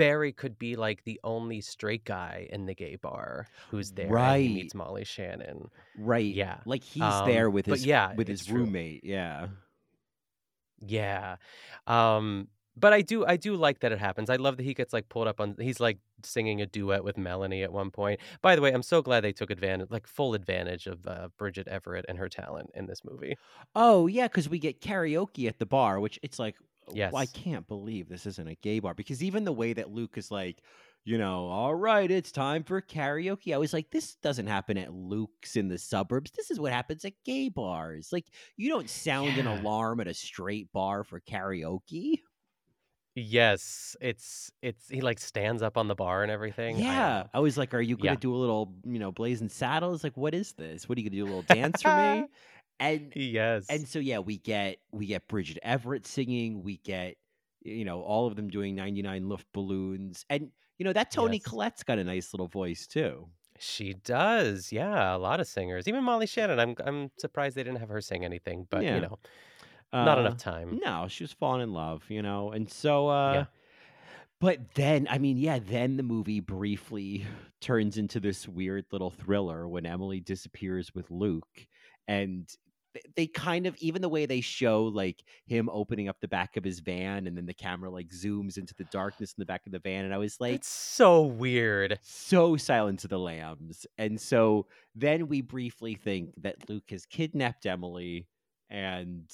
Barry 0.00 0.32
could 0.32 0.58
be 0.58 0.76
like 0.76 1.04
the 1.04 1.20
only 1.22 1.60
straight 1.60 2.04
guy 2.04 2.48
in 2.50 2.66
the 2.66 2.74
gay 2.74 2.96
bar 2.96 3.46
who's 3.70 3.92
there. 3.92 4.16
and 4.16 4.42
he 4.42 4.54
meets 4.54 4.74
Molly 4.74 5.04
Shannon. 5.04 5.68
right 5.98 6.24
Yeah. 6.34 6.58
like 6.64 6.82
he's 6.82 7.02
Um, 7.02 7.28
there 7.28 7.50
with 7.50 7.66
his 7.66 7.84
yeah, 7.86 8.14
with 8.14 8.26
his 8.28 8.46
true. 8.46 8.60
roommate 8.64 9.04
yeah 9.04 9.48
Yeah. 10.80 11.36
Um, 11.86 12.48
but 12.76 12.92
I 12.94 13.02
do 13.02 13.26
I 13.26 13.36
do 13.36 13.56
like 13.56 13.80
that 13.80 13.92
it 13.92 13.98
happens. 13.98 14.30
I 14.30 14.36
love 14.36 14.56
that 14.56 14.62
he 14.62 14.72
gets 14.72 14.92
like 14.94 15.08
pulled 15.10 15.28
up 15.28 15.40
on 15.40 15.54
he's 15.60 15.80
like 15.80 15.98
singing 16.24 16.62
a 16.62 16.66
duet 16.66 17.04
with 17.04 17.18
Melanie 17.18 17.62
at 17.62 17.72
one 17.72 17.90
point. 17.90 18.20
By 18.40 18.56
the 18.56 18.62
way, 18.62 18.72
I'm 18.72 18.82
so 18.82 19.02
glad 19.02 19.22
they 19.22 19.32
took 19.32 19.50
advantage 19.50 19.88
like 19.90 20.06
full 20.06 20.32
advantage 20.34 20.86
of 20.86 21.06
uh, 21.06 21.28
Bridget 21.36 21.68
Everett 21.68 22.06
and 22.08 22.16
her 22.18 22.28
talent 22.28 22.70
in 22.74 22.86
this 22.86 23.00
movie. 23.04 23.36
oh 23.74 24.06
yeah 24.06 24.28
because 24.28 24.48
we 24.48 24.58
get 24.58 24.80
karaoke 24.80 25.46
at 25.48 25.58
the 25.58 25.66
bar 25.66 26.00
which 26.00 26.18
it's 26.22 26.38
like 26.38 26.56
Yes. 26.92 27.10
well, 27.10 27.22
i 27.22 27.26
can't 27.26 27.66
believe 27.68 28.08
this 28.08 28.26
isn't 28.26 28.48
a 28.48 28.54
gay 28.56 28.78
bar 28.80 28.94
because 28.94 29.22
even 29.22 29.44
the 29.44 29.52
way 29.52 29.72
that 29.72 29.90
luke 29.90 30.16
is 30.18 30.30
like 30.30 30.62
you 31.04 31.18
know 31.18 31.46
all 31.48 31.74
right 31.74 32.10
it's 32.10 32.32
time 32.32 32.62
for 32.64 32.80
karaoke 32.82 33.54
i 33.54 33.58
was 33.58 33.72
like 33.72 33.90
this 33.90 34.16
doesn't 34.16 34.46
happen 34.46 34.76
at 34.78 34.92
luke's 34.92 35.56
in 35.56 35.68
the 35.68 35.78
suburbs 35.78 36.30
this 36.32 36.50
is 36.50 36.60
what 36.60 36.72
happens 36.72 37.04
at 37.04 37.12
gay 37.24 37.48
bars 37.48 38.10
like 38.12 38.26
you 38.56 38.68
don't 38.68 38.90
sound 38.90 39.38
an 39.38 39.46
alarm 39.46 40.00
at 40.00 40.08
a 40.08 40.14
straight 40.14 40.70
bar 40.72 41.04
for 41.04 41.20
karaoke 41.20 42.20
Yes, 43.16 43.96
it's 44.00 44.52
it's 44.62 44.88
he 44.88 45.00
like 45.00 45.18
stands 45.18 45.62
up 45.62 45.76
on 45.76 45.88
the 45.88 45.94
bar 45.96 46.22
and 46.22 46.30
everything. 46.30 46.78
Yeah 46.78 46.84
know. 46.86 47.30
I, 47.34 47.40
was 47.40 47.58
like 47.58 47.74
are 47.74 47.80
you 47.80 47.96
gonna 47.96 48.16
Yeah. 48.16 48.16
do 48.16 48.34
a 48.34 48.36
little 48.38 48.76
you 48.84 48.98
know 49.00 49.10
blazing 49.10 49.48
saddles 49.48 50.04
like 50.04 50.16
what 50.16 50.34
is 50.34 50.52
this 50.52 50.88
what 50.88 50.96
are 50.96 51.00
you 51.00 51.10
gonna 51.10 51.16
do 51.18 51.24
a 51.24 51.26
little 51.26 51.42
dance 51.42 51.82
for 51.82 51.92
me 51.92 52.26
and 52.80 53.12
Yes. 53.14 53.66
and 53.68 53.86
so 53.86 53.98
yeah 54.00 54.18
we 54.18 54.38
get 54.38 54.78
we 54.92 55.06
get 55.06 55.28
bridget 55.28 55.58
everett 55.62 56.06
singing 56.06 56.62
we 56.62 56.78
get 56.78 57.16
you 57.62 57.84
know 57.84 58.00
all 58.02 58.26
of 58.26 58.36
them 58.36 58.48
doing 58.48 58.74
99 58.74 59.24
Luftballons 59.24 60.24
and 60.30 60.50
you 60.78 60.84
know 60.84 60.92
that 60.92 61.10
toni 61.10 61.36
Yes. 61.36 61.44
collette's 61.44 61.82
got 61.84 61.98
a 61.98 62.04
nice 62.04 62.32
little 62.34 62.48
voice 62.48 62.86
too 62.86 63.28
She 63.58 63.92
does. 63.92 64.72
Yeah, 64.72 65.14
a 65.14 65.18
lot 65.18 65.38
of 65.40 65.46
singers. 65.46 65.86
Even 65.86 66.02
Molly 66.02 66.26
Shannon. 66.26 66.58
I'm 66.58 66.74
I'm 66.84 67.10
surprised 67.18 67.56
they 67.56 67.62
didn't 67.62 67.80
have 67.80 67.90
her 67.90 68.00
sing 68.00 68.24
anything, 68.24 68.66
but 68.70 68.82
Yeah. 68.82 68.94
you 68.94 69.00
know, 69.02 69.18
not 69.92 70.16
Uh, 70.18 70.20
enough 70.22 70.38
time. 70.38 70.78
no 70.82 71.06
she 71.08 71.24
was 71.24 71.32
falling 71.32 71.62
in 71.62 71.72
love 71.72 72.04
you 72.08 72.22
know 72.22 72.52
and 72.52 72.70
so 72.70 73.08
uh 73.08 73.32
Yeah. 73.34 73.44
but 74.40 74.58
then 74.74 75.06
i 75.10 75.18
mean 75.18 75.36
yeah 75.36 75.58
then 75.58 75.96
the 75.96 76.02
movie 76.02 76.40
briefly 76.40 77.26
turns 77.60 77.98
into 77.98 78.20
this 78.20 78.48
weird 78.48 78.86
little 78.92 79.10
thriller 79.10 79.68
when 79.68 79.84
emily 79.86 80.20
disappears 80.20 80.94
with 80.94 81.10
luke 81.10 81.66
and 82.08 82.48
they 83.16 83.26
kind 83.26 83.66
of 83.66 83.76
even 83.78 84.02
the 84.02 84.08
way 84.08 84.26
they 84.26 84.40
show 84.40 84.84
like 84.84 85.22
him 85.46 85.68
opening 85.72 86.08
up 86.08 86.20
the 86.20 86.28
back 86.28 86.56
of 86.56 86.64
his 86.64 86.80
van 86.80 87.26
and 87.26 87.36
then 87.36 87.46
the 87.46 87.54
camera 87.54 87.90
like 87.90 88.08
zooms 88.08 88.58
into 88.58 88.74
the 88.74 88.84
darkness 88.84 89.32
in 89.36 89.40
the 89.40 89.46
back 89.46 89.64
of 89.66 89.72
the 89.72 89.78
van 89.78 90.04
and 90.04 90.14
i 90.14 90.18
was 90.18 90.40
like 90.40 90.54
It's 90.54 90.68
so 90.68 91.22
weird. 91.22 91.98
so 92.02 92.56
silent 92.56 93.00
to 93.00 93.08
the 93.08 93.18
lambs 93.18 93.86
and 93.98 94.20
so 94.20 94.66
then 94.94 95.28
we 95.28 95.40
briefly 95.40 95.94
think 95.94 96.34
that 96.42 96.68
luke 96.68 96.90
has 96.90 97.06
kidnapped 97.06 97.66
emily 97.66 98.26
and 98.68 99.30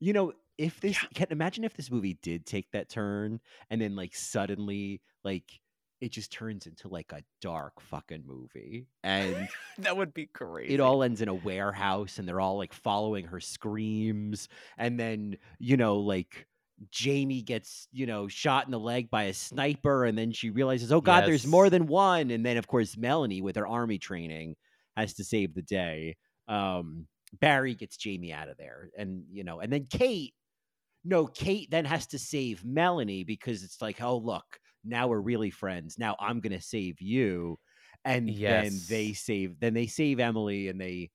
you 0.00 0.12
know 0.12 0.32
if 0.58 0.80
this 0.80 0.98
can 1.14 1.28
imagine 1.30 1.64
if 1.64 1.74
this 1.74 1.90
movie 1.90 2.18
did 2.22 2.46
take 2.46 2.70
that 2.72 2.88
turn 2.88 3.40
and 3.70 3.80
then 3.80 3.96
like 3.96 4.14
suddenly 4.14 5.00
like 5.24 5.60
it 6.00 6.12
just 6.12 6.32
turns 6.32 6.66
into 6.66 6.88
like 6.88 7.12
a 7.12 7.22
dark 7.40 7.80
fucking 7.80 8.24
movie 8.26 8.86
and 9.02 9.48
That 9.78 9.96
would 9.96 10.12
be 10.12 10.26
crazy. 10.26 10.74
it 10.74 10.80
all 10.80 11.02
ends 11.02 11.20
in 11.20 11.28
a 11.28 11.34
warehouse 11.34 12.18
and 12.18 12.28
they're 12.28 12.40
all 12.40 12.58
like 12.58 12.72
following 12.72 13.26
her 13.26 13.40
screams 13.40 14.48
and 14.76 14.98
then 14.98 15.36
you 15.58 15.76
know 15.76 15.98
like 15.98 16.46
Jamie 16.90 17.42
gets, 17.42 17.88
you 17.92 18.06
know, 18.06 18.28
shot 18.28 18.66
in 18.66 18.72
the 18.72 18.80
leg 18.80 19.10
by 19.10 19.24
a 19.24 19.34
sniper, 19.34 20.04
and 20.04 20.16
then 20.18 20.32
she 20.32 20.50
realizes, 20.50 20.90
oh 20.92 21.00
God, 21.00 21.24
there's 21.24 21.46
more 21.46 21.70
than 21.70 21.86
one. 21.86 22.30
And 22.30 22.44
then, 22.44 22.56
of 22.56 22.66
course, 22.66 22.96
Melanie, 22.96 23.40
with 23.40 23.56
her 23.56 23.66
army 23.66 23.98
training, 23.98 24.56
has 24.96 25.14
to 25.14 25.24
save 25.24 25.54
the 25.54 25.62
day. 25.62 26.16
Um, 26.48 27.06
Barry 27.40 27.74
gets 27.74 27.96
Jamie 27.96 28.32
out 28.32 28.48
of 28.48 28.56
there, 28.56 28.90
and 28.96 29.24
you 29.30 29.44
know, 29.44 29.60
and 29.60 29.72
then 29.72 29.86
Kate, 29.90 30.34
no, 31.04 31.26
Kate 31.26 31.70
then 31.70 31.84
has 31.84 32.06
to 32.08 32.18
save 32.18 32.64
Melanie 32.64 33.24
because 33.24 33.62
it's 33.62 33.80
like, 33.80 34.02
oh 34.02 34.16
look, 34.16 34.58
now 34.84 35.08
we're 35.08 35.20
really 35.20 35.50
friends. 35.50 35.98
Now 35.98 36.16
I'm 36.20 36.40
gonna 36.40 36.60
save 36.60 37.00
you, 37.00 37.58
and 38.04 38.28
then 38.28 38.78
they 38.88 39.12
save, 39.12 39.58
then 39.60 39.74
they 39.74 39.86
save 39.86 40.20
Emily, 40.20 40.68
and 40.68 40.80
they 40.80 41.10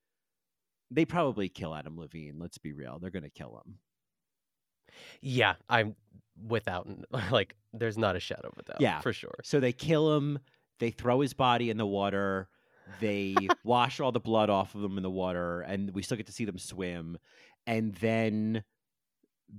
they 0.91 1.05
probably 1.05 1.49
kill 1.49 1.75
Adam 1.75 1.97
Levine. 1.97 2.37
Let's 2.39 2.57
be 2.57 2.73
real, 2.73 2.99
they're 2.99 3.11
gonna 3.11 3.29
kill 3.29 3.61
him. 3.65 3.75
Yeah, 5.21 5.55
I'm 5.69 5.95
without 6.47 6.87
like 7.31 7.55
there's 7.73 7.97
not 7.97 8.15
a 8.15 8.19
shadow 8.19 8.49
of 8.49 8.57
a 8.57 8.63
doubt. 8.63 8.81
Yeah. 8.81 8.99
for 9.01 9.13
sure. 9.13 9.35
So 9.43 9.59
they 9.59 9.73
kill 9.73 10.15
him. 10.15 10.39
They 10.79 10.91
throw 10.91 11.19
his 11.21 11.33
body 11.33 11.69
in 11.69 11.77
the 11.77 11.85
water. 11.85 12.47
They 12.99 13.35
wash 13.63 13.99
all 13.99 14.11
the 14.11 14.19
blood 14.19 14.49
off 14.49 14.75
of 14.75 14.83
him 14.83 14.97
in 14.97 15.03
the 15.03 15.09
water, 15.09 15.61
and 15.61 15.93
we 15.93 16.01
still 16.01 16.17
get 16.17 16.27
to 16.27 16.31
see 16.33 16.45
them 16.45 16.57
swim. 16.57 17.17
And 17.67 17.93
then 17.95 18.63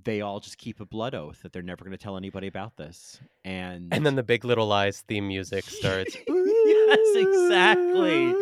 they 0.03 0.21
all 0.21 0.39
just 0.39 0.57
keep 0.57 0.79
a 0.79 0.85
blood 0.85 1.13
oath 1.13 1.41
that 1.43 1.51
they're 1.53 1.61
never 1.61 1.83
going 1.83 1.95
to 1.95 2.01
tell 2.03 2.17
anybody 2.17 2.47
about 2.47 2.77
this. 2.77 3.19
And 3.43 3.93
And 3.93 4.05
then 4.05 4.15
the 4.15 4.23
Big 4.23 4.45
Little 4.45 4.67
Lies 4.67 5.01
theme 5.07 5.27
music 5.27 5.65
starts. 5.65 6.15
yes, 6.27 7.15
exactly, 7.15 8.33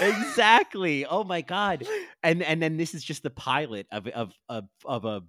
exactly. 0.00 1.06
Oh 1.06 1.24
my 1.24 1.40
god! 1.42 1.84
And 2.22 2.42
and 2.42 2.60
then 2.62 2.76
this 2.76 2.94
is 2.94 3.04
just 3.04 3.22
the 3.22 3.30
pilot 3.30 3.86
of 3.92 4.06
of 4.08 4.32
of 4.48 4.64
of 4.84 5.04
a 5.04 5.22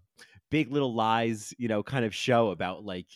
Big 0.49 0.71
Little 0.71 0.93
Lies, 0.95 1.53
you 1.57 1.67
know, 1.67 1.83
kind 1.83 2.05
of 2.05 2.15
show 2.15 2.49
about 2.51 2.83
like, 2.85 3.07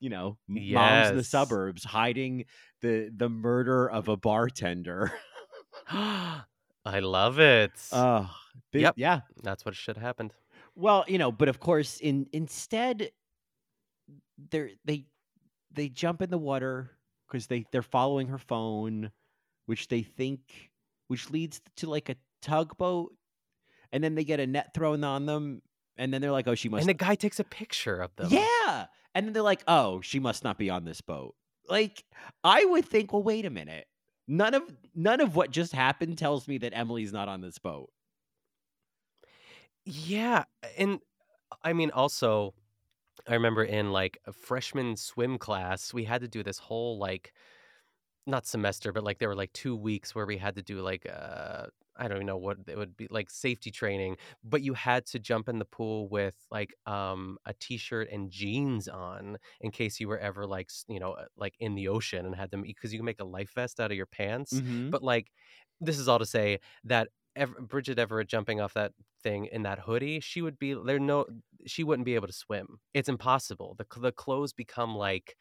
you 0.00 0.10
know, 0.10 0.36
m- 0.48 0.72
moms 0.72 1.10
in 1.10 1.16
the 1.16 1.24
suburbs 1.24 1.82
hiding 1.84 2.44
the 2.80 3.10
the 3.14 3.28
murder 3.28 3.88
of 3.90 4.08
a 4.08 4.16
bartender. 4.16 5.12
I 5.90 7.00
love 7.00 7.38
it. 7.38 7.72
Oh, 7.92 8.30
big, 8.72 8.82
Yep. 8.82 8.94
yeah. 8.98 9.20
That's 9.42 9.64
what 9.64 9.74
should 9.74 9.96
have 9.96 10.02
happened. 10.04 10.32
Well, 10.76 11.04
you 11.06 11.18
know, 11.18 11.30
but 11.30 11.48
of 11.48 11.60
course, 11.60 12.00
in 12.00 12.26
instead, 12.32 13.10
they're 14.50 14.70
they 14.84 15.06
they 15.72 15.88
jump 15.88 16.22
in 16.22 16.30
the 16.30 16.38
water 16.38 16.90
because 17.28 17.46
they 17.46 17.64
they're 17.72 17.82
following 17.82 18.28
her 18.28 18.38
phone, 18.38 19.10
which 19.66 19.88
they 19.88 20.02
think, 20.02 20.40
which 21.08 21.30
leads 21.30 21.60
to 21.76 21.88
like 21.88 22.08
a 22.08 22.16
tugboat, 22.42 23.12
and 23.92 24.02
then 24.02 24.14
they 24.14 24.24
get 24.24 24.40
a 24.40 24.46
net 24.46 24.74
thrown 24.74 25.04
on 25.04 25.26
them, 25.26 25.62
and 25.96 26.12
then 26.12 26.20
they're 26.20 26.32
like, 26.32 26.48
oh, 26.48 26.54
she 26.54 26.68
must. 26.68 26.82
And 26.82 26.88
the 26.88 26.94
guy 26.94 27.14
takes 27.14 27.38
a 27.40 27.44
picture 27.44 28.00
of 28.00 28.14
them. 28.16 28.28
yeah, 28.30 28.86
and 29.14 29.26
then 29.26 29.32
they're 29.32 29.42
like, 29.42 29.62
oh, 29.68 30.00
she 30.00 30.18
must 30.18 30.44
not 30.44 30.58
be 30.58 30.70
on 30.70 30.84
this 30.84 31.00
boat. 31.00 31.34
Like, 31.68 32.04
I 32.42 32.64
would 32.64 32.84
think, 32.84 33.12
well, 33.12 33.22
wait 33.22 33.46
a 33.46 33.50
minute. 33.50 33.86
None 34.26 34.54
of 34.54 34.62
none 34.94 35.20
of 35.20 35.36
what 35.36 35.50
just 35.50 35.72
happened 35.72 36.18
tells 36.18 36.48
me 36.48 36.58
that 36.58 36.72
Emily's 36.74 37.12
not 37.12 37.28
on 37.28 37.40
this 37.42 37.58
boat. 37.58 37.90
Yeah, 39.84 40.44
and 40.78 41.00
I 41.62 41.72
mean 41.72 41.90
also 41.90 42.54
I 43.28 43.34
remember 43.34 43.64
in 43.64 43.92
like 43.92 44.18
a 44.26 44.32
freshman 44.32 44.96
swim 44.96 45.38
class, 45.38 45.94
we 45.94 46.04
had 46.04 46.22
to 46.22 46.28
do 46.28 46.42
this 46.42 46.58
whole 46.58 46.98
like 46.98 47.34
not 48.26 48.46
semester, 48.46 48.92
but 48.92 49.04
like 49.04 49.18
there 49.18 49.28
were 49.28 49.36
like 49.36 49.52
2 49.54 49.76
weeks 49.76 50.14
where 50.14 50.26
we 50.26 50.38
had 50.38 50.56
to 50.56 50.62
do 50.62 50.80
like 50.82 51.06
uh 51.08 51.68
I 51.96 52.08
don't 52.08 52.18
even 52.18 52.26
know 52.26 52.38
what 52.38 52.58
it 52.68 52.76
would 52.78 52.96
be 52.96 53.08
like 53.10 53.30
safety 53.30 53.70
training, 53.72 54.16
but 54.44 54.62
you 54.62 54.74
had 54.74 55.06
to 55.08 55.18
jump 55.20 55.48
in 55.48 55.58
the 55.60 55.64
pool 55.66 56.08
with 56.08 56.36
like 56.50 56.74
um 56.86 57.38
a 57.46 57.54
t-shirt 57.54 58.08
and 58.10 58.30
jeans 58.30 58.88
on 58.88 59.38
in 59.60 59.70
case 59.72 60.00
you 60.00 60.08
were 60.08 60.18
ever 60.18 60.46
like 60.46 60.70
you 60.88 61.00
know 61.00 61.12
uh, 61.14 61.26
like 61.36 61.56
in 61.60 61.74
the 61.76 61.88
ocean 61.88 62.26
and 62.26 62.36
had 62.36 62.50
them 62.52 62.62
because 62.62 62.92
you 62.92 62.98
can 63.00 63.06
make 63.06 63.20
a 63.20 63.24
life 63.24 63.52
vest 63.54 63.80
out 63.80 63.90
of 63.92 63.96
your 63.98 64.06
pants. 64.06 64.60
Mhm. 64.60 64.92
But 64.92 65.02
like 65.04 65.32
this 65.80 65.98
is 65.98 66.08
all 66.08 66.18
to 66.18 66.26
say 66.26 66.60
that 66.84 67.08
ever, 67.36 67.60
Bridget 67.60 67.98
Everett 67.98 68.28
jumping 68.28 68.60
off 68.60 68.74
that 68.74 68.92
thing 69.22 69.46
in 69.46 69.62
that 69.62 69.80
hoodie, 69.80 70.20
she 70.20 70.42
would 70.42 70.58
be 70.58 70.74
there. 70.74 70.98
No, 70.98 71.26
she 71.66 71.84
wouldn't 71.84 72.06
be 72.06 72.14
able 72.14 72.26
to 72.28 72.32
swim. 72.32 72.78
It's 72.94 73.08
impossible. 73.08 73.76
The 73.78 73.86
the 74.00 74.12
clothes 74.12 74.52
become 74.52 74.94
like 74.96 75.36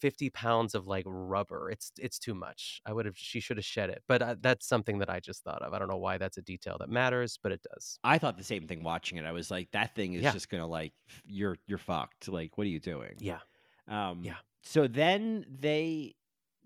fifty 0.00 0.30
pounds 0.30 0.74
of 0.74 0.86
like 0.86 1.04
rubber. 1.06 1.70
It's 1.70 1.90
it's 1.98 2.18
too 2.18 2.34
much. 2.34 2.80
I 2.86 2.92
would 2.92 3.06
have. 3.06 3.16
She 3.16 3.40
should 3.40 3.56
have 3.56 3.64
shed 3.66 3.90
it. 3.90 4.02
But 4.06 4.22
uh, 4.22 4.36
that's 4.40 4.66
something 4.66 4.98
that 4.98 5.10
I 5.10 5.20
just 5.20 5.42
thought 5.42 5.62
of. 5.62 5.72
I 5.74 5.78
don't 5.78 5.88
know 5.88 5.96
why 5.96 6.18
that's 6.18 6.36
a 6.38 6.42
detail 6.42 6.76
that 6.80 6.88
matters, 6.90 7.38
but 7.42 7.52
it 7.52 7.62
does. 7.74 7.98
I 8.04 8.18
thought 8.18 8.36
the 8.36 8.44
same 8.44 8.66
thing 8.66 8.82
watching 8.82 9.18
it. 9.18 9.24
I 9.24 9.32
was 9.32 9.50
like, 9.50 9.70
that 9.72 9.94
thing 9.94 10.14
is 10.14 10.22
Yeah. 10.22 10.32
just 10.32 10.48
gonna 10.48 10.66
like 10.66 10.92
you're 11.24 11.56
you're 11.66 11.78
fucked. 11.78 12.28
Like, 12.28 12.56
what 12.58 12.66
are 12.66 12.70
you 12.70 12.80
doing? 12.80 13.14
Yeah. 13.18 13.40
Um 13.88 14.22
Yeah. 14.24 14.36
So 14.62 14.86
then 14.88 15.46
they, 15.48 16.14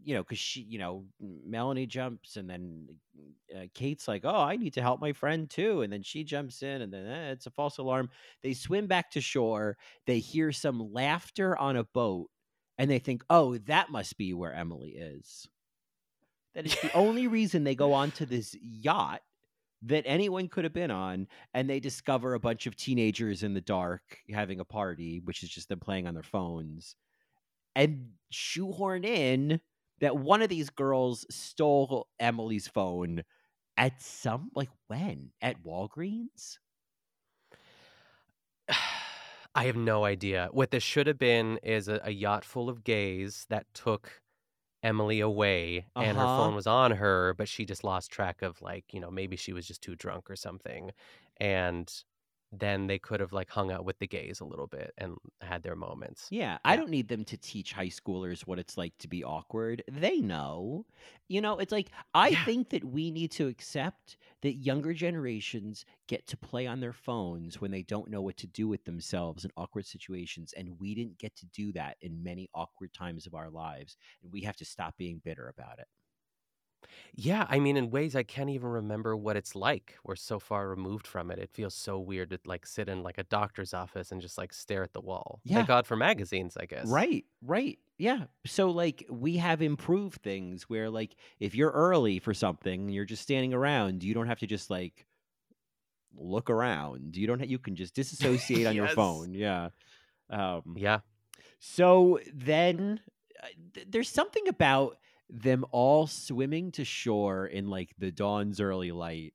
you 0.04 0.14
know, 0.14 0.22
because 0.22 0.38
she, 0.38 0.62
you 0.62 0.78
know, 0.78 1.04
Melanie 1.20 1.86
jumps, 1.86 2.36
and 2.36 2.48
then 2.48 2.88
uh, 3.54 3.66
Kate's 3.74 4.08
like, 4.08 4.22
"Oh, 4.24 4.40
I 4.40 4.56
need 4.56 4.74
to 4.74 4.82
help 4.82 5.00
my 5.00 5.12
friend 5.12 5.48
too," 5.48 5.82
and 5.82 5.92
then 5.92 6.02
she 6.02 6.24
jumps 6.24 6.62
in, 6.62 6.82
and 6.82 6.92
then 6.92 7.06
eh, 7.06 7.30
it's 7.32 7.46
a 7.46 7.50
false 7.50 7.78
alarm. 7.78 8.10
They 8.42 8.54
swim 8.54 8.86
back 8.86 9.10
to 9.12 9.20
shore. 9.20 9.76
They 10.06 10.18
hear 10.18 10.52
some 10.52 10.92
laughter 10.92 11.56
on 11.56 11.76
a 11.76 11.84
boat, 11.84 12.30
and 12.78 12.90
they 12.90 12.98
think, 12.98 13.24
"Oh, 13.30 13.58
that 13.58 13.90
must 13.90 14.16
be 14.16 14.32
where 14.34 14.54
Emily 14.54 14.90
is." 14.90 15.48
That 16.54 16.66
is 16.66 16.78
the 16.80 16.92
only 16.94 17.28
reason 17.28 17.64
they 17.64 17.74
go 17.74 17.92
onto 17.92 18.26
this 18.26 18.54
yacht 18.60 19.22
that 19.82 20.04
anyone 20.06 20.48
could 20.48 20.64
have 20.64 20.72
been 20.72 20.90
on, 20.90 21.26
and 21.54 21.68
they 21.68 21.80
discover 21.80 22.34
a 22.34 22.40
bunch 22.40 22.66
of 22.66 22.76
teenagers 22.76 23.42
in 23.42 23.54
the 23.54 23.60
dark 23.60 24.18
having 24.30 24.60
a 24.60 24.64
party, 24.64 25.20
which 25.24 25.42
is 25.42 25.48
just 25.48 25.68
them 25.68 25.80
playing 25.80 26.06
on 26.06 26.14
their 26.14 26.22
phones, 26.22 26.94
and 27.74 28.10
shoehorn 28.30 29.04
in 29.04 29.60
that 30.02 30.18
one 30.18 30.42
of 30.42 30.50
these 30.50 30.70
girls 30.70 31.26
stole 31.34 32.08
Emily's 32.20 32.68
phone 32.68 33.24
at 33.76 34.02
some 34.02 34.50
like 34.54 34.70
when 34.88 35.32
at 35.42 35.62
Walgreens. 35.64 36.58
I 39.54 39.64
have 39.64 39.76
no 39.76 40.04
idea. 40.04 40.48
What 40.52 40.70
this 40.70 40.82
should 40.82 41.06
have 41.06 41.18
been 41.18 41.58
is 41.62 41.88
a, 41.88 42.00
a 42.04 42.10
yacht 42.10 42.44
full 42.44 42.68
of 42.68 42.84
gays 42.84 43.46
that 43.50 43.72
took 43.74 44.22
Emily 44.82 45.20
away 45.20 45.88
and 46.00 46.18
her 46.18 46.28
Uh-huh. 46.28 46.28
phone 46.28 46.54
was 46.54 46.66
on 46.66 46.92
her, 46.92 47.34
but 47.34 47.48
she 47.48 47.66
just 47.66 47.84
lost 47.84 48.10
track 48.12 48.42
of 48.42 48.62
like, 48.62 48.94
you 48.94 49.00
know, 49.00 49.10
maybe 49.10 49.36
she 49.36 49.52
was 49.54 49.66
just 49.66 49.82
too 49.82 49.96
drunk 49.96 50.30
or 50.30 50.36
something. 50.36 50.92
And 51.38 51.92
then 52.52 52.86
they 52.86 52.98
could 52.98 53.20
have 53.20 53.32
like 53.32 53.50
hung 53.50 53.72
out 53.72 53.84
with 53.84 53.98
the 53.98 54.06
gays 54.06 54.40
a 54.40 54.44
little 54.44 54.66
bit 54.66 54.92
and 54.98 55.16
had 55.40 55.62
their 55.62 55.76
moments. 55.76 56.30
Yeah, 56.30 56.58
I 56.64 56.76
don't 56.76 56.88
need 56.88 57.08
them 57.08 57.26
to 57.26 57.36
teach 57.36 57.74
high 57.74 57.88
schoolers 57.88 58.46
what 58.46 58.58
it's 58.58 58.78
like 58.78 58.96
to 58.98 59.08
be 59.08 59.22
awkward. 59.22 59.82
They 59.86 60.18
know. 60.18 60.86
You 61.28 61.42
know, 61.42 61.58
it's 61.58 61.72
like 61.72 61.90
I 62.14 62.34
Yeah. 62.34 62.46
think 62.46 62.70
that 62.70 62.84
we 62.84 63.10
need 63.10 63.30
to 63.32 63.48
accept 63.48 64.16
that 64.40 64.54
younger 64.54 64.94
generations 64.94 65.84
get 66.06 66.26
to 66.28 66.38
play 66.38 66.66
on 66.66 66.80
their 66.80 66.94
phones 66.94 67.60
when 67.60 67.70
they 67.70 67.82
don't 67.82 68.08
know 68.08 68.22
what 68.22 68.38
to 68.38 68.46
do 68.46 68.66
with 68.66 68.84
themselves 68.86 69.44
in 69.44 69.50
awkward 69.58 69.84
situations 69.84 70.54
and 70.54 70.80
we 70.80 70.94
didn't 70.94 71.18
get 71.18 71.36
to 71.36 71.46
do 71.46 71.70
that 71.72 71.98
in 72.00 72.22
many 72.22 72.48
awkward 72.54 72.94
times 72.94 73.26
of 73.26 73.34
our 73.34 73.50
lives 73.50 73.98
and 74.22 74.32
we 74.32 74.40
have 74.40 74.56
to 74.56 74.64
stop 74.64 74.96
being 74.96 75.18
bitter 75.18 75.48
about 75.48 75.78
it. 75.80 75.88
Yeah, 77.14 77.46
I 77.48 77.58
mean, 77.58 77.76
in 77.76 77.90
ways 77.90 78.14
I 78.16 78.22
can't 78.22 78.50
even 78.50 78.68
remember 78.68 79.16
what 79.16 79.36
it's 79.36 79.54
like. 79.54 79.94
We're 80.04 80.16
so 80.16 80.38
far 80.38 80.68
removed 80.68 81.06
from 81.06 81.30
it. 81.30 81.38
It 81.38 81.50
feels 81.52 81.74
so 81.74 81.98
weird 81.98 82.30
to 82.30 82.40
like 82.44 82.66
sit 82.66 82.88
in 82.88 83.02
like 83.02 83.18
a 83.18 83.24
doctor's 83.24 83.74
office 83.74 84.12
and 84.12 84.20
just 84.20 84.38
like 84.38 84.52
stare 84.52 84.82
at 84.82 84.92
the 84.92 85.00
wall. 85.00 85.40
Yeah. 85.44 85.56
Thank 85.56 85.68
God 85.68 85.86
for 85.86 85.96
magazines, 85.96 86.56
I 86.56 86.66
guess. 86.66 86.86
Right, 86.88 87.24
right. 87.42 87.78
Yeah. 87.98 88.24
So 88.46 88.70
like 88.70 89.06
we 89.10 89.36
have 89.36 89.62
improved 89.62 90.22
things 90.22 90.64
where 90.64 90.90
like 90.90 91.14
if 91.38 91.54
you're 91.54 91.70
early 91.70 92.18
for 92.18 92.34
something, 92.34 92.88
you're 92.88 93.04
just 93.04 93.22
standing 93.22 93.54
around, 93.54 94.02
you 94.02 94.14
don't 94.14 94.26
have 94.26 94.40
to 94.40 94.46
just 94.46 94.70
like 94.70 95.06
look 96.14 96.50
around. 96.50 97.16
You 97.16 97.26
don't 97.26 97.38
ha- 97.38 97.46
you 97.46 97.58
can 97.58 97.74
just 97.76 97.94
disassociate 98.00 98.66
on 98.66 98.74
your 98.74 98.88
phone. 98.88 99.34
Yeah. 99.34 99.68
Um 100.30 100.74
Yeah. 100.76 101.00
so 101.58 102.18
then 102.34 103.00
uh, 103.42 103.46
th- 103.74 103.86
there's 103.90 104.08
something 104.08 104.48
about 104.48 104.98
them 105.32 105.64
all 105.70 106.06
swimming 106.06 106.70
to 106.72 106.84
shore 106.84 107.46
in 107.46 107.68
like 107.68 107.94
the 107.98 108.12
dawn's 108.12 108.60
early 108.60 108.92
light. 108.92 109.32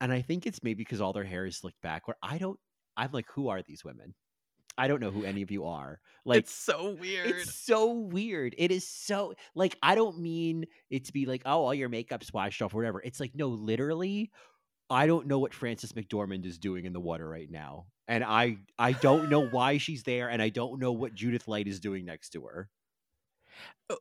And 0.00 0.12
I 0.12 0.22
think 0.22 0.46
it's 0.46 0.62
maybe 0.62 0.84
because 0.84 1.00
all 1.00 1.12
their 1.12 1.24
hair 1.24 1.46
is 1.46 1.56
slicked 1.56 1.80
back 1.80 2.06
where 2.06 2.16
I 2.22 2.38
don't 2.38 2.58
I'm 2.96 3.10
like, 3.12 3.26
who 3.34 3.48
are 3.48 3.62
these 3.62 3.84
women? 3.84 4.14
I 4.76 4.88
don't 4.88 5.00
know 5.00 5.10
who 5.10 5.24
any 5.24 5.42
of 5.42 5.50
you 5.50 5.64
are. 5.64 6.00
Like 6.24 6.40
it's 6.40 6.54
so 6.54 6.96
weird. 7.00 7.28
it's 7.28 7.54
so 7.54 7.92
weird. 7.92 8.54
It 8.58 8.70
is 8.70 8.86
so 8.86 9.34
like 9.54 9.76
I 9.82 9.94
don't 9.94 10.18
mean 10.20 10.66
it 10.90 11.06
to 11.06 11.12
be 11.12 11.26
like, 11.26 11.42
oh, 11.46 11.64
all 11.64 11.74
your 11.74 11.88
makeup's 11.88 12.32
washed 12.32 12.62
off 12.62 12.74
or 12.74 12.78
whatever. 12.78 13.00
It's 13.00 13.20
like, 13.20 13.32
no, 13.34 13.48
literally, 13.48 14.30
I 14.88 15.06
don't 15.06 15.26
know 15.26 15.38
what 15.38 15.54
Frances 15.54 15.92
McDormand 15.92 16.44
is 16.44 16.58
doing 16.58 16.84
in 16.84 16.92
the 16.92 17.00
water 17.00 17.28
right 17.28 17.50
now. 17.50 17.86
And 18.08 18.24
I 18.24 18.58
I 18.78 18.92
don't 18.92 19.30
know 19.30 19.46
why 19.46 19.78
she's 19.78 20.02
there, 20.02 20.28
and 20.28 20.42
I 20.42 20.48
don't 20.48 20.80
know 20.80 20.92
what 20.92 21.14
Judith 21.14 21.48
Light 21.48 21.68
is 21.68 21.80
doing 21.80 22.04
next 22.04 22.30
to 22.30 22.42
her. 22.42 22.68
Uh, 23.90 23.96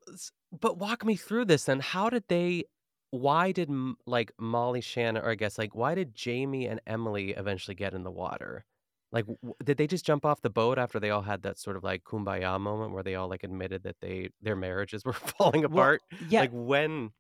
But 0.52 0.78
walk 0.78 1.06
me 1.06 1.16
through 1.16 1.46
this 1.46 1.66
then. 1.66 1.80
How 1.80 2.10
did 2.10 2.24
they? 2.28 2.66
Why 3.12 3.52
did 3.52 3.70
like 4.06 4.32
Molly 4.40 4.82
Shannon, 4.82 5.24
or 5.24 5.32
I 5.32 5.36
guess 5.36 5.58
like 5.58 5.74
why 5.76 5.96
did 5.96 6.14
Jamie 6.16 6.68
and 6.68 6.80
Emily 6.86 7.32
eventually 7.32 7.76
get 7.76 7.94
in 7.94 8.04
the 8.04 8.12
water? 8.12 8.66
Like, 9.12 9.26
w- 9.26 9.56
did 9.64 9.78
they 9.78 9.88
just 9.88 10.06
jump 10.06 10.24
off 10.26 10.42
the 10.44 10.52
boat 10.52 10.78
after 10.78 11.00
they 11.00 11.10
all 11.10 11.24
had 11.24 11.42
that 11.42 11.58
sort 11.58 11.76
of 11.76 11.84
like 11.84 12.04
kumbaya 12.04 12.60
moment 12.60 12.92
where 12.94 13.02
they 13.02 13.16
all 13.16 13.28
like 13.28 13.44
admitted 13.44 13.82
that 13.84 13.96
they 14.02 14.30
their 14.42 14.56
marriages 14.56 15.04
were 15.04 15.14
falling 15.38 15.64
Well, 15.70 15.72
apart? 15.72 16.02
yeah. 16.28 16.42
Like 16.42 16.52
when? 16.54 17.12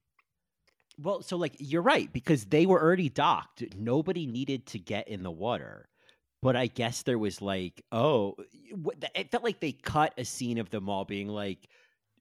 Well, 1.00 1.22
so 1.22 1.38
like 1.38 1.56
you're 1.60 1.82
right 1.82 2.12
because 2.14 2.46
they 2.46 2.66
were 2.66 2.82
already 2.82 3.10
docked. 3.10 3.64
Nobody 3.76 4.28
needed 4.28 4.66
to 4.68 4.80
get 4.80 5.08
in 5.08 5.24
the 5.24 5.32
water. 5.32 5.88
But 6.42 6.56
I 6.56 6.68
guess 6.68 7.04
there 7.04 7.20
was 7.20 7.42
like, 7.42 7.82
oh, 7.92 8.36
it 9.16 9.30
felt 9.32 9.44
like 9.44 9.60
they 9.60 9.74
cut 9.74 10.14
a 10.18 10.24
scene 10.24 10.58
of 10.58 10.70
them 10.70 10.88
all 10.90 11.04
being 11.04 11.28
like 11.28 11.68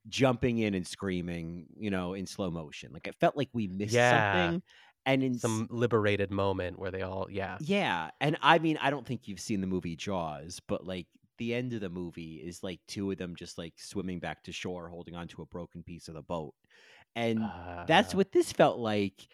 jumping 0.08 0.58
in 0.58 0.74
and 0.74 0.86
screaming, 0.86 1.66
you 1.78 1.90
know, 1.90 2.14
in 2.14 2.26
slow 2.26 2.50
motion. 2.50 2.92
Like 2.92 3.06
it 3.06 3.16
felt 3.16 3.36
like 3.36 3.48
we 3.52 3.66
missed 3.68 3.92
Yeah. 3.92 4.02
something. 4.08 4.62
And 5.06 5.22
in 5.22 5.40
Some 5.40 5.68
liberated 5.70 6.30
moment 6.30 6.78
where 6.78 6.90
they 6.90 7.02
all, 7.02 7.28
yeah. 7.30 7.58
yeah, 7.58 8.10
and 8.20 8.36
I 8.42 8.58
mean, 8.58 8.78
I 8.80 8.90
don't 8.90 9.06
think 9.06 9.26
you've 9.26 9.40
seen 9.40 9.60
the 9.60 9.66
movie 9.66 9.96
Jaws, 9.96 10.60
but 10.66 10.86
like 10.86 11.06
the 11.38 11.54
end 11.54 11.72
of 11.72 11.80
the 11.80 11.88
movie 11.90 12.36
is 12.36 12.62
like 12.62 12.80
two 12.86 13.10
of 13.10 13.18
them 13.18 13.34
just 13.36 13.58
like 13.58 13.74
swimming 13.78 14.20
back 14.20 14.44
to 14.44 14.52
shore, 14.52 14.88
holding 14.88 15.14
onto 15.16 15.42
a 15.42 15.46
broken 15.46 15.82
piece 15.82 16.08
of 16.08 16.14
the 16.14 16.22
boat, 16.22 16.54
and 17.16 17.52
that's 17.86 18.14
Uh, 18.14 18.14
what 18.14 18.32
this 18.32 18.52
felt 18.52 18.78
like. 18.78 19.28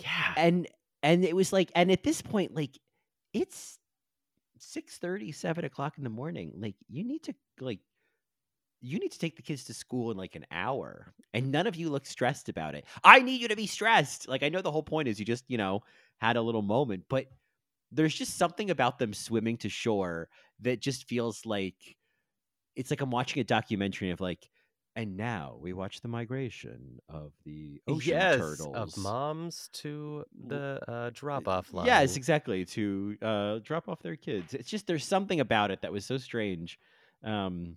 yeah. 0.00 0.34
And 0.36 0.68
and 1.02 1.24
it 1.24 1.36
was 1.36 1.52
like, 1.52 1.70
and 1.74 1.90
at 1.92 2.02
this 2.04 2.22
point, 2.22 2.54
like 2.54 2.78
it's 3.32 3.78
6 4.58 5.00
7 5.32 5.64
o'clock 5.64 5.98
in 5.98 6.04
the 6.04 6.10
morning. 6.10 6.52
Like 6.56 6.76
you 6.88 7.04
need 7.04 7.24
to 7.24 7.34
like 7.60 7.80
you 8.84 8.98
need 8.98 9.12
to 9.12 9.18
take 9.18 9.36
the 9.36 9.42
kids 9.42 9.64
to 9.64 9.74
school 9.74 10.10
in 10.10 10.16
like 10.16 10.34
an 10.36 10.44
hour 10.50 11.12
and 11.32 11.50
none 11.50 11.66
of 11.66 11.74
you 11.74 11.88
look 11.88 12.06
stressed 12.06 12.48
about 12.48 12.74
it 12.74 12.84
i 13.02 13.20
need 13.20 13.40
you 13.40 13.48
to 13.48 13.56
be 13.56 13.66
stressed 13.66 14.28
like 14.28 14.42
i 14.42 14.48
know 14.48 14.60
the 14.60 14.70
whole 14.70 14.82
point 14.82 15.08
is 15.08 15.18
you 15.18 15.24
just 15.24 15.44
you 15.48 15.56
know 15.56 15.82
had 16.18 16.36
a 16.36 16.42
little 16.42 16.62
moment 16.62 17.04
but 17.08 17.26
there's 17.90 18.14
just 18.14 18.36
something 18.36 18.70
about 18.70 18.98
them 18.98 19.14
swimming 19.14 19.56
to 19.56 19.68
shore 19.68 20.28
that 20.60 20.80
just 20.80 21.08
feels 21.08 21.46
like 21.46 21.76
it's 22.76 22.90
like 22.90 23.00
I'm 23.00 23.10
watching 23.10 23.40
a 23.40 23.44
documentary 23.44 24.10
of 24.10 24.20
like, 24.20 24.50
and 24.96 25.16
now 25.16 25.56
we 25.60 25.72
watch 25.72 26.00
the 26.00 26.08
migration 26.08 26.98
of 27.08 27.32
the 27.44 27.80
ocean 27.88 28.16
yes, 28.16 28.38
turtles. 28.38 28.76
of 28.76 28.96
moms 28.96 29.68
to 29.74 30.24
the 30.48 30.80
uh, 30.86 31.10
drop 31.12 31.48
off 31.48 31.72
line. 31.72 31.86
Yes, 31.86 32.16
exactly. 32.16 32.64
To 32.66 33.16
uh, 33.20 33.58
drop 33.62 33.88
off 33.88 34.02
their 34.02 34.16
kids. 34.16 34.54
It's 34.54 34.68
just 34.68 34.86
there's 34.86 35.04
something 35.04 35.40
about 35.40 35.72
it 35.72 35.82
that 35.82 35.92
was 35.92 36.04
so 36.04 36.16
strange. 36.16 36.78
Um, 37.24 37.76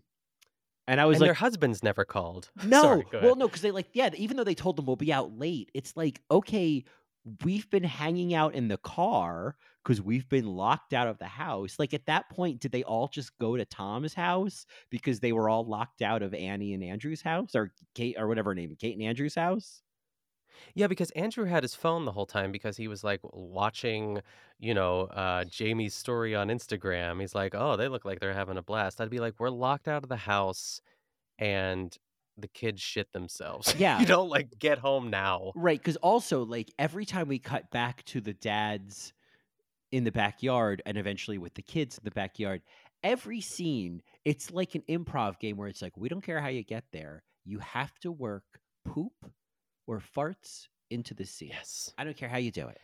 and 0.88 1.02
I 1.02 1.06
was 1.06 1.16
and 1.16 1.22
like, 1.22 1.28
their 1.28 1.34
husbands 1.34 1.84
never 1.84 2.06
called. 2.06 2.50
no, 2.66 2.82
Sorry, 2.82 3.06
well, 3.22 3.36
no, 3.36 3.48
because 3.48 3.62
they 3.62 3.72
like, 3.72 3.88
yeah, 3.94 4.10
even 4.16 4.38
though 4.38 4.44
they 4.44 4.56
told 4.56 4.78
them 4.78 4.86
we'll 4.86 4.96
be 4.96 5.14
out 5.14 5.38
late, 5.38 5.70
it's 5.74 5.96
like, 5.96 6.22
okay, 6.32 6.84
we've 7.44 7.70
been 7.70 7.84
hanging 7.84 8.34
out 8.34 8.56
in 8.56 8.68
the 8.68 8.78
car 8.78 9.56
because 9.84 10.02
we've 10.02 10.28
been 10.30 10.46
locked 10.46 10.94
out 10.94 11.08
of 11.08 11.18
the 11.18 11.26
house. 11.26 11.76
Like 11.78 11.94
at 11.94 12.06
that 12.06 12.30
point, 12.30 12.60
did 12.60 12.72
they 12.72 12.84
all 12.84 13.08
just 13.08 13.38
go 13.38 13.58
to 13.58 13.66
Tom's 13.66 14.14
house 14.14 14.66
because 14.90 15.20
they 15.20 15.32
were 15.32 15.50
all 15.50 15.66
locked 15.66 16.02
out 16.02 16.22
of 16.22 16.34
Annie 16.34 16.74
and 16.74 16.84
Andrew's 16.84 17.22
house 17.22 17.56
or 17.56 17.74
Kate 17.96 18.16
or 18.18 18.28
whatever 18.28 18.52
her 18.52 18.56
name, 18.56 18.76
Kate 18.80 18.98
and 18.98 19.06
Andrew's 19.06 19.36
house? 19.36 19.82
Yeah, 20.76 20.88
because 20.88 21.12
Andrew 21.12 21.46
had 21.46 21.64
his 21.64 21.76
phone 21.76 22.06
the 22.06 22.12
whole 22.12 22.26
time 22.26 22.52
because 22.52 22.78
he 22.78 22.88
was 22.88 23.04
like 23.04 23.20
watching, 23.24 24.22
you 24.60 24.74
know, 24.74 25.02
uh, 25.02 25.44
Jamie's 25.46 25.94
story 25.94 26.36
on 26.36 26.48
Instagram. 26.50 27.22
He's 27.22 27.36
like, 27.36 27.54
oh, 27.56 27.76
they 27.76 27.88
look 27.88 28.06
like 28.06 28.20
they're 28.20 28.34
having 28.34 28.58
a 28.58 28.62
blast. 28.62 29.02
I'd 29.02 29.10
be 29.10 29.20
like, 29.20 29.36
we're 29.40 29.50
locked 29.50 29.88
out 29.88 30.04
of 30.04 30.10
the 30.10 30.18
house 30.18 30.82
and 31.40 31.96
the 32.38 32.48
kids 32.48 32.82
shit 32.82 33.12
themselves. 33.14 33.74
Yeah. 33.80 34.00
you 34.00 34.06
don't 34.06 34.30
like 34.30 34.58
get 34.60 34.78
home 34.78 35.10
now. 35.10 35.52
Right, 35.56 35.80
because 35.80 35.98
also 35.98 36.44
like 36.44 36.72
every 36.80 37.06
time 37.06 37.28
we 37.28 37.40
cut 37.40 37.70
back 37.72 38.04
to 38.06 38.22
the 38.22 38.34
dads 38.34 39.14
in 39.92 40.04
the 40.04 40.12
backyard 40.12 40.82
and 40.86 40.98
eventually 40.98 41.38
with 41.38 41.54
the 41.56 41.62
kids 41.62 41.98
in 41.98 42.04
the 42.04 42.12
backyard, 42.12 42.62
every 43.04 43.42
scene 43.42 44.02
it's 44.26 44.52
like 44.52 44.76
an 44.76 44.84
improv 44.90 45.40
game 45.40 45.58
where 45.58 45.68
it's 45.68 45.82
like 45.82 45.96
we 45.98 46.10
don't 46.10 46.24
care 46.24 46.42
how 46.42 46.48
you 46.50 46.64
get 46.64 46.84
there, 46.92 47.24
you 47.46 47.60
have 47.60 47.98
to 48.00 48.12
work 48.12 48.44
poop 48.86 49.14
or 49.88 50.00
farts 50.00 50.68
into 50.90 51.14
the 51.14 51.26
scene. 51.26 51.50
Yes. 51.50 51.94
I 51.98 52.04
don't 52.04 52.16
care 52.16 52.30
how 52.30 52.38
you 52.38 52.52
do 52.52 52.68
it. 52.68 52.80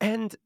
And 0.00 0.36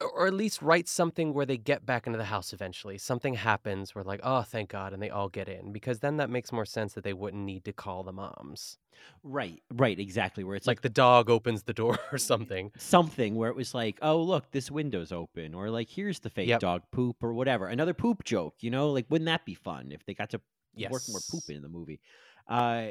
or 0.00 0.26
at 0.26 0.34
least 0.34 0.60
write 0.60 0.88
something 0.88 1.32
where 1.32 1.46
they 1.46 1.56
get 1.56 1.86
back 1.86 2.06
into 2.06 2.18
the 2.18 2.24
house 2.24 2.52
eventually. 2.52 2.98
Something 2.98 3.34
happens 3.34 3.94
where 3.94 4.04
like, 4.04 4.20
oh, 4.22 4.42
thank 4.42 4.70
God, 4.70 4.92
and 4.92 5.02
they 5.02 5.08
all 5.10 5.28
get 5.28 5.48
in 5.48 5.72
because 5.72 6.00
then 6.00 6.16
that 6.18 6.30
makes 6.30 6.52
more 6.52 6.66
sense 6.66 6.92
that 6.94 7.04
they 7.04 7.12
wouldn't 7.12 7.44
need 7.44 7.64
to 7.64 7.72
call 7.72 8.02
the 8.02 8.12
moms. 8.12 8.78
Right, 9.22 9.62
right, 9.72 9.98
exactly. 9.98 10.44
Where 10.44 10.56
it's 10.56 10.66
Like 10.66 10.76
like, 10.76 10.82
the 10.82 10.88
dog 10.88 11.30
opens 11.30 11.62
the 11.64 11.72
door 11.74 11.98
or 12.12 12.18
something. 12.18 12.70
something 12.76 13.34
where 13.36 13.50
it 13.50 13.56
was 13.56 13.74
like, 13.74 13.98
oh 14.02 14.20
look, 14.22 14.50
this 14.50 14.70
window's 14.70 15.12
open, 15.12 15.54
or 15.54 15.70
like 15.70 15.88
here's 15.88 16.20
the 16.20 16.30
fake 16.30 16.48
Yep. 16.48 16.60
dog 16.60 16.82
poop 16.90 17.22
or 17.22 17.32
whatever. 17.34 17.66
Another 17.68 17.94
poop 17.94 18.24
joke, 18.24 18.56
you 18.60 18.70
know? 18.70 18.90
Like 18.90 19.06
wouldn't 19.10 19.26
that 19.26 19.44
be 19.44 19.54
fun 19.54 19.92
if 19.92 20.04
they 20.04 20.14
got 20.14 20.30
to 20.30 20.40
work 20.76 21.08
more 21.08 21.20
Yes. 21.20 21.28
poop 21.30 21.44
in 21.48 21.62
the 21.62 21.68
movie? 21.68 22.00
Uh 22.48 22.88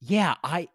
yeah, 0.00 0.34
I 0.42 0.68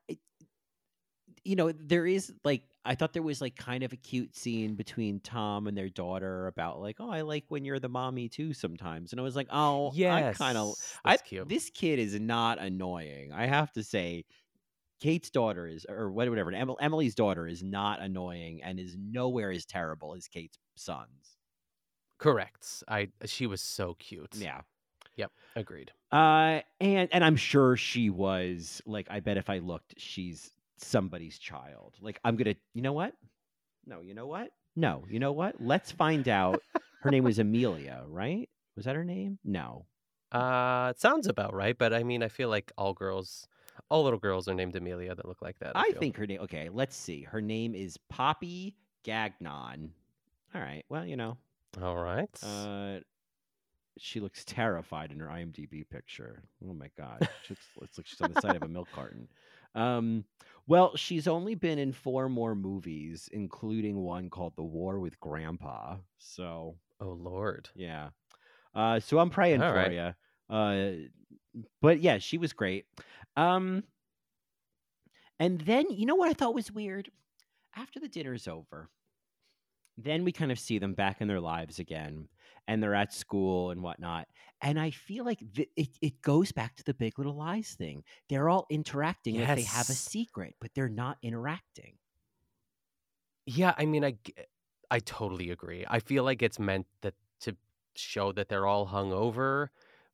you 1.46 1.56
know, 1.56 1.72
there 1.72 2.08
is 2.08 2.34
like 2.44 2.64
I 2.84 2.96
thought 2.96 3.14
there 3.14 3.22
was 3.22 3.40
like 3.40 3.56
kind 3.56 3.84
of 3.84 3.94
a 3.94 3.98
cute 3.98 4.36
scene 4.36 4.76
between 4.76 5.20
Tom 5.20 5.68
and 5.68 5.78
their 5.78 5.90
daughter 5.90 6.48
about 6.48 6.82
like, 6.82 6.98
oh, 7.00 7.10
I 7.10 7.22
like 7.22 7.46
when 7.50 7.64
you're 7.64 7.80
the 7.80 7.90
mommy 7.90 8.28
too 8.28 8.54
sometimes. 8.54 9.12
And 9.12 9.20
I 9.20 9.24
was 9.24 9.36
like, 9.36 9.48
oh, 9.52 9.92
I 10.08 10.34
kind 10.34 10.58
of 10.58 10.74
I 11.04 11.18
cute. 11.18 11.48
this 11.48 11.70
kid 11.70 12.00
is 12.00 12.20
not 12.20 12.60
annoying. 12.60 13.32
I 13.32 13.46
have 13.46 13.72
to 13.74 13.84
say 13.84 14.26
Kate's 15.00 15.30
daughter 15.30 15.68
is, 15.68 15.86
or 15.88 16.12
whatever. 16.12 16.52
Emily's 16.52 17.16
daughter 17.16 17.48
is 17.48 17.64
not 17.64 18.02
annoying 18.02 18.64
and 18.64 18.80
is 18.80 18.96
nowhere 19.00 19.52
as 19.52 19.66
terrible 19.66 20.16
as 20.16 20.28
Kate's 20.28 20.58
sons. 20.76 21.38
Correct. 22.18 22.84
I 22.88 23.10
she 23.26 23.46
was 23.46 23.62
so 23.62 23.96
cute. 24.00 24.36
Yeah. 24.36 24.62
Yep. 25.18 25.32
Agreed. 25.56 25.92
Uh, 26.12 26.62
and 26.82 27.10
and 27.12 27.24
I'm 27.24 27.36
sure 27.36 27.78
she 27.78 28.10
was 28.10 28.82
like. 28.86 29.08
I 29.10 29.20
bet 29.20 29.38
if 29.38 29.50
I 29.50 29.60
looked, 29.60 29.96
she's 29.98 30.52
somebody's 30.78 31.38
child. 31.38 31.96
Like 32.02 32.20
I'm 32.24 32.36
gonna. 32.36 32.56
You 32.74 32.82
know 32.82 32.94
what? 32.94 33.14
No. 33.86 34.02
You 34.02 34.14
know 34.14 34.28
what? 34.28 34.50
No. 34.76 35.04
You 35.10 35.20
know 35.20 35.32
what? 35.32 35.56
Let's 35.62 35.92
find 35.92 36.28
out. 36.28 36.62
Her 37.02 37.12
name 37.12 37.24
was 37.24 37.38
Amelia, 37.40 38.04
right? 38.08 38.50
Was 38.76 38.86
that 38.86 38.96
her 38.96 39.04
name? 39.06 39.38
No. 39.44 39.86
Uh, 40.32 40.88
it 40.94 41.00
sounds 41.00 41.28
about 41.28 41.54
right, 41.54 41.78
but 41.78 41.94
I 41.94 42.04
mean, 42.04 42.24
I 42.24 42.28
feel 42.28 42.50
like 42.50 42.72
all 42.78 42.94
girls, 42.94 43.48
all 43.90 44.04
little 44.04 44.20
girls 44.20 44.48
are 44.50 44.54
named 44.54 44.76
Amelia 44.76 45.14
that 45.16 45.26
look 45.28 45.42
like 45.42 45.60
that. 45.60 45.74
I 45.76 45.92
feel. 45.92 46.00
think 46.00 46.18
her 46.18 46.26
name. 46.28 46.42
Okay, 46.42 46.70
let's 46.70 46.96
see. 46.96 47.22
Her 47.24 47.42
name 47.42 47.74
is 47.76 47.98
Poppy 48.10 48.76
Gagnon. 49.04 49.92
All 50.54 50.62
right. 50.62 50.84
Well, 50.90 51.06
you 51.06 51.16
know, 51.16 51.38
All 51.82 51.96
right. 51.96 52.28
uh, 52.44 53.00
she 53.98 54.20
looks 54.20 54.44
terrified 54.46 55.12
in 55.12 55.20
her 55.20 55.28
IMDb 55.28 55.88
picture. 55.90 56.44
Oh 56.68 56.74
my 56.74 56.90
god, 56.98 57.28
she 57.44 57.54
looks, 57.54 57.66
looks 57.80 57.98
like 57.98 58.08
she's 58.08 58.22
on 58.22 58.34
the 58.34 58.42
side 58.42 58.56
of 58.56 58.64
a 58.64 58.68
milk 58.68 58.88
carton. 58.94 59.28
Um, 59.74 60.26
well, 60.68 60.96
she's 60.96 61.28
only 61.28 61.56
been 61.56 61.78
in 61.78 61.92
four 61.94 62.30
more 62.30 62.56
movies, 62.56 63.30
including 63.32 63.98
one 63.98 64.30
called 64.30 64.56
The 64.56 64.64
War 64.64 65.00
with 65.00 65.20
Grandpa. 65.20 65.98
So 66.18 66.76
oh 67.00 67.10
Lord. 67.10 67.70
yeah. 67.76 68.10
Uh, 68.74 69.00
so 69.00 69.20
I'm 69.20 69.30
praying 69.30 69.62
All 69.62 69.72
for 69.72 69.78
right. 69.78 69.92
you. 69.92 70.56
Uh, 70.56 70.92
but 71.82 72.02
yeah, 72.02 72.18
she 72.18 72.38
was 72.38 72.52
great. 72.54 72.86
Um, 73.38 73.84
and 75.40 75.62
then 75.62 75.86
you 75.90 76.06
know 76.06 76.16
what 76.16 76.30
I 76.30 76.34
thought 76.34 76.56
was 76.56 76.72
weird? 76.72 77.10
After 77.76 78.00
the 78.00 78.08
dinner's 78.08 78.48
over, 78.48 78.90
then 79.98 80.24
we 80.24 80.32
kind 80.32 80.52
of 80.52 80.60
see 80.60 80.78
them 80.80 80.94
back 80.94 81.22
in 81.22 81.28
their 81.28 81.40
lives 81.40 81.80
again, 81.80 82.28
and 82.68 82.82
they're 82.82 82.96
at 82.96 83.14
school 83.14 83.72
and 83.72 83.82
whatnot. 83.84 84.28
And 84.62 84.80
I 84.80 84.92
feel 84.92 85.26
like 85.26 85.40
th- 85.54 85.70
it 85.76 85.90
it 86.02 86.22
goes 86.22 86.52
back 86.52 86.76
to 86.78 86.84
the 86.84 86.94
Big 86.94 87.18
Little 87.20 87.36
Lies 87.36 87.76
thing. 87.78 88.04
They're 88.30 88.50
all 88.50 88.66
interacting 88.70 89.36
if 89.36 89.54
they 89.54 89.64
have 89.64 89.90
a 89.90 89.94
secret, 89.94 90.56
but 90.60 90.72
they're 90.74 90.90
not 90.90 91.18
interacting. 91.22 91.98
Yeah, 93.46 93.74
I 93.78 93.86
mean, 93.86 94.04
I, 94.04 94.16
I 94.90 95.00
totally 95.00 95.52
agree. 95.52 95.86
I 95.88 96.00
feel 96.00 96.24
like 96.24 96.42
it's 96.42 96.60
meant 96.60 96.88
that 97.02 97.14
to 97.42 97.56
show 97.96 98.32
that 98.34 98.50
they're 98.50 98.66
all 98.66 98.88
hungover, 98.88 99.68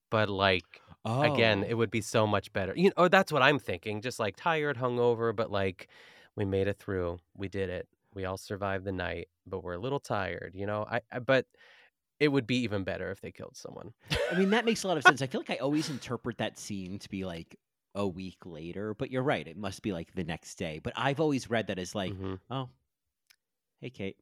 but 0.10 0.30
like 0.30 0.82
again, 1.22 1.64
oh. 1.66 1.68
it 1.68 1.74
Oh. 1.74 1.78
would 1.78 1.92
be 1.92 2.02
so 2.02 2.28
much 2.28 2.52
better. 2.54 2.74
You 2.76 2.90
know, 2.90 2.94
or 2.98 3.10
that's 3.10 3.32
what 3.32 3.42
I'm 3.42 3.60
thinking. 3.60 4.02
Just 4.02 4.20
like 4.20 4.36
tired, 4.36 4.78
hungover, 4.78 5.36
but 5.36 5.52
like 5.52 5.90
we 6.36 6.46
made 6.46 6.68
it 6.68 6.80
through. 6.80 7.20
We 7.36 7.48
did 7.48 7.70
it. 7.70 7.88
We 8.14 8.26
all 8.26 8.38
survived 8.38 8.86
the 8.86 8.92
night, 8.92 9.30
but 9.48 9.64
we're 9.64 9.74
a 9.76 9.80
little 9.80 10.00
tired. 10.00 10.54
You 10.56 10.66
know, 10.66 10.86
I, 10.90 11.02
I 11.12 11.20
but 11.20 11.46
it 12.22 12.28
would 12.32 12.46
be 12.46 12.58
even 12.58 12.84
better 12.84 13.10
if 13.10 13.20
they 13.20 13.32
killed 13.32 13.58
someone. 13.58 13.92
I 14.32 14.38
mean, 14.38 14.52
that 14.52 14.64
makes 14.64 14.84
a 14.84 14.88
lot 14.88 14.96
of 14.96 15.04
sense. 15.04 15.22
I 15.24 15.28
feel 15.28 15.42
like 15.42 15.50
I 15.50 15.56
always 15.58 15.90
interpret 15.90 16.38
that 16.38 16.60
scene 16.60 17.00
to 17.00 17.10
be 17.10 17.26
like 17.26 17.58
a 17.96 18.08
week 18.08 18.38
later, 18.46 18.94
but 18.94 19.10
you're 19.10 19.24
right. 19.24 19.46
It 19.48 19.58
must 19.58 19.82
be 19.82 19.92
like 19.92 20.14
the 20.14 20.24
next 20.24 20.56
day. 20.56 20.80
But 20.82 20.94
I've 20.96 21.20
always 21.20 21.50
read 21.50 21.68
that 21.68 21.80
as 21.80 21.96
like, 21.96 22.14
Mhm. 22.14 22.40
oh, 22.52 22.70
hey, 23.82 23.90
Kate. 23.90 24.18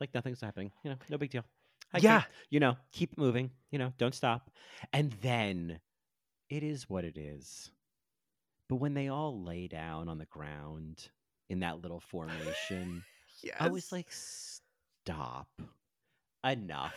Like 0.00 0.12
nothing's 0.12 0.40
happening. 0.40 0.72
You 0.82 0.90
know, 0.90 0.96
no 1.08 1.16
big 1.16 1.30
deal. 1.30 1.44
Hi, 1.92 2.00
Yeah. 2.02 2.20
Kate. 2.22 2.30
You 2.50 2.58
know, 2.60 2.76
keep 2.90 3.16
moving. 3.16 3.52
You 3.70 3.78
know, 3.78 3.92
don't 3.96 4.14
stop. 4.14 4.50
And 4.92 5.12
then 5.22 5.78
it 6.50 6.64
is 6.64 6.90
what 6.90 7.04
it 7.04 7.16
is. 7.16 7.70
But 8.68 8.76
when 8.76 8.94
they 8.94 9.08
all 9.08 9.42
lay 9.44 9.68
down 9.68 10.08
on 10.08 10.18
the 10.18 10.26
ground 10.26 11.08
in 11.48 11.60
that 11.60 11.80
little 11.82 12.00
formation, 12.00 13.04
Yes. 13.44 13.56
I 13.60 13.68
was 13.68 13.92
like, 13.92 14.08
stop. 14.10 15.48
Enough. 16.44 16.94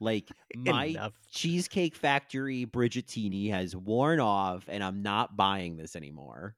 Like 0.00 0.28
my 0.56 0.86
Enough. 0.86 1.12
Cheesecake 1.30 1.96
Factory 1.96 2.66
Bridgetini 2.66 3.50
has 3.50 3.74
worn 3.74 4.20
off 4.20 4.64
and 4.68 4.82
I'm 4.84 5.02
not 5.02 5.36
buying 5.36 5.76
this 5.76 5.96
anymore. 5.96 6.54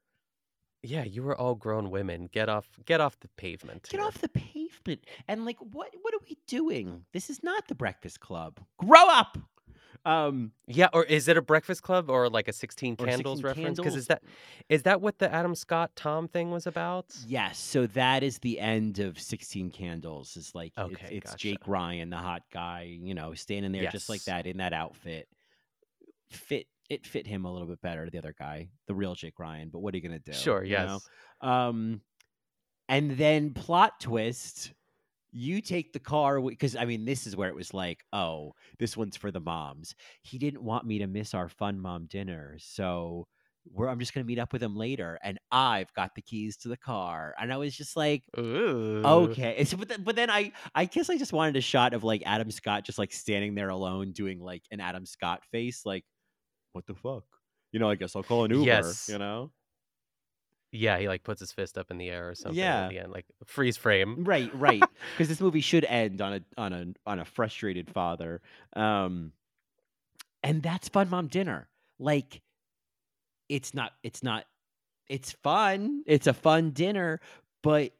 yeah, 0.83 1.03
you 1.03 1.23
were 1.23 1.35
all 1.37 1.55
grown 1.55 1.89
women. 1.91 2.27
Get 2.31 2.49
off, 2.49 2.67
get 2.85 3.01
off 3.01 3.19
the 3.19 3.29
pavement. 3.37 3.87
Get 3.89 3.99
off 4.01 4.17
the 4.19 4.29
pavement. 4.29 5.05
And 5.27 5.45
like 5.45 5.57
what 5.59 5.89
what 6.01 6.13
are 6.13 6.23
we 6.27 6.37
doing? 6.47 7.05
This 7.13 7.29
is 7.29 7.43
not 7.43 7.67
the 7.67 7.75
Breakfast 7.75 8.19
Club. 8.19 8.59
Grow 8.77 9.07
up. 9.07 9.37
Um 10.05 10.51
Yeah, 10.67 10.87
or 10.93 11.03
is 11.03 11.27
it 11.27 11.37
a 11.37 11.41
Breakfast 11.41 11.83
Club 11.83 12.09
or 12.09 12.29
like 12.29 12.47
a 12.47 12.53
Sixteen 12.53 12.95
Candles 12.95 13.39
16 13.39 13.43
reference? 13.43 13.79
Because 13.79 13.95
is 13.95 14.07
that 14.07 14.23
is 14.69 14.83
that 14.83 15.01
what 15.01 15.19
the 15.19 15.31
Adam 15.31 15.55
Scott 15.55 15.91
Tom 15.95 16.27
thing 16.27 16.51
was 16.51 16.65
about? 16.67 17.15
yes, 17.27 17.59
so 17.59 17.87
that 17.87 18.23
is 18.23 18.39
the 18.39 18.59
end 18.59 18.99
of 18.99 19.19
16 19.19 19.71
Candles. 19.71 20.35
Is 20.37 20.55
like 20.55 20.73
Okay, 20.77 21.15
it's 21.17 21.31
gotcha. 21.31 21.37
Jake 21.37 21.67
Ryan, 21.67 22.09
the 22.09 22.17
hot 22.17 22.43
guy, 22.51 22.97
you 22.99 23.13
know, 23.13 23.33
standing 23.33 23.71
there 23.71 23.91
just 23.91 24.09
like 24.09 24.23
that 24.25 24.47
in 24.47 24.57
that 24.57 24.73
outfit. 24.73 25.27
Fit 26.29 26.67
it 26.89 27.05
fit 27.05 27.25
him 27.27 27.45
a 27.45 27.51
little 27.51 27.67
bit 27.67 27.81
better, 27.81 28.09
the 28.09 28.17
other 28.17 28.35
guy, 28.37 28.69
the 28.87 28.93
real 28.93 29.15
Jake 29.15 29.39
Ryan. 29.39 29.69
But 29.69 29.79
what 29.79 29.93
are 29.93 29.97
you 29.97 30.03
gonna 30.03 30.19
do? 30.19 30.33
Sure, 30.33 30.63
you 30.63 30.75
know? 30.75 30.99
yes. 30.99 31.09
Um, 31.41 32.01
and 32.89 33.11
then 33.11 33.53
plot 33.53 33.99
twist. 34.01 34.73
You 35.31 35.61
take 35.61 35.93
the 35.93 35.99
car 35.99 36.41
because 36.41 36.75
I 36.75 36.85
mean, 36.85 37.05
this 37.05 37.25
is 37.27 37.35
where 37.35 37.49
it 37.49 37.55
was 37.55 37.73
like, 37.73 38.03
oh, 38.13 38.53
this 38.79 38.97
one's 38.97 39.17
for 39.17 39.31
the 39.31 39.39
moms. 39.39 39.95
He 40.23 40.37
didn't 40.37 40.63
want 40.63 40.85
me 40.85 40.99
to 40.99 41.07
miss 41.07 41.33
our 41.33 41.49
fun 41.49 41.79
mom 41.79 42.07
dinner, 42.07 42.57
so 42.59 43.27
where 43.65 43.89
I'm 43.89 43.99
just 43.99 44.13
gonna 44.13 44.25
meet 44.25 44.39
up 44.39 44.53
with 44.53 44.61
him 44.63 44.75
later, 44.75 45.19
and 45.23 45.39
I've 45.51 45.93
got 45.93 46.15
the 46.15 46.21
keys 46.21 46.57
to 46.57 46.67
the 46.69 46.77
car, 46.77 47.33
and 47.39 47.53
I 47.53 47.57
was 47.57 47.75
just 47.77 47.95
like, 47.95 48.23
Ooh. 48.37 49.35
okay. 49.35 49.63
So, 49.65 49.77
but 49.77 49.89
then, 49.89 50.03
but 50.03 50.15
then 50.15 50.29
I, 50.29 50.51
I 50.75 50.85
guess 50.85 51.09
I 51.09 51.17
just 51.17 51.33
wanted 51.33 51.55
a 51.57 51.61
shot 51.61 51.93
of 51.93 52.03
like 52.03 52.23
Adam 52.25 52.51
Scott 52.51 52.85
just 52.85 52.99
like 52.99 53.13
standing 53.13 53.55
there 53.55 53.69
alone, 53.69 54.11
doing 54.13 54.39
like 54.39 54.63
an 54.71 54.79
Adam 54.79 55.05
Scott 55.05 55.43
face, 55.51 55.85
like, 55.85 56.05
what 56.73 56.85
the 56.87 56.95
fuck, 56.95 57.25
you 57.71 57.79
know? 57.79 57.89
I 57.89 57.95
guess 57.95 58.15
I'll 58.15 58.23
call 58.23 58.45
an 58.45 58.51
Uber, 58.51 58.65
Yes. 58.65 59.07
you 59.07 59.17
know? 59.19 59.51
Yeah, 60.73 60.97
he 60.99 61.07
like 61.09 61.23
puts 61.23 61.41
his 61.41 61.51
fist 61.51 61.77
up 61.77 61.91
in 61.91 61.97
the 61.97 62.09
air 62.09 62.29
or 62.29 62.35
something 62.35 62.57
Yeah. 62.57 62.85
at 62.85 62.89
the 62.89 62.99
end, 62.99 63.11
like 63.11 63.25
freeze 63.45 63.75
frame. 63.77 64.23
Right, 64.23 64.49
right. 64.55 64.81
Because 65.13 65.27
this 65.27 65.41
movie 65.41 65.59
should 65.61 65.83
end 65.85 66.21
on 66.21 66.33
a 66.33 66.41
on 66.57 66.73
a 66.73 66.85
on 67.09 67.19
a 67.19 67.25
frustrated 67.25 67.89
father. 67.89 68.41
Um 68.73 69.33
and 70.43 70.63
that's 70.63 70.87
fun 70.89 71.09
mom 71.09 71.27
dinner. 71.27 71.67
Like 71.99 72.41
it's 73.49 73.73
not 73.73 73.91
it's 74.01 74.23
not 74.23 74.45
it's 75.09 75.33
fun. 75.33 76.03
It's 76.07 76.27
a 76.27 76.33
fun 76.33 76.71
dinner, 76.71 77.19
but 77.63 77.91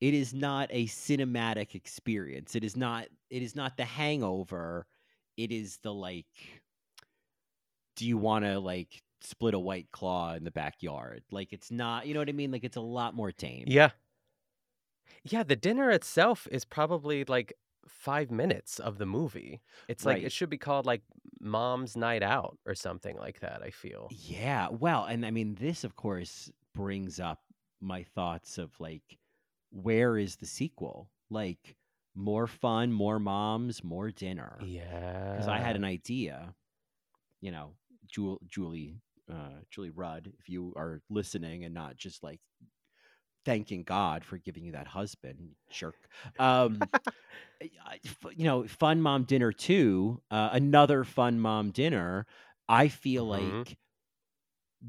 it 0.00 0.14
is 0.14 0.32
not 0.32 0.68
a 0.72 0.86
cinematic 0.86 1.74
experience. 1.74 2.54
It 2.56 2.64
is 2.64 2.74
not 2.76 3.06
it 3.30 3.42
is 3.42 3.54
not 3.54 3.76
the 3.76 3.84
hangover. 3.84 4.86
It 5.36 5.52
is 5.52 5.76
the 5.82 5.92
like 5.92 6.24
do 7.96 8.06
you 8.06 8.16
want 8.18 8.44
to 8.46 8.58
like 8.58 9.02
split 9.24 9.54
a 9.54 9.58
white 9.58 9.90
claw 9.92 10.34
in 10.34 10.44
the 10.44 10.50
backyard? 10.50 11.22
Like 11.30 11.52
it's 11.52 11.70
not, 11.70 12.06
you 12.06 12.14
know 12.14 12.20
what 12.20 12.28
I 12.28 12.32
mean? 12.32 12.50
Like 12.52 12.64
it's 12.64 12.76
a 12.76 12.80
lot 12.80 13.14
more 13.14 13.32
tame. 13.32 13.64
Yeah. 13.66 13.90
Yeah, 15.22 15.42
the 15.42 15.56
dinner 15.56 15.90
itself 15.90 16.46
is 16.50 16.64
probably 16.64 17.24
like 17.24 17.54
five 17.88 18.30
minutes 18.30 18.78
of 18.78 18.98
the 18.98 19.06
movie. 19.06 19.60
It's 19.88 20.04
like 20.04 20.16
Right. 20.16 20.24
it 20.24 20.32
should 20.32 20.50
be 20.50 20.58
called 20.58 20.86
like 20.86 21.02
Mom's 21.40 21.96
Night 21.96 22.22
Out 22.22 22.58
or 22.66 22.74
something 22.74 23.16
like 23.16 23.40
that, 23.40 23.62
I 23.62 23.70
feel. 23.70 24.08
Yeah, 24.10 24.68
well, 24.70 25.04
and 25.04 25.24
I 25.24 25.30
mean, 25.30 25.54
this, 25.54 25.84
of 25.84 25.96
course, 25.96 26.50
brings 26.74 27.20
up 27.20 27.40
my 27.80 28.02
thoughts 28.02 28.58
of 28.58 28.72
like, 28.80 29.18
where 29.70 30.16
is 30.18 30.36
the 30.36 30.46
sequel? 30.46 31.10
Like, 31.30 31.76
more 32.14 32.46
fun, 32.46 32.92
more 32.92 33.18
moms, 33.18 33.82
more 33.84 34.10
dinner. 34.10 34.58
Yeah. 34.62 35.32
Because 35.32 35.48
I 35.48 35.58
had 35.58 35.76
an 35.76 35.84
idea, 35.84 36.54
you 37.40 37.50
know, 37.50 37.72
Jewel, 38.06 38.40
Julie, 38.46 39.00
uh, 39.32 39.60
Julie 39.70 39.90
Rudd, 39.90 40.32
if 40.38 40.48
you 40.48 40.72
are 40.76 41.02
listening 41.10 41.64
and 41.64 41.74
not 41.74 41.96
just 41.96 42.22
like 42.22 42.40
thanking 43.44 43.82
God 43.82 44.24
for 44.24 44.38
giving 44.38 44.64
you 44.64 44.72
that 44.72 44.86
husband, 44.86 45.50
jerk. 45.70 45.96
Um, 46.38 46.90
f- 48.04 48.32
you 48.36 48.44
know, 48.44 48.66
fun 48.66 49.00
mom 49.00 49.24
dinner 49.24 49.52
too. 49.52 50.20
Uh, 50.30 50.50
another 50.52 51.04
fun 51.04 51.40
mom 51.40 51.70
dinner. 51.70 52.26
I 52.68 52.88
feel 52.88 53.26
Mhm. 53.26 53.64
like 53.64 53.76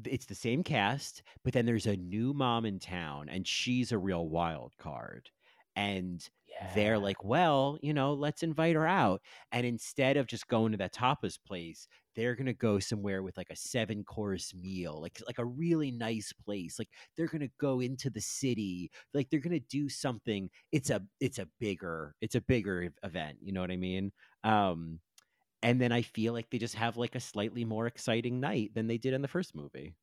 it's 0.04 0.26
the 0.26 0.34
same 0.34 0.62
cast, 0.62 1.22
but 1.42 1.52
then 1.52 1.66
there's 1.66 1.86
a 1.86 1.96
new 1.96 2.32
mom 2.34 2.64
in 2.66 2.78
town, 2.78 3.28
and 3.28 3.46
she's 3.46 3.92
a 3.92 3.98
real 3.98 4.28
wild 4.28 4.72
card. 4.78 5.30
And 5.74 6.26
they're 6.60 6.98
like, 6.98 7.22
well, 7.22 7.78
you 7.82 7.92
know, 7.92 8.14
let's 8.14 8.42
invite 8.42 8.76
her 8.76 8.86
out. 8.86 9.20
And 9.52 9.66
instead 9.66 10.16
of 10.16 10.26
just 10.26 10.48
going 10.48 10.72
to 10.72 10.78
that 10.78 10.94
tapas 10.94 11.38
place, 11.46 11.86
they're 12.14 12.34
gonna 12.34 12.54
go 12.54 12.78
somewhere 12.78 13.22
with 13.22 13.36
like 13.36 13.50
a 13.50 13.56
seven 13.56 14.02
course 14.02 14.54
meal, 14.54 15.00
like 15.02 15.20
like 15.26 15.38
a 15.38 15.44
really 15.44 15.90
nice 15.90 16.32
place. 16.32 16.78
Like 16.78 16.88
they're 17.16 17.26
gonna 17.26 17.50
go 17.60 17.80
into 17.80 18.08
the 18.08 18.22
city, 18.22 18.90
like 19.12 19.28
they're 19.30 19.40
gonna 19.40 19.60
do 19.60 19.88
something. 19.90 20.48
It's 20.72 20.88
a 20.90 21.02
it's 21.20 21.38
a 21.38 21.48
bigger 21.60 22.14
it's 22.22 22.34
a 22.34 22.40
bigger 22.40 22.90
event. 23.02 23.38
You 23.42 23.52
know 23.52 23.60
what 23.60 23.70
I 23.70 23.76
mean? 23.76 24.12
Um, 24.44 25.00
and 25.62 25.80
then 25.80 25.92
I 25.92 26.02
feel 26.02 26.32
like 26.32 26.50
they 26.50 26.58
just 26.58 26.74
have 26.76 26.96
like 26.96 27.14
a 27.14 27.20
slightly 27.20 27.64
more 27.64 27.86
exciting 27.86 28.40
night 28.40 28.72
than 28.74 28.86
they 28.86 28.98
did 28.98 29.14
in 29.14 29.22
the 29.22 29.28
first 29.28 29.54
movie. 29.54 29.94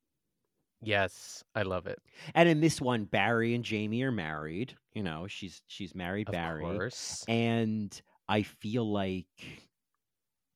Yes, 0.86 1.44
I 1.56 1.64
love 1.64 1.88
it. 1.88 2.00
And 2.36 2.50
in 2.50 2.60
this 2.62 2.82
one, 2.82 3.06
Barry 3.06 3.54
and 3.56 3.64
Jamie 3.64 4.04
are 4.04 4.12
married. 4.12 4.76
You 4.94 5.04
know, 5.04 5.28
she's 5.28 5.62
she's 5.68 5.96
married 5.96 6.28
Of 6.28 6.34
Barry. 6.34 6.64
course. 6.64 7.24
And 7.28 8.02
I 8.28 8.44
feel 8.44 8.92
like 8.92 9.28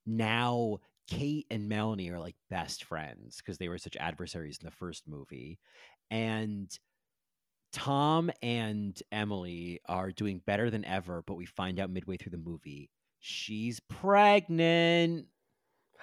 now 0.06 0.80
Kate 1.08 1.48
and 1.50 1.70
Melanie 1.70 2.10
are 2.10 2.20
like 2.20 2.36
best 2.50 2.84
friends 2.84 3.38
because 3.38 3.58
they 3.58 3.70
were 3.70 3.78
such 3.78 3.96
adversaries 3.98 4.60
in 4.62 4.66
the 4.66 4.72
first 4.76 5.08
movie. 5.08 5.60
And 6.12 6.78
Tom 7.72 8.32
and 8.42 9.02
Emily 9.12 9.80
are 9.88 10.12
doing 10.12 10.40
better 10.46 10.70
than 10.70 10.86
ever, 10.86 11.24
but 11.26 11.36
we 11.36 11.46
find 11.46 11.80
out 11.80 11.90
midway 11.90 12.18
through 12.18 12.32
the 12.32 12.38
movie 12.38 12.90
she's 13.20 13.80
pregnant. 13.82 15.28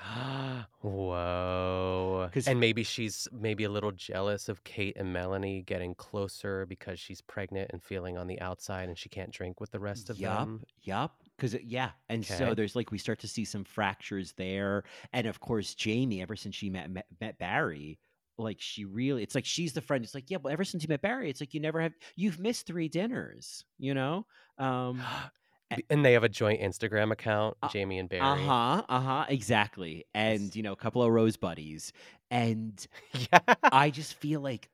Whoa. 0.80 2.30
And 2.46 2.60
maybe 2.60 2.82
she's 2.82 3.28
maybe 3.32 3.64
a 3.64 3.70
little 3.70 3.92
jealous 3.92 4.48
of 4.48 4.62
Kate 4.64 4.96
and 4.96 5.12
Melanie 5.12 5.62
getting 5.62 5.94
closer 5.94 6.66
because 6.66 6.98
she's 7.00 7.20
pregnant 7.20 7.70
and 7.72 7.82
feeling 7.82 8.18
on 8.18 8.26
the 8.26 8.40
outside 8.40 8.88
and 8.88 8.98
she 8.98 9.08
can't 9.08 9.30
drink 9.30 9.60
with 9.60 9.70
the 9.70 9.80
rest 9.80 10.10
of 10.10 10.18
yup, 10.18 10.40
them. 10.40 10.62
Yup. 10.82 11.16
Because 11.36 11.56
yeah, 11.64 11.90
and 12.08 12.24
so 12.24 12.54
there's 12.54 12.76
like 12.76 12.90
we 12.90 12.98
start 12.98 13.18
to 13.20 13.28
see 13.28 13.44
some 13.44 13.64
fractures 13.64 14.34
there, 14.36 14.84
and 15.12 15.26
of 15.26 15.40
course 15.40 15.74
Jamie, 15.74 16.22
ever 16.22 16.36
since 16.36 16.54
she 16.54 16.70
met 16.70 16.88
met, 16.90 17.06
met 17.20 17.38
Barry, 17.38 17.98
like 18.38 18.60
she 18.60 18.84
really, 18.84 19.24
it's 19.24 19.34
like 19.34 19.44
she's 19.44 19.72
the 19.72 19.80
friend. 19.80 20.04
It's 20.04 20.14
like 20.14 20.30
yeah, 20.30 20.38
but 20.38 20.52
ever 20.52 20.64
since 20.64 20.84
you 20.84 20.88
met 20.88 21.02
Barry, 21.02 21.30
it's 21.30 21.40
like 21.40 21.52
you 21.52 21.60
never 21.60 21.80
have, 21.80 21.92
you've 22.14 22.38
missed 22.38 22.66
three 22.66 22.88
dinners, 22.88 23.64
you 23.78 23.94
know. 23.94 24.26
Um, 24.58 25.02
And 25.90 26.04
they 26.04 26.12
have 26.12 26.22
a 26.24 26.28
joint 26.28 26.60
Instagram 26.60 27.10
account, 27.10 27.56
Uh, 27.62 27.68
Jamie 27.68 27.98
and 27.98 28.08
Barry. 28.08 28.22
uh 28.22 28.36
huh, 28.36 28.82
uh 28.88 29.00
huh, 29.00 29.26
exactly, 29.28 30.04
and 30.14 30.54
you 30.54 30.62
know 30.62 30.72
a 30.72 30.76
couple 30.76 31.02
of 31.02 31.10
rose 31.10 31.36
buddies, 31.36 31.92
and 32.30 32.86
Yeah. 33.32 33.40
I 33.64 33.90
just 33.90 34.14
feel 34.14 34.40
like 34.40 34.70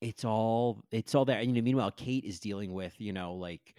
it's 0.00 0.24
all 0.24 0.82
it's 0.90 1.14
all 1.14 1.24
there. 1.24 1.38
And 1.38 1.48
you 1.48 1.54
know, 1.54 1.64
meanwhile, 1.64 1.90
Kate 1.90 2.24
is 2.24 2.40
dealing 2.40 2.72
with 2.72 2.94
you 2.98 3.12
know 3.12 3.34
like 3.34 3.74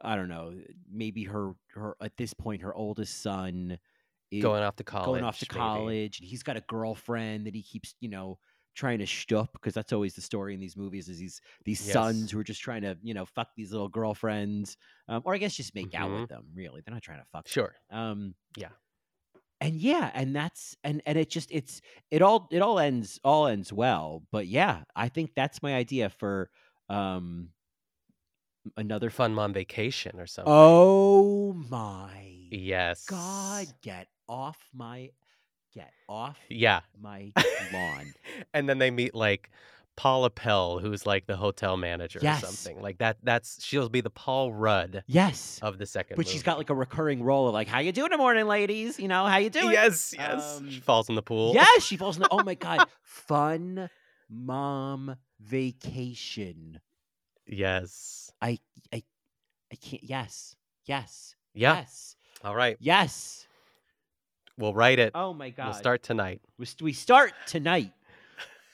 I 0.00 0.14
don't 0.16 0.28
know, 0.28 0.54
maybe 0.90 1.24
her 1.24 1.52
her 1.74 1.96
at 2.00 2.16
this 2.16 2.34
point 2.34 2.62
her 2.62 2.74
oldest 2.74 3.22
son 3.22 3.78
is 4.30 4.42
Going 4.42 4.62
off 4.62 4.76
to 4.76 4.84
college. 4.84 5.06
going 5.06 5.24
off 5.24 5.38
to 5.38 5.46
maybe. 5.50 5.58
college, 5.58 6.20
and 6.20 6.28
he's 6.28 6.42
got 6.42 6.56
a 6.58 6.64
girlfriend 6.68 7.46
that 7.46 7.54
he 7.54 7.62
keeps 7.62 7.94
you 8.00 8.08
know 8.10 8.38
trying 8.78 8.98
to 9.00 9.04
shtup 9.06 9.48
because 9.52 9.74
that's 9.74 9.92
always 9.92 10.14
the 10.14 10.22
story 10.22 10.54
in 10.54 10.60
these 10.60 10.76
movies 10.76 11.08
is 11.08 11.18
these 11.18 11.40
these 11.64 11.80
sons 11.80 12.30
Yes. 12.30 12.32
who 12.32 12.38
are 12.38 12.44
just 12.44 12.62
trying 12.62 12.82
to 12.82 12.96
you 13.02 13.14
know 13.14 13.26
fuck 13.26 13.48
these 13.56 13.72
little 13.72 13.88
girlfriends 13.90 14.76
um, 15.08 15.22
or 15.26 15.34
I 15.34 15.38
guess 15.38 15.56
just 15.56 15.74
make 15.74 15.94
out 15.94 16.12
Mhm. 16.12 16.12
with 16.12 16.28
them. 16.28 16.48
Really, 16.54 16.82
they're 16.84 16.94
not 16.94 17.02
trying 17.02 17.20
to 17.20 17.26
fuck. 17.32 17.52
them. 17.52 17.52
Sure. 17.52 17.76
Um, 17.90 18.34
Yeah. 18.56 18.72
and 19.60 19.74
yeah, 19.76 20.10
and 20.14 20.34
that's 20.36 20.76
and 20.84 21.02
and 21.04 21.18
it 21.18 21.30
just 21.30 21.50
it's 21.50 21.80
it 22.10 22.22
all 22.22 22.48
it 22.52 22.62
all 22.62 22.78
ends 22.78 23.18
all 23.24 23.46
ends 23.48 23.72
well. 23.72 24.22
But 24.30 24.46
yeah, 24.46 24.84
I 24.94 25.08
think 25.08 25.32
that's 25.34 25.62
my 25.62 25.74
idea 25.74 26.10
for 26.10 26.50
um 26.88 27.50
another 28.76 29.10
Fun 29.10 29.34
mom 29.34 29.52
vacation 29.52 30.18
or 30.18 30.26
something. 30.26 30.72
Oh 30.98 31.52
my 31.52 32.50
yes. 32.50 33.06
god, 33.06 33.80
get 33.82 34.08
off 34.28 34.68
my 34.72 35.12
get 35.78 35.92
off 36.08 36.38
Yeah. 36.48 36.80
my 37.00 37.32
lawn. 37.72 38.12
and 38.54 38.68
then 38.68 38.78
they 38.78 38.90
meet 38.90 39.14
like 39.14 39.50
Paula 39.96 40.30
Pell, 40.30 40.78
who's 40.78 41.06
like 41.06 41.26
the 41.26 41.36
hotel 41.36 41.76
manager 41.76 42.20
Yes. 42.22 42.42
or 42.42 42.46
something. 42.46 42.80
Like 42.80 42.98
that 42.98 43.16
that's 43.24 43.64
she'll 43.64 43.88
be 43.88 44.00
the 44.00 44.10
Paul 44.10 44.52
Rudd 44.52 45.02
Yes. 45.08 45.58
of 45.60 45.78
the 45.78 45.86
second 45.86 46.16
But 46.16 46.28
she's 46.28 46.42
got 46.44 46.56
like 46.56 46.70
a 46.70 46.74
recurring 46.74 47.22
role 47.22 47.48
of 47.48 47.52
like, 47.54 47.66
how 47.66 47.80
you 47.80 47.90
doing 47.90 48.06
in 48.06 48.12
the 48.12 48.18
morning, 48.18 48.46
ladies? 48.46 48.98
You 49.00 49.08
know, 49.08 49.26
how 49.26 49.38
you 49.38 49.50
doing? 49.50 49.72
Yes, 49.72 50.14
yes. 50.16 50.58
Um, 50.58 50.70
she 50.70 50.78
falls 50.80 51.08
in 51.08 51.16
the 51.16 51.22
pool. 51.22 51.52
Yes, 51.54 51.82
she 51.82 51.96
falls 52.02 52.16
in 52.16 52.22
the 52.22 52.28
oh 52.30 52.42
my 52.44 52.54
god. 52.54 52.86
Fun 53.02 53.90
mom 54.30 55.16
vacation. 55.40 56.80
Yes. 57.46 58.30
I 58.40 58.58
I 58.92 59.02
I 59.72 59.76
can't 59.76 60.04
yes. 60.04 60.54
Yes. 60.86 61.34
Yeah. 61.54 61.74
Yes. 61.78 62.14
All 62.44 62.54
right. 62.54 62.76
Yes. 62.78 63.47
We'll 64.58 64.74
write 64.74 64.98
it. 64.98 65.12
Oh 65.14 65.32
my 65.32 65.50
god. 65.50 65.66
We'll 65.66 65.74
start 65.74 66.02
tonight. 66.02 66.42
We, 66.58 66.66
st- 66.66 66.82
we 66.82 66.92
start 66.92 67.32
tonight. 67.46 67.92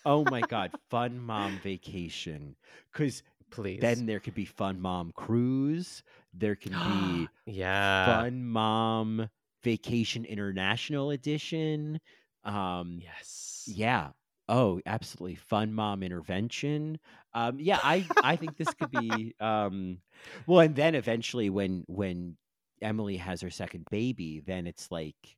Oh 0.07 0.25
my 0.25 0.41
god, 0.41 0.73
fun 0.91 1.19
mom 1.21 1.59
vacation. 1.63 2.57
Cuz 2.93 3.23
Please. 3.51 3.81
then 3.81 4.07
there 4.07 4.19
could 4.19 4.35
be 4.35 4.47
fun 4.47 4.81
mom 4.81 5.13
cruise. 5.15 6.03
There 6.33 6.57
can 6.57 6.73
be 6.73 7.29
yeah. 7.47 8.07
fun 8.07 8.45
mom 8.47 9.29
vacation 9.63 10.25
international 10.25 11.11
edition. 11.11 12.01
Um 12.45 12.99
Yes. 13.03 13.65
yeah. 13.67 14.11
Oh, 14.49 14.81
absolutely. 14.85 15.37
Fun 15.37 15.73
mom 15.73 16.03
intervention. 16.03 16.99
Um 17.35 17.61
yeah, 17.61 17.79
I 17.83 18.07
I 18.23 18.37
think 18.37 18.57
this 18.57 18.73
could 18.73 18.91
be 18.91 19.35
um 19.41 19.99
well 20.47 20.61
and 20.61 20.75
then 20.75 20.95
eventually 20.95 21.51
when 21.51 21.85
when 21.89 22.37
Emily 22.83 23.19
has 23.19 23.41
her 23.43 23.51
second 23.51 23.87
baby, 23.91 24.41
then 24.41 24.67
it's 24.67 24.91
like 24.91 25.37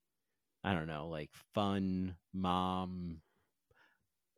I 0.66 0.74
don't 0.74 0.86
know, 0.88 1.06
like 1.08 1.30
fun 1.54 2.16
mom 2.34 3.22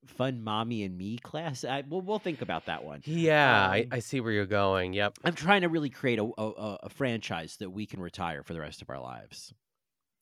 fun 0.06 0.42
mommy 0.42 0.84
and 0.84 0.96
me 0.96 1.18
class. 1.18 1.64
I 1.64 1.82
we'll, 1.88 2.00
we'll 2.00 2.18
think 2.18 2.40
about 2.42 2.66
that 2.66 2.84
one. 2.84 3.00
Yeah, 3.04 3.68
I, 3.70 3.80
Um, 3.80 3.86
I 3.92 3.98
see 3.98 4.20
where 4.20 4.32
you're 4.32 4.46
going. 4.46 4.92
Yep. 4.92 5.14
I'm 5.24 5.34
trying 5.34 5.62
to 5.62 5.68
really 5.68 5.90
create 5.90 6.18
a, 6.18 6.24
a 6.38 6.46
a- 6.48 6.78
a 6.84 6.88
franchise 6.88 7.56
that 7.56 7.70
we 7.70 7.86
can 7.86 8.00
retire 8.00 8.42
for 8.42 8.52
the 8.52 8.60
rest 8.60 8.82
of 8.82 8.90
our 8.90 9.00
lives. 9.00 9.52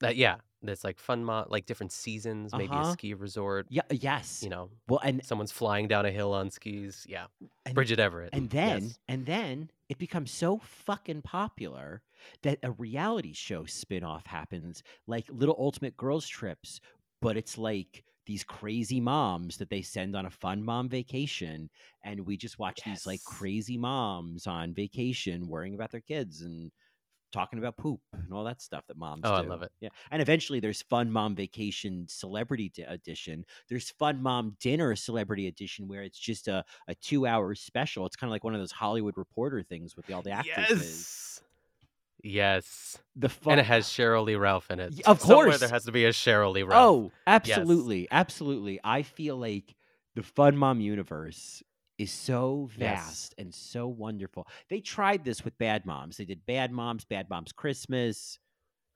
That 0.01 0.17
yeah, 0.17 0.37
There's 0.67 0.85
like 0.85 0.99
fun 0.99 1.25
mo- 1.25 1.47
like 1.49 1.67
different 1.67 1.93
seasons, 1.93 2.53
maybe 2.53 2.73
a 2.73 2.77
Uh-huh. 2.77 2.93
ski 2.93 3.15
resort. 3.15 3.67
Yeah, 3.71 3.83
yes. 3.91 4.43
You 4.43 4.51
know, 4.51 4.71
Well, 4.89 5.01
and 5.03 5.25
someone's 5.25 5.53
flying 5.53 5.89
down 5.89 6.05
a 6.07 6.11
hill 6.11 6.33
on 6.35 6.51
skis. 6.51 7.07
Yeah, 7.09 7.27
and, 7.65 7.75
Bridget 7.75 7.99
Everett. 7.99 8.31
and 8.33 8.51
then 8.51 8.83
yes. 8.85 8.99
and 9.09 9.25
then 9.27 9.71
it 9.89 9.99
becomes 9.99 10.31
so 10.31 10.59
fucking 10.59 11.23
popular 11.23 12.03
that 12.43 12.59
a 12.63 12.73
reality 12.73 13.33
show 13.33 13.65
spin-off 13.65 14.27
happens 14.27 14.83
like 15.07 15.27
Little 15.31 15.57
Ultimate 15.59 15.97
Girls 15.97 16.27
Trips, 16.27 16.81
but 17.23 17.37
it's 17.37 17.57
like 17.57 18.05
these 18.27 18.43
crazy 18.43 19.01
moms 19.01 19.57
that 19.59 19.71
they 19.71 19.81
send 19.83 20.17
on 20.17 20.27
a 20.27 20.31
fun 20.31 20.61
mom 20.65 20.89
vacation 20.89 21.71
and 22.03 22.27
we 22.27 22.37
just 22.37 22.59
watch 22.59 22.81
these 22.85 23.07
like 23.07 23.23
crazy 23.23 23.79
moms 23.79 24.49
on 24.49 24.75
vacation 24.75 25.47
worrying 25.47 25.75
about 25.77 25.93
their 25.93 26.01
kids 26.01 26.41
and 26.43 26.73
talking 27.33 27.59
about 27.59 27.77
poop 27.77 28.01
and 28.13 28.33
all 28.33 28.45
that 28.45 28.63
stuff 28.63 28.85
that 28.89 28.97
moms 28.97 29.23
Oh, 29.25 29.33
I 29.33 29.41
love 29.41 29.63
it. 29.63 29.73
Yeah. 29.81 29.89
And 30.11 30.23
eventually 30.23 30.61
there's 30.61 30.83
Fun 30.83 31.11
Mom 31.11 31.35
Vacation 31.35 32.07
Celebrity 32.09 32.71
di- 32.75 32.83
Edition. 32.83 33.45
There's 33.69 33.91
Fun 33.91 34.23
Mom 34.23 34.57
Dinner 34.61 34.95
Celebrity 34.97 35.47
Edition 35.49 35.89
where 35.89 36.03
it's 36.03 36.19
just 36.19 36.49
a, 36.49 36.65
a 36.89 36.95
two 36.95 37.27
hour 37.27 37.55
special. 37.55 38.07
It's 38.07 38.17
kind 38.17 38.29
of 38.29 38.33
like 38.33 38.45
one 38.45 38.55
of 38.55 38.61
those 38.61 38.73
Hollywood 38.73 39.17
Reporter 39.17 39.63
things 39.63 39.97
with 39.97 40.11
all 40.13 40.23
the 40.23 40.31
actresses. 40.31 40.81
Yes. 40.81 41.41
Yes. 42.23 42.99
The 43.15 43.29
fun. 43.29 43.53
And 43.53 43.61
it 43.61 43.67
has 43.67 43.87
Sheryl 43.87 44.25
Lee 44.25 44.37
Ralph 44.37 44.71
in 44.71 44.81
it. 44.81 45.01
Of 45.07 45.21
Somewhere 45.21 45.47
course. 45.47 45.61
there 45.61 45.69
has 45.69 45.85
to 45.85 45.93
be 45.93 46.07
a 46.07 46.11
Sheryl 46.11 46.53
Lee 46.53 46.63
Ralph. 46.63 46.83
Oh, 46.83 47.13
absolutely. 47.27 48.09
Absolutely. 48.11 48.81
I 48.83 49.03
feel 49.03 49.37
like 49.37 49.75
the 50.15 50.23
Fun 50.23 50.57
Mom 50.57 50.81
universe 50.81 51.63
is 51.99 52.11
so 52.13 52.69
Yes. 52.77 52.79
vast 52.79 53.35
and 53.39 53.55
so 53.55 53.87
wonderful. 53.87 54.47
They 54.69 54.81
tried 54.81 55.25
this 55.25 55.45
with 55.45 55.57
Bad 55.59 55.87
Moms. 55.87 56.17
They 56.17 56.25
did 56.25 56.45
Bad 56.47 56.73
Moms, 56.73 57.05
Bad 57.05 57.29
Moms 57.31 57.53
Christmas. 57.53 58.39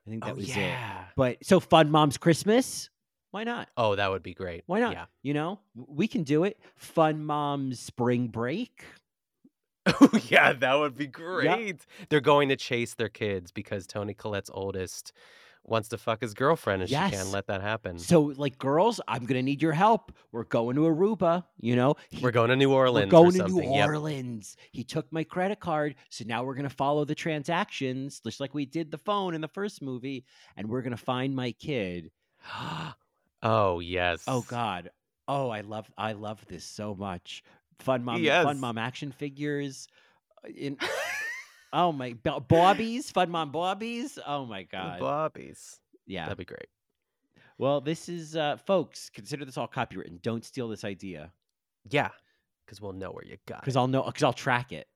I 0.07 0.11
think 0.11 0.25
that 0.25 0.33
Oh, 0.33 0.35
was 0.37 0.57
it. 0.57 0.75
But 1.17 1.45
so 1.45 1.61
Fun 1.61 1.91
Moms 1.91 2.17
Christmas? 2.19 2.91
Why 3.33 3.45
not? 3.45 3.69
Oh, 3.77 3.95
that 3.97 4.11
would 4.11 4.23
be 4.25 4.35
great. 4.35 4.65
Why 4.67 4.81
not? 4.81 4.93
Yeah. 4.93 5.07
You 5.23 5.35
know, 5.35 5.61
we 5.75 6.09
can 6.09 6.25
do 6.25 6.45
it. 6.45 6.59
Fun 6.77 7.25
Moms 7.25 7.79
Spring 7.81 8.29
Break. 8.29 8.85
Oh, 9.87 10.11
yeah, 10.29 10.53
that 10.53 10.75
would 10.75 10.95
be 10.97 11.07
great. 11.07 11.85
They're 12.11 12.21
going 12.21 12.51
to 12.51 12.57
chase 12.57 12.95
their 12.95 13.09
kids 13.09 13.51
because 13.51 13.87
Toni 13.87 14.13
Collette's 14.15 14.51
oldest 14.53 15.13
wants 15.65 15.89
to 15.91 15.99
fuck 15.99 16.21
his 16.21 16.35
girlfriend 16.35 16.83
and 16.83 16.89
she 16.89 16.95
can't 16.97 17.31
let 17.31 17.47
that 17.47 17.61
happen. 17.63 17.99
So, 17.99 18.33
like, 18.37 18.59
girls, 18.59 19.01
I'm 19.07 19.25
gonna 19.27 19.43
need 19.43 19.63
your 19.63 19.73
help. 19.73 20.11
We're 20.33 20.45
going 20.45 20.75
to 20.77 20.83
Aruba. 20.83 21.45
You 21.61 21.77
know, 21.77 21.95
He- 22.11 22.23
We're 22.23 22.31
going 22.33 22.49
to 22.51 22.57
New 22.57 22.73
Orleans. 22.73 23.13
We're 23.13 23.21
going 23.23 23.33
to 23.35 23.47
New. 23.47 23.63
Yep. 23.75 23.87
Orleans. 23.89 24.57
He 24.73 24.83
took 24.85 25.13
my 25.13 25.23
credit 25.23 25.61
card, 25.61 25.95
so 26.09 26.25
now 26.27 26.43
we're 26.45 26.55
gonna 26.55 26.71
follow 26.71 27.05
the 27.05 27.15
transactions, 27.15 28.21
just 28.21 28.41
like 28.41 28.55
we 28.55 28.67
did 28.67 28.91
the 28.91 28.99
phone 28.99 29.35
in 29.35 29.41
the 29.41 29.49
first 29.49 29.81
movie, 29.83 30.25
and 30.57 30.69
we're 30.69 30.83
gonna 30.83 30.97
find 30.97 31.35
my 31.37 31.53
kid. 31.53 32.11
oh 33.43 33.81
yes. 33.81 34.25
Oh 34.27 34.43
God. 34.49 34.91
Oh, 35.29 35.51
I 35.51 35.61
love 35.61 35.91
I 35.97 36.13
love 36.13 36.45
this 36.49 36.65
so 36.65 36.95
much. 36.95 37.45
Fun 37.79 38.05
mom, 38.05 38.23
Yes. 38.23 38.45
fun 38.45 38.59
mom 38.59 38.79
action 38.79 39.13
figures. 39.13 39.89
uh, 40.45 40.49
In 40.49 40.77
oh 41.73 41.93
my 41.93 42.15
Bo- 42.23 42.41
Bobbies, 42.41 43.11
fun 43.11 43.31
mom 43.31 43.51
Bobbies. 43.53 44.19
Oh 44.27 44.45
my 44.47 44.63
God. 44.65 45.01
Bobbies. 45.01 45.79
yeah. 46.07 46.25
That'd 46.25 46.39
be 46.39 46.45
great. 46.45 46.69
Well, 47.59 47.81
this 47.81 48.09
is 48.09 48.37
uh 48.37 48.57
folks. 48.57 49.11
Consider 49.11 49.45
this 49.45 49.57
all 49.59 49.69
copywritten. 49.69 50.21
Don't 50.23 50.45
steal 50.45 50.69
this 50.69 50.85
idea 50.85 51.33
Yeah, 51.91 52.11
because 52.65 52.81
we'll 52.81 52.93
know 52.93 53.11
where 53.11 53.25
you 53.25 53.37
got 53.47 53.61
because 53.61 53.77
it. 53.77 53.79
I'll 53.79 53.89
know 53.89 54.03
because 54.03 54.23
I'll 54.23 54.33
track 54.33 54.73
it. 54.73 54.87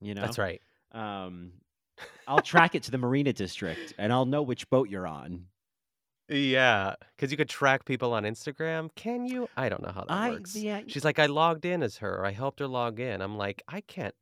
You 0.00 0.14
know. 0.14 0.22
That's 0.22 0.38
right. 0.38 0.62
Um, 0.92 1.52
I'll 2.28 2.40
track 2.40 2.74
it 2.76 2.84
to 2.84 2.90
the 2.92 2.98
Marina 2.98 3.32
District, 3.32 3.92
and 3.98 4.12
I'll 4.12 4.26
know 4.26 4.42
which 4.42 4.70
boat 4.70 4.88
you're 4.88 5.06
on. 5.08 5.46
Yeah, 6.28 6.94
because 7.16 7.30
you 7.30 7.36
could 7.36 7.48
track 7.48 7.84
people 7.84 8.12
on 8.12 8.22
Instagram. 8.24 8.90
Can 8.94 9.24
you? 9.26 9.48
I 9.56 9.68
don't 9.68 9.82
know 9.82 9.90
how 9.92 10.02
that 10.02 10.12
I 10.12 10.30
works. 10.30 10.54
yeah. 10.54 10.82
She's 10.86 11.04
like, 11.04 11.18
I 11.18 11.26
logged 11.26 11.64
in 11.64 11.82
as 11.82 11.96
her. 11.98 12.24
I 12.24 12.30
helped 12.30 12.60
her 12.60 12.66
log 12.68 13.00
in. 13.00 13.20
I'm 13.22 13.36
like, 13.36 13.62
I 13.66 13.80
can't. 13.80 14.14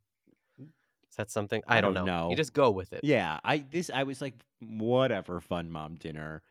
That 1.17 1.31
something? 1.31 1.63
I, 1.67 1.79
I 1.79 1.81
don't, 1.81 1.95
don't 1.95 2.07
know. 2.07 2.25
know. 2.25 2.31
You 2.31 2.37
just 2.37 2.53
go 2.53 2.71
with 2.71 2.93
it. 2.93 3.01
Yeah, 3.03 3.39
I 3.45 3.59
this 3.59 3.91
I 3.93 4.03
was 4.05 4.21
like, 4.21 4.35
whatever, 4.61 5.41
fun 5.41 5.71
mom 5.71 5.97
dinner. 5.97 6.43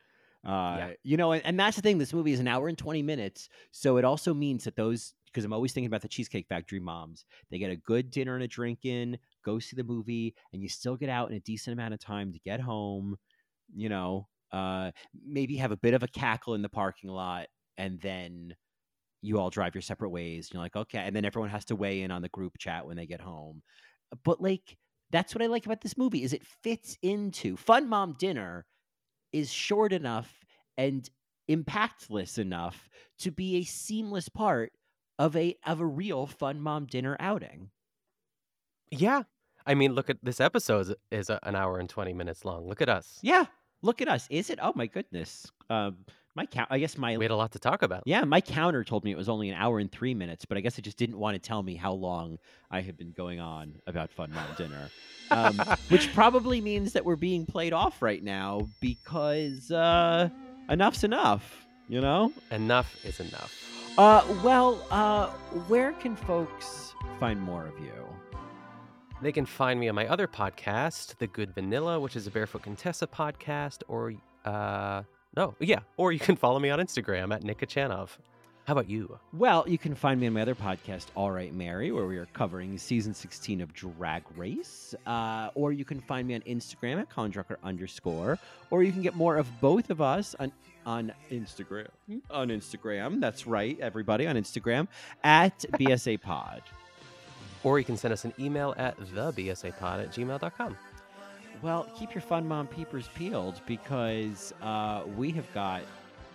Uh, 0.46 0.76
Yeah. 0.78 0.90
you 1.02 1.16
know, 1.16 1.32
and, 1.32 1.44
and 1.44 1.58
that's 1.58 1.76
the 1.76 1.82
thing. 1.82 1.98
This 1.98 2.12
movie 2.12 2.32
is 2.32 2.40
an 2.40 2.48
hour 2.48 2.68
and 2.68 2.78
twenty 2.78 3.02
minutes, 3.02 3.48
so 3.72 3.96
it 3.96 4.04
also 4.04 4.34
means 4.34 4.64
that 4.64 4.76
those 4.76 5.14
because 5.26 5.44
I'm 5.44 5.52
always 5.52 5.72
thinking 5.72 5.88
about 5.88 6.02
the 6.02 6.08
Cheesecake 6.08 6.46
Factory 6.48 6.80
moms. 6.80 7.26
They 7.50 7.58
get 7.58 7.70
a 7.70 7.76
good 7.76 8.10
dinner 8.10 8.34
and 8.34 8.42
a 8.44 8.48
drink 8.48 8.84
in, 8.84 9.18
go 9.44 9.58
see 9.58 9.76
the 9.76 9.84
movie, 9.84 10.34
and 10.52 10.62
you 10.62 10.68
still 10.68 10.96
get 10.96 11.10
out 11.10 11.30
in 11.30 11.36
a 11.36 11.40
decent 11.40 11.74
amount 11.74 11.94
of 11.94 12.00
time 12.00 12.32
to 12.32 12.38
get 12.38 12.60
home. 12.60 13.16
You 13.74 13.88
know, 13.88 14.28
uh, 14.52 14.92
maybe 15.26 15.56
have 15.56 15.72
a 15.72 15.76
bit 15.76 15.94
of 15.94 16.02
a 16.02 16.08
cackle 16.08 16.54
in 16.54 16.62
the 16.62 16.68
parking 16.68 17.10
lot, 17.10 17.48
and 17.76 18.00
then 18.00 18.54
you 19.20 19.38
all 19.38 19.50
drive 19.50 19.74
your 19.74 19.82
separate 19.82 20.10
ways. 20.10 20.50
You're 20.52 20.62
like, 20.62 20.76
okay, 20.76 21.00
and 21.00 21.14
then 21.14 21.24
everyone 21.24 21.50
has 21.50 21.64
to 21.66 21.76
weigh 21.76 22.02
in 22.02 22.10
on 22.10 22.22
the 22.22 22.28
group 22.28 22.56
chat 22.58 22.86
when 22.86 22.96
they 22.96 23.06
get 23.06 23.20
home. 23.20 23.62
But 24.24 24.40
like, 24.40 24.76
that's 25.10 25.34
what 25.34 25.42
I 25.42 25.46
like 25.46 25.66
about 25.66 25.80
this 25.82 25.96
movie 25.96 26.22
is 26.22 26.32
it 26.32 26.44
fits 26.44 26.96
into 27.02 27.56
Fun 27.56 27.88
Mom 27.88 28.14
Dinner 28.18 28.66
is 29.32 29.52
short 29.52 29.92
enough 29.92 30.44
and 30.76 31.08
impactless 31.50 32.38
enough 32.38 32.88
to 33.20 33.30
be 33.30 33.56
a 33.56 33.62
seamless 33.64 34.28
part 34.28 34.72
of 35.18 35.36
a 35.36 35.56
of 35.64 35.80
a 35.80 35.86
real 35.86 36.26
Fun 36.26 36.60
Mom 36.60 36.86
Dinner 36.86 37.16
outing. 37.20 37.70
Yeah. 38.90 39.22
I 39.66 39.74
mean, 39.74 39.94
look 39.94 40.10
at 40.10 40.18
this 40.22 40.40
episode 40.40 40.94
is- 41.10 41.30
an 41.30 41.56
hour 41.56 41.78
and 41.78 41.88
20 41.88 42.12
minutes 42.12 42.44
long. 42.44 42.68
Look 42.68 42.80
at 42.80 42.88
us. 42.88 43.18
Yeah, 43.22 43.46
look 43.82 44.00
at 44.00 44.08
us. 44.08 44.26
Is 44.30 44.48
it? 44.50 44.58
Oh 44.62 44.72
my 44.76 44.86
goodness. 44.86 45.50
Um, 45.68 46.04
my 46.36 46.46
count. 46.46 46.68
I 46.70 46.78
guess 46.78 46.98
my 46.98 47.16
We 47.16 47.24
had 47.24 47.30
a 47.30 47.36
lot 47.36 47.52
to 47.52 47.58
talk 47.58 47.82
about. 47.82 48.02
Yeah, 48.04 48.22
my 48.24 48.42
counter 48.42 48.84
told 48.84 49.04
me 49.04 49.10
it 49.10 49.16
was 49.16 49.28
only 49.28 49.48
an 49.48 49.56
hour 49.56 49.78
and 49.78 49.90
three 49.90 50.14
minutes, 50.14 50.44
but 50.44 50.58
I 50.58 50.60
guess 50.60 50.78
it 50.78 50.82
just 50.82 50.98
didn't 50.98 51.18
want 51.18 51.34
to 51.34 51.38
tell 51.38 51.62
me 51.62 51.74
how 51.74 51.92
long 51.92 52.38
I 52.70 52.82
had 52.82 52.98
been 52.98 53.12
going 53.12 53.40
on 53.40 53.74
about 53.86 54.10
Fun 54.10 54.30
Mom 54.32 54.46
Dinner. 54.56 54.90
Um, 55.30 55.58
which 55.88 56.12
probably 56.14 56.60
means 56.60 56.92
that 56.92 57.04
we're 57.04 57.16
being 57.16 57.46
played 57.46 57.72
off 57.72 58.02
right 58.02 58.22
now 58.22 58.68
because 58.80 59.70
uh, 59.72 60.28
enough's 60.68 61.02
enough, 61.02 61.66
you 61.88 62.00
know? 62.00 62.32
Enough 62.50 63.04
is 63.04 63.18
enough. 63.18 63.52
Uh, 63.96 64.22
well, 64.44 64.86
uh, 64.90 65.28
where 65.68 65.94
can 65.94 66.14
folks 66.14 66.94
find 67.18 67.40
more 67.40 67.66
of 67.66 67.78
you? 67.80 67.92
They 69.22 69.32
can 69.32 69.46
find 69.46 69.80
me 69.80 69.88
on 69.88 69.94
my 69.94 70.06
other 70.06 70.28
podcast, 70.28 71.16
The 71.16 71.26
Good 71.26 71.54
Vanilla, 71.54 71.98
which 71.98 72.14
is 72.14 72.26
a 72.26 72.30
Barefoot 72.30 72.62
Contessa 72.62 73.06
podcast, 73.06 73.82
or 73.88 74.12
uh 74.44 75.02
no, 75.36 75.54
yeah, 75.60 75.80
or 75.96 76.12
you 76.12 76.18
can 76.18 76.36
follow 76.36 76.58
me 76.58 76.70
on 76.70 76.78
Instagram 76.78 77.34
at 77.34 77.42
Nick 77.42 77.58
Kochanov. 77.58 78.10
How 78.66 78.72
about 78.72 78.90
you? 78.90 79.16
Well, 79.32 79.64
you 79.68 79.78
can 79.78 79.94
find 79.94 80.20
me 80.20 80.26
on 80.26 80.32
my 80.32 80.42
other 80.42 80.56
podcast, 80.56 81.06
All 81.14 81.30
Right 81.30 81.54
Mary, 81.54 81.92
where 81.92 82.06
we 82.06 82.16
are 82.16 82.26
covering 82.32 82.76
season 82.78 83.14
16 83.14 83.60
of 83.60 83.72
Drag 83.72 84.24
Race. 84.36 84.92
Uh, 85.06 85.50
or 85.54 85.70
you 85.72 85.84
can 85.84 86.00
find 86.00 86.26
me 86.26 86.34
on 86.34 86.40
Instagram 86.40 87.00
at 87.00 87.08
Colin 87.08 87.30
Drucker 87.30 87.58
underscore. 87.62 88.40
Or 88.70 88.82
you 88.82 88.90
can 88.90 89.02
get 89.02 89.14
more 89.14 89.36
of 89.36 89.48
both 89.60 89.90
of 89.90 90.00
us 90.00 90.34
on 90.40 90.50
on 90.84 91.12
Instagram. 91.30 91.88
On 92.30 92.48
Instagram, 92.48 93.20
that's 93.20 93.46
right, 93.46 93.78
everybody 93.80 94.26
on 94.26 94.34
Instagram 94.34 94.88
at 95.22 95.58
BSA 95.74 96.20
Pod. 96.20 96.62
Or 97.62 97.78
you 97.78 97.84
can 97.84 97.96
send 97.96 98.12
us 98.12 98.24
an 98.24 98.32
email 98.38 98.74
at 98.78 98.98
thebsapod 98.98 100.02
at 100.02 100.12
gmail.com. 100.12 100.76
Well, 101.62 101.86
keep 101.98 102.14
your 102.14 102.22
fun 102.22 102.46
mom 102.46 102.66
peepers 102.66 103.08
peeled 103.14 103.60
because 103.66 104.52
uh, 104.62 105.02
we 105.16 105.30
have 105.32 105.52
got 105.54 105.82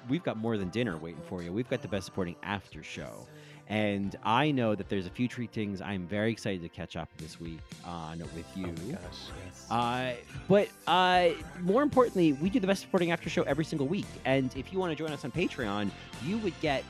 we've 0.10 0.24
got 0.24 0.38
more 0.38 0.58
than 0.58 0.70
dinner 0.70 0.98
waiting 0.98 1.22
for 1.28 1.44
you. 1.44 1.54
We've 1.54 1.70
got 1.70 1.82
the 1.82 1.88
best 1.88 2.06
supporting 2.06 2.36
after 2.44 2.84
show. 2.84 3.28
And 3.68 4.18
I 4.24 4.52
know 4.52 4.76
that 4.76 4.90
there's 4.90 5.06
a 5.06 5.10
few 5.10 5.30
treat 5.30 5.52
things 5.52 5.82
I'm 5.82 6.06
very 6.06 6.30
excited 6.32 6.62
to 6.62 6.68
catch 6.68 6.98
up 6.98 7.08
this 7.18 7.40
week 7.40 7.60
on 7.86 8.20
with 8.36 8.46
you. 8.56 8.66
Oh 8.68 8.92
gosh, 8.92 9.30
yes. 9.46 9.68
Uh, 9.72 10.14
but 10.50 10.68
uh, 10.88 11.30
more 11.62 11.82
importantly, 11.82 12.34
we 12.34 12.50
do 12.50 12.60
the 12.60 12.68
best 12.68 12.82
supporting 12.82 13.12
after 13.12 13.30
show 13.30 13.44
every 13.44 13.64
single 13.64 13.88
week. 13.88 14.08
And 14.26 14.54
if 14.58 14.74
you 14.74 14.80
want 14.80 14.92
to 14.92 14.96
join 15.02 15.14
us 15.14 15.24
on 15.24 15.32
Patreon, 15.32 15.90
you 16.26 16.38
would 16.40 16.60
get 16.60 16.84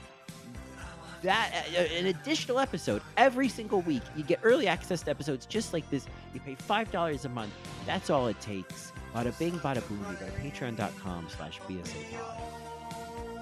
that 1.24 1.66
uh, 1.76 1.80
an 1.82 2.08
additional 2.08 2.60
episode 2.60 3.02
every 3.18 3.50
single 3.50 3.82
week. 3.82 4.04
You 4.16 4.24
get 4.24 4.40
early 4.44 4.68
access 4.68 5.02
to 5.04 5.12
episodes 5.12 5.46
just 5.46 5.74
like 5.74 5.90
this. 5.90 6.06
You 6.34 6.40
pay 6.40 6.56
five 6.56 6.92
dollars 6.92 7.26
a 7.26 7.30
month. 7.30 7.54
That's 7.86 8.10
all 8.10 8.28
it 8.28 8.40
takes. 8.42 8.92
Bada 9.14 9.38
bing, 9.38 9.54
bada 9.60 9.86
boom. 9.88 10.06
You 10.10 10.16
go 10.18 10.26
to 10.26 10.32
patreon.com 10.32 11.28
slash 11.30 11.60
BSA 11.68 12.06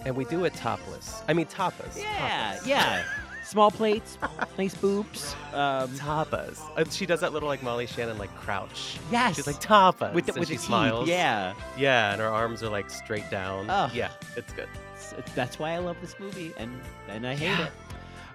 and 0.05 0.15
we 0.15 0.25
do 0.25 0.45
it 0.45 0.53
topless. 0.53 1.21
I 1.27 1.33
mean, 1.33 1.45
tapas. 1.45 1.97
Yeah, 1.97 2.55
tapas. 2.55 2.65
yeah. 2.67 3.03
Small 3.43 3.71
plates, 3.71 4.17
nice 4.57 4.75
boobs. 4.75 5.33
Um, 5.53 5.89
Tapas. 5.95 6.59
Uh, 6.77 6.85
She 6.89 7.05
does 7.07 7.21
that 7.21 7.33
little 7.33 7.49
like 7.49 7.63
Molly 7.63 7.87
Shannon 7.87 8.17
like 8.17 8.33
crouch. 8.35 8.97
yes. 9.11 9.35
She's 9.37 9.47
like 9.47 9.59
tapas. 9.59 10.13
with 10.13 10.25
the, 10.27 10.33
and 10.33 10.39
with 10.39 10.49
she 10.49 10.55
the 10.55 10.59
teeth, 10.59 10.67
smiles. 10.67 11.09
Yeah. 11.09 11.53
Yeah, 11.77 12.11
and 12.11 12.21
her 12.21 12.27
arms 12.27 12.61
are 12.61 12.69
like 12.69 12.89
straight 12.91 13.29
down. 13.31 13.65
Oh. 13.69 13.89
Yeah, 13.93 14.11
it's 14.35 14.53
good. 14.53 14.67
It's- 15.11 15.19
it's- 15.19 15.35
that's 15.35 15.59
why 15.59 15.71
I 15.73 15.77
love 15.79 15.97
this 16.01 16.15
movie, 16.19 16.53
and 16.57 16.79
and 17.07 17.25
I 17.27 17.35
hate 17.35 17.49
Yeah. 17.59 17.65
it. 17.65 17.71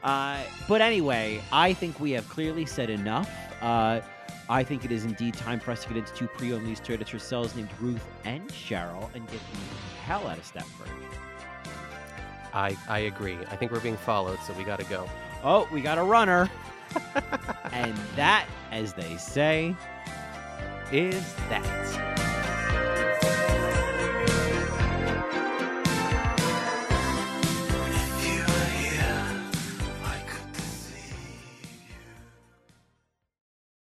Uh, 0.03 0.39
but 0.69 0.81
anyway, 0.83 1.41
I 1.53 1.73
think 1.73 1.99
we 2.01 2.11
have 2.13 2.29
clearly 2.29 2.67
said 2.67 2.91
enough. 2.91 3.31
Uh, 3.63 4.01
I 4.51 4.63
think 4.63 4.85
it 4.85 4.93
is 4.93 5.05
indeed 5.05 5.33
time 5.35 5.59
for 5.59 5.71
us 5.71 5.83
to 5.85 5.89
get 5.89 5.97
into 5.97 6.13
two 6.13 6.27
pre-unleashed 6.27 6.85
Predator 6.85 7.19
cells 7.19 7.55
named 7.57 7.71
Ruth 7.81 8.05
and 8.27 8.47
Cheryl 8.51 9.09
and 9.15 9.27
get 9.31 9.41
the 9.53 9.59
hell 10.05 10.27
out 10.29 10.37
of 10.37 10.45
Stepford. 10.45 10.91
I 12.53 12.77
I 12.89 12.99
agree. 13.01 13.39
I 13.51 13.57
think 13.57 13.73
we're 13.73 13.81
being 13.81 13.97
followed, 13.97 14.39
so 14.47 14.53
we 14.55 14.65
got 14.65 14.79
to 14.81 14.85
go. 14.87 15.09
Oh, 15.43 15.67
we 15.73 15.81
got 15.81 15.97
a 15.99 16.03
runner. 16.03 16.51
and 17.73 17.97
that, 18.17 18.47
as 18.71 18.93
they 18.93 19.17
say, 19.17 19.75
Is 20.93 21.35
that? 21.49 22.21